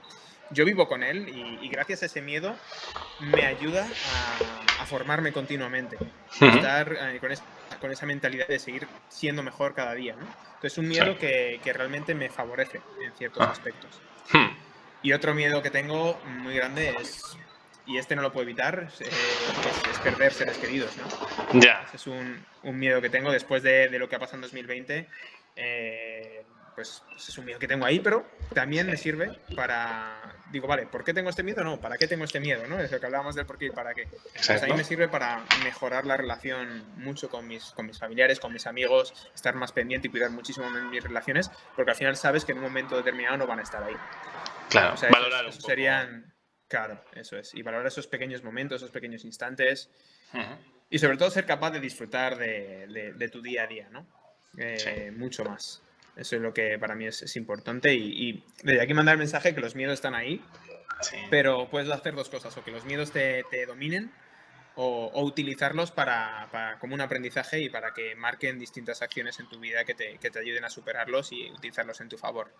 Yo 0.49 0.65
vivo 0.65 0.89
con 0.89 1.03
él 1.03 1.29
y, 1.29 1.69
gracias 1.69 2.03
a 2.03 2.07
ese 2.07 2.23
miedo 2.23 2.57
me 3.21 3.45
ayuda 3.45 3.87
a, 4.81 4.87
formarme 4.87 5.33
continuamente, 5.33 5.99
estar 6.41 6.97
eh, 6.99 7.19
con, 7.21 7.31
con, 7.79 7.93
esa 7.93 8.07
mentalidad 8.07 8.49
de 8.49 8.59
seguir 8.59 8.89
siendo 9.11 9.43
mejor 9.43 9.75
cada 9.75 9.93
día. 9.93 10.17
¿no? 10.17 10.27
Entonces, 10.55 10.79
un 10.79 10.89
miedo 10.89 11.19
que, 11.19 11.61
que, 11.63 11.75
realmente 11.75 12.15
me 12.15 12.31
favorece 12.31 12.81
en 13.05 13.13
ciertos 13.13 13.43
ah. 13.47 13.51
aspectos. 13.51 14.01
Hmm. 14.33 14.57
Y 15.03 15.13
otro 15.13 15.35
miedo 15.35 15.63
que 15.63 15.71
tengo 15.71 16.19
muy 16.43 16.55
grande 16.55 16.97
es 17.01 17.37
y 17.87 17.99
este 17.99 18.17
no 18.17 18.23
lo 18.23 18.33
puedo 18.33 18.45
evitar, 18.45 18.89
eh, 19.01 19.11
es, 19.91 19.99
perder 19.99 20.33
seres 20.33 20.57
queridos, 20.57 20.91
¿no? 20.97 21.61
Ya. 21.61 21.87
Es 21.93 22.07
un, 22.07 22.43
un, 22.63 22.79
miedo 22.79 23.03
que 23.03 23.11
tengo 23.11 23.31
después 23.31 23.63
de, 23.63 23.89
de, 23.89 23.99
lo 23.99 24.09
que 24.09 24.17
ha 24.17 24.19
pasado 24.19 24.39
en 24.39 24.43
2020. 24.43 25.07
Eh, 25.57 26.45
pues, 26.75 27.03
es 27.17 27.39
un 27.39 27.45
miedo 27.45 27.59
que 27.59 27.69
tengo 27.69 27.85
ahí, 27.85 28.01
pero 28.01 28.27
también 28.53 28.87
me 28.87 28.97
sirve 28.97 29.39
para. 29.55 30.21
Digo, 30.51 30.67
vale, 30.67 30.87
¿por 30.87 31.05
qué 31.05 31.13
tengo 31.13 31.31
este 31.31 31.43
miedo? 31.43 31.65
No, 31.65 31.81
¿para 31.81 31.97
qué 31.97 32.07
tengo 32.07 32.25
este 32.25 32.41
miedo? 32.41 32.67
¿no? 32.67 32.79
Es 32.79 32.91
lo 32.93 33.01
que 33.01 33.07
hablábamos 33.07 33.35
del 33.35 33.47
por 33.47 33.59
qué 33.59 33.67
y 33.67 33.71
para 33.71 33.95
qué. 33.95 34.07
Pues 34.07 34.63
ahí 34.63 34.73
me 34.73 34.85
sirve 34.85 35.09
para 35.09 35.45
mejorar 35.65 36.07
la 36.07 36.17
relación 36.17 36.85
mucho 36.97 37.29
con 37.29 37.47
mis, 37.49 37.71
con 37.73 37.87
mis 37.87 37.99
familiares, 37.99 38.41
con 38.41 38.53
mis 38.53 38.67
amigos, 38.67 39.29
estar 39.35 39.55
más 39.55 39.73
pendiente 39.73 40.09
y 40.09 40.11
cuidar 40.11 40.31
muchísimo 40.31 40.71
mis 40.71 41.03
relaciones, 41.03 41.51
porque 41.75 41.91
al 41.91 41.97
final 41.97 42.17
sabes 42.17 42.45
que 42.45 42.53
en 42.53 42.59
un 42.59 42.65
momento 42.65 42.97
determinado 42.97 43.37
no 43.37 43.47
van 43.47 43.59
a 43.59 43.63
estar 43.63 43.83
ahí. 43.83 43.97
Claro, 44.71 44.95
valorar 45.11 45.53
serían 45.53 46.35
Claro, 46.75 47.05
eso 47.13 47.37
es. 47.37 47.55
Y 47.55 47.63
valorar 47.63 47.87
esos 47.87 48.09
pequeños 48.09 48.43
momentos, 48.43 48.83
esos 48.83 48.91
pequeños 48.91 49.25
instantes. 49.25 49.91
Y 50.91 50.99
sobre 50.99 51.17
todo 51.17 51.31
ser 51.31 51.47
capaz 51.47 51.71
de 51.71 51.79
disfrutar 51.79 52.37
de, 52.37 53.31
tu 53.31 53.43
día 53.43 53.63
a 53.63 53.67
día, 53.69 53.89
¿no? 53.91 54.09
Eh, 54.57 55.13
mucho 55.17 55.45
más. 55.45 55.84
Eso 56.17 56.37
es 56.37 56.43
lo 56.43 56.55
que 56.55 56.79
para 56.79 56.95
mí 56.95 57.07
es, 57.07 57.37
importante. 57.37 57.95
Y, 57.95 58.45
desde 58.63 58.83
aquí 58.83 58.95
mandar 58.95 59.15
el 59.15 59.19
mensaje 59.19 59.55
que 59.55 59.61
los 59.61 59.75
miedos 59.75 59.95
están 59.95 60.15
ahí. 60.15 60.41
Pero 61.29 61.69
puedes 61.71 61.91
hacer 61.91 62.15
dos 62.15 62.29
cosas. 62.29 62.57
O 62.57 62.65
que 62.65 62.71
los 62.71 62.85
miedos 62.85 63.11
te, 63.11 63.45
dominen 63.67 64.13
o, 64.77 65.23
utilizarlos 65.23 65.91
para, 65.91 66.77
como 66.81 66.95
un 66.95 67.01
aprendizaje 67.01 67.61
y 67.61 67.69
para 67.69 67.93
que 67.93 68.15
marquen 68.15 68.59
distintas 68.59 69.03
acciones 69.03 69.39
en 69.41 69.49
tu 69.49 69.59
vida 69.59 69.85
que 69.85 69.95
te, 69.95 70.19
que 70.19 70.31
te 70.31 70.39
ayuden 70.39 70.65
a 70.65 70.71
superarlos 70.71 71.33
y 71.33 71.51
utilizarlos 71.51 72.01
en 72.01 72.09
tu 72.09 72.17
favor. 72.17 72.53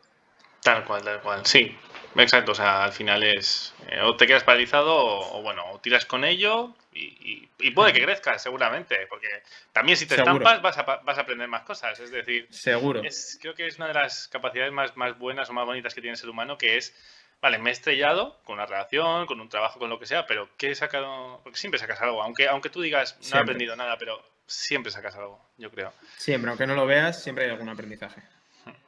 Tal 0.65 0.83
cual, 0.85 1.03
tal 1.05 1.21
cual, 1.21 1.45
sí, 1.45 1.77
exacto, 2.17 2.53
o 2.53 2.55
sea, 2.55 2.85
al 2.85 2.93
final 2.93 3.23
es, 3.23 3.75
eh, 3.87 4.01
o 4.01 4.17
te 4.17 4.27
quedas 4.27 4.45
paralizado 4.45 4.97
o, 4.97 5.43
bueno, 5.43 5.63
o 5.71 5.79
tiras 5.79 6.07
con 6.07 6.25
ello 6.25 6.75
y, 6.93 7.71
puede 7.73 7.93
que 7.93 8.03
crezcas 8.03 8.43
seguramente, 8.43 9.07
porque 9.09 9.29
también 9.73 9.99
si 9.99 10.07
te 10.07 10.15
estampas 10.15 10.63
vas 10.63 10.79
a, 10.79 10.83
vas 10.83 11.19
a 11.19 11.21
aprender 11.21 11.49
más 11.49 11.65
cosas, 11.65 12.01
es 12.01 12.11
decir, 12.11 12.49
seguro. 12.51 13.03
creo 13.41 13.55
que 13.55 13.67
es 13.67 13.77
una 13.77 13.89
de 13.89 13.95
las 13.95 14.27
capacidades 14.29 14.73
más, 14.73 14.97
más 14.97 15.19
buenas 15.19 15.51
o 15.51 15.53
más 15.53 15.67
bonitas 15.67 15.93
que 15.93 16.01
tiene 16.01 16.13
el 16.13 16.19
ser 16.19 16.31
humano, 16.31 16.57
que 16.57 16.79
es 16.79 16.95
vale, 17.43 17.59
me 17.59 17.69
he 17.69 17.73
estrellado 17.75 18.41
con 18.45 18.55
una 18.55 18.65
relación, 18.65 19.27
con 19.27 19.39
un 19.39 19.51
trabajo, 19.51 19.79
con 19.79 19.91
lo 19.91 19.99
que 19.99 20.07
sea, 20.07 20.27
pero 20.27 20.49
¿qué 20.57 20.71
he 20.71 20.75
sacado? 20.75 21.43
Porque 21.43 21.59
siempre 21.59 21.79
sacas 21.79 22.01
algo, 22.01 22.23
aunque, 22.23 22.49
aunque 22.49 22.71
tú 22.71 22.81
digas, 22.81 23.19
no 23.31 23.39
he 23.39 23.43
aprendido 23.43 23.77
nada, 23.77 23.99
pero 23.99 24.19
siempre 24.47 24.91
sacas 24.91 25.15
algo, 25.17 25.45
yo 25.59 25.71
creo. 25.71 25.93
Siempre, 26.17 26.49
aunque 26.49 26.67
no 26.67 26.75
lo 26.75 26.87
veas, 26.87 27.23
siempre 27.23 27.45
hay 27.45 27.51
algún 27.51 27.69
aprendizaje. 27.69 28.23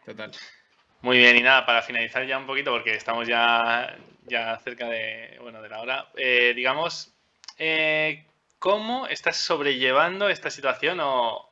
Total. 0.06 0.32
Muy 1.02 1.18
bien, 1.18 1.36
y 1.36 1.40
nada, 1.40 1.64
para 1.66 1.82
finalizar 1.82 2.26
ya 2.26 2.38
un 2.38 2.46
poquito, 2.46 2.72
porque 2.72 2.94
estamos 2.94 3.28
ya, 3.28 3.96
ya 4.24 4.58
cerca 4.58 4.88
de, 4.88 5.38
bueno, 5.40 5.62
de 5.62 5.68
la 5.68 5.80
hora, 5.80 6.08
eh, 6.16 6.52
digamos, 6.54 7.14
eh, 7.58 8.24
¿cómo 8.58 9.06
estás 9.06 9.36
sobrellevando 9.36 10.28
esta 10.28 10.50
situación 10.50 10.98
o, 11.00 11.48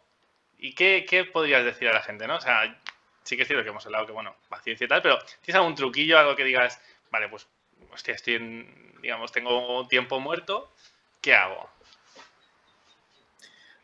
y 0.58 0.74
qué, 0.74 1.06
qué, 1.08 1.24
podrías 1.24 1.64
decir 1.64 1.88
a 1.88 1.92
la 1.92 2.02
gente, 2.02 2.26
no? 2.26 2.36
O 2.36 2.40
sea, 2.40 2.76
sí 3.22 3.36
que 3.36 3.42
es 3.42 3.48
cierto 3.48 3.62
que 3.62 3.70
hemos 3.70 3.84
hablado 3.86 4.06
que, 4.06 4.12
bueno, 4.12 4.34
paciencia 4.48 4.86
y 4.86 4.88
tal, 4.88 5.02
pero 5.02 5.18
¿tienes 5.42 5.56
algún 5.56 5.74
truquillo, 5.74 6.18
algo 6.18 6.34
que 6.34 6.44
digas, 6.44 6.80
vale, 7.10 7.28
pues, 7.28 7.46
hostia, 7.92 8.14
estoy 8.14 8.34
en, 8.34 8.94
digamos, 9.02 9.30
tengo 9.30 9.86
tiempo 9.88 10.18
muerto, 10.20 10.72
¿qué 11.20 11.34
hago? 11.34 11.70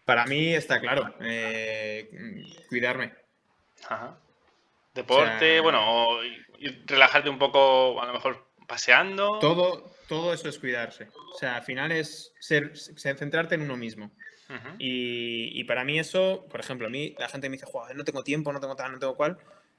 Para 0.05 0.25
mí 0.25 0.53
está 0.55 0.81
claro, 0.81 1.15
eh, 1.21 2.11
cuidarme. 2.69 3.13
Ajá. 3.89 4.17
Deporte, 5.03 5.61
bueno, 5.61 5.80
o 5.82 6.20
relajarte 6.86 7.30
un 7.30 7.38
poco, 7.38 8.01
a 8.01 8.07
lo 8.07 8.12
mejor 8.12 8.46
paseando. 8.66 9.38
Todo, 9.40 9.90
todo 10.09 10.32
eso 10.32 10.48
es 10.48 10.59
cuidarse. 10.59 11.09
O 11.34 11.38
sea, 11.38 11.57
al 11.57 11.62
final 11.62 11.90
es 11.92 12.32
ser, 12.38 12.76
centrarte 12.76 13.55
en 13.55 13.62
uno 13.62 13.76
mismo. 13.76 14.11
y, 14.78 15.62
para 15.64 15.84
mí 15.84 15.98
eso, 15.98 16.46
por 16.51 16.61
ejemplo, 16.61 16.86
a 16.86 16.90
mí 16.90 17.14
la 17.18 17.28
gente 17.28 17.48
me 17.48 17.57
dice, 17.57 17.66
Joder, 17.66 17.96
no 17.96 18.05
tengo 18.05 18.22
tiempo, 18.22 18.53
no 18.53 18.61
tengo 18.61 18.76
tal, 18.76 18.92
no 18.92 18.98
tengo 18.98 19.16
cual. 19.16 19.38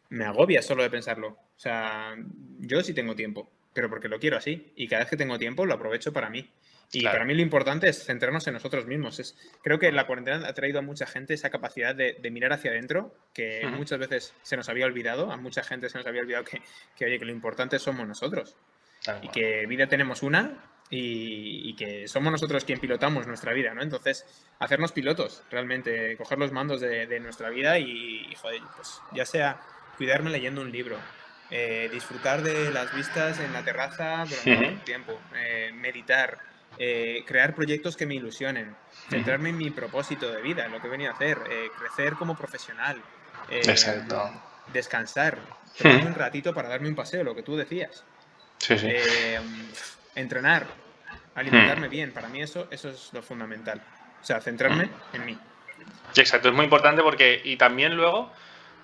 Me 0.09 0.25
agobia 0.25 0.61
solo 0.61 0.83
de 0.83 0.89
pensarlo. 0.89 1.27
O 1.29 1.59
sea, 1.59 2.15
yo 2.59 2.83
sí 2.83 2.93
tengo 2.93 3.15
tiempo, 3.15 3.49
pero 3.73 3.89
porque 3.89 4.09
lo 4.09 4.19
quiero 4.19 4.37
así. 4.37 4.73
Y 4.75 4.87
cada 4.87 5.03
vez 5.03 5.09
que 5.09 5.17
tengo 5.17 5.37
tiempo 5.37 5.65
lo 5.65 5.73
aprovecho 5.73 6.11
para 6.11 6.29
mí. 6.29 6.49
Y 6.93 7.03
para 7.03 7.23
mí 7.23 7.33
lo 7.33 7.41
importante 7.41 7.87
es 7.87 8.03
centrarnos 8.03 8.45
en 8.47 8.53
nosotros 8.53 8.85
mismos. 8.85 9.19
Es, 9.19 9.37
creo 9.63 9.79
que 9.79 9.91
la 9.91 10.05
cuarentena 10.05 10.47
ha 10.47 10.53
traído 10.53 10.79
a 10.79 10.81
mucha 10.81 11.05
gente 11.05 11.33
esa 11.33 11.49
capacidad 11.49 11.95
de, 11.95 12.17
mirar 12.31 12.51
hacia 12.53 12.71
adentro, 12.71 13.15
que 13.33 13.65
muchas 13.67 13.99
veces 13.99 14.33
se 14.41 14.57
nos 14.57 14.67
había 14.67 14.85
olvidado, 14.85 15.31
a 15.31 15.37
mucha 15.37 15.63
gente 15.63 15.89
se 15.89 15.97
nos 15.97 16.07
había 16.07 16.21
olvidado 16.21 16.43
que, 16.43 16.61
que 16.95 17.05
oye, 17.05 17.19
que 17.19 17.25
lo 17.25 17.31
importante 17.31 17.79
somos 17.79 18.07
nosotros. 18.07 18.57
y 19.21 19.29
que 19.29 19.65
vida 19.67 19.87
tenemos 19.87 20.21
una 20.21 20.71
y, 20.91 21.73
que 21.75 22.07
somos 22.07 22.31
nosotros 22.31 22.65
quien 22.65 22.79
pilotamos 22.79 23.25
nuestra 23.25 23.53
vida, 23.53 23.73
¿no? 23.73 23.81
Entonces, 23.81 24.25
hacernos 24.59 24.91
pilotos, 24.91 25.43
realmente, 25.49 26.17
coger 26.17 26.37
los 26.37 26.51
mandos 26.51 26.81
de, 26.81 27.19
nuestra 27.21 27.49
vida 27.49 27.79
y, 27.79 28.33
joder, 28.35 28.61
pues 28.75 29.01
ya 29.13 29.25
sea 29.25 29.61
cuidarme 29.97 30.29
leyendo 30.29 30.61
un 30.61 30.71
libro, 30.71 30.97
eh, 31.49 31.89
disfrutar 31.91 32.43
de 32.43 32.71
las 32.71 32.93
vistas 32.93 33.39
en 33.39 33.53
la 33.53 33.63
terraza 33.63 34.25
durante 34.25 34.67
un 34.67 34.79
tiempo, 34.79 35.19
eh, 35.35 35.71
meditar, 35.73 36.50
eh, 36.83 37.23
crear 37.27 37.53
proyectos 37.53 37.95
que 37.95 38.07
me 38.07 38.15
ilusionen, 38.15 38.75
centrarme 39.07 39.49
en 39.49 39.57
mi 39.59 39.69
propósito 39.69 40.31
de 40.31 40.41
vida, 40.41 40.65
en 40.65 40.71
lo 40.71 40.81
que 40.81 40.87
venía 40.87 41.11
a 41.11 41.13
hacer, 41.13 41.37
eh, 41.47 41.69
crecer 41.77 42.15
como 42.15 42.35
profesional, 42.35 42.99
eh, 43.51 43.61
descansar, 44.73 45.37
tener 45.77 46.07
un 46.07 46.15
ratito 46.15 46.55
para 46.55 46.69
darme 46.69 46.89
un 46.89 46.95
paseo, 46.95 47.23
lo 47.23 47.35
que 47.35 47.43
tú 47.43 47.55
decías. 47.55 48.03
entrenar, 50.15 50.65
alimentarme 51.35 51.87
bien, 51.87 52.13
para 52.13 52.27
mí 52.29 52.41
eso, 52.41 52.67
eso 52.71 52.89
es 52.89 53.13
lo 53.13 53.21
fundamental. 53.21 53.79
O 54.19 54.25
sea, 54.25 54.41
centrarme 54.41 54.89
en 55.13 55.23
mí. 55.23 55.37
Exacto, 56.15 56.49
es 56.49 56.55
muy 56.55 56.63
importante 56.63 57.03
porque, 57.03 57.41
y 57.43 57.57
también 57.57 57.95
luego, 57.95 58.33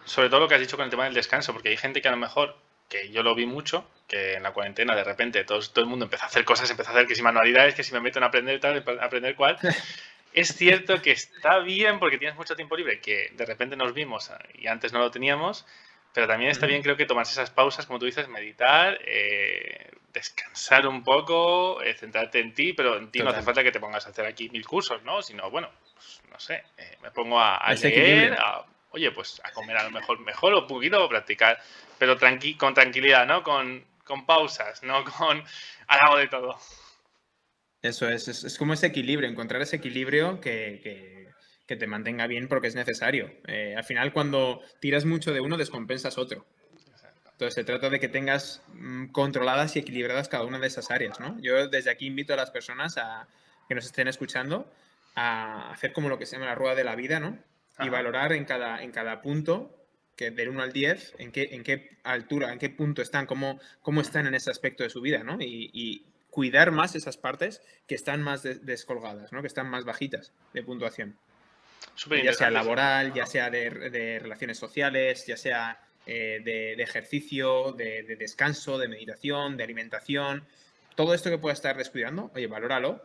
sobre 0.06 0.30
todo 0.30 0.42
lo 0.42 0.48
que 0.48 0.54
has 0.54 0.62
dicho 0.62 0.78
con 0.78 0.84
el 0.84 0.92
tema 0.92 1.06
del 1.06 1.16
descanso, 1.16 1.52
porque 1.52 1.70
hay 1.70 1.78
gente 1.78 2.00
que 2.00 2.10
a 2.10 2.12
lo 2.12 2.18
mejor 2.18 2.58
que 2.90 3.10
yo 3.10 3.24
lo 3.24 3.34
vi 3.34 3.48
mucho, 3.48 3.90
que 4.08 4.36
en 4.36 4.44
la 4.44 4.54
cuarentena 4.54 4.96
de 4.96 5.04
repente 5.04 5.44
todo, 5.44 5.60
todo 5.60 5.84
el 5.84 5.90
mundo 5.90 6.06
empezó 6.06 6.24
a 6.24 6.28
hacer 6.28 6.46
cosas, 6.46 6.70
empezó 6.72 6.90
a 6.90 6.94
hacer 6.94 7.08
que 7.08 7.16
si 7.16 7.22
manualidades, 7.22 7.76
que 7.76 7.84
si 7.84 7.94
me 7.94 8.00
meto 8.00 8.20
en 8.20 8.24
aprender 8.24 8.60
tal, 8.60 8.84
aprender 9.02 9.36
cuál. 9.36 9.58
es 10.34 10.56
cierto 10.56 11.02
que 11.02 11.12
está 11.12 11.60
bien 11.60 12.00
porque 12.00 12.18
tienes 12.18 12.38
mucho 12.38 12.56
tiempo 12.56 12.76
libre, 12.76 13.00
que 13.00 13.32
de 13.34 13.46
repente 13.46 13.76
nos 13.76 13.94
vimos 13.94 14.32
y 14.56 14.68
antes 14.68 14.94
no 14.94 15.00
lo 15.00 15.12
teníamos, 15.12 15.66
pero 16.14 16.28
también 16.28 16.52
está 16.52 16.66
bien 16.66 16.82
creo 16.82 16.96
que 16.96 17.06
tomarse 17.06 17.34
esas 17.34 17.52
pausas, 17.52 17.86
como 17.86 18.00
tú 18.00 18.06
dices, 18.06 18.28
meditar, 18.28 18.98
eh, 19.06 19.92
descansar 20.14 20.88
un 20.88 21.04
poco, 21.04 21.82
eh, 21.82 21.94
centrarte 21.94 22.40
en 22.40 22.54
ti, 22.54 22.74
pero 22.74 22.98
en 22.98 23.12
ti 23.12 23.20
no 23.20 23.30
hace 23.30 23.44
falta 23.44 23.64
que 23.64 23.72
te 23.72 23.80
pongas 23.80 24.06
a 24.08 24.10
hacer 24.10 24.26
aquí 24.26 24.50
mil 24.50 24.66
cursos, 24.66 25.04
¿no? 25.04 25.22
Sino, 25.22 25.50
bueno, 25.52 25.70
pues, 25.94 26.22
no 26.32 26.40
sé, 26.40 26.64
eh, 26.78 26.98
me 27.04 27.12
pongo 27.12 27.40
a, 27.40 27.58
a 27.58 27.74
leer, 27.74 28.34
a, 28.34 28.66
oye, 28.92 29.12
pues 29.12 29.42
a 29.44 29.52
comer 29.52 29.78
a 29.78 29.84
lo 29.84 29.92
mejor 29.92 30.20
mejor 30.20 30.54
o 30.54 30.62
un 30.62 30.68
poquito 30.68 31.04
o 31.04 31.10
practicar, 31.10 31.60
pero 31.98 32.18
tranqui 32.18 32.56
con 32.56 32.74
tranquilidad, 32.74 33.28
¿no? 33.28 33.44
Con, 33.44 33.84
con 34.08 34.26
pausas, 34.26 34.82
no 34.84 35.04
con 35.18 35.44
algo 35.88 36.18
de 36.18 36.28
todo. 36.28 36.58
Eso 37.82 38.10
es, 38.10 38.28
es, 38.28 38.58
como 38.58 38.74
ese 38.74 38.88
equilibrio, 38.88 39.30
encontrar 39.30 39.62
ese 39.62 39.76
equilibrio 39.76 40.42
que, 40.42 40.82
que, 41.68 41.76
te 41.76 41.86
mantenga 41.86 42.26
bien 42.28 42.48
porque 42.48 42.68
es 42.68 42.76
necesario. 42.76 43.32
Eh, 43.46 43.76
al 43.78 43.84
final, 43.84 44.14
cuando 44.14 44.62
tiras 44.80 45.06
mucho 45.06 45.34
de 45.34 45.42
uno, 45.42 45.58
descompensas 45.58 46.18
otro. 46.18 46.46
Entonces, 47.34 47.54
se 47.54 47.64
trata 47.64 47.90
de 47.90 48.00
que 48.00 48.08
tengas 48.08 48.64
mm, 48.74 49.08
controladas 49.08 49.76
y 49.76 49.80
equilibradas 49.80 50.28
cada 50.28 50.46
una 50.46 50.58
de 50.58 50.68
esas 50.68 50.90
áreas, 50.90 51.20
¿no? 51.20 51.38
Yo 51.40 51.68
desde 51.68 51.92
aquí 51.92 52.08
invito 52.08 52.34
a 52.34 52.36
las 52.38 52.50
personas 52.50 52.98
a, 52.98 53.28
que 53.68 53.76
nos 53.76 53.86
estén 53.86 54.08
escuchando 54.08 54.72
a 55.14 55.72
hacer 55.72 55.94
como 55.94 56.10
lo 56.10 56.18
que 56.18 56.26
se 56.26 56.36
llama 56.36 56.48
la 56.48 56.56
rueda 56.56 56.74
de 56.74 56.84
la 56.84 56.96
vida, 56.96 57.20
¿no? 57.20 57.38
y 57.80 57.90
valorar 57.90 58.34
en 58.34 58.46
cada, 58.46 58.82
en 58.82 58.92
cada 58.92 59.22
punto, 59.22 59.87
que 60.18 60.32
del 60.32 60.50
1 60.50 60.62
al 60.62 60.74
10, 60.74 61.16
en 61.20 61.32
qué, 61.32 61.50
en 61.52 61.64
qué 61.64 61.92
altura, 62.04 62.52
en 62.52 62.60
qué 62.60 62.70
punto 62.70 63.02
están, 63.02 63.28
cómo, 63.28 63.62
cómo 63.82 64.02
están 64.02 64.26
en 64.28 64.34
ese 64.34 64.50
aspecto 64.50 64.84
de 64.84 64.90
su 64.90 65.00
vida, 65.00 65.24
¿no? 65.24 65.38
Y, 65.40 66.04
cuidar 66.30 66.70
más 66.70 66.94
esas 66.94 67.18
partes 67.18 67.64
que 67.88 67.96
están 67.96 68.22
más 68.22 68.44
descolgadas, 68.44 69.32
¿no? 69.32 69.42
Que 69.42 69.48
están 69.48 69.68
más 69.72 69.86
bajitas 69.86 70.34
de 70.54 70.62
puntuación. 70.62 71.18
ya 72.24 72.34
sea 72.34 72.52
laboral, 72.52 73.12
ya 73.12 73.26
sea 73.26 73.50
de, 73.50 74.20
relaciones 74.22 74.60
sociales, 74.60 75.26
ya 75.26 75.36
sea 75.36 75.80
eh, 76.06 76.42
de, 76.44 76.74
ejercicio, 76.74 77.72
de, 77.72 78.04
descanso, 78.20 78.78
de 78.78 78.88
meditación, 78.88 79.58
de 79.58 79.64
alimentación. 79.64 80.44
Todo 80.94 81.16
esto 81.16 81.32
que 81.32 81.40
pueda 81.40 81.54
estar 81.54 81.76
descuidando, 81.76 82.30
oye, 82.36 82.46
valóralo 82.46 83.04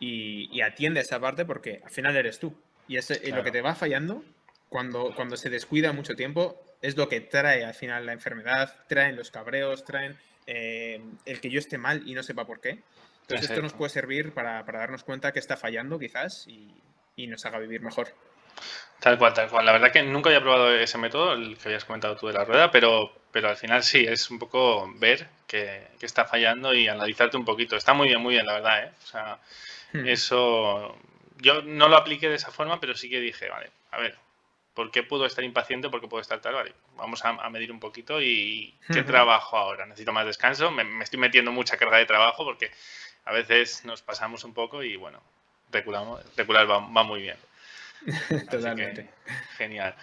y, 0.00 0.48
y 0.50 0.62
atiende 0.62 0.98
esa 0.98 1.20
parte 1.20 1.44
porque 1.44 1.82
al 1.84 1.90
final 1.90 2.16
eres 2.16 2.40
tú. 2.40 2.52
Y 2.88 2.96
ese, 2.96 3.30
lo 3.30 3.44
que 3.44 3.52
te 3.52 3.62
va 3.62 3.76
fallando, 3.76 4.24
cuando, 4.68 5.14
cuando 5.14 5.36
se 5.36 5.50
descuida 5.50 5.92
mucho 5.92 6.14
tiempo, 6.14 6.60
es 6.82 6.96
lo 6.96 7.08
que 7.08 7.20
trae 7.20 7.64
al 7.64 7.74
final 7.74 8.06
la 8.06 8.12
enfermedad, 8.12 8.74
traen 8.88 9.16
los 9.16 9.30
cabreos, 9.30 9.84
traen 9.84 10.18
eh, 10.46 11.00
el 11.24 11.40
que 11.40 11.50
yo 11.50 11.58
esté 11.58 11.78
mal 11.78 12.02
y 12.06 12.14
no 12.14 12.22
sepa 12.22 12.46
por 12.46 12.60
qué. 12.60 12.82
Entonces 13.22 13.50
esto 13.50 13.60
nos 13.60 13.72
puede 13.72 13.90
servir 13.90 14.32
para, 14.32 14.62
darnos 14.62 15.02
cuenta 15.02 15.32
que 15.32 15.40
está 15.40 15.56
fallando 15.56 15.98
quizás 15.98 16.46
y, 16.46 17.26
nos 17.26 17.44
haga 17.44 17.58
vivir 17.58 17.80
mejor. 17.80 18.08
Tal 19.00 19.18
cual, 19.18 19.34
tal 19.34 19.48
cual. 19.48 19.66
La 19.66 19.72
verdad 19.72 19.90
que 19.90 20.02
nunca 20.02 20.28
había 20.28 20.40
probado 20.40 20.72
ese 20.72 20.96
método, 20.96 21.32
el 21.32 21.58
que 21.58 21.68
habías 21.68 21.84
comentado 21.84 22.16
tú 22.16 22.28
de 22.28 22.34
la 22.34 22.44
rueda, 22.44 22.70
pero, 22.70 23.12
pero 23.32 23.48
al 23.48 23.56
final 23.56 23.82
sí, 23.82 24.06
es 24.06 24.30
un 24.30 24.38
poco 24.38 24.88
ver 24.98 25.26
que, 25.46 25.88
está 26.00 26.24
fallando 26.24 26.72
y 26.72 26.86
analizarte 26.86 27.36
un 27.36 27.44
poquito. 27.44 27.76
Está 27.76 27.94
muy 27.94 28.08
bien, 28.08 28.20
muy 28.20 28.34
bien, 28.34 28.46
la 28.46 28.54
verdad, 28.54 28.84
¿eh? 28.84 28.92
O 29.02 29.06
sea, 29.06 29.38
hmm. 29.92 30.06
eso 30.06 30.96
yo 31.38 31.62
no 31.62 31.88
lo 31.88 31.96
apliqué 31.96 32.28
de 32.28 32.36
esa 32.36 32.50
forma, 32.50 32.80
pero 32.80 32.94
sí 32.94 33.10
que 33.10 33.20
dije, 33.20 33.48
vale, 33.48 33.70
a 33.90 33.98
ver, 33.98 34.16
¿por 34.76 34.90
qué 34.90 35.02
puedo 35.02 35.24
estar 35.24 35.42
impaciente? 35.42 35.88
¿Por 35.88 36.02
qué 36.02 36.06
puedo 36.06 36.20
estar 36.20 36.38
tal? 36.40 36.54
Vale, 36.54 36.74
vamos 36.96 37.24
a, 37.24 37.32
medir 37.48 37.72
un 37.72 37.80
poquito 37.80 38.20
y 38.20 38.74
¿qué 38.92 39.02
trabajo 39.02 39.56
ahora? 39.56 39.86
¿Necesito 39.86 40.12
más 40.12 40.26
descanso? 40.26 40.70
Me, 40.70 41.02
estoy 41.02 41.18
metiendo 41.18 41.50
mucha 41.50 41.78
carga 41.78 41.96
de 41.96 42.04
trabajo 42.04 42.44
porque 42.44 42.70
a 43.24 43.32
veces 43.32 43.86
nos 43.86 44.02
pasamos 44.02 44.44
un 44.44 44.52
poco 44.52 44.82
y 44.82 44.96
bueno, 44.96 45.20
reculamos, 45.72 46.22
recular 46.36 46.70
va, 46.70 46.80
muy 46.80 47.22
bien. 47.22 47.38
Totalmente. 48.50 49.08
genial. 49.56 49.94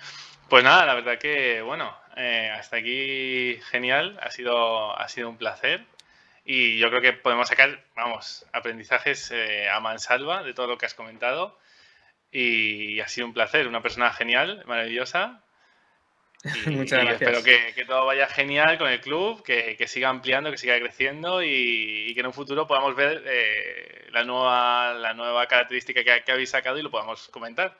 Pues 0.49 0.63
nada, 0.63 0.87
la 0.87 0.95
verdad 0.95 1.19
que, 1.19 1.61
bueno, 1.61 1.95
eh, 2.17 2.51
hasta 2.57 2.77
aquí 2.77 3.59
genial, 3.69 4.19
ha 4.23 4.31
sido, 4.31 4.99
ha 4.99 5.07
sido 5.07 5.29
un 5.29 5.37
placer. 5.37 5.85
Y 6.45 6.79
yo 6.79 6.89
creo 6.89 7.01
que 7.01 7.13
podemos 7.13 7.47
sacar, 7.47 7.79
vamos, 7.95 8.45
aprendizajes 8.51 9.31
eh, 9.31 9.69
a 9.69 9.79
mansalva 9.79 10.43
de 10.43 10.53
todo 10.53 10.67
lo 10.67 10.77
que 10.79 10.87
has 10.87 10.95
comentado. 10.95 11.57
Y 12.33 12.99
ha 12.99 13.07
sido 13.07 13.27
un 13.27 13.33
placer, 13.33 13.67
una 13.67 13.81
persona 13.81 14.11
genial, 14.11 14.63
maravillosa. 14.65 15.43
Muchas 16.65 17.03
gracias. 17.03 17.21
Espero 17.21 17.43
que, 17.43 17.85
todo 17.85 18.05
vaya 18.05 18.27
genial 18.27 18.77
con 18.77 18.89
el 18.89 18.99
club, 18.99 19.43
que, 19.43 19.77
siga 19.87 20.09
ampliando, 20.09 20.51
que 20.51 20.57
siga 20.57 20.77
creciendo 20.79 21.43
y, 21.43 22.11
que 22.13 22.19
en 22.19 22.25
un 22.25 22.33
futuro 22.33 22.67
podamos 22.67 22.95
ver 22.95 23.23
eh, 23.25 24.07
la, 24.11 24.25
nueva, 24.25 24.93
la 24.93 25.13
nueva 25.13 25.45
característica 25.47 26.03
que, 26.03 26.23
que 26.25 26.31
habéis 26.31 26.49
sacado 26.49 26.77
y 26.77 26.81
lo 26.81 26.91
podamos 26.91 27.29
comentar. 27.29 27.77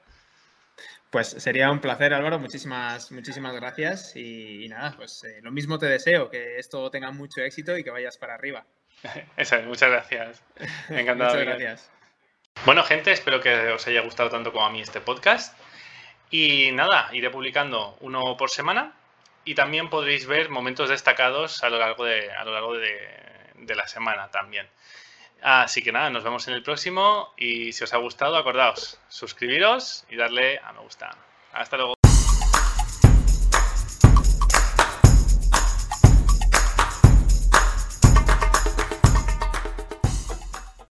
Pues 1.13 1.27
sería 1.27 1.69
un 1.69 1.79
placer, 1.79 2.11
Álvaro. 2.11 2.39
Muchísimas, 2.39 3.11
muchísimas 3.11 3.53
gracias. 3.53 4.15
Y, 4.15 4.67
nada, 4.67 4.95
pues 4.97 5.23
eh, 5.23 5.41
lo 5.43 5.51
mismo 5.51 5.77
te 5.77 5.85
deseo, 5.85 6.27
que 6.27 6.57
esto 6.57 6.89
tenga 6.89 7.11
mucho 7.11 7.41
éxito 7.41 7.77
y 7.77 7.83
que 7.83 7.91
vayas 7.91 8.17
para 8.17 8.33
arriba. 8.33 8.65
Eso 9.37 9.57
es, 9.57 9.67
muchas 9.67 9.91
gracias. 9.91 10.43
Encantado. 10.89 11.35
muchas 11.35 11.45
gracias. 11.45 11.91
Bueno, 12.65 12.83
gente, 12.83 13.11
espero 13.11 13.41
que 13.41 13.71
os 13.73 13.85
haya 13.87 14.01
gustado 14.01 14.29
tanto 14.29 14.53
como 14.53 14.65
a 14.65 14.69
mí 14.69 14.81
este 14.81 15.01
podcast. 15.01 15.57
Y 16.31 16.71
nada, 16.71 17.09
iré 17.11 17.29
publicando 17.29 17.97
uno 17.99 18.37
por 18.37 18.49
semana. 18.49 18.93
y 19.45 19.55
también 19.55 19.89
podréis 19.89 20.25
ver 20.25 20.49
momentos 20.49 20.89
destacados 20.89 21.63
a 21.63 21.69
lo 21.69 21.77
largo 21.77 22.05
de, 22.05 22.29
la 23.75 23.87
semana 23.87 24.31
también. 24.31 24.67
Así 25.41 25.83
que 25.83 25.91
nada, 25.91 26.09
nos 26.09 26.23
vemos 26.23 26.47
en 26.47 26.53
el 26.53 26.63
próximo 26.63 27.33
y 27.37 27.73
si 27.73 27.83
os 27.83 27.93
ha 27.93 27.97
gustado, 27.97 28.37
acordaos, 28.37 28.99
suscribiros 29.09 30.05
y 30.09 30.15
darle 30.15 30.59
a 30.63 30.71
me 30.71 30.79
gusta. 30.79 31.17
Hasta 31.51 31.75
luego. 31.77 31.92